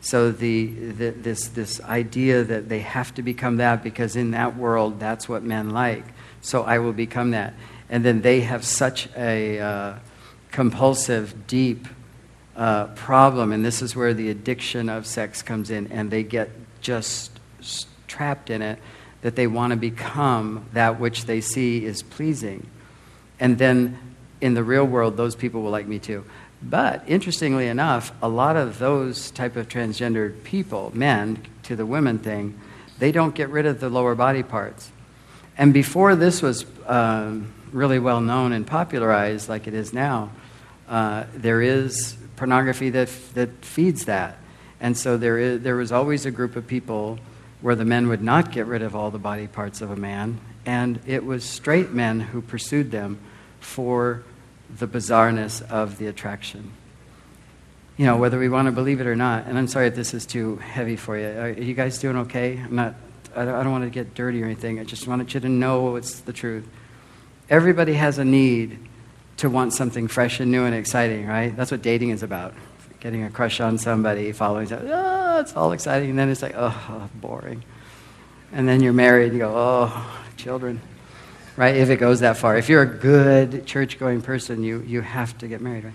So 0.00 0.32
the, 0.32 0.66
the, 0.66 1.10
this, 1.10 1.48
this 1.48 1.80
idea 1.80 2.42
that 2.42 2.68
they 2.68 2.80
have 2.80 3.14
to 3.14 3.22
become 3.22 3.58
that 3.58 3.82
because 3.82 4.16
in 4.16 4.32
that 4.32 4.56
world, 4.56 4.98
that's 4.98 5.28
what 5.28 5.44
men 5.44 5.70
like. 5.70 6.04
So 6.40 6.64
I 6.64 6.78
will 6.78 6.92
become 6.92 7.30
that. 7.30 7.54
And 7.88 8.04
then 8.04 8.22
they 8.22 8.40
have 8.40 8.64
such 8.64 9.08
a 9.16 9.60
uh, 9.60 9.94
compulsive, 10.50 11.46
deep 11.46 11.86
uh, 12.56 12.86
problem, 12.86 13.52
and 13.52 13.64
this 13.64 13.80
is 13.80 13.96
where 13.96 14.12
the 14.12 14.30
addiction 14.30 14.88
of 14.88 15.06
sex 15.06 15.42
comes 15.42 15.70
in, 15.70 15.86
and 15.92 16.10
they 16.10 16.22
get 16.22 16.50
just 16.80 17.38
trapped 18.06 18.50
in 18.50 18.60
it 18.60 18.78
that 19.22 19.36
they 19.36 19.46
want 19.46 19.70
to 19.70 19.76
become 19.76 20.66
that 20.72 21.00
which 21.00 21.24
they 21.24 21.40
see 21.40 21.84
is 21.84 22.02
pleasing. 22.02 22.66
And 23.40 23.56
then 23.58 23.98
in 24.40 24.54
the 24.54 24.64
real 24.64 24.84
world, 24.84 25.16
those 25.16 25.34
people 25.34 25.62
will 25.62 25.70
like 25.70 25.86
me 25.86 25.98
too. 25.98 26.24
But 26.62 27.02
interestingly 27.08 27.66
enough, 27.66 28.12
a 28.22 28.28
lot 28.28 28.56
of 28.56 28.78
those 28.78 29.30
type 29.30 29.56
of 29.56 29.68
transgendered 29.68 30.44
people, 30.44 30.92
men, 30.94 31.42
to 31.64 31.74
the 31.76 31.86
women 31.86 32.18
thing, 32.18 32.58
they 32.98 33.10
don't 33.10 33.34
get 33.34 33.48
rid 33.48 33.66
of 33.66 33.80
the 33.80 33.88
lower 33.88 34.14
body 34.14 34.42
parts. 34.42 34.90
And 35.58 35.72
before 35.72 36.14
this 36.14 36.40
was 36.40 36.64
um, 36.86 37.52
really 37.72 37.98
well 37.98 38.20
known 38.20 38.52
and 38.52 38.66
popularized 38.66 39.48
like 39.48 39.66
it 39.66 39.74
is 39.74 39.92
now, 39.92 40.30
uh, 40.88 41.24
there 41.34 41.62
is 41.62 42.16
pornography 42.36 42.90
that, 42.90 43.08
that 43.34 43.64
feeds 43.64 44.04
that. 44.06 44.38
And 44.80 44.96
so 44.96 45.16
there, 45.16 45.38
is, 45.38 45.62
there 45.62 45.76
was 45.76 45.92
always 45.92 46.26
a 46.26 46.30
group 46.30 46.56
of 46.56 46.66
people 46.66 47.18
where 47.62 47.74
the 47.74 47.84
men 47.84 48.08
would 48.08 48.22
not 48.22 48.52
get 48.52 48.66
rid 48.66 48.82
of 48.82 48.94
all 48.94 49.10
the 49.10 49.18
body 49.18 49.46
parts 49.46 49.80
of 49.80 49.90
a 49.90 49.96
man, 49.96 50.40
and 50.66 51.00
it 51.06 51.24
was 51.24 51.44
straight 51.44 51.92
men 51.92 52.20
who 52.20 52.42
pursued 52.42 52.90
them 52.90 53.18
for 53.60 54.22
the 54.78 54.86
bizarreness 54.86 55.62
of 55.70 55.98
the 55.98 56.06
attraction. 56.06 56.72
You 57.96 58.06
know, 58.06 58.16
whether 58.16 58.38
we 58.38 58.48
want 58.48 58.66
to 58.66 58.72
believe 58.72 59.00
it 59.00 59.06
or 59.06 59.14
not, 59.14 59.46
and 59.46 59.56
I'm 59.56 59.68
sorry 59.68 59.86
if 59.86 59.94
this 59.94 60.12
is 60.12 60.26
too 60.26 60.56
heavy 60.56 60.96
for 60.96 61.16
you. 61.16 61.26
Are 61.26 61.50
you 61.50 61.74
guys 61.74 61.98
doing 61.98 62.16
okay? 62.18 62.58
I'm 62.58 62.74
not, 62.74 62.94
I 63.36 63.44
don't, 63.44 63.70
want 63.70 63.84
to 63.84 63.90
get 63.90 64.14
dirty 64.14 64.42
or 64.42 64.46
anything. 64.46 64.80
I 64.80 64.84
just 64.84 65.06
wanted 65.06 65.32
you 65.32 65.40
to 65.40 65.48
know 65.48 65.96
it's 65.96 66.20
the 66.20 66.32
truth. 66.32 66.68
Everybody 67.48 67.94
has 67.94 68.18
a 68.18 68.24
need 68.24 68.78
to 69.38 69.50
want 69.50 69.72
something 69.72 70.08
fresh 70.08 70.40
and 70.40 70.50
new 70.50 70.64
and 70.64 70.74
exciting, 70.74 71.26
right? 71.26 71.54
That's 71.54 71.70
what 71.70 71.82
dating 71.82 72.10
is 72.10 72.22
about. 72.22 72.54
Getting 73.02 73.24
a 73.24 73.30
crush 73.30 73.60
on 73.60 73.78
somebody, 73.78 74.30
following, 74.30 74.72
oh, 74.72 75.40
it's 75.40 75.56
all 75.56 75.72
exciting, 75.72 76.10
and 76.10 76.18
then 76.18 76.28
it's 76.28 76.40
like, 76.40 76.54
oh, 76.56 77.10
boring. 77.16 77.64
And 78.52 78.68
then 78.68 78.80
you're 78.80 78.92
married, 78.92 79.32
and 79.32 79.32
you 79.32 79.40
go, 79.40 79.52
oh, 79.52 80.20
children, 80.36 80.80
right? 81.56 81.74
If 81.74 81.90
it 81.90 81.96
goes 81.96 82.20
that 82.20 82.36
far. 82.36 82.56
If 82.56 82.68
you're 82.68 82.82
a 82.82 82.86
good 82.86 83.66
church 83.66 83.98
going 83.98 84.22
person, 84.22 84.62
you, 84.62 84.82
you 84.82 85.00
have 85.00 85.36
to 85.38 85.48
get 85.48 85.60
married, 85.60 85.82
right? 85.82 85.92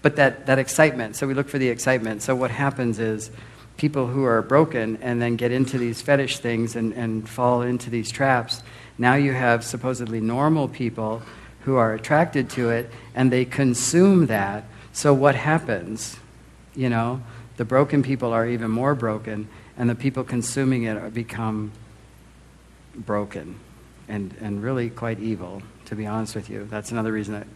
But 0.00 0.14
that, 0.14 0.46
that 0.46 0.60
excitement, 0.60 1.16
so 1.16 1.26
we 1.26 1.34
look 1.34 1.48
for 1.48 1.58
the 1.58 1.68
excitement. 1.68 2.22
So 2.22 2.36
what 2.36 2.52
happens 2.52 3.00
is 3.00 3.32
people 3.76 4.06
who 4.06 4.22
are 4.22 4.42
broken 4.42 4.98
and 5.02 5.20
then 5.20 5.34
get 5.34 5.50
into 5.50 5.76
these 5.76 6.02
fetish 6.02 6.38
things 6.38 6.76
and, 6.76 6.92
and 6.92 7.28
fall 7.28 7.62
into 7.62 7.90
these 7.90 8.12
traps, 8.12 8.62
now 8.96 9.14
you 9.16 9.32
have 9.32 9.64
supposedly 9.64 10.20
normal 10.20 10.68
people 10.68 11.20
who 11.62 11.74
are 11.74 11.94
attracted 11.94 12.48
to 12.50 12.70
it 12.70 12.88
and 13.12 13.32
they 13.32 13.44
consume 13.44 14.26
that. 14.26 14.64
So 14.92 15.14
what 15.14 15.34
happens? 15.34 16.16
You 16.74 16.88
know, 16.88 17.22
the 17.56 17.64
broken 17.64 18.02
people 18.02 18.32
are 18.32 18.46
even 18.46 18.70
more 18.70 18.94
broken, 18.94 19.48
and 19.76 19.88
the 19.88 19.94
people 19.94 20.24
consuming 20.24 20.84
it 20.84 21.14
become 21.14 21.72
broken 22.94 23.58
and, 24.08 24.34
and 24.40 24.62
really 24.62 24.90
quite 24.90 25.18
evil, 25.20 25.62
to 25.86 25.94
be 25.94 26.06
honest 26.06 26.34
with 26.34 26.50
you. 26.50 26.66
That's 26.70 26.90
another 26.92 27.12
reason 27.12 27.34
that 27.34 27.46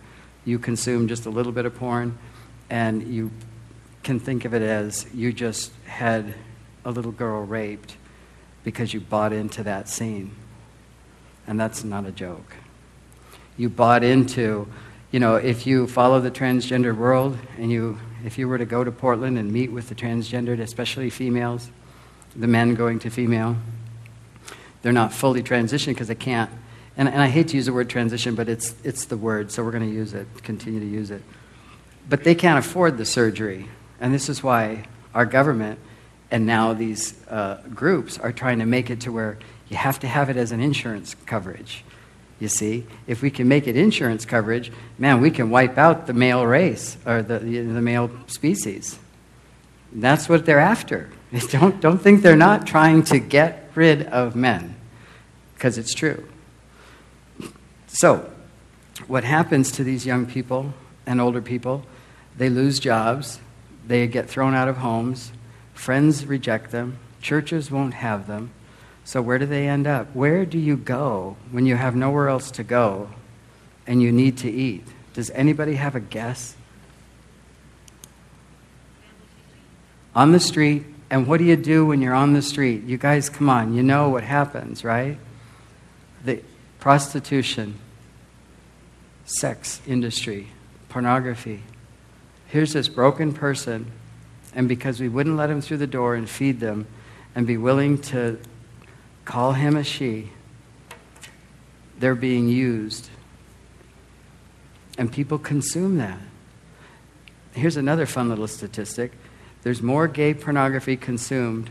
you 0.45 0.59
consume 0.59 1.09
just 1.09 1.27
a 1.27 1.31
little 1.31 1.53
bit 1.53 1.67
of 1.67 1.75
porn 1.75 2.17
and 2.71 3.03
you 3.07 3.31
can 4.03 4.21
think 4.21 4.45
of 4.45 4.55
it 4.55 4.63
as 4.63 5.07
you 5.13 5.33
just 5.33 5.73
had 5.85 6.35
a 6.85 6.91
little 6.91 7.13
girl 7.13 7.43
raped 7.43 7.97
because 8.65 8.95
you 8.95 9.01
bought 9.01 9.33
into 9.33 9.63
that 9.65 9.89
scene. 9.89 10.31
And 11.47 11.59
that's 11.59 11.85
not 11.85 12.07
a 12.07 12.13
joke. 12.13 12.55
You 13.57 13.69
bought 13.69 14.03
into, 14.03 14.69
you 15.17 15.21
know, 15.21 15.37
if 15.37 15.67
you 15.67 15.87
follow 15.87 16.21
the 16.21 16.31
transgender 16.31 16.95
world 16.95 17.39
and 17.57 17.73
you, 17.73 17.99
if 18.23 18.37
you 18.37 18.47
were 18.47 18.59
to 18.59 18.67
go 18.67 18.85
to 18.85 18.93
Portland 18.93 19.39
and 19.39 19.51
meet 19.51 19.73
with 19.73 19.89
the 19.89 19.95
transgendered, 19.95 20.61
especially 20.61 21.09
females, 21.09 21.71
the 22.35 22.47
men 22.47 22.75
going 22.75 22.99
to 22.99 23.09
female, 23.09 23.57
they're 24.83 24.93
not 24.93 25.15
fully 25.15 25.43
transitioned 25.43 25.95
because 25.95 26.09
they 26.09 26.15
can't. 26.15 26.51
And, 26.99 27.09
and 27.09 27.23
I 27.23 27.29
hate 27.29 27.49
to 27.49 27.57
use 27.57 27.65
the 27.65 27.73
word 27.73 27.89
transition, 27.89 28.35
but 28.35 28.51
it's, 28.51 28.75
it's 28.85 29.07
the 29.07 29.17
word, 29.17 29.51
so 29.51 29.65
we're 29.65 29.71
going 29.71 29.89
to 29.89 29.95
use 29.95 30.13
it, 30.13 30.27
continue 30.43 30.81
to 30.81 30.87
use 30.87 31.11
it. 31.11 31.23
But 32.11 32.23
they 32.23 32.35
can't 32.35 32.59
afford 32.59 32.99
the 32.99 33.07
surgery. 33.07 33.71
And 33.99 34.13
this 34.13 34.29
is 34.29 34.43
why 34.43 34.85
our 35.15 35.25
government 35.25 35.79
and 36.31 36.45
now 36.45 36.75
these 36.75 37.15
uh, 37.29 37.63
groups 37.75 38.19
are 38.19 38.33
trying 38.33 38.59
to 38.59 38.67
make 38.67 38.91
it 38.91 39.01
to 39.01 39.13
where 39.13 39.39
you 39.71 39.79
have 39.79 39.99
to 40.01 40.09
have 40.09 40.29
it 40.29 40.37
as 40.37 40.53
an 40.53 40.61
insurance 40.61 41.17
coverage. 41.25 41.85
You 42.39 42.49
see, 42.49 42.87
if 43.07 43.23
we 43.23 43.31
can 43.31 43.49
make 43.49 43.67
it 43.67 43.77
insurance 43.77 44.27
coverage, 44.27 44.71
man, 44.99 45.21
we 45.21 45.31
can 45.31 45.49
wipe 45.49 45.79
out 45.79 46.07
the 46.07 46.13
male 46.13 46.45
race 46.45 46.97
or 47.07 47.23
the, 47.23 47.39
the 47.39 47.81
male 47.81 48.11
species. 48.27 48.99
That's 49.93 50.29
what 50.29 50.45
they're 50.45 50.59
after. 50.59 51.11
Don't, 51.51 51.81
don't 51.81 51.99
think 51.99 52.23
they're 52.23 52.37
not 52.37 52.67
trying 52.69 53.03
to 53.05 53.19
get 53.19 53.71
rid 53.75 54.07
of 54.07 54.37
men, 54.37 54.77
because 55.55 55.77
it's 55.77 55.93
true. 55.93 56.27
So, 57.89 58.31
what 59.09 59.25
happens 59.25 59.73
to 59.73 59.85
these 59.85 60.07
young 60.07 60.27
people 60.27 60.73
and 61.05 61.21
older 61.21 61.43
people? 61.43 61.85
They 62.39 62.49
lose 62.49 62.79
jobs, 62.79 63.41
they 63.87 64.07
get 64.07 64.31
thrown 64.31 64.55
out 64.55 64.69
of 64.69 64.79
homes, 64.79 65.33
Friends 65.77 66.27
reject 66.27 66.73
them. 66.73 66.99
Churches 67.21 67.71
won't 67.71 67.95
have 67.95 68.27
them. 68.27 68.51
So, 69.07 69.23
where 69.23 69.39
do 69.39 69.47
they 69.47 69.69
end 69.69 69.87
up? 69.87 70.09
Where 70.17 70.45
do 70.45 70.59
you 70.59 70.77
go 70.77 71.37
when 71.53 71.65
you 71.65 71.77
have 71.77 71.95
nowhere 71.95 72.29
else 72.29 72.51
to 72.51 72.65
go 72.65 73.09
and 73.87 74.03
you 74.03 74.11
need 74.11 74.39
to 74.39 74.51
eat? 74.51 74.85
Does 75.15 75.31
anybody 75.31 75.77
have 75.77 75.95
a 75.95 76.01
guess? 76.01 76.57
On 80.13 80.33
the 80.33 80.41
street. 80.41 80.87
And 81.09 81.29
what 81.29 81.39
do 81.39 81.45
you 81.45 81.55
do 81.55 81.87
when 81.87 82.03
you're 82.03 82.17
on 82.17 82.33
the 82.33 82.43
street? 82.43 82.83
You 82.83 82.99
guys, 82.99 83.29
come 83.29 83.49
on, 83.49 83.75
you 83.75 83.83
know 83.85 84.09
what 84.09 84.25
happens, 84.25 84.83
right? 84.83 85.19
The 86.25 86.43
prostitution, 86.81 87.79
sex 89.25 89.81
industry, 89.87 90.49
pornography. 90.89 91.63
Here's 92.49 92.73
this 92.73 92.89
broken 92.89 93.33
person, 93.33 93.93
and 94.53 94.69
because 94.69 94.99
we 94.99 95.09
wouldn't 95.09 95.37
let 95.37 95.49
him 95.49 95.61
through 95.61 95.77
the 95.77 95.87
door 95.87 96.17
and 96.17 96.29
feed 96.29 96.59
them 96.59 96.89
and 97.37 97.47
be 97.47 97.57
willing 97.57 97.99
to 97.99 98.41
call 99.27 99.53
him 99.53 99.77
a 99.77 99.85
she, 99.85 100.31
they're 101.99 102.15
being 102.15 102.49
used. 102.49 103.11
And 104.97 105.13
people 105.13 105.39
consume 105.39 105.99
that. 105.99 106.19
Here's 107.53 107.77
another 107.77 108.07
fun 108.07 108.31
little 108.31 108.49
statistic 108.49 109.13
there's 109.63 109.83
more 109.83 110.07
gay 110.07 110.33
pornography 110.33 110.97
consumed 110.97 111.69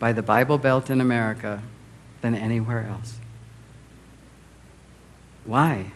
by 0.00 0.12
the 0.12 0.22
Bible 0.22 0.58
Belt 0.58 0.90
in 0.90 1.00
America 1.00 1.62
than 2.20 2.34
anywhere 2.34 2.84
else. 2.90 3.16
Why? 5.44 5.92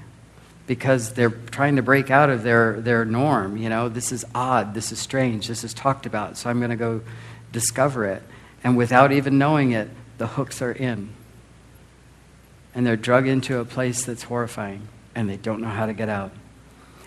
Because 0.68 1.14
they're 1.14 1.30
trying 1.30 1.76
to 1.76 1.82
break 1.82 2.12
out 2.12 2.30
of 2.30 2.44
their, 2.44 2.80
their 2.80 3.04
norm. 3.04 3.56
You 3.56 3.68
know, 3.70 3.88
this 3.88 4.12
is 4.12 4.24
odd, 4.34 4.72
this 4.72 4.92
is 4.92 5.00
strange, 5.00 5.48
this 5.48 5.64
is 5.64 5.74
talked 5.74 6.06
about, 6.06 6.36
so 6.36 6.48
I'm 6.48 6.60
going 6.60 6.70
to 6.70 6.76
go 6.76 7.00
discover 7.50 8.04
it. 8.04 8.22
And 8.62 8.76
without 8.76 9.10
even 9.10 9.36
knowing 9.36 9.72
it, 9.72 9.90
the 10.22 10.28
hooks 10.28 10.62
are 10.62 10.72
in. 10.72 11.10
And 12.74 12.86
they're 12.86 12.96
drug 12.96 13.26
into 13.26 13.58
a 13.58 13.64
place 13.64 14.04
that's 14.04 14.22
horrifying, 14.22 14.88
and 15.14 15.28
they 15.28 15.36
don't 15.36 15.60
know 15.60 15.68
how 15.68 15.86
to 15.86 15.92
get 15.92 16.08
out. 16.08 16.30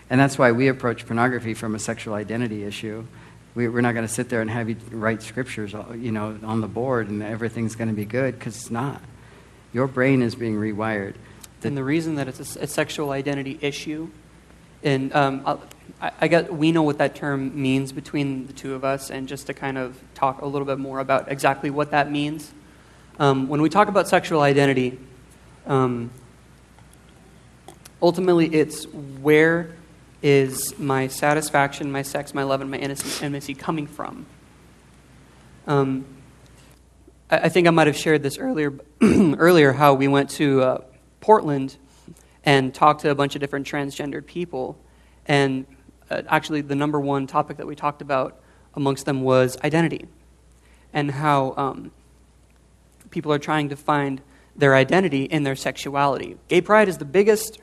And 0.09 0.19
that's 0.19 0.37
why 0.37 0.51
we 0.51 0.67
approach 0.67 1.07
pornography 1.07 1.53
from 1.55 1.73
a 1.73 1.79
sexual 1.79 2.13
identity 2.13 2.63
issue 2.63 3.07
we, 3.55 3.67
are 3.67 3.81
not 3.81 3.93
going 3.93 4.05
to 4.05 4.13
sit 4.13 4.29
there 4.29 4.41
and 4.41 4.49
have 4.49 4.69
you 4.69 4.75
write 4.91 5.23
scriptures, 5.23 5.73
uh, 5.73 5.85
you 5.97 6.11
know, 6.11 6.37
on 6.43 6.61
the 6.61 6.67
board 6.67 7.09
and 7.09 7.23
everything's 7.23 7.75
going 7.75 7.87
to 7.87 7.95
be 7.95 8.05
good 8.05 8.37
because 8.37 8.55
it's 8.57 8.69
not. 8.69 9.01
Your 9.73 9.87
brain 9.87 10.21
is 10.21 10.35
being 10.35 10.55
rewired. 10.55 11.15
The, 11.61 11.69
and 11.69 11.77
the 11.77 11.83
reason 11.83 12.15
that 12.15 12.27
it's 12.27 12.57
a, 12.57 12.63
a 12.63 12.67
sexual 12.67 13.11
identity 13.11 13.57
issue, 13.61 14.09
and 14.83 15.15
um, 15.15 15.59
I, 16.01 16.11
I 16.21 16.41
we 16.41 16.73
know 16.73 16.83
what 16.83 16.97
that 16.97 17.15
term 17.15 17.59
means 17.59 17.93
between 17.93 18.47
the 18.47 18.53
two 18.53 18.75
of 18.75 18.83
us, 18.83 19.09
and 19.09 19.27
just 19.27 19.47
to 19.47 19.53
kind 19.53 19.77
of 19.77 19.99
talk 20.13 20.41
a 20.41 20.45
little 20.45 20.65
bit 20.65 20.77
more 20.77 20.99
about 20.99 21.31
exactly 21.31 21.69
what 21.69 21.91
that 21.91 22.11
means. 22.11 22.51
Um, 23.17 23.47
when 23.47 23.61
we 23.61 23.69
talk 23.69 23.87
about 23.87 24.09
sexual 24.09 24.41
identity, 24.41 24.99
um, 25.67 26.11
ultimately 28.01 28.53
it's 28.53 28.85
where 29.21 29.73
is 30.21 30.77
my 30.77 31.07
satisfaction, 31.07 31.91
my 31.91 32.01
sex, 32.01 32.33
my 32.33 32.43
love, 32.43 32.59
and 32.59 32.69
my 32.69 32.77
intimacy 32.77 33.53
coming 33.53 33.87
from? 33.87 34.25
Um, 35.65 36.05
I, 37.29 37.37
I, 37.37 37.49
think 37.49 37.67
I 37.67 37.69
might 37.69 37.87
have 37.87 37.95
shared 37.95 38.21
this 38.21 38.37
earlier, 38.37 38.73
earlier 39.01 39.71
how 39.71 39.93
we 39.93 40.09
went 40.09 40.29
to 40.31 40.61
uh, 40.61 40.77
Portland 41.21 41.77
and 42.43 42.73
talked 42.73 43.01
to 43.01 43.11
a 43.11 43.15
bunch 43.15 43.35
of 43.35 43.41
different 43.41 43.65
transgendered 43.65 44.25
people. 44.25 44.77
And 45.25 45.65
uh, 46.09 46.23
actually, 46.27 46.61
the 46.61 46.75
number 46.75 46.99
one 46.99 47.27
topic 47.27 47.57
that 47.57 47.65
we 47.65 47.75
talked 47.75 48.01
about 48.01 48.41
amongst 48.73 49.05
them 49.05 49.21
was 49.21 49.57
identity 49.63 50.05
and 50.93 51.11
how 51.11 51.53
um, 51.55 51.91
people 53.15 53.31
are 53.31 53.39
trying 53.39 53.69
to 53.69 53.77
find 53.77 54.21
their 54.57 54.75
identity 54.75 55.23
in 55.23 55.43
their 55.43 55.55
sexuality. 55.55 56.35
Gay 56.49 56.59
pride 56.59 56.89
is 56.89 56.97
the 56.97 57.05
biggest 57.05 57.59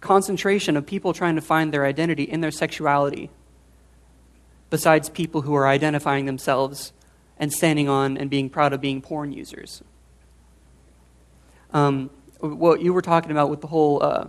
concentration 0.00 0.76
of 0.76 0.86
people 0.86 1.12
trying 1.12 1.34
to 1.34 1.40
find 1.40 1.74
their 1.74 1.84
identity 1.84 2.22
in 2.22 2.40
their 2.42 2.52
sexuality, 2.52 3.28
besides 4.70 5.08
people 5.08 5.40
who 5.40 5.52
are 5.52 5.66
identifying 5.66 6.26
themselves 6.26 6.92
and 7.36 7.52
standing 7.52 7.88
on 7.88 8.16
and 8.16 8.30
being 8.30 8.48
proud 8.48 8.72
of 8.72 8.80
being 8.80 9.02
porn 9.02 9.32
users. 9.32 9.82
Um, 11.72 12.08
what 12.38 12.80
you 12.82 12.92
were 12.92 13.02
talking 13.02 13.32
about 13.32 13.50
with 13.50 13.62
the 13.62 13.66
whole 13.66 14.00
uh, 14.00 14.28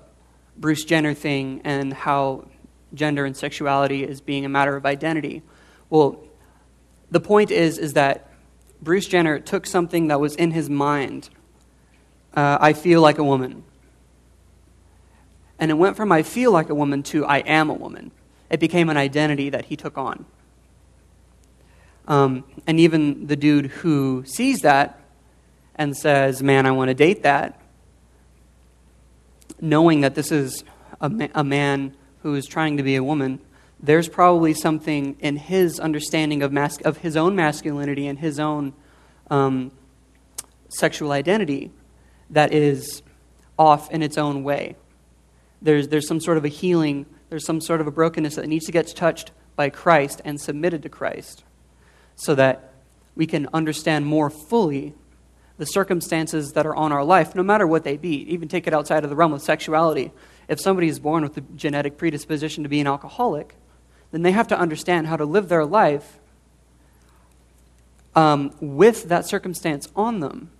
Bruce 0.57 0.83
Jenner 0.83 1.13
thing 1.13 1.61
and 1.63 1.93
how 1.93 2.47
gender 2.95 3.23
and 3.23 3.37
sexuality 3.37 4.03
is 4.03 4.19
being 4.19 4.45
a 4.45 4.49
matter 4.49 4.75
of 4.75 4.83
identity. 4.83 5.43
Well, 5.91 6.23
the 7.11 7.19
point 7.19 7.51
is 7.51 7.77
is 7.77 7.93
that 7.93 8.32
Bruce 8.83 9.07
Jenner 9.07 9.39
took 9.39 9.65
something 9.65 10.07
that 10.07 10.19
was 10.19 10.35
in 10.35 10.51
his 10.51 10.69
mind. 10.69 11.29
Uh, 12.35 12.57
I 12.59 12.73
feel 12.73 13.01
like 13.01 13.17
a 13.17 13.23
woman. 13.23 13.63
And 15.57 15.71
it 15.71 15.75
went 15.75 15.95
from 15.95 16.11
I 16.11 16.23
feel 16.23 16.51
like 16.51 16.69
a 16.69 16.75
woman 16.75 17.03
to 17.03 17.25
I 17.25 17.39
am 17.39 17.69
a 17.69 17.73
woman. 17.73 18.11
It 18.49 18.59
became 18.59 18.89
an 18.89 18.97
identity 18.97 19.49
that 19.49 19.65
he 19.65 19.77
took 19.77 19.97
on. 19.97 20.25
Um, 22.07 22.43
and 22.67 22.79
even 22.79 23.27
the 23.27 23.37
dude 23.37 23.67
who 23.67 24.25
sees 24.25 24.59
that 24.61 24.99
and 25.75 25.95
says, 25.95 26.43
Man, 26.43 26.65
I 26.65 26.71
want 26.71 26.89
to 26.89 26.93
date 26.93 27.23
that, 27.23 27.59
knowing 29.61 30.01
that 30.01 30.15
this 30.15 30.31
is 30.31 30.65
a, 30.99 31.09
ma- 31.09 31.29
a 31.33 31.43
man 31.43 31.95
who 32.21 32.35
is 32.35 32.45
trying 32.45 32.75
to 32.77 32.83
be 32.83 32.97
a 32.97 33.03
woman, 33.03 33.39
there's 33.83 34.09
probably 34.09 34.55
something 34.55 35.15
in 35.19 35.35
his 35.35 35.79
understanding 35.79 36.41
of, 36.41 36.51
mas- 36.51 36.81
of 36.81 36.97
his 36.97 37.15
own 37.15 37.35
masculinity 37.35 38.07
and 38.07 38.17
his 38.17 38.39
own 38.39 38.73
um, 39.29 39.71
sexual 40.69 41.11
identity 41.11 41.69
that 42.31 42.51
is 42.51 43.03
off 43.59 43.91
in 43.91 44.01
its 44.01 44.17
own 44.17 44.43
way 44.43 44.75
there's, 45.63 45.87
there's 45.87 46.07
some 46.07 46.19
sort 46.19 46.37
of 46.37 46.45
a 46.45 46.49
healing, 46.49 47.05
there's 47.29 47.45
some 47.45 47.61
sort 47.61 47.81
of 47.81 47.87
a 47.87 47.91
brokenness 47.91 48.35
that 48.35 48.47
needs 48.47 48.65
to 48.65 48.71
get 48.71 48.93
touched 48.95 49.31
by 49.55 49.69
Christ 49.69 50.21
and 50.23 50.39
submitted 50.39 50.83
to 50.83 50.89
Christ 50.89 51.43
so 52.15 52.35
that 52.35 52.73
we 53.15 53.25
can 53.25 53.47
understand 53.53 54.05
more 54.05 54.29
fully 54.29 54.93
the 55.57 55.65
circumstances 55.65 56.51
that 56.51 56.65
are 56.65 56.75
on 56.75 56.91
our 56.91 57.03
life, 57.03 57.33
no 57.35 57.43
matter 57.43 57.65
what 57.65 57.83
they 57.83 57.95
be. 57.95 58.15
Even 58.31 58.47
take 58.47 58.67
it 58.67 58.73
outside 58.73 59.03
of 59.03 59.09
the 59.09 59.15
realm 59.15 59.33
of 59.33 59.41
sexuality. 59.41 60.11
If 60.47 60.59
somebody 60.59 60.89
is 60.89 60.99
born 60.99 61.23
with 61.23 61.37
a 61.37 61.41
genetic 61.41 61.97
predisposition 61.97 62.63
to 62.63 62.69
be 62.69 62.81
an 62.81 62.87
alcoholic, 62.87 63.55
then 64.13 64.21
they 64.21 64.31
have 64.31 64.47
to 64.47 64.57
understand 64.57 65.07
how 65.07 65.17
to 65.17 65.25
live 65.25 65.49
their 65.49 65.65
life 65.65 66.19
um, 68.15 68.53
with 68.61 69.09
that 69.09 69.25
circumstance 69.25 69.89
on 69.95 70.19
them, 70.19 70.51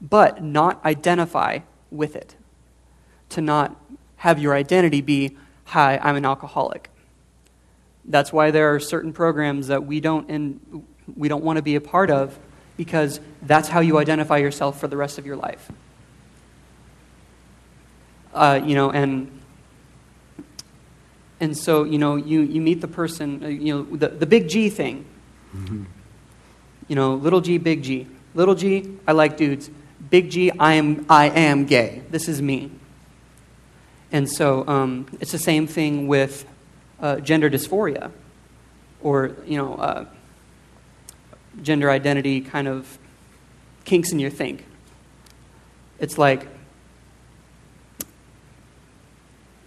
but 0.00 0.42
not 0.42 0.84
identify 0.84 1.60
with 1.92 2.16
it. 2.16 2.34
To 3.30 3.40
not 3.40 3.76
have 4.16 4.40
your 4.40 4.52
identity 4.52 5.00
be, 5.00 5.36
hi, 5.66 5.96
I'm 6.02 6.16
an 6.16 6.24
alcoholic. 6.24 6.90
That's 8.04 8.32
why 8.32 8.50
there 8.50 8.74
are 8.74 8.80
certain 8.80 9.12
programs 9.12 9.68
that 9.68 9.86
we 9.86 10.00
don't, 10.00 10.28
in, 10.28 10.84
we 11.16 11.28
don't 11.28 11.44
want 11.44 11.58
to 11.58 11.62
be 11.62 11.76
a 11.76 11.80
part 11.80 12.10
of 12.10 12.36
because 12.76 13.20
that's 13.42 13.68
how 13.68 13.78
you 13.78 13.98
identify 13.98 14.38
yourself 14.38 14.80
for 14.80 14.88
the 14.88 14.96
rest 14.96 15.18
of 15.18 15.24
your 15.24 15.36
life. 15.36 15.70
Uh, 18.34 18.60
you 18.64 18.74
know, 18.74 18.90
and 18.90 19.41
and 21.42 21.58
so 21.58 21.82
you 21.82 21.98
know 21.98 22.14
you, 22.14 22.40
you 22.42 22.60
meet 22.60 22.80
the 22.80 22.88
person, 22.88 23.42
uh, 23.42 23.48
you 23.48 23.74
know, 23.74 23.96
the, 23.96 24.08
the 24.08 24.26
big 24.26 24.48
G 24.48 24.70
thing. 24.70 25.04
Mm-hmm. 25.54 25.84
You 26.86 26.96
know, 26.96 27.14
little 27.14 27.40
G, 27.40 27.58
big 27.58 27.82
G. 27.82 28.06
Little 28.34 28.54
G, 28.54 28.96
I 29.08 29.12
like 29.12 29.36
dudes. 29.36 29.68
Big 30.08 30.30
G, 30.30 30.52
I 30.52 30.74
am 30.74 31.04
I 31.10 31.30
am 31.30 31.66
gay. 31.66 32.02
This 32.10 32.28
is 32.28 32.40
me. 32.40 32.70
And 34.12 34.30
so 34.30 34.66
um, 34.68 35.06
it's 35.20 35.32
the 35.32 35.38
same 35.38 35.66
thing 35.66 36.06
with 36.06 36.46
uh, 37.00 37.16
gender 37.16 37.50
dysphoria 37.50 38.12
or, 39.00 39.34
you 39.44 39.56
know, 39.56 39.74
uh, 39.74 40.04
gender 41.60 41.90
identity 41.90 42.40
kind 42.40 42.68
of 42.68 42.98
kinks 43.84 44.12
in 44.12 44.20
your 44.20 44.30
think. 44.30 44.64
It's 45.98 46.18
like 46.18 46.46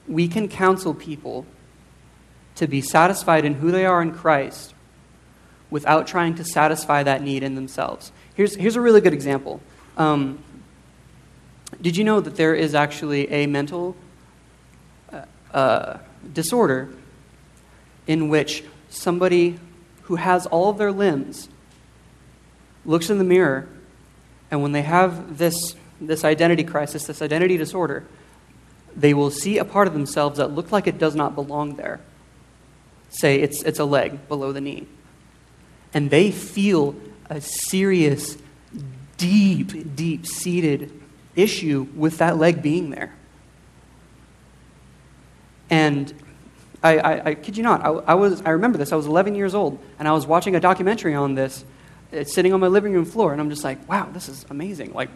we 0.07 0.29
can 0.29 0.47
counsel 0.47 0.93
people 0.93 1.45
to 2.55 2.67
be 2.67 2.81
satisfied 2.81 3.45
in 3.45 3.55
who 3.55 3.71
they 3.71 3.85
are 3.85 4.01
in 4.01 4.13
Christ 4.13 4.73
without 5.69 6.07
trying 6.07 6.35
to 6.35 6.43
satisfy 6.43 7.03
that 7.03 7.21
need 7.21 7.43
in 7.43 7.55
themselves. 7.55 8.11
Here's, 8.35 8.55
here's 8.55 8.75
a 8.75 8.81
really 8.81 9.01
good 9.01 9.13
example. 9.13 9.61
Um, 9.97 10.39
did 11.81 11.97
you 11.97 12.03
know 12.03 12.21
that 12.21 12.35
there 12.35 12.55
is 12.55 12.75
actually 12.75 13.29
a 13.31 13.47
mental 13.47 13.95
uh, 15.53 15.97
disorder 16.33 16.89
in 18.07 18.29
which 18.29 18.63
somebody 18.89 19.59
who 20.03 20.15
has 20.15 20.45
all 20.45 20.69
of 20.69 20.77
their 20.77 20.91
limbs 20.91 21.49
looks 22.85 23.09
in 23.09 23.17
the 23.17 23.23
mirror, 23.23 23.67
and 24.51 24.61
when 24.61 24.73
they 24.73 24.83
have 24.83 25.37
this, 25.37 25.75
this 25.99 26.23
identity 26.23 26.63
crisis, 26.63 27.05
this 27.05 27.21
identity 27.21 27.57
disorder, 27.57 28.05
they 28.95 29.13
will 29.13 29.31
see 29.31 29.57
a 29.57 29.65
part 29.65 29.87
of 29.87 29.93
themselves 29.93 30.37
that 30.37 30.51
look 30.51 30.71
like 30.71 30.87
it 30.87 30.97
does 30.97 31.15
not 31.15 31.35
belong 31.35 31.75
there. 31.75 31.99
Say 33.19 33.41
it's, 33.41 33.63
it's 33.63 33.79
a 33.79 33.85
leg 33.85 34.27
below 34.27 34.51
the 34.51 34.61
knee. 34.61 34.87
and 35.93 36.09
they 36.09 36.29
feel 36.31 36.93
a 37.29 37.39
serious, 37.39 38.37
deep, 39.17 39.95
deep 39.95 40.27
seated 40.27 40.91
issue 41.35 41.87
with 41.95 42.17
that 42.17 42.37
leg 42.37 42.61
being 42.61 42.89
there. 42.89 43.13
And 45.69 46.13
I, 46.83 46.97
I, 46.97 47.25
I 47.29 47.35
kid 47.35 47.57
you 47.57 47.63
not, 47.63 47.81
I, 47.81 47.89
I, 47.89 48.13
was, 48.13 48.41
I 48.41 48.49
remember 48.51 48.77
this. 48.77 48.91
I 48.91 48.95
was 48.95 49.07
11 49.07 49.35
years 49.35 49.55
old, 49.55 49.79
and 49.97 50.07
I 50.07 50.11
was 50.11 50.27
watching 50.27 50.55
a 50.55 50.59
documentary 50.59 51.15
on 51.15 51.33
this. 51.35 51.63
It's 52.11 52.33
sitting 52.35 52.53
on 52.53 52.59
my 52.59 52.67
living 52.67 52.93
room 52.93 53.05
floor, 53.05 53.31
and 53.31 53.41
I'm 53.41 53.49
just 53.49 53.63
like, 53.63 53.87
wow, 53.89 54.09
this 54.11 54.29
is 54.29 54.45
amazing. 54.49 54.93
Like, 54.93 55.09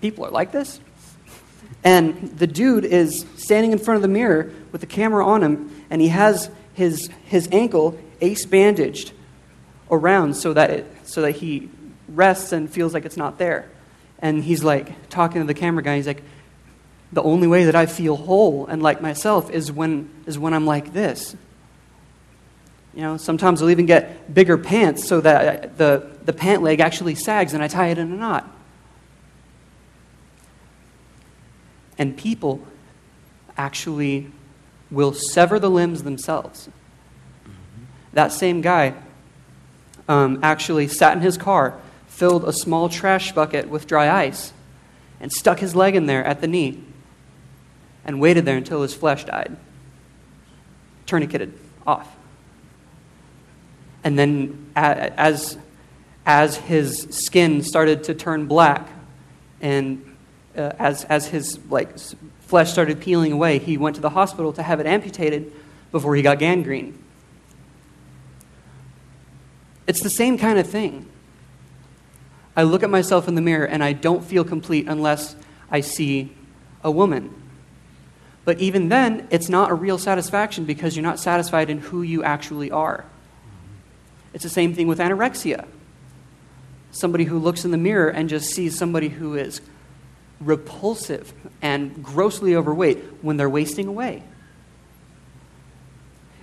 people 0.00 0.24
are 0.26 0.30
like 0.30 0.52
this? 0.52 0.80
And 1.82 2.38
the 2.38 2.46
dude 2.46 2.84
is 2.84 3.24
standing 3.36 3.72
in 3.72 3.78
front 3.78 3.96
of 3.96 4.02
the 4.02 4.08
mirror 4.08 4.52
with 4.70 4.82
the 4.82 4.86
camera 4.86 5.26
on 5.26 5.42
him, 5.42 5.84
and 5.90 6.00
he 6.00 6.08
has 6.08 6.50
his, 6.76 7.08
his 7.24 7.48
ankle 7.52 7.98
ace 8.20 8.44
bandaged 8.44 9.12
around 9.90 10.34
so 10.34 10.52
that, 10.52 10.70
it, 10.70 10.86
so 11.04 11.22
that 11.22 11.32
he 11.32 11.70
rests 12.06 12.52
and 12.52 12.70
feels 12.70 12.92
like 12.92 13.06
it's 13.06 13.16
not 13.16 13.38
there. 13.38 13.68
And 14.18 14.44
he's 14.44 14.62
like 14.62 15.08
talking 15.08 15.40
to 15.40 15.46
the 15.46 15.54
camera 15.54 15.82
guy. 15.82 15.96
He's 15.96 16.06
like, 16.06 16.22
the 17.12 17.22
only 17.22 17.46
way 17.46 17.64
that 17.64 17.74
I 17.74 17.86
feel 17.86 18.14
whole 18.14 18.66
and 18.66 18.82
like 18.82 19.00
myself 19.00 19.50
is 19.50 19.72
when, 19.72 20.10
is 20.26 20.38
when 20.38 20.52
I'm 20.52 20.66
like 20.66 20.92
this. 20.92 21.34
You 22.94 23.02
know, 23.02 23.16
sometimes 23.16 23.62
I'll 23.62 23.70
even 23.70 23.86
get 23.86 24.34
bigger 24.34 24.58
pants 24.58 25.06
so 25.08 25.22
that 25.22 25.78
the, 25.78 26.10
the 26.24 26.34
pant 26.34 26.62
leg 26.62 26.80
actually 26.80 27.14
sags 27.14 27.54
and 27.54 27.62
I 27.62 27.68
tie 27.68 27.88
it 27.88 27.96
in 27.96 28.12
a 28.12 28.16
knot. 28.16 28.50
And 31.96 32.14
people 32.18 32.60
actually 33.56 34.30
will 34.90 35.12
sever 35.12 35.58
the 35.58 35.70
limbs 35.70 36.02
themselves. 36.02 36.68
That 38.12 38.32
same 38.32 38.60
guy 38.60 38.94
um, 40.08 40.40
actually 40.42 40.88
sat 40.88 41.16
in 41.16 41.22
his 41.22 41.36
car, 41.36 41.78
filled 42.06 42.44
a 42.44 42.52
small 42.52 42.88
trash 42.88 43.32
bucket 43.32 43.68
with 43.68 43.86
dry 43.86 44.24
ice, 44.24 44.52
and 45.20 45.32
stuck 45.32 45.58
his 45.58 45.74
leg 45.74 45.94
in 45.94 46.06
there 46.06 46.24
at 46.24 46.40
the 46.40 46.46
knee 46.46 46.82
and 48.04 48.20
waited 48.20 48.44
there 48.44 48.56
until 48.56 48.82
his 48.82 48.94
flesh 48.94 49.24
died, 49.24 49.56
tourniqueted 51.06 51.52
off. 51.86 52.14
And 54.04 54.16
then, 54.16 54.70
as, 54.76 55.58
as 56.24 56.56
his 56.56 57.08
skin 57.10 57.62
started 57.62 58.04
to 58.04 58.14
turn 58.14 58.46
black 58.46 58.88
and 59.60 60.16
uh, 60.56 60.72
as, 60.78 61.04
as 61.04 61.26
his 61.26 61.58
like, 61.68 61.90
flesh 62.46 62.72
started 62.72 63.00
peeling 63.00 63.32
away, 63.32 63.58
he 63.58 63.76
went 63.76 63.96
to 63.96 64.02
the 64.02 64.10
hospital 64.10 64.52
to 64.54 64.62
have 64.62 64.80
it 64.80 64.86
amputated 64.86 65.52
before 65.92 66.16
he 66.16 66.22
got 66.22 66.38
gangrene. 66.38 66.96
It's 69.86 70.00
the 70.00 70.10
same 70.10 70.38
kind 70.38 70.58
of 70.58 70.68
thing. 70.68 71.06
I 72.56 72.62
look 72.62 72.82
at 72.82 72.90
myself 72.90 73.28
in 73.28 73.34
the 73.34 73.40
mirror 73.40 73.66
and 73.66 73.84
I 73.84 73.92
don't 73.92 74.24
feel 74.24 74.42
complete 74.42 74.86
unless 74.88 75.36
I 75.70 75.80
see 75.80 76.32
a 76.82 76.90
woman. 76.90 77.34
But 78.44 78.60
even 78.60 78.88
then, 78.88 79.26
it's 79.30 79.48
not 79.48 79.70
a 79.70 79.74
real 79.74 79.98
satisfaction 79.98 80.64
because 80.64 80.96
you're 80.96 81.02
not 81.02 81.18
satisfied 81.18 81.68
in 81.68 81.78
who 81.78 82.02
you 82.02 82.22
actually 82.22 82.70
are. 82.70 83.04
It's 84.32 84.44
the 84.44 84.50
same 84.50 84.72
thing 84.72 84.86
with 84.86 84.98
anorexia. 84.98 85.66
Somebody 86.92 87.24
who 87.24 87.38
looks 87.38 87.64
in 87.64 87.72
the 87.72 87.76
mirror 87.76 88.08
and 88.08 88.28
just 88.28 88.50
sees 88.50 88.78
somebody 88.78 89.08
who 89.08 89.34
is 89.34 89.60
repulsive 90.40 91.32
and 91.62 92.02
grossly 92.02 92.54
overweight 92.54 92.98
when 93.22 93.36
they're 93.36 93.50
wasting 93.50 93.86
away. 93.86 94.22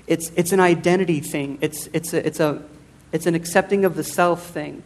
It's, 0.08 0.32
it's 0.36 0.52
an 0.52 0.60
identity 0.60 1.22
thing, 1.22 1.58
it's, 1.62 1.88
it's, 1.94 2.14
a, 2.14 2.26
it's, 2.26 2.39
a, 2.39 2.64
it's 3.12 3.26
an 3.26 3.36
accepting 3.36 3.86
of 3.86 3.96
the 3.96 4.04
self 4.04 4.48
thing. 4.48 4.84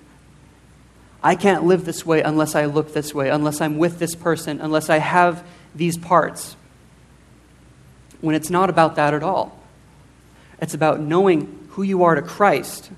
I 1.23 1.35
can't 1.35 1.63
live 1.63 1.85
this 1.85 2.05
way 2.05 2.21
unless 2.21 2.53
I 2.55 2.65
look 2.65 2.93
this 2.93 3.13
way, 3.13 3.29
unless 3.29 3.59
I'm 3.59 3.77
with 3.77 3.97
this 3.97 4.13
person, 4.13 4.61
unless 4.61 4.89
I 4.89 4.99
have 4.99 5.43
these 5.73 5.97
parts. 5.97 6.55
When 8.21 8.35
it's 8.35 8.49
not 8.49 8.69
about 8.69 8.95
that 8.95 9.13
at 9.13 9.23
all. 9.23 9.59
It's 10.59 10.73
about 10.73 10.99
knowing 10.99 11.67
who 11.71 11.83
you 11.83 12.03
are 12.03 12.15
to 12.15 12.21
Christ 12.21 12.89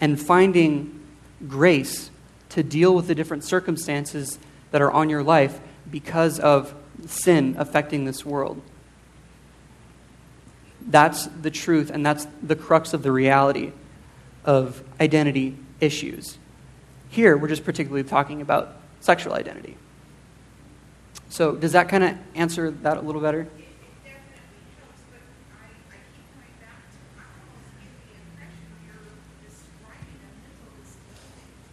and 0.00 0.20
finding 0.20 1.00
grace 1.48 2.10
to 2.54 2.62
deal 2.62 2.94
with 2.94 3.08
the 3.08 3.14
different 3.16 3.42
circumstances 3.42 4.38
that 4.70 4.80
are 4.80 4.90
on 4.90 5.10
your 5.10 5.24
life 5.24 5.60
because 5.90 6.38
of 6.38 6.72
sin 7.06 7.56
affecting 7.58 8.04
this 8.04 8.24
world. 8.24 8.62
That's 10.86 11.26
the 11.26 11.50
truth, 11.50 11.90
and 11.90 12.06
that's 12.06 12.28
the 12.42 12.54
crux 12.54 12.94
of 12.94 13.02
the 13.02 13.10
reality 13.10 13.72
of 14.44 14.84
identity 15.00 15.56
issues. 15.80 16.38
Here, 17.08 17.36
we're 17.36 17.48
just 17.48 17.64
particularly 17.64 18.04
talking 18.04 18.40
about 18.40 18.76
sexual 19.00 19.32
identity. 19.32 19.76
So, 21.30 21.56
does 21.56 21.72
that 21.72 21.88
kind 21.88 22.04
of 22.04 22.16
answer 22.36 22.70
that 22.70 22.98
a 22.98 23.00
little 23.00 23.20
better? 23.20 23.48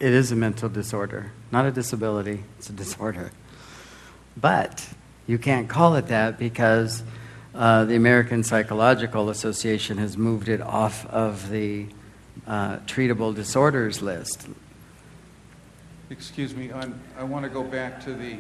It 0.01 0.13
is 0.13 0.31
a 0.31 0.35
mental 0.35 0.67
disorder, 0.67 1.31
not 1.51 1.67
a 1.67 1.71
disability, 1.71 2.43
it's 2.57 2.71
a 2.71 2.73
disorder. 2.73 3.31
But 4.35 4.89
you 5.27 5.37
can't 5.37 5.69
call 5.69 5.95
it 5.95 6.07
that 6.07 6.39
because 6.39 7.03
uh, 7.53 7.85
the 7.85 7.95
American 7.95 8.43
Psychological 8.43 9.29
Association 9.29 9.99
has 9.99 10.17
moved 10.17 10.49
it 10.49 10.59
off 10.59 11.05
of 11.05 11.51
the 11.51 11.85
uh, 12.47 12.77
treatable 12.87 13.35
disorders 13.35 14.01
list. 14.01 14.47
Excuse 16.09 16.55
me, 16.55 16.73
I'm, 16.73 16.99
i 17.15 17.23
want 17.23 17.43
to 17.43 17.49
go 17.49 17.63
back 17.63 18.03
to 18.05 18.15
the 18.15 18.37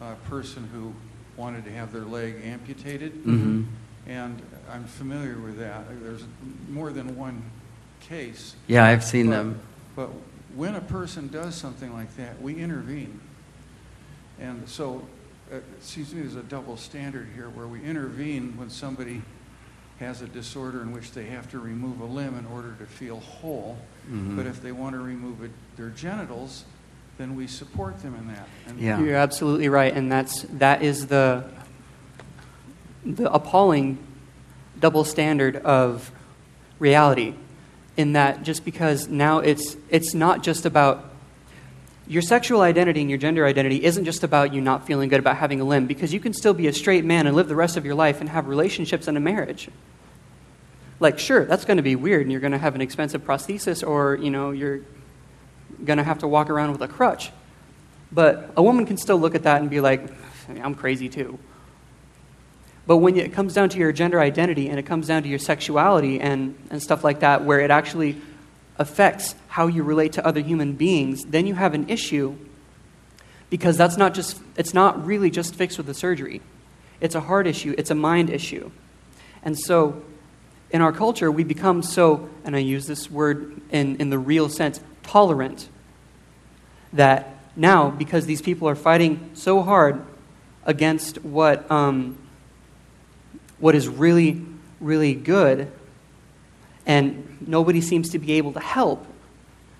uh, 0.00 0.14
person 0.24 0.66
who 0.72 0.94
wanted 1.36 1.66
to 1.66 1.70
have 1.70 1.92
their 1.92 2.06
leg 2.06 2.40
amputated. 2.42 3.12
Mm-hmm. 3.12 3.64
And 4.06 4.40
I'm 4.70 4.84
familiar 4.84 5.36
with 5.36 5.58
that. 5.58 5.84
There's 6.02 6.24
more 6.70 6.92
than 6.92 7.14
one 7.14 7.42
case. 8.00 8.56
Yeah, 8.68 8.86
I've 8.86 9.04
seen 9.04 9.26
but, 9.26 9.36
them. 9.36 9.60
But 9.94 10.10
when 10.54 10.74
a 10.74 10.80
person 10.80 11.28
does 11.28 11.54
something 11.54 11.92
like 11.92 12.16
that, 12.16 12.40
we 12.40 12.56
intervene. 12.56 13.20
And 14.40 14.68
so 14.68 15.06
uh, 15.52 15.56
it 15.56 15.64
seems 15.80 16.10
to 16.10 16.16
me 16.16 16.22
there's 16.22 16.36
a 16.36 16.42
double 16.42 16.76
standard 16.76 17.28
here 17.34 17.48
where 17.50 17.66
we 17.66 17.82
intervene 17.82 18.56
when 18.56 18.70
somebody 18.70 19.22
has 19.98 20.22
a 20.22 20.28
disorder 20.28 20.82
in 20.82 20.92
which 20.92 21.12
they 21.12 21.24
have 21.24 21.50
to 21.50 21.58
remove 21.58 22.00
a 22.00 22.04
limb 22.04 22.38
in 22.38 22.46
order 22.46 22.74
to 22.78 22.86
feel 22.86 23.18
whole. 23.20 23.76
Mm-hmm. 24.06 24.36
But 24.36 24.46
if 24.46 24.62
they 24.62 24.72
want 24.72 24.94
to 24.94 25.00
remove 25.00 25.42
it, 25.42 25.50
their 25.76 25.90
genitals, 25.90 26.64
then 27.18 27.34
we 27.34 27.48
support 27.48 28.00
them 28.00 28.14
in 28.14 28.28
that. 28.28 28.48
And 28.68 28.78
yeah. 28.78 29.00
You're 29.00 29.16
absolutely 29.16 29.68
right. 29.68 29.92
And 29.92 30.10
that's, 30.10 30.42
that 30.42 30.82
is 30.82 31.08
the, 31.08 31.44
the 33.04 33.32
appalling 33.32 33.98
double 34.78 35.02
standard 35.02 35.56
of 35.56 36.12
reality 36.78 37.34
in 37.98 38.14
that 38.14 38.44
just 38.44 38.64
because 38.64 39.08
now 39.08 39.40
it's, 39.40 39.76
it's 39.90 40.14
not 40.14 40.42
just 40.42 40.64
about 40.64 41.04
your 42.06 42.22
sexual 42.22 42.62
identity 42.62 43.00
and 43.00 43.10
your 43.10 43.18
gender 43.18 43.44
identity 43.44 43.84
isn't 43.84 44.06
just 44.06 44.22
about 44.22 44.54
you 44.54 44.62
not 44.62 44.86
feeling 44.86 45.10
good 45.10 45.18
about 45.18 45.36
having 45.36 45.60
a 45.60 45.64
limb 45.64 45.86
because 45.86 46.14
you 46.14 46.20
can 46.20 46.32
still 46.32 46.54
be 46.54 46.68
a 46.68 46.72
straight 46.72 47.04
man 47.04 47.26
and 47.26 47.36
live 47.36 47.48
the 47.48 47.56
rest 47.56 47.76
of 47.76 47.84
your 47.84 47.96
life 47.96 48.20
and 48.20 48.30
have 48.30 48.46
relationships 48.46 49.08
and 49.08 49.18
a 49.18 49.20
marriage. 49.20 49.68
Like 51.00 51.18
sure 51.18 51.44
that's 51.44 51.64
going 51.64 51.76
to 51.76 51.82
be 51.82 51.96
weird 51.96 52.22
and 52.22 52.32
you're 52.32 52.40
going 52.40 52.52
to 52.52 52.58
have 52.58 52.74
an 52.74 52.80
expensive 52.80 53.24
prosthesis 53.24 53.86
or 53.86 54.14
you 54.16 54.30
know 54.30 54.52
you're 54.52 54.80
going 55.84 55.98
to 55.98 56.04
have 56.04 56.20
to 56.20 56.28
walk 56.28 56.48
around 56.48 56.72
with 56.72 56.80
a 56.80 56.88
crutch. 56.88 57.30
But 58.10 58.52
a 58.56 58.62
woman 58.62 58.86
can 58.86 58.96
still 58.96 59.18
look 59.18 59.34
at 59.34 59.42
that 59.42 59.60
and 59.60 59.68
be 59.68 59.80
like 59.80 60.08
i'm 60.62 60.74
crazy 60.74 61.10
too 61.10 61.38
but 62.88 62.96
when 62.96 63.18
it 63.18 63.34
comes 63.34 63.52
down 63.52 63.68
to 63.68 63.78
your 63.78 63.92
gender 63.92 64.18
identity 64.18 64.70
and 64.70 64.78
it 64.78 64.86
comes 64.86 65.08
down 65.08 65.22
to 65.22 65.28
your 65.28 65.38
sexuality 65.38 66.20
and, 66.20 66.56
and 66.70 66.82
stuff 66.82 67.04
like 67.04 67.20
that, 67.20 67.44
where 67.44 67.60
it 67.60 67.70
actually 67.70 68.18
affects 68.78 69.34
how 69.48 69.66
you 69.66 69.82
relate 69.82 70.14
to 70.14 70.26
other 70.26 70.40
human 70.40 70.72
beings, 70.72 71.22
then 71.26 71.46
you 71.46 71.54
have 71.54 71.74
an 71.74 71.90
issue 71.90 72.34
because 73.50 73.76
that's 73.76 73.98
not 73.98 74.14
just, 74.14 74.40
it's 74.56 74.72
not 74.72 75.04
really 75.04 75.28
just 75.28 75.54
fixed 75.54 75.76
with 75.76 75.86
the 75.86 75.92
surgery. 75.92 76.40
It's 76.98 77.14
a 77.14 77.20
heart 77.20 77.46
issue, 77.46 77.74
it's 77.76 77.90
a 77.90 77.94
mind 77.94 78.30
issue. 78.30 78.70
And 79.42 79.58
so 79.58 80.02
in 80.70 80.80
our 80.80 80.92
culture, 80.92 81.30
we 81.30 81.44
become 81.44 81.82
so, 81.82 82.30
and 82.42 82.56
I 82.56 82.60
use 82.60 82.86
this 82.86 83.10
word 83.10 83.60
in, 83.70 83.96
in 83.96 84.08
the 84.08 84.18
real 84.18 84.48
sense, 84.48 84.80
tolerant, 85.02 85.68
that 86.94 87.36
now, 87.54 87.90
because 87.90 88.24
these 88.24 88.40
people 88.40 88.66
are 88.66 88.74
fighting 88.74 89.28
so 89.34 89.60
hard 89.60 90.02
against 90.64 91.22
what 91.22 91.70
um, 91.70 92.16
what 93.60 93.74
is 93.74 93.88
really, 93.88 94.44
really 94.80 95.14
good, 95.14 95.70
and 96.86 97.38
nobody 97.46 97.80
seems 97.80 98.10
to 98.10 98.18
be 98.18 98.32
able 98.32 98.52
to 98.52 98.60
help. 98.60 99.06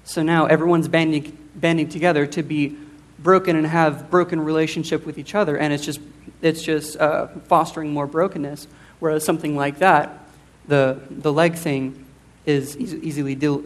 So 0.04 0.22
now 0.22 0.46
everyone's 0.46 0.88
banding, 0.88 1.36
banding 1.54 1.88
together 1.88 2.26
to 2.26 2.42
be 2.42 2.76
broken 3.18 3.56
and 3.56 3.66
have 3.66 4.10
broken 4.10 4.40
relationship 4.40 5.04
with 5.06 5.18
each 5.18 5.34
other, 5.34 5.56
and 5.56 5.72
it's 5.72 5.84
just, 5.84 6.00
it's 6.42 6.62
just 6.62 6.96
uh, 6.98 7.28
fostering 7.46 7.92
more 7.92 8.06
brokenness. 8.06 8.68
Whereas 9.00 9.24
something 9.24 9.54
like 9.56 9.78
that, 9.78 10.18
the, 10.66 11.00
the 11.10 11.32
leg 11.32 11.54
thing, 11.54 12.04
is 12.46 12.76
eas- 12.78 12.94
easily 12.94 13.34
deal 13.34 13.62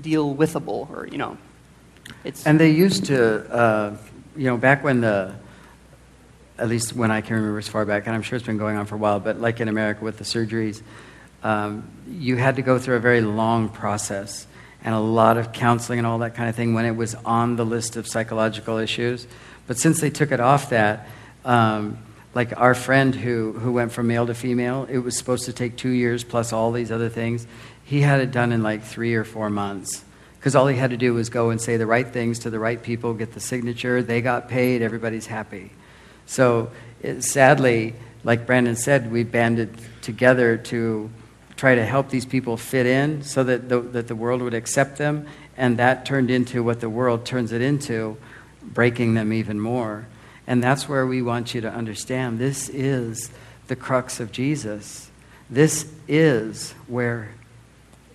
deal 0.00 0.34
withable, 0.34 0.90
or 0.90 1.06
you 1.06 1.16
know, 1.16 1.38
it's 2.24 2.44
And 2.46 2.58
they 2.58 2.70
used 2.70 3.06
to, 3.06 3.50
uh, 3.50 3.96
you 4.36 4.44
know, 4.44 4.56
back 4.56 4.82
when 4.84 5.00
the, 5.00 5.34
at 6.58 6.68
least 6.68 6.94
when 6.94 7.10
I 7.10 7.20
can 7.20 7.36
remember 7.36 7.58
as 7.58 7.68
far 7.68 7.84
back, 7.84 8.06
and 8.06 8.14
I'm 8.14 8.22
sure 8.22 8.36
it's 8.36 8.46
been 8.46 8.58
going 8.58 8.76
on 8.76 8.86
for 8.86 8.94
a 8.94 8.98
while, 8.98 9.20
but 9.20 9.40
like 9.40 9.60
in 9.60 9.68
America 9.68 10.02
with 10.04 10.18
the 10.18 10.24
surgeries, 10.24 10.82
um, 11.42 11.88
you 12.08 12.36
had 12.36 12.56
to 12.56 12.62
go 12.62 12.78
through 12.78 12.96
a 12.96 13.00
very 13.00 13.20
long 13.20 13.68
process 13.68 14.46
and 14.84 14.94
a 14.94 15.00
lot 15.00 15.36
of 15.36 15.52
counseling 15.52 15.98
and 15.98 16.06
all 16.06 16.18
that 16.18 16.34
kind 16.34 16.48
of 16.48 16.56
thing 16.56 16.74
when 16.74 16.84
it 16.84 16.96
was 16.96 17.14
on 17.24 17.56
the 17.56 17.64
list 17.64 17.96
of 17.96 18.06
psychological 18.06 18.78
issues. 18.78 19.26
But 19.66 19.78
since 19.78 20.00
they 20.00 20.10
took 20.10 20.32
it 20.32 20.40
off 20.40 20.70
that, 20.70 21.08
um, 21.44 21.98
like 22.34 22.56
our 22.56 22.74
friend 22.74 23.14
who, 23.14 23.52
who 23.52 23.72
went 23.72 23.92
from 23.92 24.06
male 24.06 24.26
to 24.26 24.34
female, 24.34 24.86
it 24.90 24.98
was 24.98 25.16
supposed 25.16 25.46
to 25.46 25.52
take 25.52 25.76
two 25.76 25.90
years 25.90 26.22
plus 26.24 26.52
all 26.52 26.72
these 26.72 26.92
other 26.92 27.08
things. 27.08 27.46
He 27.84 28.00
had 28.00 28.20
it 28.20 28.30
done 28.30 28.52
in 28.52 28.62
like 28.62 28.82
three 28.82 29.14
or 29.14 29.24
four 29.24 29.50
months 29.50 30.04
because 30.38 30.54
all 30.54 30.66
he 30.66 30.76
had 30.76 30.90
to 30.90 30.96
do 30.96 31.14
was 31.14 31.28
go 31.28 31.50
and 31.50 31.60
say 31.60 31.76
the 31.76 31.86
right 31.86 32.06
things 32.06 32.40
to 32.40 32.50
the 32.50 32.58
right 32.58 32.80
people, 32.80 33.14
get 33.14 33.32
the 33.32 33.40
signature, 33.40 34.02
they 34.02 34.20
got 34.20 34.48
paid, 34.48 34.82
everybody's 34.82 35.26
happy. 35.26 35.72
So 36.26 36.70
it, 37.02 37.22
sadly, 37.22 37.94
like 38.24 38.46
Brandon 38.46 38.76
said, 38.76 39.10
we 39.10 39.24
banded 39.24 39.78
together 40.02 40.56
to 40.56 41.10
try 41.56 41.74
to 41.74 41.84
help 41.84 42.10
these 42.10 42.26
people 42.26 42.56
fit 42.56 42.86
in 42.86 43.22
so 43.22 43.42
that 43.44 43.68
the, 43.68 43.80
that 43.80 44.08
the 44.08 44.16
world 44.16 44.42
would 44.42 44.54
accept 44.54 44.98
them, 44.98 45.26
and 45.56 45.78
that 45.78 46.04
turned 46.04 46.30
into 46.30 46.62
what 46.62 46.80
the 46.80 46.90
world 46.90 47.24
turns 47.24 47.52
it 47.52 47.62
into, 47.62 48.16
breaking 48.62 49.14
them 49.14 49.32
even 49.32 49.58
more. 49.58 50.06
And 50.46 50.62
that's 50.62 50.88
where 50.88 51.06
we 51.06 51.22
want 51.22 51.54
you 51.54 51.62
to 51.62 51.70
understand 51.70 52.38
this 52.38 52.68
is 52.68 53.30
the 53.68 53.76
crux 53.76 54.20
of 54.20 54.32
Jesus. 54.32 55.10
This 55.48 55.90
is 56.06 56.72
where 56.86 57.30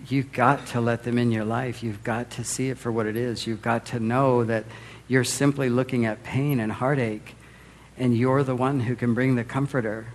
you've 0.08 0.32
got 0.32 0.68
to 0.68 0.82
let 0.82 1.04
them 1.04 1.18
in 1.18 1.32
your 1.32 1.46
life. 1.46 1.84
You've 1.84 2.04
got 2.04 2.32
to 2.32 2.44
see 2.44 2.70
it 2.70 2.78
for 2.78 2.92
what 2.92 3.06
it 3.06 3.16
is. 3.16 3.48
You've 3.48 3.62
got 3.62 3.86
to 3.88 4.00
know 4.00 4.44
that 4.44 4.66
you're 5.08 5.24
simply 5.24 5.70
looking 5.70 6.06
at 6.06 6.24
pain 6.24 6.60
and 6.60 6.72
heartache, 6.72 7.36
and 7.98 8.16
you're 8.18 8.44
the 8.44 8.56
one 8.56 8.82
who 8.82 8.96
can 8.96 9.14
bring 9.14 9.36
the 9.36 9.44
comforter. 9.44 10.08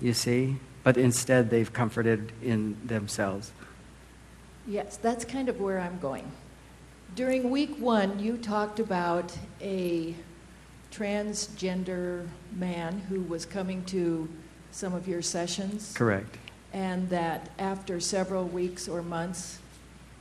You 0.00 0.12
see? 0.12 0.56
But 0.82 0.96
instead, 0.96 1.50
they've 1.50 1.72
comforted 1.72 2.32
in 2.42 2.76
themselves. 2.84 3.52
Yes, 4.66 4.96
that's 4.96 5.24
kind 5.24 5.48
of 5.48 5.60
where 5.60 5.80
I'm 5.80 5.98
going. 5.98 6.30
During 7.14 7.50
week 7.50 7.76
one, 7.78 8.18
you 8.18 8.36
talked 8.36 8.78
about 8.78 9.36
a 9.60 10.14
transgender 10.92 12.26
man 12.52 13.00
who 13.08 13.20
was 13.22 13.46
coming 13.46 13.84
to 13.86 14.28
some 14.70 14.94
of 14.94 15.08
your 15.08 15.22
sessions. 15.22 15.92
Correct. 15.96 16.36
And 16.72 17.08
that 17.10 17.48
after 17.58 18.00
several 18.00 18.44
weeks 18.44 18.88
or 18.88 19.02
months, 19.02 19.58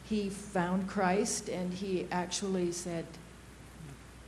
he 0.03 0.29
found 0.29 0.87
Christ 0.87 1.49
and 1.49 1.73
he 1.73 2.07
actually 2.11 2.71
said, 2.71 3.05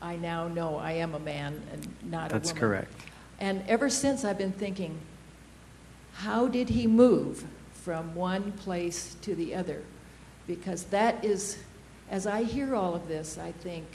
I 0.02 0.16
now 0.16 0.48
know 0.48 0.78
I 0.78 0.94
am 0.94 1.16
a 1.16 1.20
man 1.20 1.62
and 1.72 1.88
not 2.12 2.30
That's 2.30 2.52
a 2.52 2.54
woman. 2.54 2.60
That's 2.60 2.60
correct. 2.60 2.94
And 3.40 3.64
ever 3.68 3.90
since 3.90 4.24
I've 4.26 4.38
been 4.38 4.52
thinking, 4.52 4.98
how 6.14 6.48
did 6.48 6.70
he 6.70 6.88
move 6.88 7.46
from 7.72 8.16
one 8.16 8.52
place 8.54 9.16
to 9.22 9.36
the 9.36 9.54
other? 9.56 9.84
Because 10.48 10.84
that 10.86 11.24
is, 11.24 11.58
as 12.10 12.26
I 12.26 12.44
hear 12.44 12.76
all 12.76 12.96
of 12.96 13.08
this, 13.08 13.38
I 13.38 13.52
think 13.52 13.86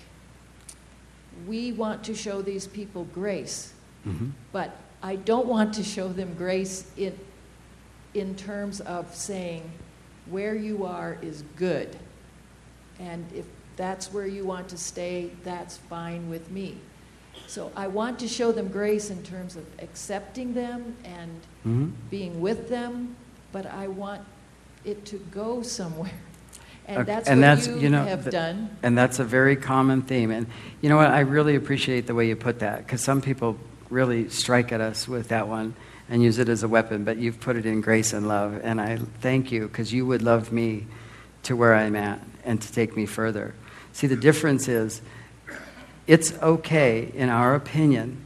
we 1.47 1.73
want 1.73 2.05
to 2.05 2.15
show 2.15 2.43
these 2.43 2.67
people 2.67 3.05
grace, 3.13 3.73
Mm-hmm. 4.07 4.31
but 4.51 4.77
I 5.01 5.15
don't 5.15 5.47
want 5.47 5.75
to 5.75 5.85
show 5.85 6.09
them 6.09 6.35
grace 6.35 6.91
in, 6.97 7.17
in 8.15 8.35
terms 8.35 8.81
of 8.81 9.15
saying, 9.15 9.71
where 10.27 10.55
you 10.57 10.85
are 10.85 11.19
is 11.23 11.43
good. 11.57 11.97
And 12.99 13.25
if 13.33 13.45
that's 13.83 14.13
where 14.13 14.29
you 14.29 14.45
want 14.45 14.69
to 14.69 14.79
stay, 14.79 15.29
that's 15.43 15.77
fine 15.77 16.31
with 16.31 16.49
me. 16.53 16.77
So 17.49 17.73
I 17.75 17.89
want 17.89 18.21
to 18.21 18.29
show 18.29 18.53
them 18.53 18.69
grace 18.69 19.11
in 19.11 19.25
terms 19.25 19.57
of 19.57 19.65
accepting 19.81 20.55
them 20.55 20.95
and 21.05 21.31
Mhm. 21.67 21.91
being 22.09 22.41
with 22.41 22.69
them, 22.69 23.17
but 23.51 23.67
I 23.67 23.89
want 23.89 24.21
it 24.85 25.05
to 25.07 25.17
go 25.33 25.63
somewhere. 25.63 26.13
And 26.85 27.07
that's 27.07 27.29
and 27.29 27.41
what 27.41 27.47
that's, 27.47 27.67
you, 27.69 27.77
you 27.79 27.91
know, 27.91 28.05
have 28.05 28.23
th- 28.25 28.33
done. 28.33 28.69
And 28.83 28.99
that's 28.99 29.21
a 29.21 29.25
very 29.25 29.55
common 29.55 30.03
theme. 30.03 30.33
And 30.33 30.47
you 30.81 30.89
know 30.89 30.97
what? 30.97 31.13
I 31.13 31.21
really 31.21 31.55
appreciate 31.55 32.09
the 32.09 32.15
way 32.15 32.27
you 32.29 32.35
put 32.35 32.59
that 32.59 32.79
because 32.79 33.01
some 33.03 33.21
people 33.21 33.57
really 33.89 34.29
strike 34.29 34.73
at 34.73 34.81
us 34.81 35.07
with 35.07 35.29
that 35.29 35.47
one 35.47 35.75
and 36.11 36.23
use 36.25 36.39
it 36.39 36.49
as 36.49 36.65
a 36.65 36.69
weapon, 36.69 37.05
but 37.05 37.19
you've 37.19 37.39
put 37.39 37.55
it 37.57 37.67
in 37.67 37.81
grace 37.83 38.13
and 38.13 38.27
love. 38.27 38.61
And 38.65 38.81
I 38.81 38.99
thank 39.21 39.53
you 39.53 39.69
because 39.69 39.93
you 39.93 40.05
would 40.07 40.23
love 40.23 40.51
me 40.51 40.87
to 41.45 41.55
where 41.55 41.73
I'm 41.75 41.95
at 41.95 42.19
and 42.45 42.61
to 42.61 42.73
take 42.73 42.97
me 42.97 43.07
further. 43.07 43.55
See, 43.93 44.07
the 44.07 44.17
difference 44.17 44.69
is 44.69 45.03
it's 46.07 46.33
okay, 46.35 47.11
in 47.15 47.29
our 47.29 47.55
opinion, 47.55 48.25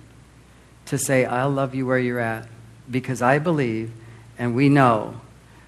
to 0.86 0.98
say, 0.98 1.24
I'll 1.24 1.50
love 1.50 1.74
you 1.74 1.86
where 1.86 1.98
you're 1.98 2.20
at 2.20 2.48
because 2.90 3.20
I 3.20 3.38
believe 3.38 3.92
and 4.38 4.54
we 4.54 4.68
know 4.68 5.20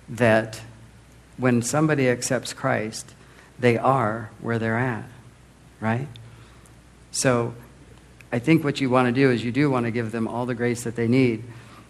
that 0.09 0.61
when 1.36 1.62
somebody 1.62 2.09
accepts 2.09 2.53
Christ, 2.53 3.14
they 3.59 3.76
are 3.78 4.30
where 4.40 4.59
they're 4.59 4.78
at, 4.78 5.05
right? 5.80 6.09
So 7.11 7.55
I 8.30 8.38
think 8.38 8.62
what 8.64 8.80
you 8.80 8.90
want 8.90 9.07
to 9.07 9.12
do 9.12 9.30
is 9.30 9.44
you 9.44 9.53
do 9.53 9.70
want 9.70 9.86
to 9.86 9.90
give 9.90 10.12
them 10.12 10.28
all 10.28 10.46
the 10.46 10.55
grace 10.55 10.84
that 10.84 10.96
they 10.96 11.09
need. 11.09 11.44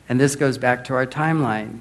And 0.09 0.21
this 0.21 0.37
goes 0.37 0.57
back 0.57 0.85
to 0.85 0.95
our 0.95 1.07
timeline. 1.07 1.81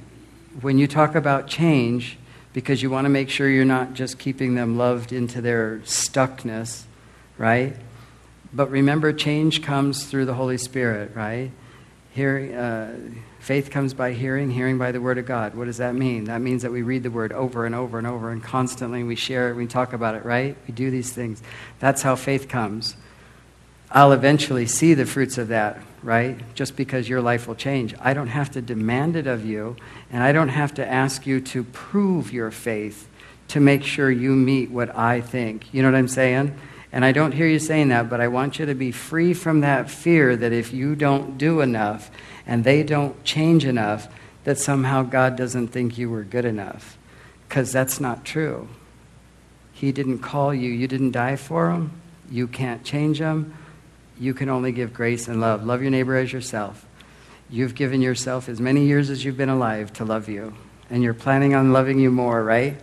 When 0.62 0.78
you 0.78 0.88
talk 0.88 1.16
about 1.16 1.48
change, 1.48 2.18
because 2.58 2.82
you 2.82 2.90
want 2.90 3.06
to 3.06 3.10
make 3.10 3.30
sure 3.30 3.48
you're 3.48 3.64
not 3.64 3.94
just 3.94 4.18
keeping 4.18 4.56
them 4.56 4.80
loved 4.80 5.14
into 5.14 5.42
their 5.42 5.78
stuckness, 5.86 6.86
right? 7.38 7.76
But 8.52 8.72
remember, 8.72 9.14
change 9.14 9.62
comes 9.62 10.06
through 10.06 10.26
the 10.26 10.34
Holy 10.34 10.58
Spirit, 10.58 11.12
right? 11.14 11.52
Hearing, 12.14 12.56
uh, 12.56 12.98
faith 13.38 13.70
comes 13.70 13.94
by 13.94 14.14
hearing, 14.14 14.50
hearing 14.50 14.80
by 14.80 14.92
the 14.92 15.00
Word 15.00 15.20
of 15.20 15.28
God. 15.28 15.54
What 15.54 15.66
does 15.66 15.78
that 15.78 15.94
mean? 15.94 16.24
That 16.24 16.42
means 16.42 16.64
that 16.64 16.72
we 16.72 16.82
read 16.82 17.04
the 17.04 17.12
Word 17.12 17.32
over 17.32 17.68
and 17.68 17.76
over 17.76 18.00
and 18.00 18.08
over 18.08 18.32
and 18.32 18.44
constantly, 18.44 19.04
we 19.04 19.16
share 19.16 19.52
it, 19.52 19.54
we 19.54 19.68
talk 19.68 19.94
about 19.94 20.16
it, 20.16 20.26
right? 20.26 20.58
We 20.68 20.74
do 20.74 20.90
these 20.90 21.14
things. 21.14 21.44
That's 21.78 22.02
how 22.02 22.16
faith 22.16 22.50
comes. 22.50 22.96
I'll 23.92 24.14
eventually 24.14 24.66
see 24.66 24.96
the 24.96 25.06
fruits 25.06 25.38
of 25.38 25.50
that, 25.50 25.80
right? 26.08 26.40
Just 26.56 26.78
because 26.78 27.10
your 27.10 27.20
life 27.20 27.50
will 27.50 27.56
change. 27.56 27.94
I 28.00 28.14
don't 28.14 28.28
have 28.28 28.50
to 28.52 28.62
demand 28.62 29.18
it 29.18 29.28
of 29.28 29.46
you, 29.46 29.76
and 30.10 30.24
I 30.24 30.32
don't 30.32 30.48
have 30.48 30.74
to 30.76 30.88
ask 30.88 31.28
you 31.28 31.42
to 31.42 31.66
prove 31.66 32.32
your 32.32 32.50
faith 32.50 33.10
to 33.50 33.60
make 33.60 33.84
sure 33.84 34.10
you 34.10 34.32
meet 34.32 34.72
what 34.72 34.96
I 34.96 35.20
think. 35.20 35.74
You 35.74 35.82
know 35.82 35.92
what 35.92 35.98
I'm 35.98 36.08
saying? 36.08 36.58
And 36.94 37.04
I 37.04 37.12
don't 37.12 37.34
hear 37.34 37.46
you 37.46 37.60
saying 37.60 37.90
that, 37.90 38.10
but 38.10 38.22
I 38.22 38.30
want 38.30 38.58
you 38.58 38.66
to 38.66 38.74
be 38.74 38.90
free 38.90 39.34
from 39.34 39.60
that 39.60 39.92
fear 39.92 40.38
that 40.38 40.54
if 40.54 40.72
you 40.72 40.96
don't 40.96 41.38
do 41.38 41.60
enough 41.60 42.10
and 42.46 42.64
they 42.64 42.84
don't 42.84 43.22
change 43.26 43.66
enough, 43.66 44.08
that 44.46 44.58
somehow 44.58 45.04
God 45.04 45.36
doesn't 45.36 45.68
think 45.68 45.98
you 45.98 46.10
were 46.10 46.24
good 46.24 46.46
enough. 46.46 46.98
Because 47.50 47.74
that's 47.74 48.00
not 48.00 48.24
true. 48.24 48.70
He 49.74 49.92
didn't 49.92 50.20
call 50.20 50.54
you, 50.54 50.72
you 50.72 50.88
didn't 50.88 51.12
die 51.12 51.36
for 51.36 51.72
him, 51.72 51.92
you 52.32 52.48
can't 52.48 52.86
change 52.86 53.20
him. 53.20 53.54
You 54.20 54.34
can 54.34 54.50
only 54.50 54.72
give 54.72 54.94
grace 54.94 55.28
and 55.28 55.40
love. 55.40 55.66
Love 55.66 55.82
your 55.82 55.92
neighbor 55.92 56.16
as 56.16 56.34
yourself. 56.34 56.86
You've 57.50 57.76
given 57.76 58.02
yourself 58.02 58.50
as 58.50 58.60
many 58.60 58.86
years 58.86 59.10
as 59.10 59.24
you've 59.24 59.38
been 59.38 59.50
alive 59.50 59.94
to 59.94 60.06
love 60.06 60.28
you, 60.28 60.54
and 60.90 61.04
you're 61.04 61.14
planning 61.14 61.54
on 61.54 61.72
loving 61.72 62.00
you 62.00 62.12
more, 62.12 62.44
right? 62.44 62.78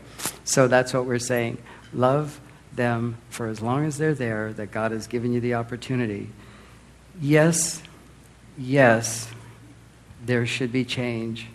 So 0.44 0.68
that's 0.68 0.94
what 0.94 1.04
we're 1.04 1.18
saying. 1.18 1.58
Love 1.92 2.40
them 2.72 3.18
for 3.30 3.46
as 3.46 3.60
long 3.60 3.84
as 3.84 3.98
they're 3.98 4.14
there, 4.14 4.52
that 4.54 4.70
God 4.70 4.92
has 4.92 5.06
given 5.06 5.32
you 5.32 5.40
the 5.40 5.54
opportunity. 5.54 6.30
Yes, 7.20 7.82
yes, 8.56 9.30
there 10.24 10.46
should 10.46 10.72
be 10.72 10.84
change. 10.84 11.46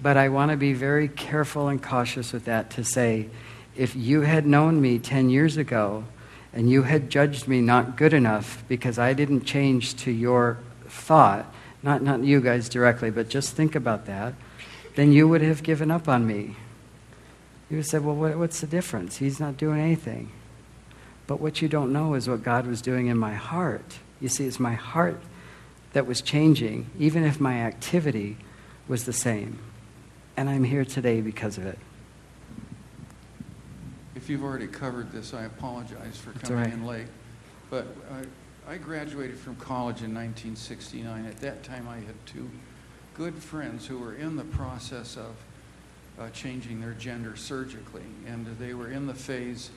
But 0.00 0.16
I 0.16 0.28
want 0.28 0.50
to 0.50 0.56
be 0.56 0.72
very 0.72 1.08
careful 1.08 1.68
and 1.68 1.82
cautious 1.82 2.32
with 2.32 2.44
that 2.44 2.70
to 2.70 2.84
say, 2.84 3.28
if 3.74 3.96
you 3.96 4.22
had 4.22 4.46
known 4.46 4.80
me 4.80 4.98
10 4.98 5.30
years 5.30 5.56
ago 5.56 6.04
and 6.56 6.70
you 6.70 6.84
had 6.84 7.10
judged 7.10 7.46
me 7.46 7.60
not 7.60 7.98
good 7.98 8.14
enough 8.14 8.64
because 8.66 8.98
I 8.98 9.12
didn't 9.12 9.42
change 9.42 9.94
to 9.96 10.10
your 10.10 10.56
thought, 10.88 11.52
not, 11.82 12.02
not 12.02 12.24
you 12.24 12.40
guys 12.40 12.70
directly, 12.70 13.10
but 13.10 13.28
just 13.28 13.54
think 13.54 13.74
about 13.74 14.06
that, 14.06 14.32
then 14.94 15.12
you 15.12 15.28
would 15.28 15.42
have 15.42 15.62
given 15.62 15.90
up 15.90 16.08
on 16.08 16.26
me. 16.26 16.56
You 17.68 17.76
would 17.76 17.76
have 17.76 17.86
said, 17.86 18.04
well, 18.06 18.16
what, 18.16 18.38
what's 18.38 18.62
the 18.62 18.66
difference? 18.66 19.18
He's 19.18 19.38
not 19.38 19.58
doing 19.58 19.78
anything. 19.78 20.32
But 21.26 21.42
what 21.42 21.60
you 21.60 21.68
don't 21.68 21.92
know 21.92 22.14
is 22.14 22.26
what 22.26 22.42
God 22.42 22.66
was 22.66 22.80
doing 22.80 23.08
in 23.08 23.18
my 23.18 23.34
heart. 23.34 23.98
You 24.18 24.30
see, 24.30 24.46
it's 24.46 24.58
my 24.58 24.72
heart 24.72 25.20
that 25.92 26.06
was 26.06 26.22
changing, 26.22 26.88
even 26.98 27.22
if 27.22 27.38
my 27.38 27.60
activity 27.60 28.38
was 28.88 29.04
the 29.04 29.12
same. 29.12 29.58
And 30.38 30.48
I'm 30.48 30.64
here 30.64 30.86
today 30.86 31.20
because 31.20 31.58
of 31.58 31.66
it. 31.66 31.78
If 34.26 34.30
you've 34.30 34.42
already 34.42 34.66
covered 34.66 35.12
this, 35.12 35.32
I 35.34 35.44
apologize 35.44 36.16
for 36.16 36.30
That's 36.30 36.48
coming 36.48 36.64
right. 36.64 36.72
in 36.72 36.84
late. 36.84 37.06
But 37.70 37.86
I, 38.66 38.72
I 38.72 38.76
graduated 38.76 39.38
from 39.38 39.54
college 39.54 40.02
in 40.02 40.12
1969. 40.12 41.26
At 41.26 41.36
that 41.36 41.62
time, 41.62 41.86
I 41.88 41.98
had 41.98 42.16
two 42.26 42.50
good 43.14 43.34
friends 43.34 43.86
who 43.86 43.98
were 44.00 44.16
in 44.16 44.34
the 44.34 44.42
process 44.42 45.16
of 45.16 45.36
uh, 46.18 46.28
changing 46.30 46.80
their 46.80 46.94
gender 46.94 47.36
surgically. 47.36 48.02
And 48.26 48.44
they 48.58 48.74
were 48.74 48.90
in 48.90 49.06
the 49.06 49.14
phase, 49.14 49.70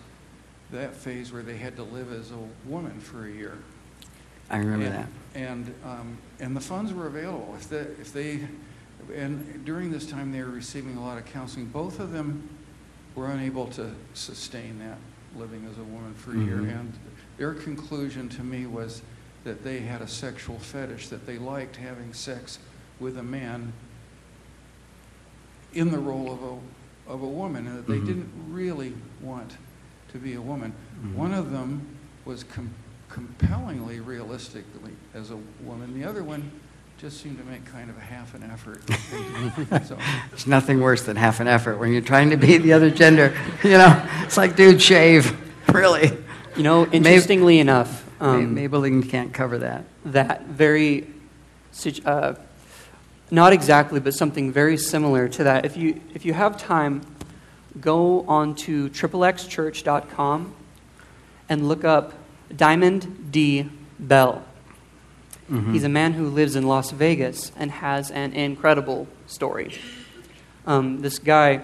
that 0.72 0.96
phase 0.96 1.32
where 1.32 1.44
they 1.44 1.58
had 1.58 1.76
to 1.76 1.84
live 1.84 2.12
as 2.12 2.32
a 2.32 2.68
woman 2.68 3.00
for 3.00 3.28
a 3.28 3.32
year. 3.32 3.60
I 4.50 4.58
remember 4.58 4.86
and, 4.88 4.96
that. 4.96 5.08
And, 5.36 5.76
um, 5.86 6.18
and 6.40 6.56
the 6.56 6.62
funds 6.62 6.92
were 6.92 7.06
available. 7.06 7.54
If, 7.56 7.70
the, 7.70 7.82
if 8.02 8.12
they, 8.14 8.40
and 9.14 9.64
during 9.64 9.92
this 9.92 10.08
time 10.08 10.32
they 10.32 10.42
were 10.42 10.50
receiving 10.50 10.98
a 10.98 11.06
lot 11.06 11.20
of 11.20 11.26
counseling. 11.26 11.68
Both 11.68 12.00
of 12.00 12.12
them 12.12 12.50
were 13.20 13.28
unable 13.30 13.68
to 13.68 13.92
sustain 14.14 14.80
that 14.80 14.98
living 15.38 15.68
as 15.70 15.78
a 15.78 15.84
woman 15.84 16.14
for 16.16 16.32
a 16.32 16.38
year. 16.38 16.58
Mhm. 16.58 16.80
And 16.80 16.94
their 17.38 17.54
conclusion 17.54 18.30
to 18.30 18.44
me 18.44 18.66
was 18.66 19.02
that 19.44 19.64
they 19.64 19.82
had 19.82 20.02
a 20.02 20.08
sexual 20.08 20.58
fetish, 20.58 21.10
that 21.10 21.26
they 21.26 21.38
liked 21.38 21.76
having 21.76 22.14
sex 22.14 22.60
with 23.00 23.18
a 23.18 23.24
man 23.24 23.74
in 25.74 25.92
the 25.92 26.00
role 26.00 26.32
of 26.32 26.42
a, 26.42 27.12
of 27.14 27.22
a 27.22 27.28
woman, 27.28 27.68
and 27.68 27.78
that 27.78 27.88
they 27.88 28.00
Mhm. 28.00 28.06
didn't 28.06 28.32
really 28.50 28.94
want 29.22 29.58
to 30.14 30.18
be 30.18 30.34
a 30.34 30.42
woman. 30.42 30.74
Mhm. 31.04 31.14
One 31.16 31.34
of 31.34 31.52
them 31.52 31.82
was 32.26 32.44
com- 32.46 32.72
compellingly 33.10 34.00
realistically 34.00 34.94
as 35.14 35.30
a 35.30 35.38
woman. 35.64 35.94
The 35.94 36.06
other 36.06 36.24
one 36.24 36.52
just 37.00 37.22
seemed 37.22 37.38
to 37.38 37.46
make 37.46 37.64
kind 37.64 37.90
of 37.90 37.96
a 37.96 38.02
half 38.02 38.36
an 38.36 38.44
effort. 38.44 38.82
so, 39.88 39.98
There's 40.32 40.48
nothing 40.48 40.82
worse 40.82 41.04
than 41.04 41.16
half 41.16 41.40
an 41.40 41.48
effort 41.48 41.78
when 41.80 41.94
you're 41.94 42.02
trying 42.02 42.32
to 42.32 42.36
be 42.36 42.58
the 42.58 42.74
other 42.74 42.90
gender. 42.90 43.34
You 43.64 43.78
know, 43.78 44.06
it's 44.24 44.36
like, 44.36 44.56
dude, 44.56 44.82
shave. 44.82 45.36
Really. 45.70 46.12
You 46.58 46.64
know, 46.64 46.88
interestingly 46.88 47.60
enough, 47.60 48.04
Ma- 48.20 48.30
um, 48.30 48.56
Maybelline 48.56 49.08
can't 49.08 49.32
cover 49.32 49.60
that. 49.60 49.86
that 50.06 50.48
very, 50.48 51.08
uh, 52.04 52.34
not 53.30 53.54
exactly, 53.54 54.00
but 54.00 54.16
something 54.16 54.52
very 54.52 54.76
similar 54.76 55.30
to 55.30 55.44
that. 55.44 55.66
If 55.66 55.78
you, 55.78 56.02
if 56.16 56.26
you 56.26 56.34
have 56.34 56.58
time, 56.58 57.04
go 57.80 58.22
on 58.22 58.56
to 58.56 58.90
triplexchurch.com 58.90 60.56
and 61.50 61.68
look 61.68 61.84
up 61.84 62.14
Diamond 62.58 63.32
D. 63.32 63.70
Bell. 64.00 64.44
Mhm. 65.50 65.74
He's 65.74 65.84
a 65.84 65.90
man 65.90 66.14
who 66.14 66.28
lives 66.28 66.56
in 66.56 66.68
Las 66.68 66.92
Vegas 66.92 67.52
and 67.58 67.72
has 67.72 68.12
an 68.12 68.34
incredible 68.34 69.08
story. 69.26 69.80
Um, 70.68 71.02
this 71.02 71.18
guy 71.18 71.62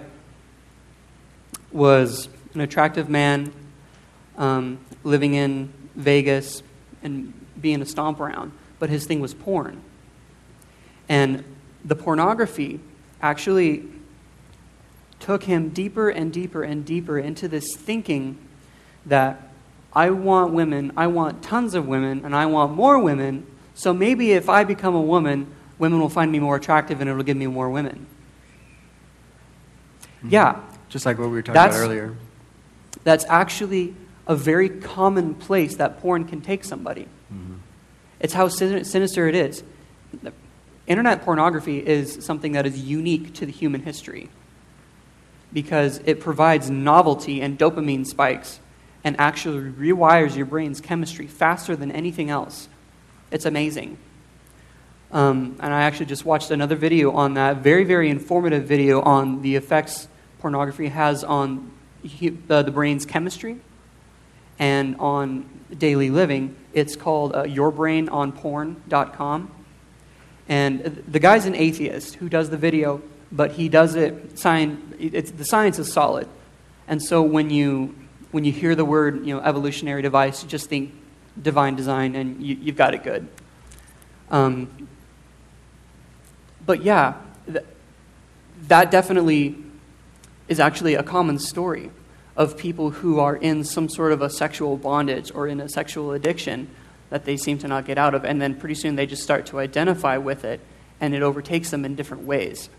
was 1.71 2.29
an 2.53 2.61
attractive 2.61 3.09
man 3.09 3.51
um, 4.37 4.79
living 5.03 5.35
in 5.35 5.71
Vegas 5.95 6.63
and 7.03 7.33
being 7.61 7.81
a 7.81 7.85
stomp 7.85 8.19
around, 8.19 8.51
but 8.79 8.89
his 8.89 9.05
thing 9.05 9.19
was 9.19 9.33
porn. 9.33 9.81
And 11.07 11.43
the 11.83 11.95
pornography 11.95 12.79
actually 13.21 13.83
took 15.19 15.43
him 15.43 15.69
deeper 15.69 16.09
and 16.09 16.33
deeper 16.33 16.63
and 16.63 16.83
deeper 16.83 17.19
into 17.19 17.47
this 17.47 17.75
thinking 17.75 18.37
that 19.05 19.49
I 19.93 20.09
want 20.09 20.53
women, 20.53 20.91
I 20.97 21.07
want 21.07 21.43
tons 21.43 21.73
of 21.73 21.87
women, 21.87 22.25
and 22.25 22.35
I 22.35 22.47
want 22.47 22.73
more 22.73 22.99
women, 22.99 23.45
so 23.75 23.93
maybe 23.93 24.31
if 24.31 24.49
I 24.49 24.63
become 24.63 24.95
a 24.95 25.01
woman, 25.01 25.45
women 25.77 25.99
will 25.99 26.09
find 26.09 26.31
me 26.31 26.39
more 26.39 26.55
attractive 26.55 27.01
and 27.01 27.09
it'll 27.09 27.23
give 27.23 27.37
me 27.37 27.45
more 27.47 27.69
women. 27.69 28.07
Mm-hmm. 30.17 30.29
Yeah, 30.29 30.61
Just 30.89 31.05
like 31.05 31.17
what 31.19 31.25
we 31.27 31.33
were 31.33 31.41
talking 31.41 31.61
about 31.61 31.73
earlier. 31.73 32.15
that's 33.03 33.25
actually 33.27 33.93
a 34.27 34.35
very 34.35 34.69
common 34.69 35.35
place 35.35 35.75
that 35.75 35.99
porn 35.99 36.25
can 36.25 36.41
take 36.41 36.63
somebody. 36.63 37.03
Mm-hmm. 37.31 37.55
It's 38.19 38.33
how 38.33 38.47
sin- 38.47 38.83
sinister 38.85 39.27
it 39.27 39.35
is. 39.35 39.63
Internet 40.87 41.23
pornography 41.23 41.85
is 41.85 42.23
something 42.25 42.53
that 42.53 42.65
is 42.65 42.79
unique 42.79 43.33
to 43.35 43.45
the 43.45 43.51
human 43.51 43.81
history 43.81 44.29
because 45.51 45.99
it 46.05 46.19
provides 46.19 46.69
novelty 46.69 47.41
and 47.41 47.57
dopamine 47.57 48.05
spikes 48.05 48.59
and 49.03 49.15
actually 49.19 49.69
rewires 49.71 50.35
your 50.35 50.45
brain's 50.45 50.81
chemistry 50.81 51.27
faster 51.27 51.75
than 51.75 51.91
anything 51.91 52.29
else. 52.29 52.67
It's 53.35 53.45
amazing. 53.45 53.97
Um, 55.11 55.57
and 55.59 55.73
I 55.73 55.81
actually 55.81 56.05
just 56.05 56.23
watched 56.23 56.51
another 56.51 56.77
video 56.77 57.11
on 57.11 57.33
that, 57.33 57.57
very, 57.57 57.83
very 57.83 58.09
informative 58.09 58.63
video 58.63 59.01
on 59.01 59.41
the 59.41 59.57
effects 59.57 60.07
pornography 60.39 60.87
has 60.87 61.25
on 61.25 61.69
the, 62.01 62.29
the 62.47 62.71
brain's 62.71 63.05
chemistry 63.05 63.59
and 64.57 64.95
on 64.99 65.49
daily 65.77 66.09
living. 66.09 66.55
It's 66.71 66.95
called 66.95 67.35
uh, 67.35 67.43
yourbrainonporn.com. 67.43 69.51
And 70.47 71.03
the 71.05 71.19
guy's 71.19 71.45
an 71.45 71.55
atheist 71.55 72.15
who 72.15 72.29
does 72.29 72.49
the 72.49 72.57
video, 72.57 73.01
but 73.33 73.51
he 73.51 73.67
does 73.67 73.95
it, 73.95 74.13
it's, 74.97 75.31
the 75.31 75.43
science 75.43 75.77
is 75.77 75.91
solid. 75.91 76.29
And 76.87 77.03
so 77.03 77.21
when 77.21 77.49
you, 77.49 77.95
when 78.31 78.45
you 78.45 78.53
hear 78.53 78.75
the 78.75 78.85
word 78.85 79.27
you 79.27 79.35
know, 79.35 79.41
evolutionary 79.41 80.03
device, 80.03 80.41
you 80.41 80.47
just 80.47 80.69
think 80.69 80.93
divine 81.41 81.75
design 81.75 82.15
and 82.15 82.41
you, 82.41 82.55
you've 82.55 82.75
got 82.77 82.93
it 82.93 83.03
good. 83.03 83.27
Um, 84.29 84.87
but 86.65 86.83
yeah, 86.83 87.15
th- 87.45 87.65
that 88.67 88.91
definitely 88.91 89.55
is 90.47 90.59
actually 90.59 90.95
a 90.95 91.03
common 91.03 91.39
story 91.39 91.91
of 92.35 92.57
people 92.57 92.89
who 92.89 93.19
are 93.19 93.35
in 93.35 93.63
some 93.63 93.87
sort 93.87 94.11
of 94.11 94.21
a 94.21 94.29
sexual 94.29 94.77
bondage 94.77 95.31
or 95.33 95.47
in 95.47 95.59
a 95.59 95.69
sexual 95.69 96.11
addiction 96.11 96.67
that 97.09 97.25
they 97.25 97.37
seem 97.37 97.57
to 97.59 97.67
not 97.67 97.85
get 97.85 97.97
out 97.97 98.13
of. 98.13 98.25
And 98.25 98.41
then 98.41 98.55
pretty 98.55 98.75
soon 98.75 98.95
they 98.95 99.05
just 99.05 99.23
start 99.23 99.45
to 99.47 99.59
identify 99.59 100.17
with 100.17 100.43
it 100.43 100.59
and 100.99 101.13
it 101.13 101.21
overtakes 101.21 101.69
them 101.69 101.85
in 101.85 101.95
different 101.95 102.23
ways. 102.23 102.69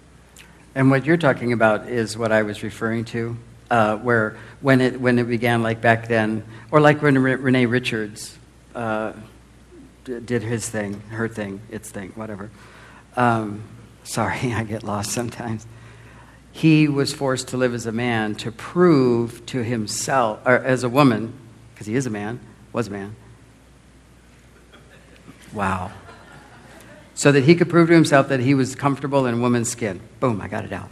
And 0.74 0.90
what 0.90 1.06
you're 1.06 1.16
talking 1.16 1.52
about 1.52 1.88
is 1.88 2.18
what 2.18 2.32
I 2.32 2.42
was 2.42 2.62
referring 2.62 3.06
to, 3.06 3.36
uh, 3.70 3.96
where 3.96 4.36
when 4.60 4.80
it, 4.80 5.00
when 5.00 5.18
it 5.18 5.24
began, 5.24 5.62
like 5.62 5.80
back 5.80 6.08
then, 6.08 6.44
or 6.70 6.80
like 6.80 7.00
when 7.00 7.16
Re- 7.18 7.36
Renee 7.36 7.66
Richards 7.66 8.35
uh, 8.76 9.12
did 10.04 10.42
his 10.42 10.68
thing, 10.68 11.00
her 11.10 11.28
thing, 11.28 11.60
its 11.70 11.90
thing, 11.90 12.12
whatever. 12.14 12.50
Um, 13.16 13.64
sorry, 14.04 14.52
I 14.52 14.64
get 14.64 14.82
lost 14.82 15.12
sometimes. 15.12 15.66
He 16.52 16.88
was 16.88 17.12
forced 17.12 17.48
to 17.48 17.56
live 17.56 17.74
as 17.74 17.86
a 17.86 17.92
man 17.92 18.34
to 18.36 18.52
prove 18.52 19.44
to 19.46 19.62
himself, 19.62 20.40
or 20.46 20.54
as 20.56 20.84
a 20.84 20.88
woman, 20.88 21.34
because 21.74 21.86
he 21.86 21.96
is 21.96 22.06
a 22.06 22.10
man, 22.10 22.40
was 22.72 22.88
a 22.88 22.90
man. 22.90 23.16
Wow 25.52 25.90
so 27.16 27.32
that 27.32 27.44
he 27.44 27.54
could 27.54 27.70
prove 27.70 27.88
to 27.88 27.94
himself 27.94 28.28
that 28.28 28.40
he 28.40 28.54
was 28.54 28.74
comfortable 28.76 29.24
in 29.24 29.40
woman's 29.40 29.70
skin. 29.70 30.00
Boom, 30.20 30.40
I 30.42 30.48
got 30.48 30.66
it 30.66 30.72
out. 30.72 30.90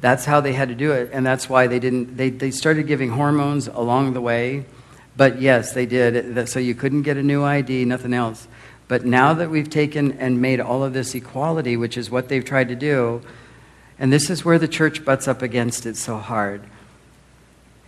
That's 0.00 0.24
how 0.24 0.40
they 0.40 0.54
had 0.54 0.70
to 0.70 0.74
do 0.74 0.90
it, 0.92 1.10
and 1.12 1.24
that's 1.24 1.50
why 1.50 1.66
they 1.66 1.78
didn't. 1.78 2.16
They, 2.16 2.30
they 2.30 2.50
started 2.50 2.86
giving 2.86 3.10
hormones 3.10 3.68
along 3.68 4.14
the 4.14 4.22
way, 4.22 4.64
but 5.16 5.40
yes, 5.40 5.72
they 5.72 5.86
did. 5.86 6.48
So 6.48 6.58
you 6.58 6.74
couldn't 6.74 7.02
get 7.02 7.16
a 7.16 7.22
new 7.22 7.44
ID, 7.44 7.84
nothing 7.84 8.14
else. 8.14 8.48
But 8.88 9.04
now 9.04 9.34
that 9.34 9.50
we've 9.50 9.70
taken 9.70 10.12
and 10.12 10.40
made 10.40 10.60
all 10.60 10.82
of 10.84 10.92
this 10.92 11.14
equality, 11.14 11.76
which 11.76 11.96
is 11.96 12.10
what 12.10 12.28
they've 12.28 12.44
tried 12.44 12.68
to 12.68 12.76
do, 12.76 13.22
and 13.98 14.12
this 14.12 14.30
is 14.30 14.44
where 14.44 14.58
the 14.58 14.68
church 14.68 15.04
butts 15.04 15.28
up 15.28 15.42
against 15.42 15.86
it 15.86 15.96
so 15.96 16.18
hard. 16.18 16.62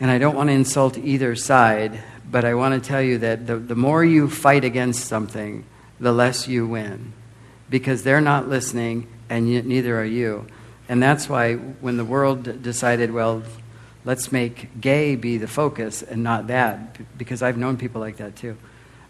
And 0.00 0.10
I 0.10 0.18
don't 0.18 0.36
want 0.36 0.48
to 0.48 0.54
insult 0.54 0.98
either 0.98 1.34
side, 1.36 2.02
but 2.30 2.44
I 2.44 2.54
want 2.54 2.82
to 2.82 2.88
tell 2.88 3.02
you 3.02 3.18
that 3.18 3.46
the, 3.46 3.56
the 3.56 3.74
more 3.74 4.04
you 4.04 4.28
fight 4.28 4.64
against 4.64 5.06
something, 5.06 5.64
the 6.00 6.12
less 6.12 6.48
you 6.48 6.66
win 6.66 7.12
because 7.70 8.02
they're 8.02 8.20
not 8.20 8.48
listening 8.48 9.06
and 9.28 9.46
neither 9.46 9.98
are 9.98 10.04
you. 10.04 10.46
And 10.88 11.02
that's 11.02 11.28
why 11.28 11.54
when 11.54 11.96
the 11.96 12.04
world 12.04 12.62
decided, 12.62 13.10
well, 13.10 13.42
let's 14.04 14.30
make 14.30 14.80
gay 14.80 15.16
be 15.16 15.38
the 15.38 15.48
focus 15.48 16.02
and 16.02 16.22
not 16.22 16.48
that, 16.48 17.18
because 17.18 17.42
I've 17.42 17.56
known 17.56 17.76
people 17.76 18.00
like 18.00 18.18
that 18.18 18.36
too. 18.36 18.56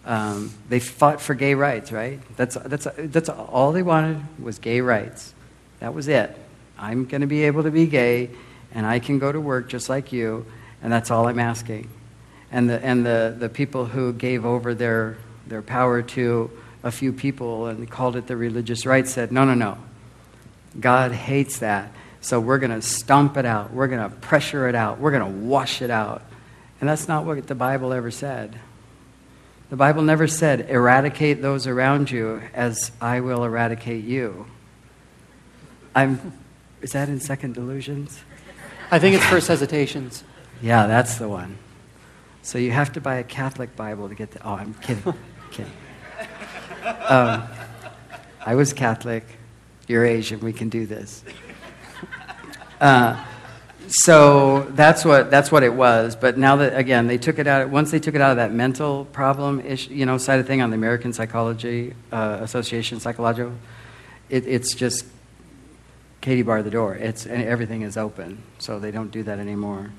Um, 0.05 0.53
they 0.69 0.81
fought 0.81 1.21
for 1.21 1.35
gay 1.35 1.55
rights, 1.55 1.91
right? 1.91 2.21
That's, 2.37 2.57
that's, 2.57 2.87
that's 2.97 3.29
all 3.29 3.73
they 3.73 3.83
wanted 3.83 4.21
was 4.43 4.59
gay 4.59 4.81
rights. 4.81 5.33
That 5.81 5.95
was 5.95 6.09
it. 6.09 6.37
I'm 6.79 7.07
going 7.07 7.23
to 7.23 7.27
be 7.27 7.45
able 7.45 7.63
to 7.63 7.71
be 7.71 7.87
gay 7.87 8.31
and 8.75 8.85
I 8.87 8.99
can 8.99 9.19
go 9.19 9.31
to 9.31 9.41
work 9.41 9.69
just 9.69 9.89
like 9.89 10.13
you, 10.13 10.45
and 10.83 10.93
that's 10.93 11.11
all 11.11 11.29
I'm 11.29 11.39
asking. 11.39 11.89
And 12.51 12.69
the, 12.69 12.85
and 12.85 13.07
the, 13.07 13.35
the 13.39 13.49
people 13.49 13.87
who 13.87 14.13
gave 14.13 14.45
over 14.45 14.75
their, 14.75 15.17
their 15.47 15.63
power 15.63 16.03
to 16.03 16.51
a 16.83 16.91
few 16.91 17.13
people 17.13 17.67
and 17.67 17.89
called 17.91 18.17
it 18.17 18.27
the 18.27 18.37
religious 18.37 18.85
right 18.85 19.07
said, 19.07 19.33
no, 19.33 19.45
no, 19.45 19.55
no. 19.55 19.79
God 20.79 21.13
hates 21.13 21.61
that. 21.61 21.93
So 22.25 22.41
we're 22.41 22.57
going 22.57 22.71
to 22.71 22.81
stomp 22.81 23.37
it 23.37 23.45
out. 23.45 23.75
We're 23.75 23.87
going 23.87 24.09
to 24.09 24.17
pressure 24.17 24.67
it 24.67 24.75
out. 24.75 24.99
We're 24.99 25.11
going 25.11 25.31
to 25.31 25.47
wash 25.47 25.83
it 25.83 25.91
out. 25.91 26.23
And 26.81 26.89
that's 26.89 27.07
not 27.07 27.27
what 27.27 27.47
the 27.47 27.55
Bible 27.55 27.93
ever 27.93 28.11
said. 28.11 28.59
The 29.69 29.77
Bible 29.77 30.01
never 30.01 30.27
said, 30.27 30.71
eradicate 30.71 31.43
those 31.43 31.67
around 31.67 32.11
you 32.11 32.41
as 32.55 32.93
I 32.99 33.21
will 33.21 33.45
eradicate 33.45 34.05
you. 34.05 34.47
I'm, 35.95 36.33
is 36.81 36.93
that 36.93 37.11
in 37.11 37.21
Second 37.21 37.57
Delusions? 37.57 38.19
I 38.91 38.99
think 38.99 39.17
it's 39.17 39.27
First 39.27 39.49
Hesitations. 39.49 40.25
Yeah, 40.63 40.87
that's 40.87 41.19
the 41.19 41.29
one. 41.29 41.59
So 42.41 42.57
you 42.57 42.71
have 42.71 42.91
to 42.95 43.03
buy 43.03 43.17
a 43.17 43.25
Catholic 43.25 43.77
Bible 43.77 44.09
to 44.09 44.15
get 44.15 44.31
the. 44.31 44.43
Oh, 44.49 44.55
I'm 44.55 44.73
kidding. 44.73 45.13
kidding. 45.51 45.73
Um, 47.07 47.43
I 48.47 48.55
was 48.55 48.73
Catholic. 48.73 49.27
You're 49.89 50.07
Asian. 50.07 50.41
We 50.41 50.55
can 50.55 50.71
do 50.71 50.87
this. 50.87 51.23
Uh, 52.85 53.19
so 53.89 54.65
that's 54.73 55.07
what 55.07 55.31
that's 55.31 55.51
what 55.51 55.63
it 55.63 55.73
was. 55.73 56.17
But 56.17 56.37
now 56.37 56.57
that 56.57 56.77
again 56.77 57.07
they 57.07 57.17
took 57.17 57.39
it 57.39 57.47
out. 57.47 57.71
Once 57.71 57.91
they 57.91 57.99
took 57.99 58.15
it 58.15 58.21
out 58.21 58.33
of 58.33 58.37
that 58.37 58.53
mental 58.53 59.07
problem 59.07 59.61
ish, 59.65 59.89
you 59.89 60.05
know, 60.05 60.19
side 60.19 60.39
of 60.39 60.47
thing 60.47 60.61
on 60.61 60.69
the 60.69 60.77
American 60.77 61.15
Psychology 61.15 61.95
uh, 62.13 62.41
Association 62.43 63.01
Psychological, 63.01 63.55
it, 64.29 64.47
it's 64.47 64.75
just 64.75 65.07
Katie 66.21 66.43
bar 66.43 66.63
the 66.63 66.71
door. 66.71 66.95
It's 66.95 67.25
everything 67.25 67.81
is 67.81 67.97
open, 67.97 68.43
so 68.59 68.79
they 68.79 68.91
don't 68.91 69.11
do 69.11 69.23
that 69.23 69.39
anymore. 69.39 69.91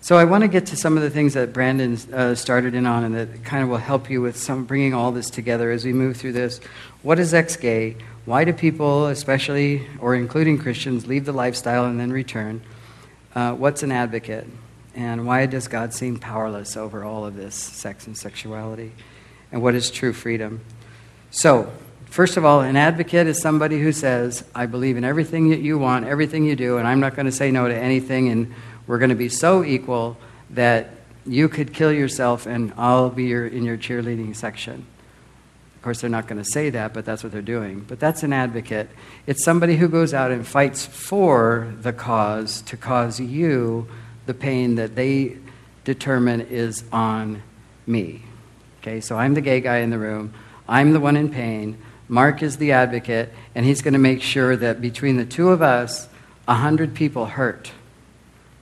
So 0.00 0.16
I 0.16 0.24
want 0.24 0.42
to 0.42 0.48
get 0.48 0.66
to 0.66 0.76
some 0.76 0.96
of 0.96 1.04
the 1.04 1.10
things 1.10 1.34
that 1.34 1.52
Brandon 1.52 1.96
uh, 2.12 2.34
started 2.34 2.74
in 2.74 2.84
on, 2.84 3.04
and 3.04 3.14
that 3.14 3.44
kind 3.44 3.62
of 3.62 3.68
will 3.68 3.76
help 3.76 4.10
you 4.10 4.20
with 4.20 4.36
some 4.36 4.64
bringing 4.64 4.92
all 4.92 5.12
this 5.12 5.30
together 5.30 5.70
as 5.70 5.84
we 5.84 5.92
move 5.92 6.16
through 6.16 6.32
this. 6.32 6.58
What 7.02 7.20
is 7.20 7.32
ex-gay? 7.32 7.96
Why 8.24 8.44
do 8.44 8.54
people, 8.54 9.08
especially 9.08 9.86
or 10.00 10.14
including 10.14 10.58
Christians, 10.58 11.06
leave 11.06 11.26
the 11.26 11.32
lifestyle 11.32 11.84
and 11.84 12.00
then 12.00 12.10
return? 12.10 12.62
Uh, 13.34 13.52
what's 13.52 13.82
an 13.82 13.92
advocate? 13.92 14.46
And 14.94 15.26
why 15.26 15.44
does 15.44 15.68
God 15.68 15.92
seem 15.92 16.18
powerless 16.18 16.76
over 16.76 17.04
all 17.04 17.26
of 17.26 17.36
this 17.36 17.54
sex 17.54 18.06
and 18.06 18.16
sexuality? 18.16 18.92
And 19.52 19.60
what 19.60 19.74
is 19.74 19.90
true 19.90 20.14
freedom? 20.14 20.64
So, 21.30 21.70
first 22.06 22.38
of 22.38 22.46
all, 22.46 22.62
an 22.62 22.76
advocate 22.76 23.26
is 23.26 23.42
somebody 23.42 23.78
who 23.78 23.92
says, 23.92 24.44
I 24.54 24.66
believe 24.66 24.96
in 24.96 25.04
everything 25.04 25.50
that 25.50 25.60
you 25.60 25.78
want, 25.78 26.06
everything 26.06 26.44
you 26.44 26.56
do, 26.56 26.78
and 26.78 26.88
I'm 26.88 27.00
not 27.00 27.16
going 27.16 27.26
to 27.26 27.32
say 27.32 27.50
no 27.50 27.68
to 27.68 27.76
anything, 27.76 28.28
and 28.28 28.54
we're 28.86 28.98
going 28.98 29.10
to 29.10 29.16
be 29.16 29.28
so 29.28 29.62
equal 29.62 30.16
that 30.50 30.90
you 31.26 31.48
could 31.48 31.74
kill 31.74 31.92
yourself 31.92 32.46
and 32.46 32.72
I'll 32.76 33.10
be 33.10 33.24
your, 33.24 33.46
in 33.46 33.64
your 33.64 33.76
cheerleading 33.76 34.34
section. 34.36 34.86
Course, 35.84 36.00
they're 36.00 36.08
not 36.08 36.26
going 36.26 36.42
to 36.42 36.50
say 36.50 36.70
that, 36.70 36.94
but 36.94 37.04
that's 37.04 37.22
what 37.22 37.30
they're 37.30 37.42
doing. 37.42 37.84
But 37.86 38.00
that's 38.00 38.22
an 38.22 38.32
advocate. 38.32 38.88
It's 39.26 39.44
somebody 39.44 39.76
who 39.76 39.86
goes 39.86 40.14
out 40.14 40.30
and 40.30 40.46
fights 40.46 40.86
for 40.86 41.74
the 41.82 41.92
cause 41.92 42.62
to 42.62 42.78
cause 42.78 43.20
you 43.20 43.86
the 44.24 44.32
pain 44.32 44.76
that 44.76 44.96
they 44.96 45.36
determine 45.84 46.40
is 46.40 46.84
on 46.90 47.42
me. 47.86 48.22
Okay, 48.80 49.02
so 49.02 49.18
I'm 49.18 49.34
the 49.34 49.42
gay 49.42 49.60
guy 49.60 49.80
in 49.80 49.90
the 49.90 49.98
room. 49.98 50.32
I'm 50.66 50.94
the 50.94 51.00
one 51.00 51.18
in 51.18 51.28
pain. 51.28 51.76
Mark 52.08 52.42
is 52.42 52.56
the 52.56 52.72
advocate, 52.72 53.30
and 53.54 53.66
he's 53.66 53.82
going 53.82 53.92
to 53.92 54.00
make 54.00 54.22
sure 54.22 54.56
that 54.56 54.80
between 54.80 55.18
the 55.18 55.26
two 55.26 55.50
of 55.50 55.60
us, 55.60 56.08
a 56.48 56.54
hundred 56.54 56.94
people 56.94 57.26
hurt 57.26 57.72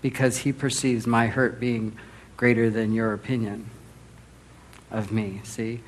because 0.01 0.39
he 0.39 0.53
perceives 0.53 1.07
my 1.07 1.29
hurt 1.29 1.61
being 1.61 1.97
greater 2.37 2.69
than 2.69 2.93
your 2.93 3.13
opinion 3.13 3.71
of 4.91 5.13
me. 5.13 5.41
See? 5.45 5.83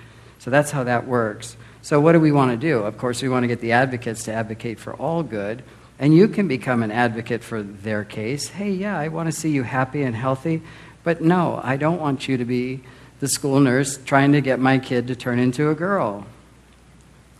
So 0.45 0.51
that's 0.51 0.71
how 0.71 0.85
that 0.85 1.07
works. 1.07 1.57
So, 1.81 2.01
what 2.01 2.13
do 2.13 2.21
we 2.21 2.31
want 2.31 2.51
to 2.51 2.59
do? 2.59 2.81
Of 2.81 2.99
course, 2.99 3.23
we 3.23 3.31
want 3.31 3.45
to 3.45 3.49
get 3.49 3.61
the 3.61 3.73
advocates 3.73 4.25
to 4.25 4.35
advocate 4.35 4.79
for 4.79 4.93
all 4.93 5.23
good. 5.23 5.65
And 5.99 6.15
you 6.15 6.29
can 6.29 6.49
become 6.49 6.83
an 6.83 6.91
advocate 6.91 7.43
for 7.43 7.63
their 7.63 8.05
case. 8.05 8.49
Hey, 8.49 8.73
yeah, 8.73 8.99
I 8.99 9.09
want 9.09 9.27
to 9.29 9.33
see 9.33 9.53
you 9.53 9.63
happy 9.63 10.03
and 10.03 10.15
healthy. 10.15 10.61
But 11.03 11.23
no, 11.23 11.59
I 11.65 11.79
don't 11.79 11.99
want 11.99 12.29
you 12.29 12.37
to 12.37 12.45
be 12.45 12.83
the 13.21 13.29
school 13.29 13.59
nurse 13.59 13.97
trying 13.97 14.33
to 14.33 14.43
get 14.43 14.61
my 14.61 14.79
kid 14.79 15.07
to 15.07 15.17
turn 15.17 15.39
into 15.39 15.71
a 15.71 15.75
girl. 15.75 16.27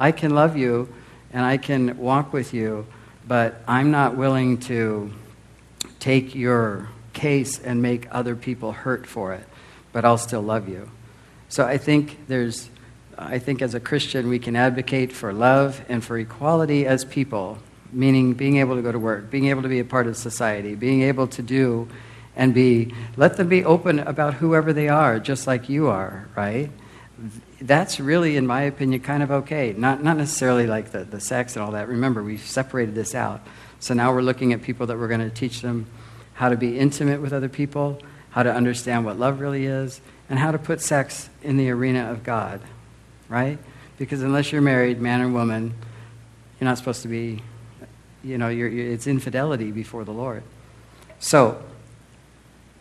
I 0.01 0.11
can 0.11 0.35
love 0.35 0.57
you 0.57 0.89
and 1.31 1.45
I 1.45 1.59
can 1.59 1.99
walk 1.99 2.33
with 2.33 2.55
you, 2.55 2.87
but 3.29 3.61
I'm 3.69 3.91
not 3.91 4.17
willing 4.17 4.61
to 4.61 5.13
take 6.01 6.35
your 6.35 6.89
case 7.13 7.59
and 7.59 7.83
make 7.83 8.07
other 8.11 8.35
people 8.35 8.73
hurt 8.73 9.07
for 9.07 9.35
it, 9.35 9.47
but 9.93 10.07
I'll 10.07 10.17
still 10.17 10.43
love 10.43 10.71
you. 10.71 10.91
So 11.51 11.67
I 11.67 11.77
think 11.79 12.27
there's, 12.29 12.71
I 13.19 13.39
think 13.39 13.63
as 13.63 13.75
a 13.75 13.81
Christian, 13.81 14.29
we 14.29 14.39
can 14.39 14.57
advocate 14.57 15.13
for 15.13 15.33
love 15.33 15.85
and 15.89 16.03
for 16.03 16.19
equality 16.19 16.87
as 16.87 17.05
people, 17.05 17.59
meaning 17.93 18.35
being 18.35 18.59
able 18.59 18.77
to 18.77 18.83
go 18.83 18.93
to 18.93 18.99
work, 18.99 19.31
being 19.31 19.47
able 19.47 19.63
to 19.63 19.69
be 19.69 19.79
a 19.79 19.85
part 19.85 20.07
of 20.07 20.17
society, 20.17 20.75
being 20.75 21.03
able 21.03 21.27
to 21.29 21.43
do 21.43 21.89
and 22.37 22.53
be, 22.53 22.93
let 23.17 23.37
them 23.37 23.49
be 23.49 23.65
open 23.65 24.01
about 24.01 24.35
whoever 24.35 24.73
they 24.73 24.89
are, 24.89 25.19
just 25.21 25.47
like 25.47 25.69
you 25.69 25.87
are, 25.87 26.29
right? 26.37 26.71
That's 27.61 28.01
really, 28.01 28.37
in 28.37 28.47
my 28.47 28.63
opinion, 28.63 29.01
kind 29.01 29.23
of 29.23 29.31
okay. 29.31 29.73
Not, 29.73 30.03
not 30.03 30.17
necessarily 30.17 30.67
like 30.67 30.91
the, 30.91 31.05
the 31.05 31.21
sex 31.21 31.55
and 31.55 31.65
all 31.65 31.73
that. 31.73 31.89
Remember, 31.89 32.23
we've 32.23 32.41
separated 32.41 32.95
this 32.95 33.15
out. 33.15 33.47
So 33.79 33.95
now 33.95 34.13
we're 34.13 34.23
looking 34.23 34.53
at 34.53 34.63
people 34.63 34.87
that 34.89 34.99
we're 34.99 35.09
going 35.09 35.21
to 35.21 35.31
teach 35.31 35.61
them 35.61 35.87
how 36.35 36.49
to 36.49 36.57
be 36.57 36.79
intimate 36.79 37.21
with 37.21 37.33
other 37.33 37.49
people, 37.49 38.01
how 38.31 38.43
to 38.43 38.53
understand 38.53 39.05
what 39.05 39.19
love 39.19 39.41
really 39.41 39.67
is, 39.67 40.01
and 40.29 40.39
how 40.39 40.51
to 40.51 40.59
put 40.59 40.81
sex 40.81 41.29
in 41.43 41.57
the 41.57 41.71
arena 41.71 42.11
of 42.11 42.25
God, 42.25 42.61
right? 43.29 43.59
Because 43.99 44.23
unless 44.23 44.53
you're 44.53 44.63
married, 44.63 45.01
man 45.01 45.21
or 45.21 45.29
woman, 45.29 45.75
you're 46.61 46.69
not 46.69 46.79
supposed 46.79 47.03
to 47.03 47.09
be, 47.09 47.43
you 48.23 48.39
know, 48.39 48.49
you're, 48.49 48.69
you're, 48.69 48.93
it's 48.93 49.07
infidelity 49.07 49.71
before 49.71 50.05
the 50.05 50.13
Lord. 50.13 50.43
So 51.19 51.63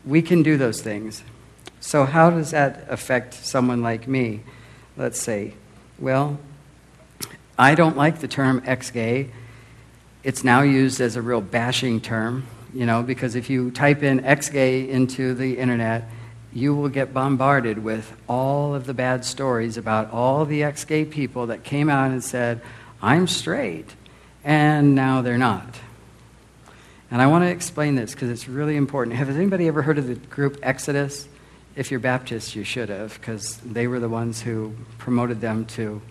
we 0.05 0.21
can 0.21 0.43
do 0.43 0.57
those 0.57 0.81
things. 0.81 1.23
So, 1.79 2.05
how 2.05 2.29
does 2.29 2.51
that 2.51 2.85
affect 2.89 3.33
someone 3.33 3.81
like 3.81 4.07
me? 4.07 4.41
Let's 4.95 5.19
say, 5.19 5.53
well, 5.99 6.39
I 7.57 7.75
don't 7.75 7.97
like 7.97 8.19
the 8.19 8.27
term 8.27 8.63
ex 8.65 8.89
gay 8.89 9.29
it's 10.23 10.43
now 10.43 10.61
used 10.61 11.01
as 11.01 11.15
a 11.17 11.21
real 11.21 11.41
bashing 11.41 11.99
term, 11.99 12.45
you 12.73 12.85
know, 12.85 13.03
because 13.03 13.35
if 13.35 13.49
you 13.49 13.71
type 13.71 14.03
in 14.03 14.23
ex 14.25 14.49
gay 14.49 14.89
into 14.89 15.33
the 15.33 15.57
internet, 15.57 16.09
you 16.53 16.75
will 16.75 16.89
get 16.89 17.13
bombarded 17.13 17.84
with 17.84 18.15
all 18.27 18.75
of 18.75 18.85
the 18.85 18.93
bad 18.93 19.25
stories 19.25 19.77
about 19.77 20.11
all 20.11 20.45
the 20.45 20.63
ex 20.63 20.85
gay 20.85 21.05
people 21.05 21.47
that 21.47 21.63
came 21.63 21.89
out 21.89 22.11
and 22.11 22.23
said, 22.23 22.61
I'm 23.01 23.27
straight, 23.27 23.89
and 24.43 24.95
now 24.95 25.21
they're 25.21 25.38
not. 25.38 25.80
And 27.09 27.21
I 27.21 27.27
want 27.27 27.43
to 27.43 27.49
explain 27.49 27.95
this 27.95 28.13
because 28.13 28.30
it's 28.30 28.47
really 28.47 28.75
important. 28.75 29.15
Has 29.17 29.30
anybody 29.30 29.67
ever 29.67 29.81
heard 29.81 29.97
of 29.97 30.07
the 30.07 30.15
group 30.15 30.57
Exodus? 30.63 31.27
If 31.75 31.91
you're 31.91 31.99
Baptist, 31.99 32.55
you 32.55 32.63
should 32.63 32.89
have, 32.89 33.19
because 33.19 33.57
they 33.57 33.88
were 33.88 33.99
the 33.99 34.09
ones 34.09 34.41
who 34.41 34.73
promoted 34.99 35.41
them 35.41 35.65
to 35.65 36.01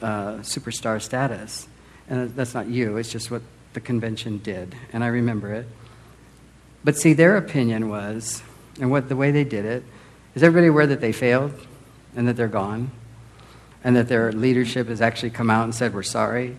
uh, 0.00 0.32
superstar 0.36 1.00
status. 1.00 1.66
And 2.08 2.34
that's 2.34 2.54
not 2.54 2.68
you, 2.68 2.96
it's 2.96 3.10
just 3.10 3.30
what 3.30 3.42
the 3.74 3.80
convention 3.80 4.38
did. 4.38 4.74
And 4.92 5.04
I 5.04 5.08
remember 5.08 5.52
it. 5.52 5.66
But 6.84 6.96
see, 6.96 7.12
their 7.12 7.36
opinion 7.36 7.88
was, 7.88 8.42
and 8.80 8.90
what 8.90 9.08
the 9.08 9.16
way 9.16 9.30
they 9.30 9.44
did 9.44 9.64
it, 9.64 9.84
is 10.34 10.42
everybody 10.42 10.68
aware 10.68 10.86
that 10.86 11.00
they 11.00 11.12
failed 11.12 11.54
and 12.16 12.26
that 12.28 12.36
they're 12.36 12.48
gone? 12.48 12.90
And 13.84 13.96
that 13.96 14.08
their 14.08 14.30
leadership 14.30 14.88
has 14.88 15.00
actually 15.00 15.30
come 15.30 15.50
out 15.50 15.64
and 15.64 15.74
said, 15.74 15.92
We're 15.92 16.04
sorry? 16.04 16.56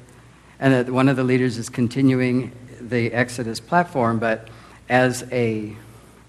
And 0.60 0.74
that 0.74 0.90
one 0.90 1.08
of 1.08 1.16
the 1.16 1.24
leaders 1.24 1.58
is 1.58 1.70
continuing 1.70 2.52
the 2.82 3.14
Exodus 3.14 3.60
platform, 3.60 4.20
but 4.20 4.50
as 4.90 5.26
a 5.32 5.76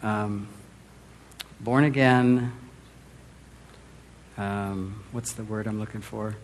um, 0.02 0.46
born 1.60 1.84
again, 1.84 2.52
um, 4.36 5.02
what's 5.12 5.32
the 5.32 5.44
word 5.44 5.66
I'm 5.66 5.80
looking 5.80 6.00
for? 6.00 6.36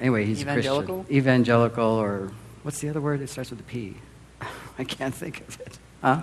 Anyway, 0.00 0.24
he's 0.24 0.40
evangelical? 0.40 1.00
a 1.00 1.04
Christian. 1.04 1.16
Evangelical, 1.16 1.84
or 1.84 2.32
what's 2.62 2.80
the 2.80 2.88
other 2.88 3.00
word? 3.00 3.20
It 3.20 3.28
starts 3.28 3.50
with 3.50 3.60
a 3.60 3.64
P. 3.64 3.96
I 4.78 4.84
can't 4.84 5.14
think 5.14 5.40
of 5.46 5.60
it. 5.60 5.78
Huh? 6.02 6.22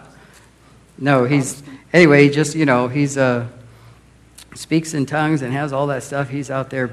No, 0.97 1.25
he's 1.25 1.61
anyway. 1.93 2.29
Just 2.29 2.55
you 2.55 2.65
know, 2.65 2.87
he's 2.87 3.17
uh, 3.17 3.47
speaks 4.55 4.93
in 4.93 5.05
tongues 5.05 5.41
and 5.41 5.53
has 5.53 5.73
all 5.73 5.87
that 5.87 6.03
stuff. 6.03 6.29
He's 6.29 6.51
out 6.51 6.69
there, 6.69 6.89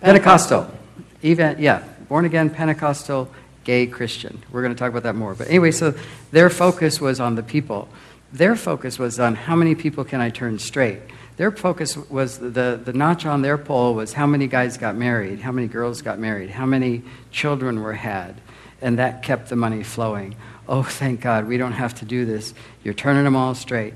Pentecostal, 0.00 0.64
Pentecostal. 0.64 0.78
even 1.22 1.56
yeah, 1.58 1.84
born 2.08 2.24
again 2.24 2.50
Pentecostal 2.50 3.30
gay 3.64 3.86
Christian. 3.86 4.42
We're 4.52 4.62
going 4.62 4.74
to 4.74 4.78
talk 4.78 4.90
about 4.90 5.02
that 5.02 5.16
more. 5.16 5.34
But 5.34 5.48
anyway, 5.48 5.72
so 5.72 5.92
their 6.30 6.48
focus 6.48 7.00
was 7.00 7.18
on 7.18 7.34
the 7.34 7.42
people. 7.42 7.88
Their 8.32 8.54
focus 8.54 8.98
was 8.98 9.18
on 9.18 9.34
how 9.34 9.56
many 9.56 9.74
people 9.74 10.04
can 10.04 10.20
I 10.20 10.30
turn 10.30 10.58
straight. 10.58 11.00
Their 11.36 11.50
focus 11.50 11.96
was 11.96 12.38
the, 12.38 12.80
the 12.82 12.92
notch 12.92 13.26
on 13.26 13.42
their 13.42 13.58
pole 13.58 13.94
was 13.94 14.12
how 14.12 14.26
many 14.26 14.46
guys 14.46 14.78
got 14.78 14.96
married, 14.96 15.40
how 15.40 15.52
many 15.52 15.66
girls 15.66 16.00
got 16.00 16.18
married, 16.18 16.50
how 16.50 16.64
many 16.64 17.02
children 17.30 17.82
were 17.82 17.92
had. 17.92 18.40
And 18.80 18.98
that 18.98 19.22
kept 19.22 19.48
the 19.48 19.56
money 19.56 19.82
flowing. 19.82 20.36
Oh, 20.68 20.82
thank 20.82 21.20
God, 21.20 21.46
we 21.46 21.58
don't 21.58 21.72
have 21.72 21.94
to 21.96 22.04
do 22.04 22.24
this. 22.24 22.54
You're 22.82 22.94
turning 22.94 23.24
them 23.24 23.36
all 23.36 23.54
straight. 23.54 23.94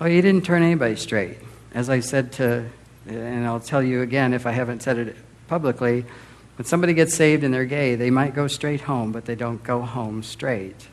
Oh, 0.00 0.06
you 0.06 0.22
didn't 0.22 0.44
turn 0.44 0.62
anybody 0.62 0.96
straight. 0.96 1.38
As 1.74 1.90
I 1.90 2.00
said 2.00 2.32
to, 2.32 2.66
and 3.06 3.46
I'll 3.46 3.60
tell 3.60 3.82
you 3.82 4.02
again 4.02 4.34
if 4.34 4.46
I 4.46 4.52
haven't 4.52 4.82
said 4.82 4.98
it 4.98 5.16
publicly, 5.48 6.04
when 6.56 6.66
somebody 6.66 6.94
gets 6.94 7.14
saved 7.14 7.44
and 7.44 7.52
they're 7.52 7.64
gay, 7.64 7.94
they 7.94 8.10
might 8.10 8.34
go 8.34 8.46
straight 8.46 8.82
home, 8.82 9.10
but 9.10 9.24
they 9.24 9.34
don't 9.34 9.62
go 9.62 9.80
home 9.82 10.22
straight. 10.22 10.88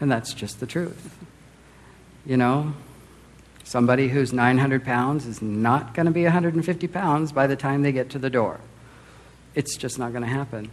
And 0.00 0.10
that's 0.10 0.32
just 0.32 0.60
the 0.60 0.66
truth. 0.66 1.18
You 2.24 2.36
know, 2.36 2.74
Somebody 3.64 4.08
who's 4.08 4.32
900 4.32 4.84
pounds 4.84 5.26
is 5.26 5.40
not 5.40 5.94
going 5.94 6.04
to 6.06 6.12
be 6.12 6.24
150 6.24 6.86
pounds 6.88 7.32
by 7.32 7.46
the 7.46 7.56
time 7.56 7.82
they 7.82 7.92
get 7.92 8.10
to 8.10 8.18
the 8.18 8.28
door. 8.28 8.60
It's 9.54 9.76
just 9.76 9.98
not 9.98 10.12
going 10.12 10.22
to 10.22 10.28
happen. 10.28 10.70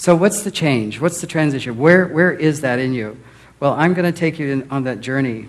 So, 0.00 0.16
what's 0.16 0.44
the 0.44 0.50
change? 0.50 0.98
What's 0.98 1.20
the 1.20 1.26
transition? 1.26 1.76
Where, 1.76 2.06
where 2.06 2.32
is 2.32 2.62
that 2.62 2.78
in 2.78 2.94
you? 2.94 3.18
Well, 3.60 3.74
I'm 3.74 3.92
going 3.92 4.10
to 4.10 4.18
take 4.18 4.38
you 4.38 4.48
in, 4.48 4.70
on 4.70 4.84
that 4.84 5.02
journey. 5.02 5.46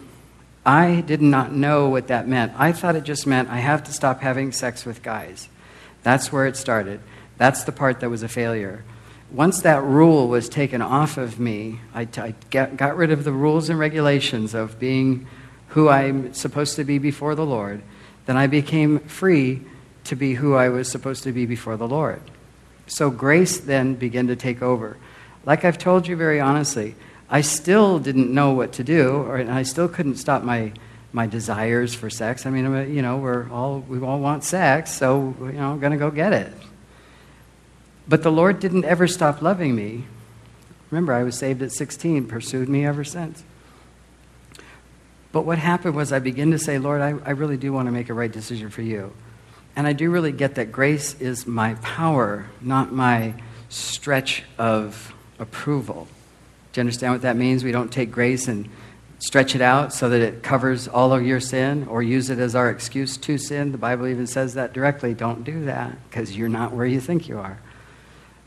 I 0.66 1.00
did 1.08 1.22
not 1.22 1.54
know 1.54 1.88
what 1.88 2.08
that 2.08 2.28
meant. 2.28 2.52
I 2.58 2.74
thought 2.74 2.98
it 2.98 3.06
just 3.06 3.26
meant 3.26 3.48
I 3.50 3.60
have 3.60 3.86
to 3.86 3.94
stop 3.94 4.20
having 4.20 4.52
sex 4.52 4.86
with 4.86 5.04
guys. 5.04 5.48
That's 6.04 6.34
where 6.34 6.48
it 6.48 6.58
started. 6.58 7.00
That's 7.38 7.64
the 7.64 7.72
part 7.72 8.02
that 8.02 8.10
was 8.10 8.24
a 8.24 8.28
failure. 8.28 8.84
once 9.32 9.62
that 9.62 9.84
rule 9.84 10.28
was 10.28 10.50
taken 10.50 10.82
off 10.82 11.16
of 11.16 11.40
me, 11.40 11.80
I, 11.94 12.04
get, 12.50 12.76
got 12.76 12.98
rid 12.98 13.12
of 13.12 13.24
the 13.24 13.32
rules 13.32 13.70
and 13.70 13.80
regulations 13.80 14.54
of 14.54 14.78
being 14.78 15.28
who 15.70 15.88
I'm 15.88 16.34
supposed 16.34 16.76
to 16.76 16.84
be 16.84 16.98
before 16.98 17.36
the 17.36 17.46
Lord, 17.46 17.82
then 18.26 18.36
I 18.36 18.48
became 18.48 19.00
free 19.00 19.62
to 20.04 20.18
be 20.18 20.34
who 20.34 20.56
I 20.56 20.68
was 20.68 20.90
supposed 20.90 21.24
to 21.24 21.32
be 21.32 21.46
before 21.46 21.78
the 21.78 21.88
Lord. 21.88 22.22
So 22.88 23.10
grace 23.10 23.60
then 23.60 23.96
began 23.96 24.28
to 24.28 24.36
take 24.36 24.62
over. 24.62 24.98
Like 25.46 25.66
I've 25.66 25.78
told 25.78 26.08
you 26.08 26.16
very 26.16 26.40
honestly, 26.40 26.96
I 27.30 27.42
still 27.42 27.98
didn't 27.98 28.34
know 28.34 28.52
what 28.52 28.74
to 28.74 28.84
do, 28.84 29.10
or, 29.10 29.38
and 29.38 29.50
I 29.50 29.64
still 29.64 29.88
couldn't 29.88 30.18
stop 30.18 30.44
my, 30.44 30.74
my 31.14 31.28
desires 31.28 31.94
for 31.94 32.10
sex. 32.10 32.46
I 32.46 32.50
mean, 32.50 32.94
you 32.94 33.02
know, 33.02 33.18
we're 33.18 33.50
all, 33.50 33.80
we 33.80 34.00
all 34.02 34.20
want 34.20 34.44
sex, 34.44 34.92
so, 34.92 35.34
you 35.40 35.54
know, 35.54 35.72
I'm 35.72 35.80
going 35.80 35.94
to 35.94 35.98
go 35.98 36.12
get 36.12 36.34
it. 36.34 36.52
But 38.08 38.24
the 38.24 38.32
Lord 38.32 38.60
didn't 38.60 38.84
ever 38.84 39.08
stop 39.08 39.42
loving 39.42 39.74
me. 39.74 40.04
Remember, 40.90 41.14
I 41.14 41.24
was 41.24 41.38
saved 41.38 41.62
at 41.62 41.72
16, 41.72 42.28
pursued 42.28 42.68
me 42.68 42.86
ever 42.86 43.06
since. 43.06 43.46
But 45.32 45.46
what 45.46 45.58
happened 45.58 45.96
was 45.96 46.12
I 46.12 46.20
began 46.20 46.52
to 46.52 46.60
say, 46.60 46.78
Lord, 46.78 47.00
I, 47.00 47.16
I 47.26 47.32
really 47.32 47.56
do 47.56 47.72
want 47.72 47.88
to 47.88 47.92
make 47.94 48.10
a 48.10 48.14
right 48.14 48.32
decision 48.32 48.70
for 48.70 48.82
you. 48.82 49.14
And 49.76 49.88
I 49.88 49.94
do 49.94 50.10
really 50.10 50.32
get 50.32 50.56
that 50.56 50.72
grace 50.72 51.20
is 51.20 51.48
my 51.48 51.76
power, 51.76 52.48
not 52.62 52.92
my 52.92 53.34
stretch 53.70 54.44
of 54.58 55.14
approval. 55.40 56.08
Do 56.74 56.80
you 56.80 56.82
understand 56.82 57.14
what 57.14 57.22
that 57.22 57.36
means? 57.38 57.64
We 57.64 57.72
don't 57.72 57.92
take 57.92 58.12
grace 58.12 58.48
and 58.48 58.70
stretch 59.20 59.56
it 59.56 59.62
out 59.62 59.94
so 59.94 60.10
that 60.10 60.22
it 60.22 60.42
covers 60.42 60.88
all 60.88 61.14
of 61.14 61.26
your 61.26 61.40
sin 61.40 61.88
or 61.88 62.02
use 62.02 62.30
it 62.30 62.40
as 62.40 62.56
our 62.56 62.70
excuse 62.70 63.18
to 63.18 63.38
sin. 63.38 63.72
The 63.72 63.78
Bible 63.78 64.08
even 64.08 64.28
says 64.28 64.56
that 64.56 64.74
directly. 64.74 65.14
Don't 65.14 65.44
do 65.44 65.66
that 65.66 65.96
because 66.10 66.36
you're 66.36 66.50
not 66.50 66.74
where 66.74 66.86
you 66.86 67.00
think 67.00 67.28
you 67.28 67.38
are. 67.38 67.60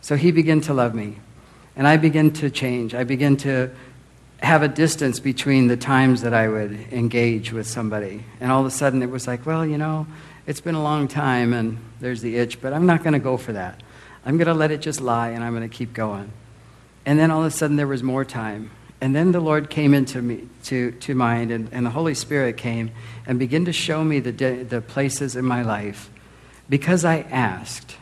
So 0.01 0.17
he 0.17 0.33
began 0.33 0.61
to 0.63 0.75
love 0.75 0.95
me. 0.95 1.19
And 1.77 1.87
I 1.87 1.97
began 1.97 2.31
to 2.33 2.51
change. 2.51 2.95
I 2.95 3.05
began 3.05 3.37
to 3.39 3.71
have 4.41 4.63
a 4.63 4.69
distance 4.69 5.21
between 5.21 5.69
the 5.69 5.77
times 5.77 6.23
that 6.23 6.35
I 6.35 6.49
would 6.49 6.73
engage 6.93 7.53
with 7.53 7.67
somebody. 7.67 8.25
And 8.41 8.53
all 8.53 8.61
of 8.61 8.67
a 8.67 8.71
sudden 8.71 9.03
it 9.03 9.11
was 9.11 9.27
like, 9.27 9.47
well, 9.47 9.65
you 9.65 9.79
know, 9.79 10.07
it's 10.47 10.61
been 10.61 10.75
a 10.75 10.83
long 10.83 11.09
time 11.09 11.53
and 11.53 11.79
there's 12.01 12.21
the 12.21 12.37
itch, 12.37 12.61
but 12.61 12.73
I'm 12.73 12.87
not 12.87 13.03
going 13.03 13.15
to 13.15 13.19
go 13.19 13.37
for 13.37 13.53
that. 13.53 13.83
I'm 14.25 14.37
going 14.37 14.49
to 14.49 14.55
let 14.55 14.71
it 14.71 14.81
just 14.81 15.01
lie 15.01 15.31
and 15.31 15.43
I'm 15.43 15.55
going 15.55 15.69
to 15.69 15.75
keep 15.75 15.93
going. 15.93 16.31
And 17.07 17.19
then 17.19 17.31
all 17.31 17.41
of 17.41 17.47
a 17.47 17.51
sudden 17.51 17.77
there 17.77 17.87
was 17.87 18.03
more 18.03 18.25
time. 18.25 18.71
And 19.01 19.15
then 19.15 19.33
the 19.33 19.41
Lord 19.41 19.69
came 19.69 19.93
into 19.93 20.23
me 20.23 20.49
to, 20.65 20.93
to 20.93 21.15
mind, 21.15 21.51
and, 21.51 21.69
and 21.73 21.85
the 21.85 21.91
Holy 21.91 22.15
Spirit 22.15 22.57
came 22.57 22.91
and 23.27 23.39
began 23.39 23.67
to 23.67 23.73
show 23.73 24.03
me 24.03 24.21
the, 24.21 24.33
the 24.33 24.81
places 24.81 25.37
in 25.37 25.45
my 25.45 25.63
life 25.63 26.11
because 26.71 27.05
I 27.05 27.19
asked 27.31 27.97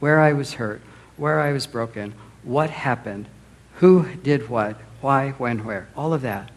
where 0.00 0.20
I 0.20 0.32
was 0.32 0.54
hurt, 0.54 0.80
where 1.16 1.40
I 1.40 1.52
was 1.52 1.66
broken, 1.66 2.14
what 2.42 2.70
happened, 2.70 3.28
who 3.76 4.08
did 4.16 4.48
what, 4.48 4.76
why, 5.00 5.30
when, 5.32 5.64
where, 5.64 5.88
all 5.96 6.12
of 6.12 6.22
that. 6.22 6.50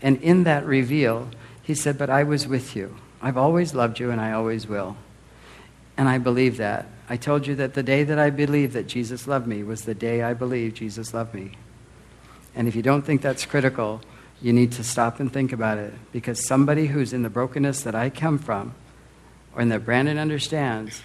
And 0.00 0.22
in 0.22 0.44
that 0.44 0.64
reveal, 0.64 1.28
he 1.62 1.74
said, 1.74 1.98
But 1.98 2.10
I 2.10 2.22
was 2.22 2.46
with 2.46 2.76
you. 2.76 2.96
I've 3.20 3.36
always 3.36 3.74
loved 3.74 3.98
you 3.98 4.10
and 4.10 4.20
I 4.20 4.32
always 4.32 4.66
will. 4.66 4.96
And 5.96 6.08
I 6.08 6.18
believe 6.18 6.58
that. 6.58 6.86
I 7.08 7.16
told 7.16 7.46
you 7.46 7.54
that 7.56 7.74
the 7.74 7.82
day 7.82 8.04
that 8.04 8.18
I 8.18 8.30
believed 8.30 8.74
that 8.74 8.86
Jesus 8.86 9.26
loved 9.26 9.46
me 9.46 9.62
was 9.62 9.82
the 9.82 9.94
day 9.94 10.22
I 10.22 10.34
believed 10.34 10.76
Jesus 10.76 11.12
loved 11.14 11.34
me. 11.34 11.52
And 12.54 12.68
if 12.68 12.76
you 12.76 12.82
don't 12.82 13.02
think 13.02 13.22
that's 13.22 13.46
critical, 13.46 14.00
you 14.40 14.52
need 14.52 14.72
to 14.72 14.84
stop 14.84 15.18
and 15.18 15.32
think 15.32 15.52
about 15.52 15.78
it 15.78 15.94
because 16.12 16.46
somebody 16.46 16.86
who's 16.86 17.12
in 17.12 17.22
the 17.22 17.30
brokenness 17.30 17.82
that 17.82 17.94
I 17.94 18.10
come 18.10 18.38
from 18.38 18.74
or 19.54 19.62
in 19.62 19.68
that 19.70 19.84
Brandon 19.84 20.18
understands 20.18 21.02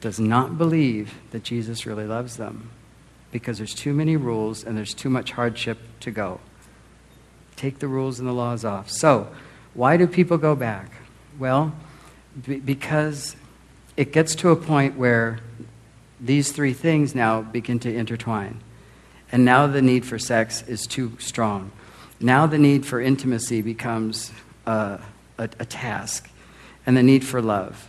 does 0.00 0.20
not 0.20 0.56
believe 0.56 1.14
that 1.32 1.42
Jesus 1.42 1.86
really 1.86 2.06
loves 2.06 2.36
them 2.36 2.70
because 3.32 3.58
there's 3.58 3.74
too 3.74 3.92
many 3.92 4.16
rules 4.16 4.64
and 4.64 4.76
there's 4.76 4.94
too 4.94 5.10
much 5.10 5.32
hardship 5.32 5.78
to 6.00 6.10
go. 6.10 6.40
Take 7.56 7.78
the 7.78 7.88
rules 7.88 8.18
and 8.18 8.28
the 8.28 8.32
laws 8.32 8.64
off. 8.64 8.90
So, 8.90 9.28
why 9.74 9.96
do 9.96 10.06
people 10.06 10.38
go 10.38 10.56
back? 10.56 10.90
Well, 11.40 11.72
because 12.44 13.34
it 13.96 14.12
gets 14.12 14.34
to 14.36 14.50
a 14.50 14.56
point 14.56 14.98
where 14.98 15.38
these 16.20 16.52
three 16.52 16.74
things 16.74 17.14
now 17.14 17.40
begin 17.40 17.78
to 17.78 17.90
intertwine. 17.90 18.60
And 19.32 19.42
now 19.42 19.66
the 19.66 19.80
need 19.80 20.04
for 20.04 20.18
sex 20.18 20.62
is 20.68 20.86
too 20.86 21.16
strong. 21.18 21.72
Now 22.20 22.46
the 22.46 22.58
need 22.58 22.84
for 22.84 23.00
intimacy 23.00 23.62
becomes 23.62 24.32
uh, 24.66 24.98
a, 25.38 25.44
a 25.58 25.64
task, 25.64 26.28
and 26.84 26.94
the 26.94 27.02
need 27.02 27.24
for 27.24 27.40
love. 27.40 27.88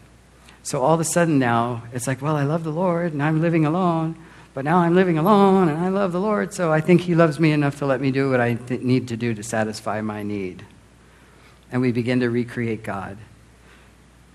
So 0.64 0.82
all 0.82 0.94
of 0.94 1.02
a 1.02 1.03
sudden 1.03 1.38
now, 1.38 1.84
it's 1.91 2.07
like, 2.07 2.22
well, 2.22 2.38
I 2.38 2.45
love 2.45 2.64
the 2.64 2.72
Lord, 2.72 3.11
and 3.11 3.22
I'm 3.22 3.41
living 3.41 3.65
alone, 3.65 4.15
but 4.53 4.64
now 4.64 4.78
I'm 4.78 4.95
living 4.95 5.18
alone, 5.18 5.68
and 5.68 5.78
I 5.78 5.90
love 5.90 6.14
the 6.14 6.22
Lord, 6.22 6.53
so 6.53 6.72
I 6.72 6.80
think 6.80 7.02
He 7.02 7.15
loves 7.15 7.38
me 7.38 7.52
enough 7.52 7.80
to 7.80 7.86
let 7.86 7.99
me 7.99 8.11
do 8.11 8.30
what 8.30 8.40
I 8.40 8.53
th- 8.53 8.80
need 8.80 9.10
to 9.10 9.18
do 9.18 9.34
to 9.34 9.44
satisfy 9.44 9.99
my 9.99 10.23
need. 10.23 10.65
And 11.69 11.82
we 11.82 11.91
begin 11.91 12.22
to 12.22 12.30
recreate 12.30 12.84
God. 12.84 13.18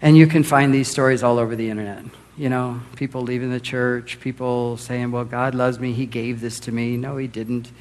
And 0.07 0.17
you 0.17 0.29
can 0.29 0.45
find 0.45 0.73
these 0.73 0.87
stories 0.87 1.25
all 1.25 1.37
over 1.37 1.57
the 1.57 1.69
internet. 1.69 2.05
You 2.37 2.49
know, 2.49 2.81
people 2.95 3.23
leaving 3.23 3.51
the 3.51 3.59
church, 3.59 4.21
people 4.21 4.77
saying, 4.77 5.11
well, 5.11 5.25
God 5.25 5.53
loves 5.53 5.81
me, 5.81 5.93
He 5.93 6.07
gave 6.07 6.41
this 6.41 6.61
to 6.61 6.71
me. 6.71 6.97
No, 6.97 7.17
He 7.17 7.27
didn't. 7.27 7.73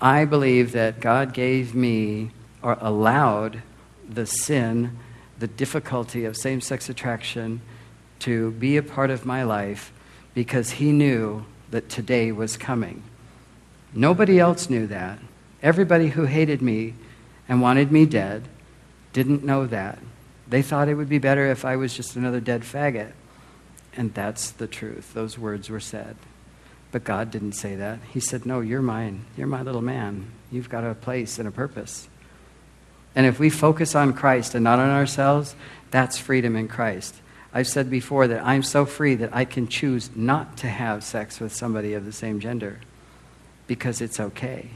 I 0.00 0.24
believe 0.24 0.72
that 0.72 0.98
God 1.00 1.34
gave 1.34 1.74
me 1.74 2.30
or 2.62 2.78
allowed 2.80 3.60
the 4.08 4.24
sin, 4.24 4.96
the 5.38 5.46
difficulty 5.46 6.24
of 6.24 6.38
same 6.38 6.62
sex 6.62 6.88
attraction 6.88 7.60
to 8.20 8.52
be 8.52 8.78
a 8.78 8.82
part 8.82 9.10
of 9.10 9.26
my 9.26 9.42
life 9.42 9.92
because 10.32 10.70
He 10.70 10.90
knew 10.90 11.44
that 11.70 11.90
today 11.90 12.32
was 12.32 12.56
coming. 12.56 13.02
Nobody 13.92 14.40
else 14.40 14.70
knew 14.70 14.86
that. 14.86 15.18
Everybody 15.62 16.08
who 16.08 16.24
hated 16.24 16.62
me 16.62 16.94
and 17.46 17.60
wanted 17.60 17.92
me 17.92 18.06
dead 18.06 18.48
didn't 19.12 19.44
know 19.44 19.66
that. 19.66 19.98
They 20.48 20.62
thought 20.62 20.88
it 20.88 20.94
would 20.94 21.08
be 21.08 21.18
better 21.18 21.46
if 21.46 21.64
I 21.64 21.76
was 21.76 21.94
just 21.94 22.16
another 22.16 22.40
dead 22.40 22.62
faggot. 22.62 23.12
And 23.94 24.12
that's 24.14 24.50
the 24.50 24.66
truth. 24.66 25.14
Those 25.14 25.38
words 25.38 25.68
were 25.68 25.80
said. 25.80 26.16
But 26.90 27.04
God 27.04 27.30
didn't 27.30 27.52
say 27.52 27.76
that. 27.76 28.00
He 28.12 28.20
said, 28.20 28.46
No, 28.46 28.60
you're 28.60 28.82
mine. 28.82 29.24
You're 29.36 29.46
my 29.46 29.62
little 29.62 29.82
man. 29.82 30.30
You've 30.50 30.68
got 30.68 30.84
a 30.84 30.94
place 30.94 31.38
and 31.38 31.48
a 31.48 31.52
purpose. 31.52 32.08
And 33.14 33.26
if 33.26 33.38
we 33.38 33.50
focus 33.50 33.94
on 33.94 34.14
Christ 34.14 34.54
and 34.54 34.64
not 34.64 34.78
on 34.78 34.90
ourselves, 34.90 35.54
that's 35.90 36.18
freedom 36.18 36.56
in 36.56 36.68
Christ. 36.68 37.16
I've 37.52 37.68
said 37.68 37.90
before 37.90 38.26
that 38.28 38.44
I'm 38.44 38.62
so 38.62 38.86
free 38.86 39.14
that 39.16 39.34
I 39.34 39.44
can 39.44 39.68
choose 39.68 40.10
not 40.16 40.56
to 40.58 40.68
have 40.68 41.04
sex 41.04 41.38
with 41.38 41.54
somebody 41.54 41.92
of 41.92 42.06
the 42.06 42.12
same 42.12 42.40
gender 42.40 42.80
because 43.66 44.00
it's 44.00 44.18
okay 44.18 44.70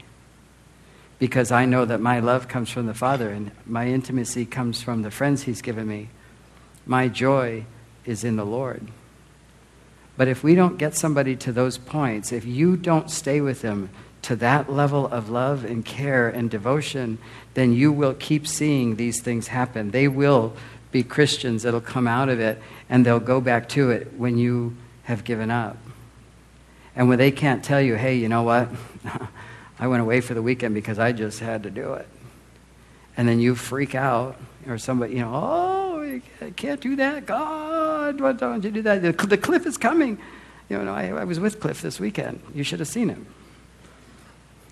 because 1.19 1.51
I 1.51 1.65
know 1.65 1.85
that 1.85 1.99
my 1.99 2.19
love 2.19 2.47
comes 2.47 2.69
from 2.69 2.85
the 2.85 2.93
Father 2.93 3.29
and 3.29 3.51
my 3.65 3.87
intimacy 3.87 4.45
comes 4.45 4.81
from 4.81 5.01
the 5.01 5.11
friends 5.11 5.43
He's 5.43 5.61
given 5.61 5.87
me. 5.87 6.09
My 6.85 7.07
joy 7.07 7.65
is 8.05 8.23
in 8.23 8.35
the 8.35 8.45
Lord. 8.45 8.87
But 10.15 10.27
if 10.27 10.43
we 10.43 10.55
don't 10.55 10.77
get 10.77 10.95
somebody 10.95 11.35
to 11.37 11.51
those 11.51 11.77
points, 11.77 12.31
if 12.31 12.45
you 12.45 12.75
don't 12.75 13.11
stay 13.11 13.39
with 13.41 13.61
them 13.61 13.89
to 14.23 14.35
that 14.37 14.71
level 14.71 15.07
of 15.07 15.29
love 15.29 15.63
and 15.63 15.85
care 15.85 16.27
and 16.27 16.49
devotion, 16.49 17.19
then 17.53 17.73
you 17.73 17.91
will 17.91 18.13
keep 18.13 18.47
seeing 18.47 18.95
these 18.95 19.21
things 19.21 19.47
happen. 19.47 19.91
They 19.91 20.07
will 20.07 20.53
be 20.91 21.03
Christians 21.03 21.63
that'll 21.63 21.81
come 21.81 22.07
out 22.07 22.29
of 22.29 22.39
it 22.39 22.59
and 22.89 23.05
they'll 23.05 23.19
go 23.19 23.39
back 23.39 23.69
to 23.69 23.91
it 23.91 24.13
when 24.17 24.37
you 24.37 24.75
have 25.03 25.23
given 25.23 25.51
up. 25.51 25.77
And 26.95 27.07
when 27.07 27.19
they 27.19 27.31
can't 27.31 27.63
tell 27.63 27.81
you, 27.81 27.95
hey, 27.95 28.15
you 28.15 28.27
know 28.27 28.43
what? 28.43 28.69
I 29.79 29.87
went 29.87 30.01
away 30.01 30.21
for 30.21 30.33
the 30.33 30.41
weekend 30.41 30.73
because 30.73 30.99
I 30.99 31.11
just 31.11 31.39
had 31.39 31.63
to 31.63 31.69
do 31.69 31.93
it. 31.93 32.07
And 33.15 33.27
then 33.27 33.39
you 33.39 33.55
freak 33.55 33.95
out, 33.95 34.37
or 34.67 34.77
somebody, 34.77 35.15
you 35.15 35.21
know, 35.21 35.31
oh, 35.33 36.21
I 36.41 36.49
can't 36.51 36.79
do 36.79 36.95
that. 36.97 37.25
God, 37.25 38.19
why 38.19 38.33
don't 38.33 38.63
you 38.63 38.71
do 38.71 38.81
that? 38.83 39.01
The, 39.01 39.11
the 39.27 39.37
cliff 39.37 39.65
is 39.65 39.77
coming. 39.77 40.19
You 40.69 40.83
know, 40.83 40.93
I, 40.93 41.09
I 41.09 41.23
was 41.23 41.39
with 41.39 41.59
Cliff 41.59 41.81
this 41.81 41.99
weekend. 41.99 42.41
You 42.53 42.63
should 42.63 42.79
have 42.79 42.87
seen 42.87 43.09
him. 43.09 43.25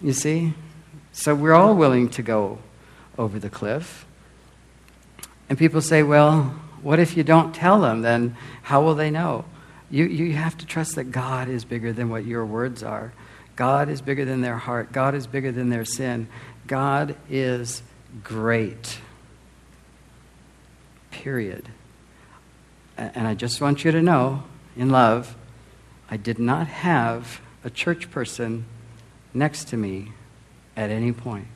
You 0.01 0.13
see? 0.13 0.53
So 1.13 1.33
we're 1.33 1.53
all 1.53 1.75
willing 1.75 2.09
to 2.09 2.21
go 2.21 2.59
over 3.17 3.39
the 3.39 3.49
cliff. 3.49 4.05
And 5.47 5.57
people 5.57 5.81
say, 5.81 6.03
well, 6.03 6.43
what 6.81 6.99
if 6.99 7.15
you 7.15 7.23
don't 7.23 7.55
tell 7.55 7.79
them? 7.79 8.01
Then 8.01 8.35
how 8.63 8.81
will 8.81 8.95
they 8.95 9.09
know? 9.09 9.45
You, 9.89 10.05
you 10.05 10.33
have 10.33 10.57
to 10.57 10.65
trust 10.65 10.95
that 10.95 11.05
God 11.05 11.47
is 11.47 11.63
bigger 11.63 11.93
than 11.93 12.09
what 12.09 12.25
your 12.25 12.45
words 12.45 12.83
are. 12.83 13.13
God 13.55 13.89
is 13.89 14.01
bigger 14.01 14.25
than 14.25 14.41
their 14.41 14.57
heart. 14.57 14.91
God 14.91 15.15
is 15.15 15.27
bigger 15.27 15.51
than 15.51 15.69
their 15.69 15.85
sin. 15.85 16.27
God 16.67 17.15
is 17.29 17.81
great. 18.23 18.99
Period. 21.11 21.69
And 22.97 23.27
I 23.27 23.33
just 23.33 23.61
want 23.61 23.85
you 23.85 23.91
to 23.91 24.01
know, 24.01 24.43
in 24.75 24.89
love, 24.89 25.35
I 26.09 26.17
did 26.17 26.39
not 26.39 26.67
have 26.67 27.41
a 27.63 27.69
church 27.69 28.11
person 28.11 28.65
next 29.33 29.65
to 29.69 29.77
me 29.77 30.11
at 30.75 30.89
any 30.89 31.11
point. 31.11 31.47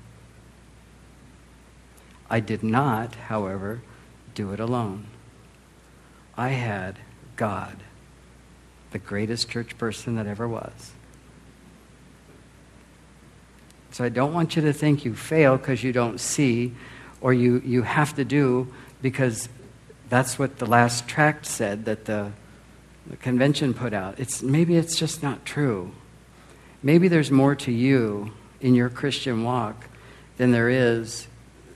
I 2.29 2.39
did 2.39 2.63
not, 2.63 3.15
however, 3.15 3.81
do 4.35 4.51
it 4.53 4.59
alone. 4.59 5.07
I 6.37 6.49
had 6.49 6.99
God, 7.35 7.77
the 8.91 8.99
greatest 8.99 9.49
church 9.49 9.77
person 9.77 10.15
that 10.15 10.27
ever 10.27 10.47
was 10.47 10.93
So 13.91 14.03
I 14.03 14.09
don't 14.09 14.33
want 14.33 14.55
you 14.55 14.61
to 14.63 14.73
think 14.73 15.05
you 15.05 15.15
fail 15.15 15.57
because 15.57 15.83
you 15.83 15.91
don't 15.91 16.19
see 16.19 16.73
or 17.21 17.33
you, 17.33 17.61
you 17.65 17.81
have 17.81 18.15
to 18.15 18.25
do 18.25 18.71
because 19.01 19.49
that's 20.09 20.39
what 20.39 20.57
the 20.57 20.65
last 20.65 21.07
tract 21.07 21.45
said 21.45 21.85
that 21.85 22.05
the, 22.05 22.31
the 23.07 23.17
convention 23.17 23.73
put 23.73 23.93
out. 23.93 24.19
It's, 24.19 24.41
maybe 24.41 24.75
it's 24.75 24.95
just 24.95 25.23
not 25.23 25.45
true. 25.45 25.91
Maybe 26.81 27.07
there's 27.07 27.31
more 27.31 27.55
to 27.55 27.71
you 27.71 28.31
in 28.61 28.75
your 28.75 28.89
Christian 28.89 29.43
walk 29.43 29.85
than 30.37 30.51
there 30.51 30.69
is, 30.69 31.27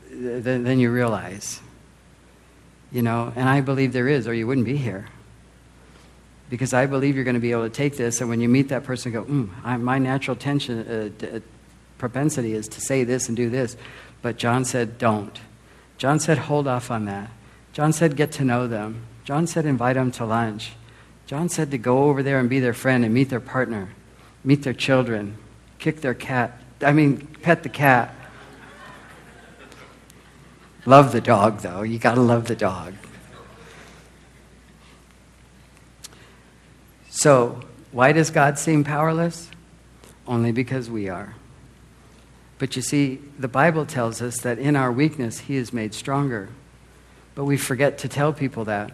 than, 0.10 0.64
than 0.64 0.80
you 0.80 0.92
realize. 0.92 1.60
You 2.92 3.02
know, 3.02 3.34
and 3.36 3.50
I 3.50 3.62
believe 3.62 3.92
there 3.92 4.08
is, 4.08 4.28
or 4.28 4.34
you 4.34 4.48
wouldn't 4.48 4.66
be 4.66 4.78
here. 4.78 5.08
Because 6.50 6.74
I 6.74 6.86
believe 6.86 7.16
you're 7.16 7.24
going 7.24 7.34
to 7.36 7.42
be 7.42 7.52
able 7.52 7.64
to 7.64 7.70
take 7.70 7.98
this, 7.98 8.22
and 8.22 8.30
when 8.30 8.40
you 8.40 8.48
meet 8.48 8.70
that 8.70 8.84
person, 8.84 9.12
go, 9.12 9.24
mm, 9.24 9.50
I, 9.64 9.78
my 9.78 9.98
natural 9.98 10.38
tension, 10.38 11.12
uh, 11.24 11.40
propensity 12.04 12.52
is 12.52 12.68
to 12.68 12.82
say 12.82 13.06
this 13.06 13.30
and 13.30 13.38
do 13.38 13.50
this. 13.50 13.78
But 14.22 14.36
John 14.36 14.66
said, 14.66 14.98
don't. 14.98 15.40
John 15.98 16.20
said, 16.20 16.38
hold 16.38 16.68
off 16.68 16.92
on 16.92 17.06
that. 17.06 17.32
John 17.72 17.94
said, 17.94 18.18
get 18.18 18.34
to 18.34 18.44
know 18.44 18.68
them. 18.68 19.04
John 19.24 19.48
said, 19.48 19.66
invite 19.66 19.96
them 19.96 20.12
to 20.12 20.26
lunch. 20.26 20.74
John 21.28 21.48
said 21.48 21.72
to 21.72 21.78
go 21.78 22.04
over 22.10 22.22
there 22.22 22.40
and 22.40 22.50
be 22.50 22.60
their 22.60 22.74
friend 22.74 23.06
and 23.06 23.14
meet 23.14 23.30
their 23.30 23.40
partner, 23.40 23.88
meet 24.44 24.64
their 24.64 24.74
children, 24.74 25.38
kick 25.80 26.02
their 26.02 26.14
cat. 26.14 26.62
I 26.82 26.92
mean, 26.92 27.26
pet 27.42 27.64
the 27.64 27.70
cat. 27.70 28.14
Love 30.86 31.14
the 31.14 31.22
dog, 31.22 31.62
though. 31.62 31.84
You 31.84 32.00
got 32.00 32.16
to 32.16 32.22
love 32.22 32.50
the 32.50 32.56
dog. 32.58 32.96
So, 37.10 37.62
why 37.94 38.12
does 38.12 38.30
God 38.30 38.60
seem 38.60 38.84
powerless? 38.84 39.50
Only 40.28 40.52
because 40.52 40.90
we 40.90 41.08
are. 41.08 41.36
But 42.64 42.78
you 42.78 42.82
see, 42.82 43.20
the 43.38 43.50
Bible 43.50 43.86
tells 43.86 44.22
us 44.22 44.40
that 44.40 44.58
in 44.58 44.78
our 44.78 44.90
weakness, 44.90 45.38
He 45.38 45.58
is 45.58 45.74
made 45.74 45.94
stronger. 45.94 46.48
But 47.36 47.44
we 47.44 47.58
forget 47.58 47.98
to 47.98 48.08
tell 48.08 48.32
people 48.32 48.64
that. 48.64 48.94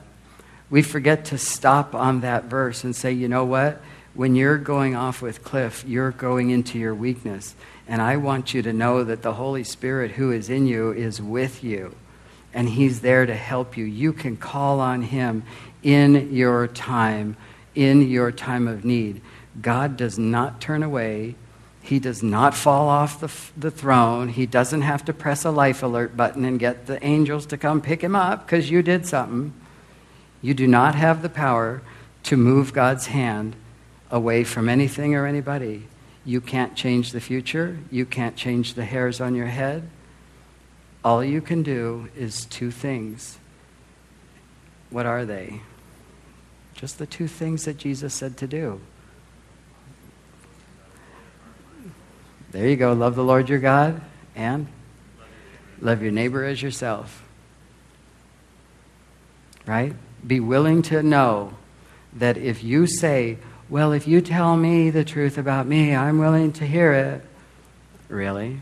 We 0.72 0.82
forget 0.82 1.26
to 1.26 1.38
stop 1.38 1.94
on 1.94 2.22
that 2.22 2.46
verse 2.46 2.84
and 2.84 2.96
say, 2.96 3.12
you 3.12 3.28
know 3.28 3.46
what? 3.46 3.80
When 4.16 4.34
you're 4.34 4.58
going 4.58 4.96
off 4.96 5.22
with 5.22 5.44
Cliff, 5.44 5.86
you're 5.86 6.10
going 6.10 6.50
into 6.50 6.80
your 6.80 6.96
weakness. 6.96 7.54
And 7.88 8.02
I 8.02 8.18
want 8.18 8.56
you 8.56 8.64
to 8.64 8.74
know 8.74 9.04
that 9.04 9.22
the 9.22 9.36
Holy 9.36 9.64
Spirit 9.64 10.14
who 10.14 10.32
is 10.32 10.50
in 10.50 10.66
you 10.66 10.92
is 10.92 11.22
with 11.22 11.64
you. 11.64 11.96
And 12.56 12.70
He's 12.70 13.02
there 13.02 13.28
to 13.28 13.36
help 13.36 13.78
you. 13.78 13.86
You 13.86 14.14
can 14.14 14.36
call 14.36 14.80
on 14.80 15.04
Him 15.04 15.44
in 15.84 16.34
your 16.34 16.66
time, 16.66 17.38
in 17.76 18.10
your 18.10 18.32
time 18.32 18.68
of 18.68 18.84
need. 18.84 19.22
God 19.62 19.96
does 19.96 20.18
not 20.18 20.60
turn 20.60 20.82
away. 20.82 21.36
He 21.82 22.00
does 22.00 22.22
not 22.22 22.54
fall 22.54 22.88
off 22.88 23.20
the, 23.20 23.32
the 23.60 23.72
throne. 23.72 24.30
He 24.30 24.46
doesn't 24.46 24.82
have 24.82 25.06
to 25.06 25.14
press 25.14 25.46
a 25.46 25.52
life 25.52 25.82
alert 25.82 26.16
button 26.16 26.46
and 26.46 26.60
get 26.60 26.86
the 26.86 27.04
angels 27.04 27.46
to 27.48 27.58
come 27.58 27.82
pick 27.82 28.02
him 28.02 28.16
up 28.16 28.46
because 28.46 28.70
you 28.70 28.82
did 28.82 29.06
something. 29.06 29.54
You 30.42 30.54
do 30.54 30.68
not 30.68 30.96
have 30.96 31.22
the 31.22 31.30
power 31.30 31.82
to 32.24 32.38
move 32.38 32.74
God's 32.74 33.08
hand 33.08 33.56
away 34.12 34.44
from 34.44 34.70
anything 34.70 35.16
or 35.16 35.26
anybody. 35.26 35.88
You 36.26 36.42
can't 36.42 36.76
change 36.76 37.12
the 37.12 37.22
future. 37.22 37.80
You 37.90 38.06
can't 38.06 38.36
change 38.36 38.74
the 38.74 38.86
hairs 38.86 39.22
on 39.22 39.36
your 39.36 39.48
head. 39.48 39.90
All 41.04 41.24
you 41.24 41.42
can 41.42 41.64
do 41.64 42.10
is 42.16 42.46
two 42.46 42.72
things. 42.72 43.40
What 44.90 45.06
are 45.06 45.26
they? 45.26 45.62
Just 46.74 46.98
the 46.98 47.06
two 47.06 47.28
things 47.28 47.66
that 47.66 47.78
Jesus 47.78 48.14
said 48.14 48.38
to 48.38 48.48
do. 48.48 48.82
There 52.52 52.68
you 52.68 52.76
go. 52.76 52.94
Love 52.94 53.16
the 53.16 53.24
Lord 53.24 53.48
your 53.50 53.60
God 53.60 54.02
and 54.36 54.68
love 55.82 56.02
your 56.02 56.12
neighbor 56.12 56.44
as 56.44 56.62
yourself. 56.62 57.24
Right? 59.66 59.94
Be 60.26 60.40
willing 60.40 60.82
to 60.84 61.04
know 61.04 61.54
that 62.14 62.38
if 62.38 62.64
you 62.64 62.88
say, 62.88 63.38
Well, 63.70 63.92
if 63.92 64.08
you 64.08 64.20
tell 64.22 64.58
me 64.58 64.90
the 64.90 65.06
truth 65.06 65.38
about 65.38 65.68
me, 65.68 65.96
I'm 65.96 66.18
willing 66.18 66.52
to 66.54 66.66
hear 66.66 66.92
it. 66.94 67.22
Really? 68.08 68.60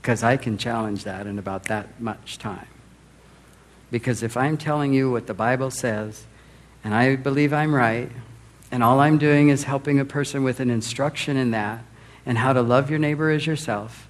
Because 0.00 0.22
I 0.22 0.36
can 0.36 0.56
challenge 0.56 1.02
that 1.04 1.26
in 1.26 1.38
about 1.38 1.64
that 1.64 2.00
much 2.00 2.38
time. 2.38 2.68
Because 3.90 4.22
if 4.22 4.36
I'm 4.36 4.56
telling 4.56 4.92
you 4.92 5.10
what 5.10 5.26
the 5.26 5.34
Bible 5.34 5.72
says, 5.72 6.24
and 6.84 6.94
I 6.94 7.16
believe 7.16 7.52
I'm 7.52 7.74
right, 7.74 8.10
and 8.70 8.82
all 8.82 9.00
I'm 9.00 9.18
doing 9.18 9.48
is 9.48 9.64
helping 9.64 9.98
a 9.98 10.04
person 10.04 10.44
with 10.44 10.60
an 10.60 10.70
instruction 10.70 11.36
in 11.36 11.50
that, 11.50 11.82
and 12.26 12.36
how 12.36 12.52
to 12.52 12.60
love 12.60 12.90
your 12.90 12.98
neighbor 12.98 13.30
as 13.30 13.46
yourself, 13.46 14.08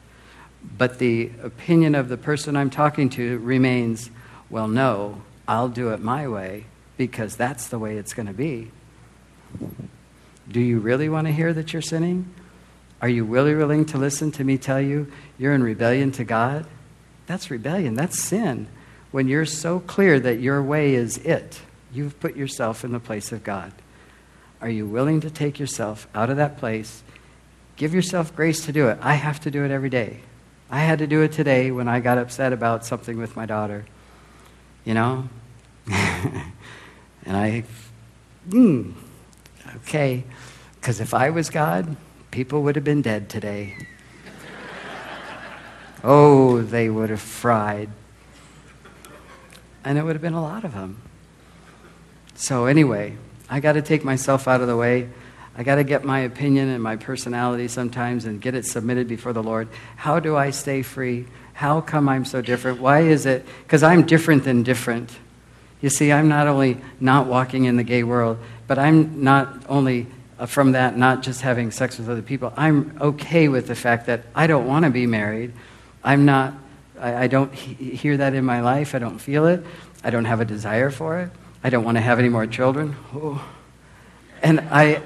but 0.77 0.99
the 0.99 1.31
opinion 1.43 1.95
of 1.95 2.09
the 2.09 2.17
person 2.17 2.57
I'm 2.57 2.71
talking 2.71 3.11
to 3.11 3.39
remains, 3.39 4.11
well, 4.51 4.67
no, 4.67 5.23
I'll 5.47 5.69
do 5.69 5.91
it 5.91 6.01
my 6.01 6.27
way 6.27 6.65
because 6.97 7.37
that's 7.37 7.69
the 7.69 7.79
way 7.79 7.99
it's 7.99 8.15
going 8.15 8.27
to 8.27 8.33
be. 8.33 8.71
Do 10.49 10.61
you 10.61 10.79
really 10.79 11.09
want 11.09 11.27
to 11.27 11.33
hear 11.33 11.53
that 11.53 11.73
you're 11.73 11.83
sinning? 11.83 12.33
Are 13.03 13.09
you 13.09 13.25
really 13.25 13.55
willing 13.55 13.85
to 13.87 13.99
listen 13.99 14.33
to 14.33 14.45
me 14.45 14.57
tell 14.57 14.81
you 14.81 15.13
you're 15.39 15.53
in 15.53 15.63
rebellion 15.63 16.13
to 16.13 16.25
God? 16.25 16.67
That's 17.27 17.51
rebellion. 17.51 17.95
That's 17.95 18.19
sin. 18.19 18.69
When 19.11 19.29
you're 19.29 19.47
so 19.47 19.81
clear 19.81 20.19
that 20.21 20.41
your 20.41 20.63
way 20.63 20.95
is 20.95 21.19
it, 21.19 21.61
you've 21.93 22.19
put 22.21 22.37
yourself 22.37 22.85
in 22.85 22.93
the 22.93 23.01
place 23.01 23.33
of 23.33 23.45
God. 23.45 23.73
Are 24.61 24.69
you 24.69 24.87
willing 24.87 25.21
to 25.21 25.31
take 25.31 25.59
yourself 25.59 26.09
out 26.15 26.31
of 26.31 26.39
that 26.39 26.59
place? 26.59 27.03
Give 27.77 27.95
yourself 27.95 28.35
grace 28.35 28.65
to 28.67 28.73
do 28.73 28.89
it. 28.89 28.99
I 29.03 29.15
have 29.15 29.41
to 29.41 29.51
do 29.51 29.65
it 29.65 29.71
every 29.71 29.91
day. 29.91 30.21
I 30.71 30.81
had 30.81 30.99
to 30.99 31.07
do 31.07 31.23
it 31.23 31.33
today 31.33 31.71
when 31.71 31.89
I 31.89 32.01
got 32.01 32.19
upset 32.19 32.53
about 32.53 32.85
something 32.85 33.19
with 33.19 33.37
my 33.37 33.47
daughter. 33.47 33.85
You 34.85 34.95
know? 34.95 35.29
and 35.87 36.43
I, 37.27 37.65
hmm, 38.51 38.93
okay. 39.77 40.25
Because 40.81 41.01
if 41.01 41.13
I 41.13 41.31
was 41.31 41.51
God, 41.51 41.97
people 42.31 42.63
would 42.63 42.77
have 42.77 42.85
been 42.85 43.03
dead 43.03 43.29
today. 43.29 43.77
oh, 46.05 46.63
they 46.63 46.89
would 46.89 47.11
have 47.11 47.21
fried. 47.21 47.91
And 49.85 49.99
it 49.99 50.03
would 50.03 50.15
have 50.15 50.23
been 50.23 50.33
a 50.33 50.43
lot 50.43 50.65
of 50.65 50.73
them. 50.73 51.03
So, 52.35 52.67
anyway, 52.67 53.17
I 53.49 53.61
got 53.61 53.73
to 53.73 53.83
take 53.83 54.05
myself 54.05 54.49
out 54.49 54.61
of 54.61 54.67
the 54.67 54.77
way. 54.77 55.09
I 55.57 55.63
got 55.63 55.77
to 55.77 55.85
get 55.85 56.05
my 56.05 56.21
opinion 56.21 56.69
and 56.69 56.83
my 56.83 56.97
personality 56.97 57.69
sometimes 57.69 58.27
and 58.27 58.41
get 58.41 58.55
it 58.55 58.67
submitted 58.67 59.09
before 59.09 59.33
the 59.33 59.43
Lord. 59.43 59.69
How 59.97 60.21
do 60.21 60.37
I 60.37 60.51
stay 60.51 60.83
free? 60.83 61.27
How 61.55 61.81
come 61.81 62.11
I'm 62.11 62.27
so 62.27 62.43
different? 62.43 62.81
Why 62.81 63.01
is 63.01 63.25
it? 63.25 63.47
Because 63.63 63.83
I'm 63.83 64.05
different 64.05 64.45
than 64.45 64.63
different. 64.63 65.17
You 65.81 65.89
see, 65.89 66.13
I'm 66.13 66.29
not 66.29 66.47
only 66.47 66.79
not 67.01 67.27
walking 67.27 67.65
in 67.65 67.77
the 67.77 67.85
gay 67.85 68.03
world, 68.03 68.39
but 68.67 68.79
I'm 68.79 69.25
not 69.25 69.65
only 69.69 70.07
uh, 70.39 70.45
from 70.45 70.73
that 70.73 70.99
not 70.99 71.23
just 71.23 71.41
having 71.41 71.71
sex 71.71 71.97
with 71.99 72.11
other 72.11 72.21
people. 72.21 72.53
I'm 72.57 72.99
okay 73.01 73.49
with 73.49 73.67
the 73.67 73.75
fact 73.75 74.07
that 74.07 74.25
I 74.35 74.47
don't 74.47 74.67
want 74.67 74.85
to 74.85 74.91
be 74.91 75.07
married. 75.07 75.55
I'm 76.05 76.27
not, 76.27 76.53
I, 77.01 77.25
I 77.25 77.27
don't 77.29 77.55
he- 77.55 77.97
hear 77.97 78.19
that 78.19 78.35
in 78.35 78.45
my 78.45 78.61
life. 78.61 78.95
I 78.95 78.99
don't 78.99 79.19
feel 79.19 79.47
it. 79.47 79.65
I 80.05 80.11
don't 80.11 80.27
have 80.27 80.43
a 80.43 80.45
desire 80.45 80.91
for 80.91 81.21
it. 81.21 81.31
I 81.65 81.71
don't 81.71 81.85
want 81.85 81.97
to 81.97 82.03
have 82.03 82.19
any 82.19 82.29
more 82.29 82.47
children. 82.47 82.95
Oh. 83.15 83.43
And 84.47 84.61
I, 84.71 85.03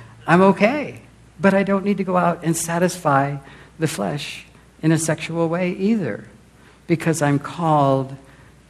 I'm 0.26 0.42
okay. 0.42 1.00
But 1.38 1.54
I 1.54 1.62
don't 1.62 1.84
need 1.84 1.98
to 1.98 2.04
go 2.04 2.16
out 2.16 2.42
and 2.42 2.56
satisfy 2.56 3.36
the 3.78 3.86
flesh 3.86 4.46
in 4.82 4.90
a 4.90 4.98
sexual 4.98 5.48
way 5.48 5.70
either. 5.70 6.24
Because 6.88 7.22
I'm 7.22 7.38
called 7.38 8.16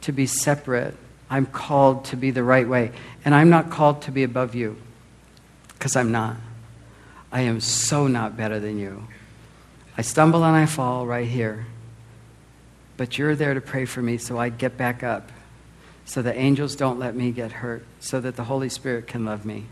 to 0.01 0.11
be 0.11 0.27
separate. 0.27 0.95
I'm 1.27 1.47
called 1.47 2.05
to 2.05 2.15
be 2.15 2.29
the 2.29 2.43
right 2.43 2.69
way. 2.69 2.91
And 3.25 3.33
I'm 3.33 3.49
not 3.49 3.71
called 3.71 4.03
to 4.03 4.11
be 4.11 4.21
above 4.21 4.53
you. 4.53 4.77
Because 5.69 5.95
I'm 5.95 6.11
not. 6.11 6.37
I 7.31 7.41
am 7.41 7.59
so 7.59 8.05
not 8.05 8.37
better 8.37 8.59
than 8.59 8.77
you. 8.77 9.07
I 9.97 10.03
stumble 10.03 10.45
and 10.45 10.55
I 10.55 10.67
fall 10.67 11.07
right 11.07 11.27
here. 11.27 11.65
But 12.95 13.17
you're 13.17 13.35
there 13.35 13.55
to 13.55 13.61
pray 13.61 13.85
for 13.85 14.03
me 14.03 14.19
so 14.19 14.37
I 14.37 14.49
get 14.49 14.77
back 14.77 15.01
up. 15.01 15.31
So 16.05 16.21
the 16.21 16.35
angels 16.37 16.75
don't 16.75 16.99
let 16.99 17.15
me 17.15 17.31
get 17.31 17.51
hurt. 17.51 17.83
So 17.99 18.19
that 18.21 18.35
the 18.35 18.43
Holy 18.43 18.69
Spirit 18.69 19.07
can 19.07 19.25
love 19.25 19.47
me. 19.47 19.65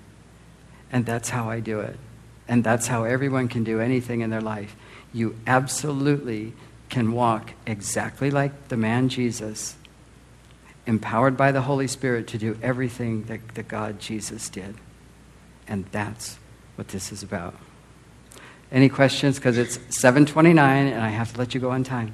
And 0.92 1.06
that's 1.06 1.30
how 1.30 1.50
I 1.50 1.60
do 1.60 1.80
it. 1.80 1.98
And 2.48 2.64
that's 2.64 2.88
how 2.88 3.04
everyone 3.04 3.48
can 3.48 3.64
do 3.64 3.80
anything 3.80 4.22
in 4.22 4.30
their 4.30 4.42
life. 4.42 4.76
You 5.14 5.36
absolutely 5.46 6.54
can 6.90 7.12
walk 7.12 7.52
exactly 7.66 8.32
like 8.32 8.70
the 8.70 8.78
man 8.78 9.10
Jesus, 9.10 9.76
empowered 10.86 11.36
by 11.36 11.52
the 11.52 11.62
Holy 11.62 11.88
Spirit 11.88 12.28
to 12.28 12.38
do 12.38 12.58
everything 12.62 13.24
that, 13.24 13.56
that 13.56 13.68
God 13.68 14.00
Jesus 14.00 14.50
did. 14.50 14.76
And 15.68 15.86
that's 15.92 16.40
what 16.76 16.88
this 16.90 17.12
is 17.12 17.24
about. 17.24 17.56
Any 18.72 18.90
questions? 18.90 19.38
Because 19.38 19.58
it's 19.58 19.76
729 19.90 20.88
and 20.88 21.02
I 21.02 21.10
have 21.10 21.34
to 21.34 21.40
let 21.40 21.54
you 21.54 21.60
go 21.60 21.72
on 21.72 21.84
time. 21.84 22.14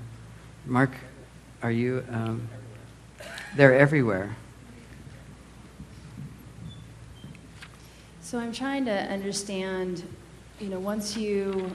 Mark, 0.66 0.92
are 1.62 1.72
you? 1.72 2.04
Um, 2.10 2.48
they're 3.56 3.76
everywhere. 3.76 4.36
So 8.34 8.40
I'm 8.40 8.52
trying 8.52 8.86
to 8.86 8.92
understand, 8.92 10.02
you 10.60 10.68
know, 10.68 10.80
once 10.80 11.16
you 11.16 11.70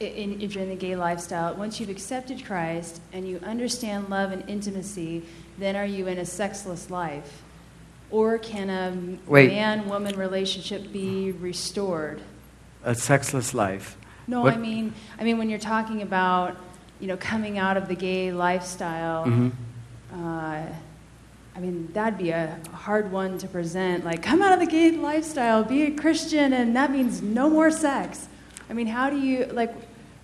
in, 0.00 0.40
if 0.40 0.54
you're 0.54 0.64
in 0.64 0.70
the 0.70 0.74
gay 0.74 0.96
lifestyle, 0.96 1.54
once 1.54 1.78
you've 1.78 1.90
accepted 1.90 2.42
Christ 2.46 3.02
and 3.12 3.28
you 3.28 3.38
understand 3.44 4.08
love 4.08 4.32
and 4.32 4.42
intimacy, 4.48 5.22
then 5.58 5.76
are 5.76 5.84
you 5.84 6.06
in 6.06 6.16
a 6.16 6.24
sexless 6.24 6.88
life? 6.88 7.42
Or 8.10 8.38
can 8.38 8.70
a 8.70 9.30
Wait. 9.30 9.48
man 9.48 9.86
woman 9.86 10.16
relationship 10.18 10.90
be 10.94 11.32
restored? 11.32 12.22
A 12.82 12.94
sexless 12.94 13.52
life. 13.52 13.98
No, 14.26 14.40
What- 14.40 14.54
I 14.54 14.56
mean, 14.56 14.94
I 15.20 15.24
mean 15.24 15.36
when 15.36 15.50
you're 15.50 15.58
talking 15.58 16.00
about, 16.00 16.56
you 17.00 17.06
know, 17.06 17.18
coming 17.18 17.58
out 17.58 17.76
of 17.76 17.86
the 17.86 17.96
gay 17.96 18.32
lifestyle, 18.32 19.26
Mhm. 19.26 19.52
uh, 20.14 20.72
I 21.54 21.60
mean 21.60 21.88
that'd 21.92 22.18
be 22.18 22.30
a 22.30 22.58
hard 22.72 23.12
one 23.12 23.38
to 23.38 23.46
present. 23.48 24.04
Like, 24.04 24.22
come 24.22 24.40
out 24.42 24.52
of 24.54 24.60
the 24.60 24.66
gay 24.66 24.90
lifestyle, 24.92 25.62
be 25.64 25.82
a 25.82 25.90
Christian, 25.90 26.52
and 26.52 26.74
that 26.76 26.90
means 26.90 27.20
no 27.22 27.50
more 27.50 27.70
sex. 27.70 28.26
I 28.70 28.72
mean, 28.72 28.86
how 28.86 29.10
do 29.10 29.18
you 29.18 29.44
like? 29.46 29.74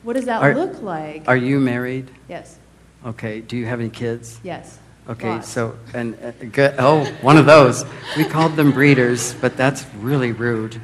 What 0.02 0.14
does 0.14 0.24
that 0.26 0.40
Are- 0.42 0.55
look 0.55 0.80
like? 0.82 1.24
Are 1.28 1.36
you 1.36 1.60
married? 1.60 2.10
yes, 2.28 2.59
Okay. 3.05 3.40
Do 3.40 3.56
you 3.56 3.66
have 3.66 3.80
any 3.80 3.90
kids? 3.90 4.40
yes. 4.42 4.78
Okay, 5.09 5.28
lots. 5.30 5.48
so, 5.48 5.74
and, 5.94 6.18
uh, 6.22 6.32
good, 6.52 6.74
oh, 6.78 7.05
one 7.22 7.38
of 7.38 7.46
those. 7.46 7.82
We 8.14 8.24
called 8.26 8.56
them 8.56 8.72
breeders, 8.72 9.32
but 9.40 9.56
that's 9.56 9.86
really 10.00 10.32
rude. 10.32 10.78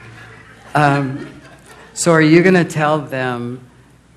Um, 0.75 1.29
so 1.93 2.11
are 2.12 2.23
you 2.23 2.43
going 2.43 2.55
to 2.55 2.65
tell 2.65 2.99
them 3.01 3.61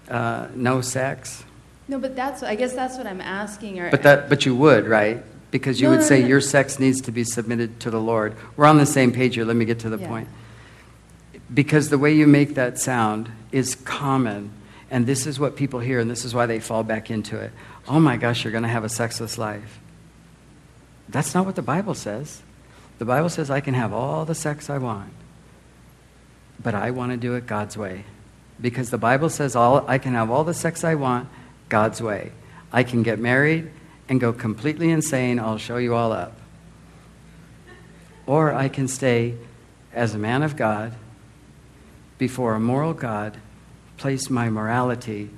uh, 0.09 0.47
no 0.55 0.79
sex? 0.79 1.43
no, 1.89 1.99
but 1.99 2.15
that's 2.15 2.41
I 2.41 2.55
guess 2.55 2.73
that's 2.73 2.97
what 2.97 3.05
I'm 3.05 3.19
asking. 3.21 3.79
Or 3.81 3.91
But 3.91 4.03
that, 4.03 4.29
but 4.29 4.45
you 4.45 4.55
would, 4.55 4.87
right? 4.87 5.23
Because 5.57 5.81
you 5.81 5.87
No, 5.87 5.91
would 5.93 6.01
no, 6.01 6.05
say 6.05 6.21
no. 6.21 6.27
your 6.27 6.39
sex 6.41 6.77
needs 6.77 7.01
to 7.01 7.11
be 7.11 7.23
submitted 7.23 7.79
to 7.79 7.89
the 7.89 7.99
Lord. 7.99 8.35
We're 8.55 8.67
on 8.67 8.77
the 8.77 8.85
same 8.85 9.11
page 9.11 9.33
here. 9.33 9.43
Let 9.43 9.55
me 9.55 9.65
get 9.65 9.79
to 9.79 9.89
the 9.89 9.97
Yeah. 9.97 10.07
point. 10.07 10.27
Because 11.51 11.89
the 11.89 11.97
way 11.97 12.13
you 12.13 12.27
make 12.27 12.53
that 12.53 12.77
sound 12.77 13.29
is 13.51 13.73
common, 13.73 14.51
and 14.91 15.07
this 15.07 15.25
is 15.25 15.39
what 15.39 15.55
people 15.55 15.79
hear, 15.79 15.99
and 15.99 16.11
this 16.11 16.23
is 16.23 16.35
why 16.35 16.45
they 16.45 16.59
fall 16.59 16.83
back 16.83 17.09
into 17.09 17.37
it. 17.39 17.51
Oh 17.87 17.99
my 17.99 18.17
gosh, 18.17 18.43
you're 18.43 18.51
going 18.51 18.63
to 18.63 18.69
have 18.69 18.83
a 18.83 18.89
sexless 18.89 19.37
life. 19.39 19.79
That's 21.09 21.33
not 21.33 21.45
what 21.45 21.55
the 21.55 21.61
Bible 21.63 21.95
says. 21.95 22.41
The 22.99 23.05
Bible 23.05 23.29
says 23.29 23.49
I 23.49 23.59
can 23.61 23.73
have 23.73 23.93
all 23.93 24.25
the 24.25 24.35
sex 24.35 24.69
I 24.69 24.77
want, 24.77 25.11
but 26.61 26.75
I 26.75 26.91
want 26.91 27.13
to 27.13 27.17
do 27.17 27.33
it 27.33 27.47
God's 27.47 27.77
way. 27.77 28.03
Because 28.61 28.89
the 28.91 28.97
Bible 28.97 29.29
says 29.29 29.55
all, 29.55 29.83
I 29.87 29.97
can 29.97 30.13
have 30.13 30.29
all 30.29 30.43
the 30.43 30.53
sex 30.53 30.83
I 30.83 30.95
want 30.95 31.29
God's 31.69 32.01
way. 32.01 32.31
I 32.71 32.83
can 32.83 33.01
get 33.03 33.17
married 33.19 33.71
and 34.09 34.19
go 34.19 34.33
completely 34.33 34.89
insane. 34.89 35.39
I'll 35.39 35.57
show 35.57 35.77
you 35.77 35.95
all 35.95 36.11
up. 36.11 36.37
Or 38.25 38.53
I 38.53 38.69
can 38.69 38.87
stay 38.87 39.35
as 39.93 40.13
a 40.13 40.17
man 40.17 40.43
of 40.43 40.55
God 40.55 40.93
before 42.17 42.55
a 42.55 42.59
moral 42.59 42.93
God, 42.93 43.37
place 43.97 44.29
my 44.29 44.49
morality, 44.49 45.29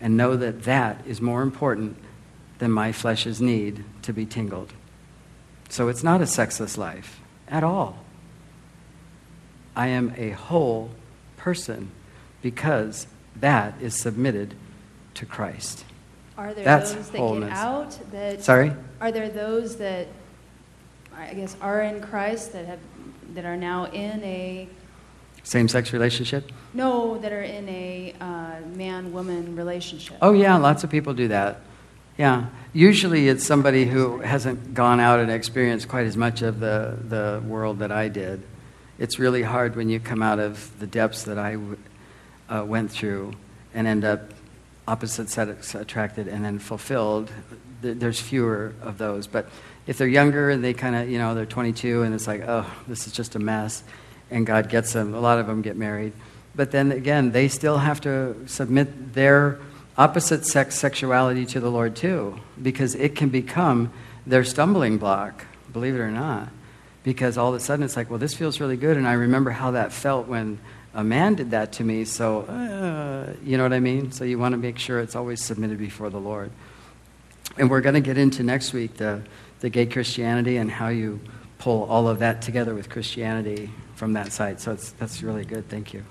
and 0.00 0.16
know 0.16 0.36
that 0.36 0.64
that 0.64 1.06
is 1.06 1.20
more 1.20 1.42
important 1.42 1.96
than 2.58 2.70
my 2.70 2.92
flesh's 2.92 3.40
need 3.40 3.84
to 4.02 4.12
be 4.12 4.26
tingled. 4.26 4.72
So 5.68 5.88
it's 5.88 6.02
not 6.02 6.20
a 6.20 6.26
sexless 6.26 6.78
life 6.78 7.20
at 7.48 7.64
all. 7.64 7.98
I 9.74 9.88
am 9.88 10.14
a 10.16 10.30
whole 10.30 10.90
person 11.36 11.90
because 12.42 13.06
that 13.36 13.74
is 13.80 13.94
submitted 13.94 14.54
to 15.14 15.26
Christ. 15.26 15.84
Are 16.38 16.52
there 16.52 16.64
That's 16.64 16.92
those 16.94 17.10
that 17.10 17.18
wholeness. 17.18 17.48
get 17.50 17.58
out 17.58 17.98
that 18.12 18.42
Sorry? 18.44 18.72
Are 19.00 19.10
there 19.12 19.28
those 19.28 19.76
that 19.76 20.08
I 21.16 21.32
guess 21.34 21.56
are 21.60 21.82
in 21.82 22.00
Christ 22.00 22.52
that 22.52 22.66
have 22.66 22.78
that 23.34 23.44
are 23.44 23.56
now 23.56 23.86
in 23.86 24.22
a 24.22 24.68
Same 25.42 25.68
sex 25.68 25.92
relationship? 25.92 26.50
no 26.74 27.16
that 27.18 27.32
are 27.32 27.42
in 27.42 27.68
a 27.68 28.14
uh, 28.20 28.60
man 28.74 29.12
woman 29.12 29.56
relationship? 29.56 30.16
Oh, 30.20 30.32
yeah, 30.32 30.56
lots 30.56 30.84
of 30.84 30.90
people 30.90 31.14
do 31.14 31.28
that. 31.28 31.60
Yeah. 32.18 32.46
Usually 32.74 33.28
it's 33.28 33.44
somebody 33.44 33.86
who 33.86 34.20
hasn't 34.20 34.74
gone 34.74 35.00
out 35.00 35.20
and 35.20 35.30
experienced 35.30 35.88
quite 35.88 36.06
as 36.06 36.16
much 36.16 36.42
of 36.42 36.60
the, 36.60 36.98
the 37.08 37.42
world 37.46 37.78
that 37.78 37.90
I 37.92 38.08
did. 38.08 38.42
It's 38.98 39.18
really 39.18 39.42
hard 39.42 39.76
when 39.76 39.88
you 39.88 40.00
come 40.00 40.22
out 40.22 40.38
of 40.38 40.70
the 40.80 40.86
depths 40.86 41.24
that 41.24 41.38
I 41.38 41.52
w- 41.52 41.76
uh, 42.48 42.64
went 42.66 42.90
through 42.90 43.32
and 43.74 43.86
end 43.86 44.04
up 44.04 44.32
opposite 44.88 45.28
sex 45.28 45.74
attracted 45.74 46.28
and 46.28 46.44
then 46.44 46.58
fulfilled. 46.58 47.30
Th- 47.82 47.96
There's 47.96 48.20
fewer 48.20 48.74
of 48.82 48.98
those. 48.98 49.26
But 49.26 49.48
if 49.86 49.98
they're 49.98 50.08
younger 50.08 50.50
and 50.50 50.62
they 50.62 50.74
kind 50.74 50.96
of, 50.96 51.08
you 51.08 51.18
know, 51.18 51.34
they're 51.34 51.46
22 51.46 52.02
and 52.02 52.14
it's 52.14 52.26
like, 52.26 52.42
oh, 52.46 52.66
this 52.88 53.06
is 53.06 53.12
just 53.12 53.34
a 53.34 53.38
mess, 53.38 53.82
and 54.30 54.46
God 54.46 54.68
gets 54.68 54.92
them, 54.92 55.14
a 55.14 55.20
lot 55.20 55.38
of 55.38 55.46
them 55.46 55.62
get 55.62 55.76
married. 55.76 56.12
But 56.54 56.70
then 56.70 56.90
again, 56.92 57.32
they 57.32 57.48
still 57.48 57.78
have 57.78 58.00
to 58.02 58.36
submit 58.46 59.12
their 59.14 59.58
opposite 59.98 60.44
sex 60.44 60.74
sexuality 60.74 61.46
to 61.46 61.60
the 61.60 61.70
Lord 61.70 61.96
too, 61.96 62.38
because 62.60 62.94
it 62.94 63.14
can 63.14 63.28
become 63.28 63.92
their 64.26 64.44
stumbling 64.44 64.98
block, 64.98 65.46
believe 65.72 65.94
it 65.94 66.00
or 66.00 66.10
not. 66.10 66.48
Because 67.04 67.38
all 67.38 67.50
of 67.50 67.54
a 67.54 67.60
sudden 67.60 67.84
it's 67.84 67.96
like, 67.96 68.10
well, 68.10 68.18
this 68.18 68.34
feels 68.34 68.60
really 68.60 68.76
good, 68.76 68.96
and 68.96 69.06
I 69.06 69.12
remember 69.12 69.50
how 69.50 69.72
that 69.72 69.92
felt 69.92 70.26
when 70.26 70.58
a 70.96 71.04
man 71.04 71.34
did 71.34 71.52
that 71.52 71.72
to 71.74 71.84
me, 71.84 72.04
so, 72.04 72.40
uh, 72.40 73.32
you 73.44 73.56
know 73.56 73.62
what 73.62 73.72
I 73.72 73.80
mean? 73.80 74.10
So 74.10 74.24
you 74.24 74.38
want 74.38 74.52
to 74.54 74.58
make 74.58 74.78
sure 74.78 74.98
it's 74.98 75.14
always 75.14 75.40
submitted 75.40 75.78
before 75.78 76.10
the 76.10 76.18
Lord. 76.18 76.50
And 77.58 77.70
we're 77.70 77.82
going 77.82 77.94
to 77.94 78.00
get 78.00 78.18
into 78.18 78.42
next 78.42 78.72
week 78.72 78.94
the, 78.94 79.22
the 79.60 79.70
gay 79.70 79.86
Christianity 79.86 80.56
and 80.56 80.70
how 80.70 80.88
you 80.88 81.20
pull 81.58 81.84
all 81.84 82.08
of 82.08 82.18
that 82.18 82.42
together 82.42 82.74
with 82.74 82.90
Christianity 82.90 83.70
from 83.94 84.14
that 84.14 84.32
side. 84.32 84.60
So 84.60 84.72
it's, 84.72 84.90
that's 84.92 85.22
really 85.22 85.44
good. 85.44 85.68
Thank 85.68 85.94
you. 85.94 86.04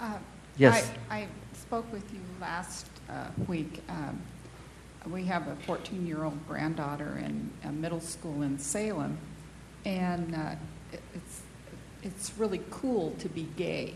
Uh, 0.00 0.18
Yes. 0.58 0.90
I, 1.10 1.16
I 1.18 1.26
spoke 1.52 1.90
with 1.92 2.10
you 2.12 2.20
last 2.40 2.86
uh, 3.10 3.28
week. 3.46 3.82
Um, 3.90 4.22
we 5.10 5.24
have 5.24 5.46
a 5.48 5.56
14 5.66 6.06
year 6.06 6.24
old 6.24 6.46
granddaughter 6.48 7.20
in 7.22 7.50
a 7.64 7.70
middle 7.70 8.00
school 8.00 8.42
in 8.42 8.58
Salem, 8.58 9.18
and 9.84 10.34
uh, 10.34 10.54
it, 10.92 11.02
it's, 11.14 11.42
it's 12.02 12.32
really 12.38 12.62
cool 12.70 13.14
to 13.18 13.28
be 13.28 13.46
gay. 13.56 13.94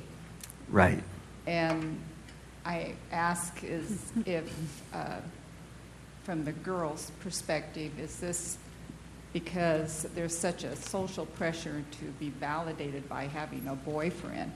Right. 0.71 1.03
And 1.47 2.01
I 2.65 2.95
ask 3.11 3.65
is 3.65 4.13
if, 4.25 4.53
uh, 4.95 5.17
from 6.23 6.45
the 6.45 6.53
girl's 6.53 7.11
perspective, 7.21 7.99
is 7.99 8.21
this 8.21 8.57
because 9.33 10.07
there's 10.15 10.37
such 10.37 10.65
a 10.65 10.77
social 10.77 11.27
pressure 11.27 11.83
to 11.99 12.05
be 12.19 12.31
validated 12.31 13.09
by 13.09 13.25
having 13.25 13.67
a 13.67 13.75
boyfriend? 13.75 14.53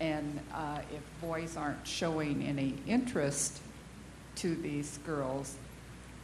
And 0.00 0.40
uh, 0.54 0.80
if 0.94 1.02
boys 1.20 1.56
aren't 1.56 1.86
showing 1.86 2.42
any 2.42 2.74
interest 2.86 3.60
to 4.36 4.54
these 4.54 4.98
girls, 4.98 5.56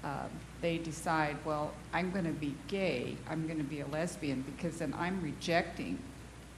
uh, 0.05 0.27
they 0.61 0.79
decide, 0.79 1.37
well, 1.45 1.73
I'm 1.93 2.11
going 2.11 2.25
to 2.25 2.33
be 2.33 2.55
gay, 2.69 3.17
I'm 3.29 3.47
going 3.47 3.59
to 3.59 3.65
be 3.65 3.81
a 3.81 3.87
lesbian, 3.87 4.43
because 4.43 4.79
then 4.79 4.95
I'm 4.99 5.21
rejecting 5.23 5.99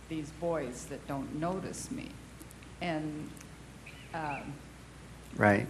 these 0.09 0.31
boys 0.41 0.87
that 0.87 1.07
don't 1.07 1.37
notice 1.37 1.91
me. 1.91 2.11
And 2.85 3.31
um, 4.13 4.53
Right. 5.37 5.67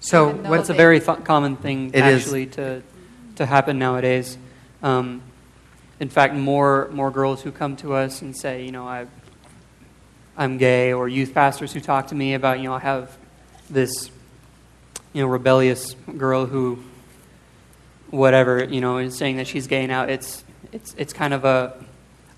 So 0.00 0.28
Even 0.28 0.42
though 0.42 0.50
what, 0.50 0.56
That's 0.58 0.68
a 0.68 0.74
very 0.74 1.00
th- 1.00 1.24
common 1.24 1.56
thing, 1.56 1.90
It 1.94 2.04
is. 2.04 2.22
actually, 2.22 2.46
to, 2.46 2.82
to 3.36 3.46
happen 3.46 3.78
nowadays. 3.78 4.36
Um, 4.82 5.22
in 5.98 6.08
fact, 6.08 6.34
more, 6.34 6.90
more 6.92 7.10
girls 7.10 7.40
who 7.42 7.52
come 7.52 7.76
to 7.76 7.94
us 7.94 8.20
and 8.22 8.36
say, 8.36 8.64
you 8.64 8.72
know, 8.72 8.86
I, 8.86 9.06
I'm 10.36 10.58
gay, 10.58 10.92
or 10.92 11.08
youth 11.08 11.32
pastors 11.32 11.72
who 11.72 11.80
talk 11.80 12.08
to 12.08 12.14
me 12.14 12.34
about, 12.34 12.58
you 12.58 12.64
know, 12.64 12.74
I 12.74 12.80
have 12.80 13.16
this, 13.70 14.10
you 15.12 15.22
know, 15.22 15.28
rebellious 15.28 15.94
girl 16.16 16.44
who, 16.46 16.82
whatever, 18.10 18.64
you 18.64 18.80
know, 18.80 18.98
is 18.98 19.16
saying 19.16 19.36
that 19.36 19.46
she's 19.46 19.66
gay 19.68 19.86
now. 19.86 20.02
It's, 20.04 20.44
it's, 20.72 20.94
it's 20.98 21.12
kind 21.12 21.32
of 21.32 21.44
a, 21.44 21.82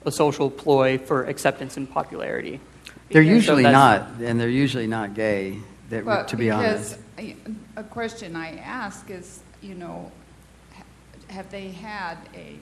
a 0.04 0.12
social 0.12 0.50
ploy 0.50 0.98
for 0.98 1.24
acceptance 1.24 1.76
and 1.76 1.90
popularity. 1.90 2.60
They're 3.10 3.22
usually 3.22 3.62
So 3.64 3.70
not, 3.70 4.08
and 4.20 4.40
they're 4.40 4.48
usually 4.48 4.86
not 4.86 5.14
gay, 5.14 5.58
that, 5.90 6.04
But 6.04 6.28
to 6.28 6.36
be 6.36 6.50
honest. 6.50 6.98
because 7.16 7.36
I- 7.36 7.80
a 7.80 7.84
question 7.84 8.34
I 8.36 8.56
ask 8.58 9.10
is, 9.10 9.40
you 9.62 9.74
know, 9.74 10.10
have 11.28 11.50
they 11.50 11.68
had 11.70 12.16
a, 12.34 12.56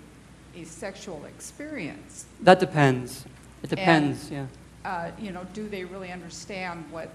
a 0.58 0.64
sexual 0.64 1.24
experience? 1.26 2.26
That 2.40 2.58
depends. 2.60 3.24
It 3.62 3.70
depends, 3.70 4.30
yeah. 4.30 4.46
Uh, 4.84 5.10
you 5.18 5.30
know, 5.30 5.46
do 5.52 5.68
they 5.68 5.84
really 5.84 6.10
understand 6.10 6.84
what, 6.90 7.10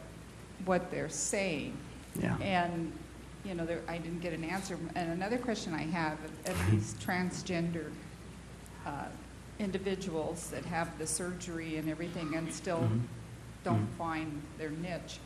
what 0.66 0.90
they're 0.92 1.10
saying? 1.10 1.76
Yeah. 2.22 2.38
And, 2.38 2.92
you 3.44 3.54
know, 3.56 3.66
there, 3.66 3.82
I 3.88 3.98
didn't 3.98 4.22
get 4.22 4.34
an 4.34 4.44
answer. 4.44 4.78
And 4.96 5.12
another 5.12 5.38
question 5.38 5.74
I 5.74 5.84
have 5.84 6.18
of, 6.24 6.52
of 6.52 6.72
these 6.72 6.94
transgender 6.96 7.92
uh, 8.86 9.06
individuals 9.60 10.50
that 10.52 10.64
have 10.66 10.98
the 11.00 11.08
surgery 11.08 11.78
and 11.78 11.90
everything 11.90 12.36
and 12.36 12.52
still 12.54 12.80
Mhm. 12.82 13.02
Don't 13.68 13.88
Mhm. 13.94 13.98
find 13.98 14.42
their 14.58 14.70
niche, 14.70 15.20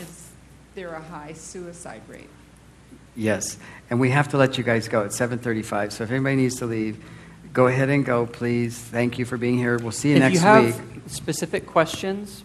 is 0.00 0.28
there 0.74 0.94
a 0.94 1.00
high 1.02 1.32
suicide 1.34 2.02
rate? 2.08 2.28
Yes, 3.14 3.56
and 3.90 4.00
we 4.00 4.10
have 4.10 4.28
to 4.28 4.36
let 4.36 4.58
you 4.58 4.64
guys 4.64 4.88
go. 4.88 5.04
at 5.04 5.12
7:35, 5.12 5.92
so 5.92 6.04
if 6.04 6.10
anybody 6.10 6.36
needs 6.36 6.56
to 6.56 6.66
leave, 6.66 6.96
go 7.52 7.66
ahead 7.68 7.88
and 7.88 8.04
go, 8.04 8.26
please. 8.26 8.76
Thank 8.76 9.18
you 9.18 9.24
for 9.24 9.36
being 9.38 9.56
here. 9.56 9.78
We'll 9.78 9.92
see 9.92 10.10
you 10.10 10.16
if 10.16 10.20
next 10.20 10.34
you 10.34 10.40
have 10.40 10.64
week. 10.64 10.74
specific 11.06 11.66
questions, 11.66 12.42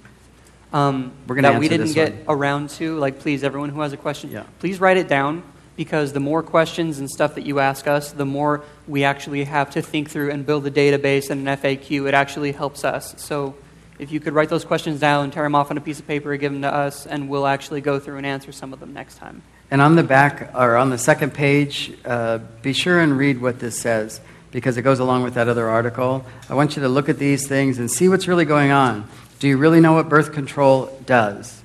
um, 0.71 1.11
We're 1.27 1.35
gonna 1.35 1.51
that 1.53 1.59
we 1.59 1.67
didn't 1.67 1.93
get 1.93 2.25
one. 2.27 2.37
around 2.37 2.69
to, 2.71 2.97
like, 2.99 3.19
please, 3.19 3.43
everyone 3.43 3.69
who 3.69 3.81
has 3.81 3.91
a 3.93 3.97
question, 3.97 4.29
Yeah. 4.31 4.43
please 4.59 4.79
write 4.79 4.97
it 4.97 5.07
down 5.09 5.43
because 5.75 6.13
the 6.13 6.19
more 6.21 6.41
questions 6.43 6.99
and 6.99 7.09
stuff 7.09 7.33
that 7.35 7.45
you 7.45 7.59
ask 7.59 7.87
us, 7.87 8.11
the 8.11 8.25
more 8.25 8.61
we 8.87 9.03
actually 9.03 9.43
have 9.45 9.71
to 9.71 9.81
think 9.81 10.09
through 10.09 10.29
and 10.31 10.45
build 10.45 10.65
a 10.67 10.71
database 10.71 11.29
and 11.29 11.41
an 11.41 11.47
FAQ. 11.57 12.05
It 12.07 12.13
actually 12.13 12.51
helps 12.53 12.85
us. 12.85 13.13
So 13.17 13.55
if 14.01 14.11
you 14.11 14.19
could 14.19 14.33
write 14.33 14.49
those 14.49 14.65
questions 14.65 14.99
down, 14.99 15.25
and 15.25 15.31
tear 15.31 15.43
them 15.43 15.53
off 15.53 15.69
on 15.69 15.77
a 15.77 15.81
piece 15.81 15.99
of 15.99 16.07
paper, 16.07 16.31
and 16.31 16.41
give 16.41 16.51
them 16.51 16.63
to 16.63 16.73
us, 16.73 17.05
and 17.05 17.29
we'll 17.29 17.45
actually 17.45 17.81
go 17.81 17.99
through 17.99 18.17
and 18.17 18.25
answer 18.25 18.51
some 18.51 18.73
of 18.73 18.79
them 18.79 18.93
next 18.93 19.17
time. 19.17 19.43
And 19.69 19.79
on 19.79 19.95
the 19.95 20.03
back, 20.03 20.51
or 20.55 20.75
on 20.75 20.89
the 20.89 20.97
second 20.97 21.35
page, 21.35 21.93
uh, 22.03 22.39
be 22.63 22.73
sure 22.73 22.99
and 22.99 23.15
read 23.15 23.39
what 23.39 23.59
this 23.59 23.79
says 23.79 24.19
because 24.51 24.75
it 24.75 24.81
goes 24.81 24.99
along 24.99 25.23
with 25.23 25.35
that 25.35 25.47
other 25.47 25.69
article. 25.69 26.25
I 26.49 26.55
want 26.55 26.75
you 26.75 26.81
to 26.81 26.89
look 26.89 27.09
at 27.09 27.19
these 27.19 27.47
things 27.47 27.77
and 27.77 27.89
see 27.89 28.09
what's 28.09 28.27
really 28.27 28.43
going 28.43 28.71
on. 28.71 29.07
Do 29.39 29.47
you 29.47 29.57
really 29.57 29.79
know 29.79 29.93
what 29.93 30.09
birth 30.09 30.33
control 30.33 30.99
does? 31.05 31.61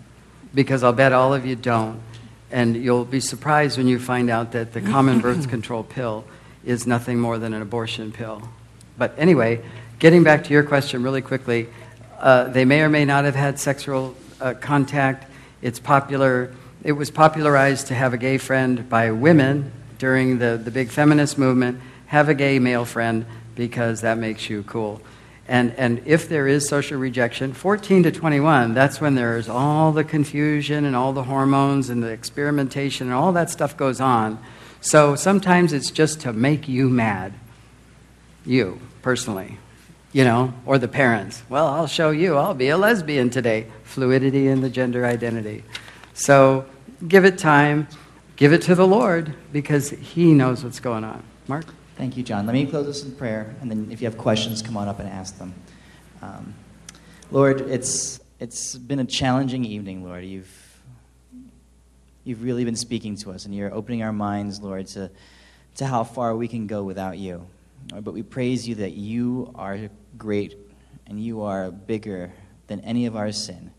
Because 0.55 0.83
I'll 0.83 0.93
bet 0.93 1.13
all 1.13 1.35
of 1.35 1.45
you 1.45 1.57
don't. 1.57 2.01
And 2.51 2.77
you'll 2.77 3.05
be 3.05 3.19
surprised 3.19 3.77
when 3.77 3.89
you 3.89 3.99
find 3.99 4.31
out 4.31 4.53
that 4.53 4.73
the 4.73 4.81
common 4.81 5.21
birth 5.21 5.49
control 5.51 5.83
pill 5.83 6.25
is 6.65 6.87
nothing 6.87 7.19
more 7.19 7.39
than 7.39 7.55
an 7.55 7.63
abortion 7.63 8.13
pill. 8.13 8.49
But 8.97 9.15
anyway, 9.19 9.63
getting 9.99 10.23
back 10.23 10.45
to 10.45 10.53
your 10.53 10.63
question 10.63 11.03
really 11.03 11.23
quickly, 11.23 11.69
uh, 12.19 12.45
they 12.45 12.65
may 12.65 12.83
or 12.83 12.89
may 12.89 13.05
not 13.05 13.25
have 13.25 13.35
had 13.35 13.59
sexual 13.59 14.15
uh, 14.41 14.55
contact. 14.55 15.31
It's 15.63 15.79
popular. 15.79 16.53
It 16.83 16.93
was 16.93 17.11
popularized 17.11 17.89
to 17.89 17.95
have 17.95 18.13
a 18.15 18.19
gay 18.19 18.39
friend 18.39 18.89
by 18.89 19.11
women 19.11 19.73
during 19.99 20.39
the, 20.39 20.61
the 20.63 20.71
big 20.71 20.91
feminist 20.91 21.39
movement. 21.39 21.81
Have 22.07 22.29
a 22.29 22.35
gay 22.35 22.59
male 22.59 22.85
friend 22.85 23.27
because 23.55 24.03
that 24.03 24.19
makes 24.19 24.49
you 24.49 24.63
cool. 24.63 25.01
And, 25.49 25.73
and 25.77 26.03
if 26.07 26.29
there 26.29 26.49
is 26.49 26.69
social 26.69 26.99
rejection, 26.99 27.53
14 27.53 28.03
to 28.05 28.11
21, 28.11 28.75
that's 28.75 29.01
when 29.01 29.15
there's 29.15 29.49
all 29.49 29.93
the 29.93 30.03
confusion 30.03 30.85
and 30.85 30.97
all 30.97 31.13
the 31.13 31.23
hormones 31.23 31.89
and 31.89 32.03
the 32.03 32.09
experimentation 32.09 33.07
and 33.07 33.15
all 33.15 33.33
that 33.33 33.51
stuff 33.51 33.77
goes 33.77 34.01
on. 34.01 34.39
So 34.81 35.15
sometimes 35.15 35.73
it's 35.73 35.91
just 35.91 36.21
to 36.21 36.33
make 36.33 36.69
you 36.69 36.89
mad. 36.89 37.33
You, 38.45 38.81
personally. 39.03 39.59
You 40.13 40.25
know, 40.25 40.55
or 40.65 40.79
the 40.79 40.89
parents. 40.89 41.43
Well, 41.49 41.67
I'll 41.67 41.87
show 41.87 42.11
you. 42.11 42.37
I'll 42.37 42.55
be 42.55 42.69
a 42.69 42.79
lesbian 42.79 43.29
today. 43.29 43.67
Fluidity 43.85 44.49
in 44.49 44.61
the 44.63 44.71
gender 44.71 45.05
identity. 45.05 45.65
So 46.15 46.65
give 47.07 47.25
it 47.25 47.39
time. 47.39 47.89
Give 48.37 48.53
it 48.53 48.63
to 48.63 48.75
the 48.75 48.87
Lord 48.87 49.35
because 49.53 49.91
He 49.91 50.33
knows 50.33 50.63
what's 50.65 50.81
going 50.81 51.05
on. 51.05 51.23
Mark? 51.49 51.67
Thank 51.97 52.17
you, 52.17 52.23
John. 52.23 52.45
Let 52.45 52.53
me 52.53 52.67
close 52.67 52.87
this 52.87 53.05
in 53.05 53.13
prayer, 53.13 53.57
and 53.63 53.71
then 53.71 53.89
if 53.91 54.03
you 54.03 54.07
have 54.07 54.19
questions, 54.19 54.61
come 54.61 54.77
on 54.77 54.87
up 54.87 54.99
and 54.99 55.09
ask 55.09 55.39
them. 55.39 55.55
Um, 56.21 56.55
Lord, 57.31 57.63
it's 57.63 58.21
it's 58.39 58.77
been 58.77 58.99
a 58.99 59.05
challenging 59.05 59.65
evening, 59.65 60.05
Lord. 60.05 60.25
You've 60.25 60.81
you've 62.25 62.43
really 62.43 62.65
been 62.65 62.77
speaking 62.77 63.17
to 63.19 63.31
us, 63.31 63.47
and 63.47 63.55
you're 63.55 63.73
opening 63.73 64.03
our 64.03 64.13
minds, 64.13 64.61
Lord, 64.61 64.87
to 64.89 65.11
to 65.77 65.87
how 65.87 66.05
far 66.05 66.37
we 66.37 66.49
can 66.49 66.67
go 66.67 66.83
without 66.83 67.17
you. 67.17 67.47
But 67.89 68.13
we 68.13 68.23
praise 68.23 68.69
you 68.69 68.77
that 68.77 68.93
you 68.93 69.53
are 69.55 69.89
great 70.19 70.57
and 71.07 71.21
you 71.23 71.43
are 71.43 71.71
bigger 71.71 72.33
than 72.67 72.81
any 72.81 73.07
of 73.07 73.17
our 73.17 73.33
sin. 73.33 73.71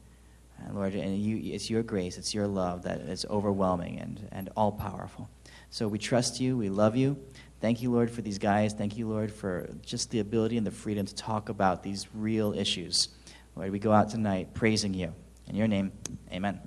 Lord, 0.74 0.96
and 0.96 1.18
you, 1.18 1.54
it's 1.54 1.70
your 1.70 1.84
grace, 1.84 2.18
it's 2.18 2.34
your 2.34 2.48
love 2.48 2.84
that 2.84 3.00
is 3.02 3.26
overwhelming 3.30 4.00
and, 4.00 4.28
and 4.32 4.50
all 4.58 4.72
powerful. 4.72 5.30
So 5.70 5.88
we 5.88 5.98
trust 5.98 6.42
you, 6.42 6.58
we 6.58 6.70
love 6.70 6.96
you. 6.96 7.18
Thank 7.62 7.82
you, 7.82 7.92
Lord, 7.92 8.12
for 8.12 8.22
these 8.22 8.38
guys. 8.38 8.74
Thank 8.74 8.98
you, 8.98 9.08
Lord, 9.08 9.32
for 9.32 9.70
just 9.84 10.12
the 10.12 10.20
ability 10.20 10.58
and 10.58 10.68
the 10.68 10.72
freedom 10.72 11.06
to 11.06 11.16
talk 11.16 11.50
about 11.50 11.84
these 11.84 12.08
real 12.14 12.54
issues. 12.54 13.10
Lord, 13.56 13.72
we 13.72 13.80
go 13.80 13.92
out 13.92 14.10
tonight 14.10 14.54
praising 14.54 14.94
you. 14.94 15.14
In 15.48 15.56
your 15.56 15.68
name, 15.68 15.92
amen. 16.32 16.60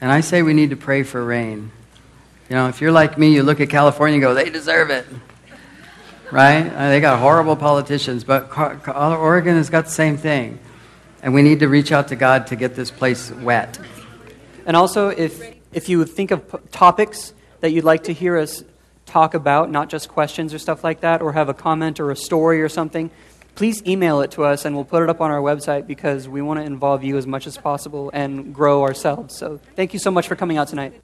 And 0.00 0.10
I 0.10 0.20
say 0.20 0.42
we 0.42 0.54
need 0.54 0.70
to 0.70 0.76
pray 0.76 1.02
for 1.02 1.24
rain. 1.24 1.70
You 2.52 2.58
know, 2.58 2.68
if 2.68 2.82
you're 2.82 2.92
like 2.92 3.16
me, 3.16 3.32
you 3.32 3.42
look 3.42 3.62
at 3.62 3.70
California 3.70 4.16
and 4.16 4.20
go, 4.20 4.34
they 4.34 4.50
deserve 4.50 4.90
it. 4.90 5.06
Right? 6.30 6.66
Uh, 6.66 6.90
They 6.90 7.00
got 7.00 7.18
horrible 7.18 7.56
politicians, 7.56 8.24
but 8.24 8.50
Car- 8.50 8.78
Oregon 8.94 9.56
has 9.56 9.70
got 9.70 9.86
the 9.86 9.90
same 9.90 10.18
thing. 10.18 10.58
And 11.22 11.32
we 11.32 11.40
need 11.40 11.60
to 11.60 11.68
reach 11.68 11.92
out 11.92 12.08
to 12.08 12.14
God 12.14 12.48
to 12.48 12.56
get 12.56 12.74
this 12.74 12.90
place 12.90 13.30
wet. 13.30 13.78
And 14.66 14.76
also, 14.76 15.08
if, 15.08 15.40
if 15.72 15.88
you 15.88 16.04
think 16.04 16.30
of 16.30 16.70
topics 16.70 17.32
that 17.62 17.70
you'd 17.70 17.84
like 17.84 18.02
to 18.04 18.12
hear 18.12 18.36
us 18.36 18.62
talk 19.06 19.32
about, 19.32 19.70
not 19.70 19.88
just 19.88 20.10
questions 20.10 20.52
or 20.52 20.58
stuff 20.58 20.84
like 20.84 21.00
that, 21.00 21.22
or 21.22 21.32
have 21.32 21.48
a 21.48 21.54
comment 21.54 22.00
or 22.00 22.10
a 22.10 22.16
story 22.16 22.60
or 22.60 22.68
something, 22.68 23.10
please 23.54 23.82
email 23.86 24.20
it 24.20 24.30
to 24.32 24.44
us 24.44 24.66
and 24.66 24.76
we'll 24.76 24.84
put 24.84 25.02
it 25.02 25.08
up 25.08 25.22
on 25.22 25.30
our 25.30 25.40
website 25.40 25.86
because 25.86 26.28
we 26.28 26.42
want 26.42 26.60
to 26.60 26.66
involve 26.66 27.02
you 27.02 27.16
as 27.16 27.26
much 27.26 27.46
as 27.46 27.56
possible 27.56 28.10
and 28.12 28.54
grow 28.54 28.82
ourselves. 28.82 29.38
So 29.38 29.58
thank 29.74 29.94
you 29.94 29.98
so 29.98 30.10
much 30.10 30.28
for 30.28 30.36
coming 30.36 30.58
out 30.58 30.68
tonight. 30.68 31.00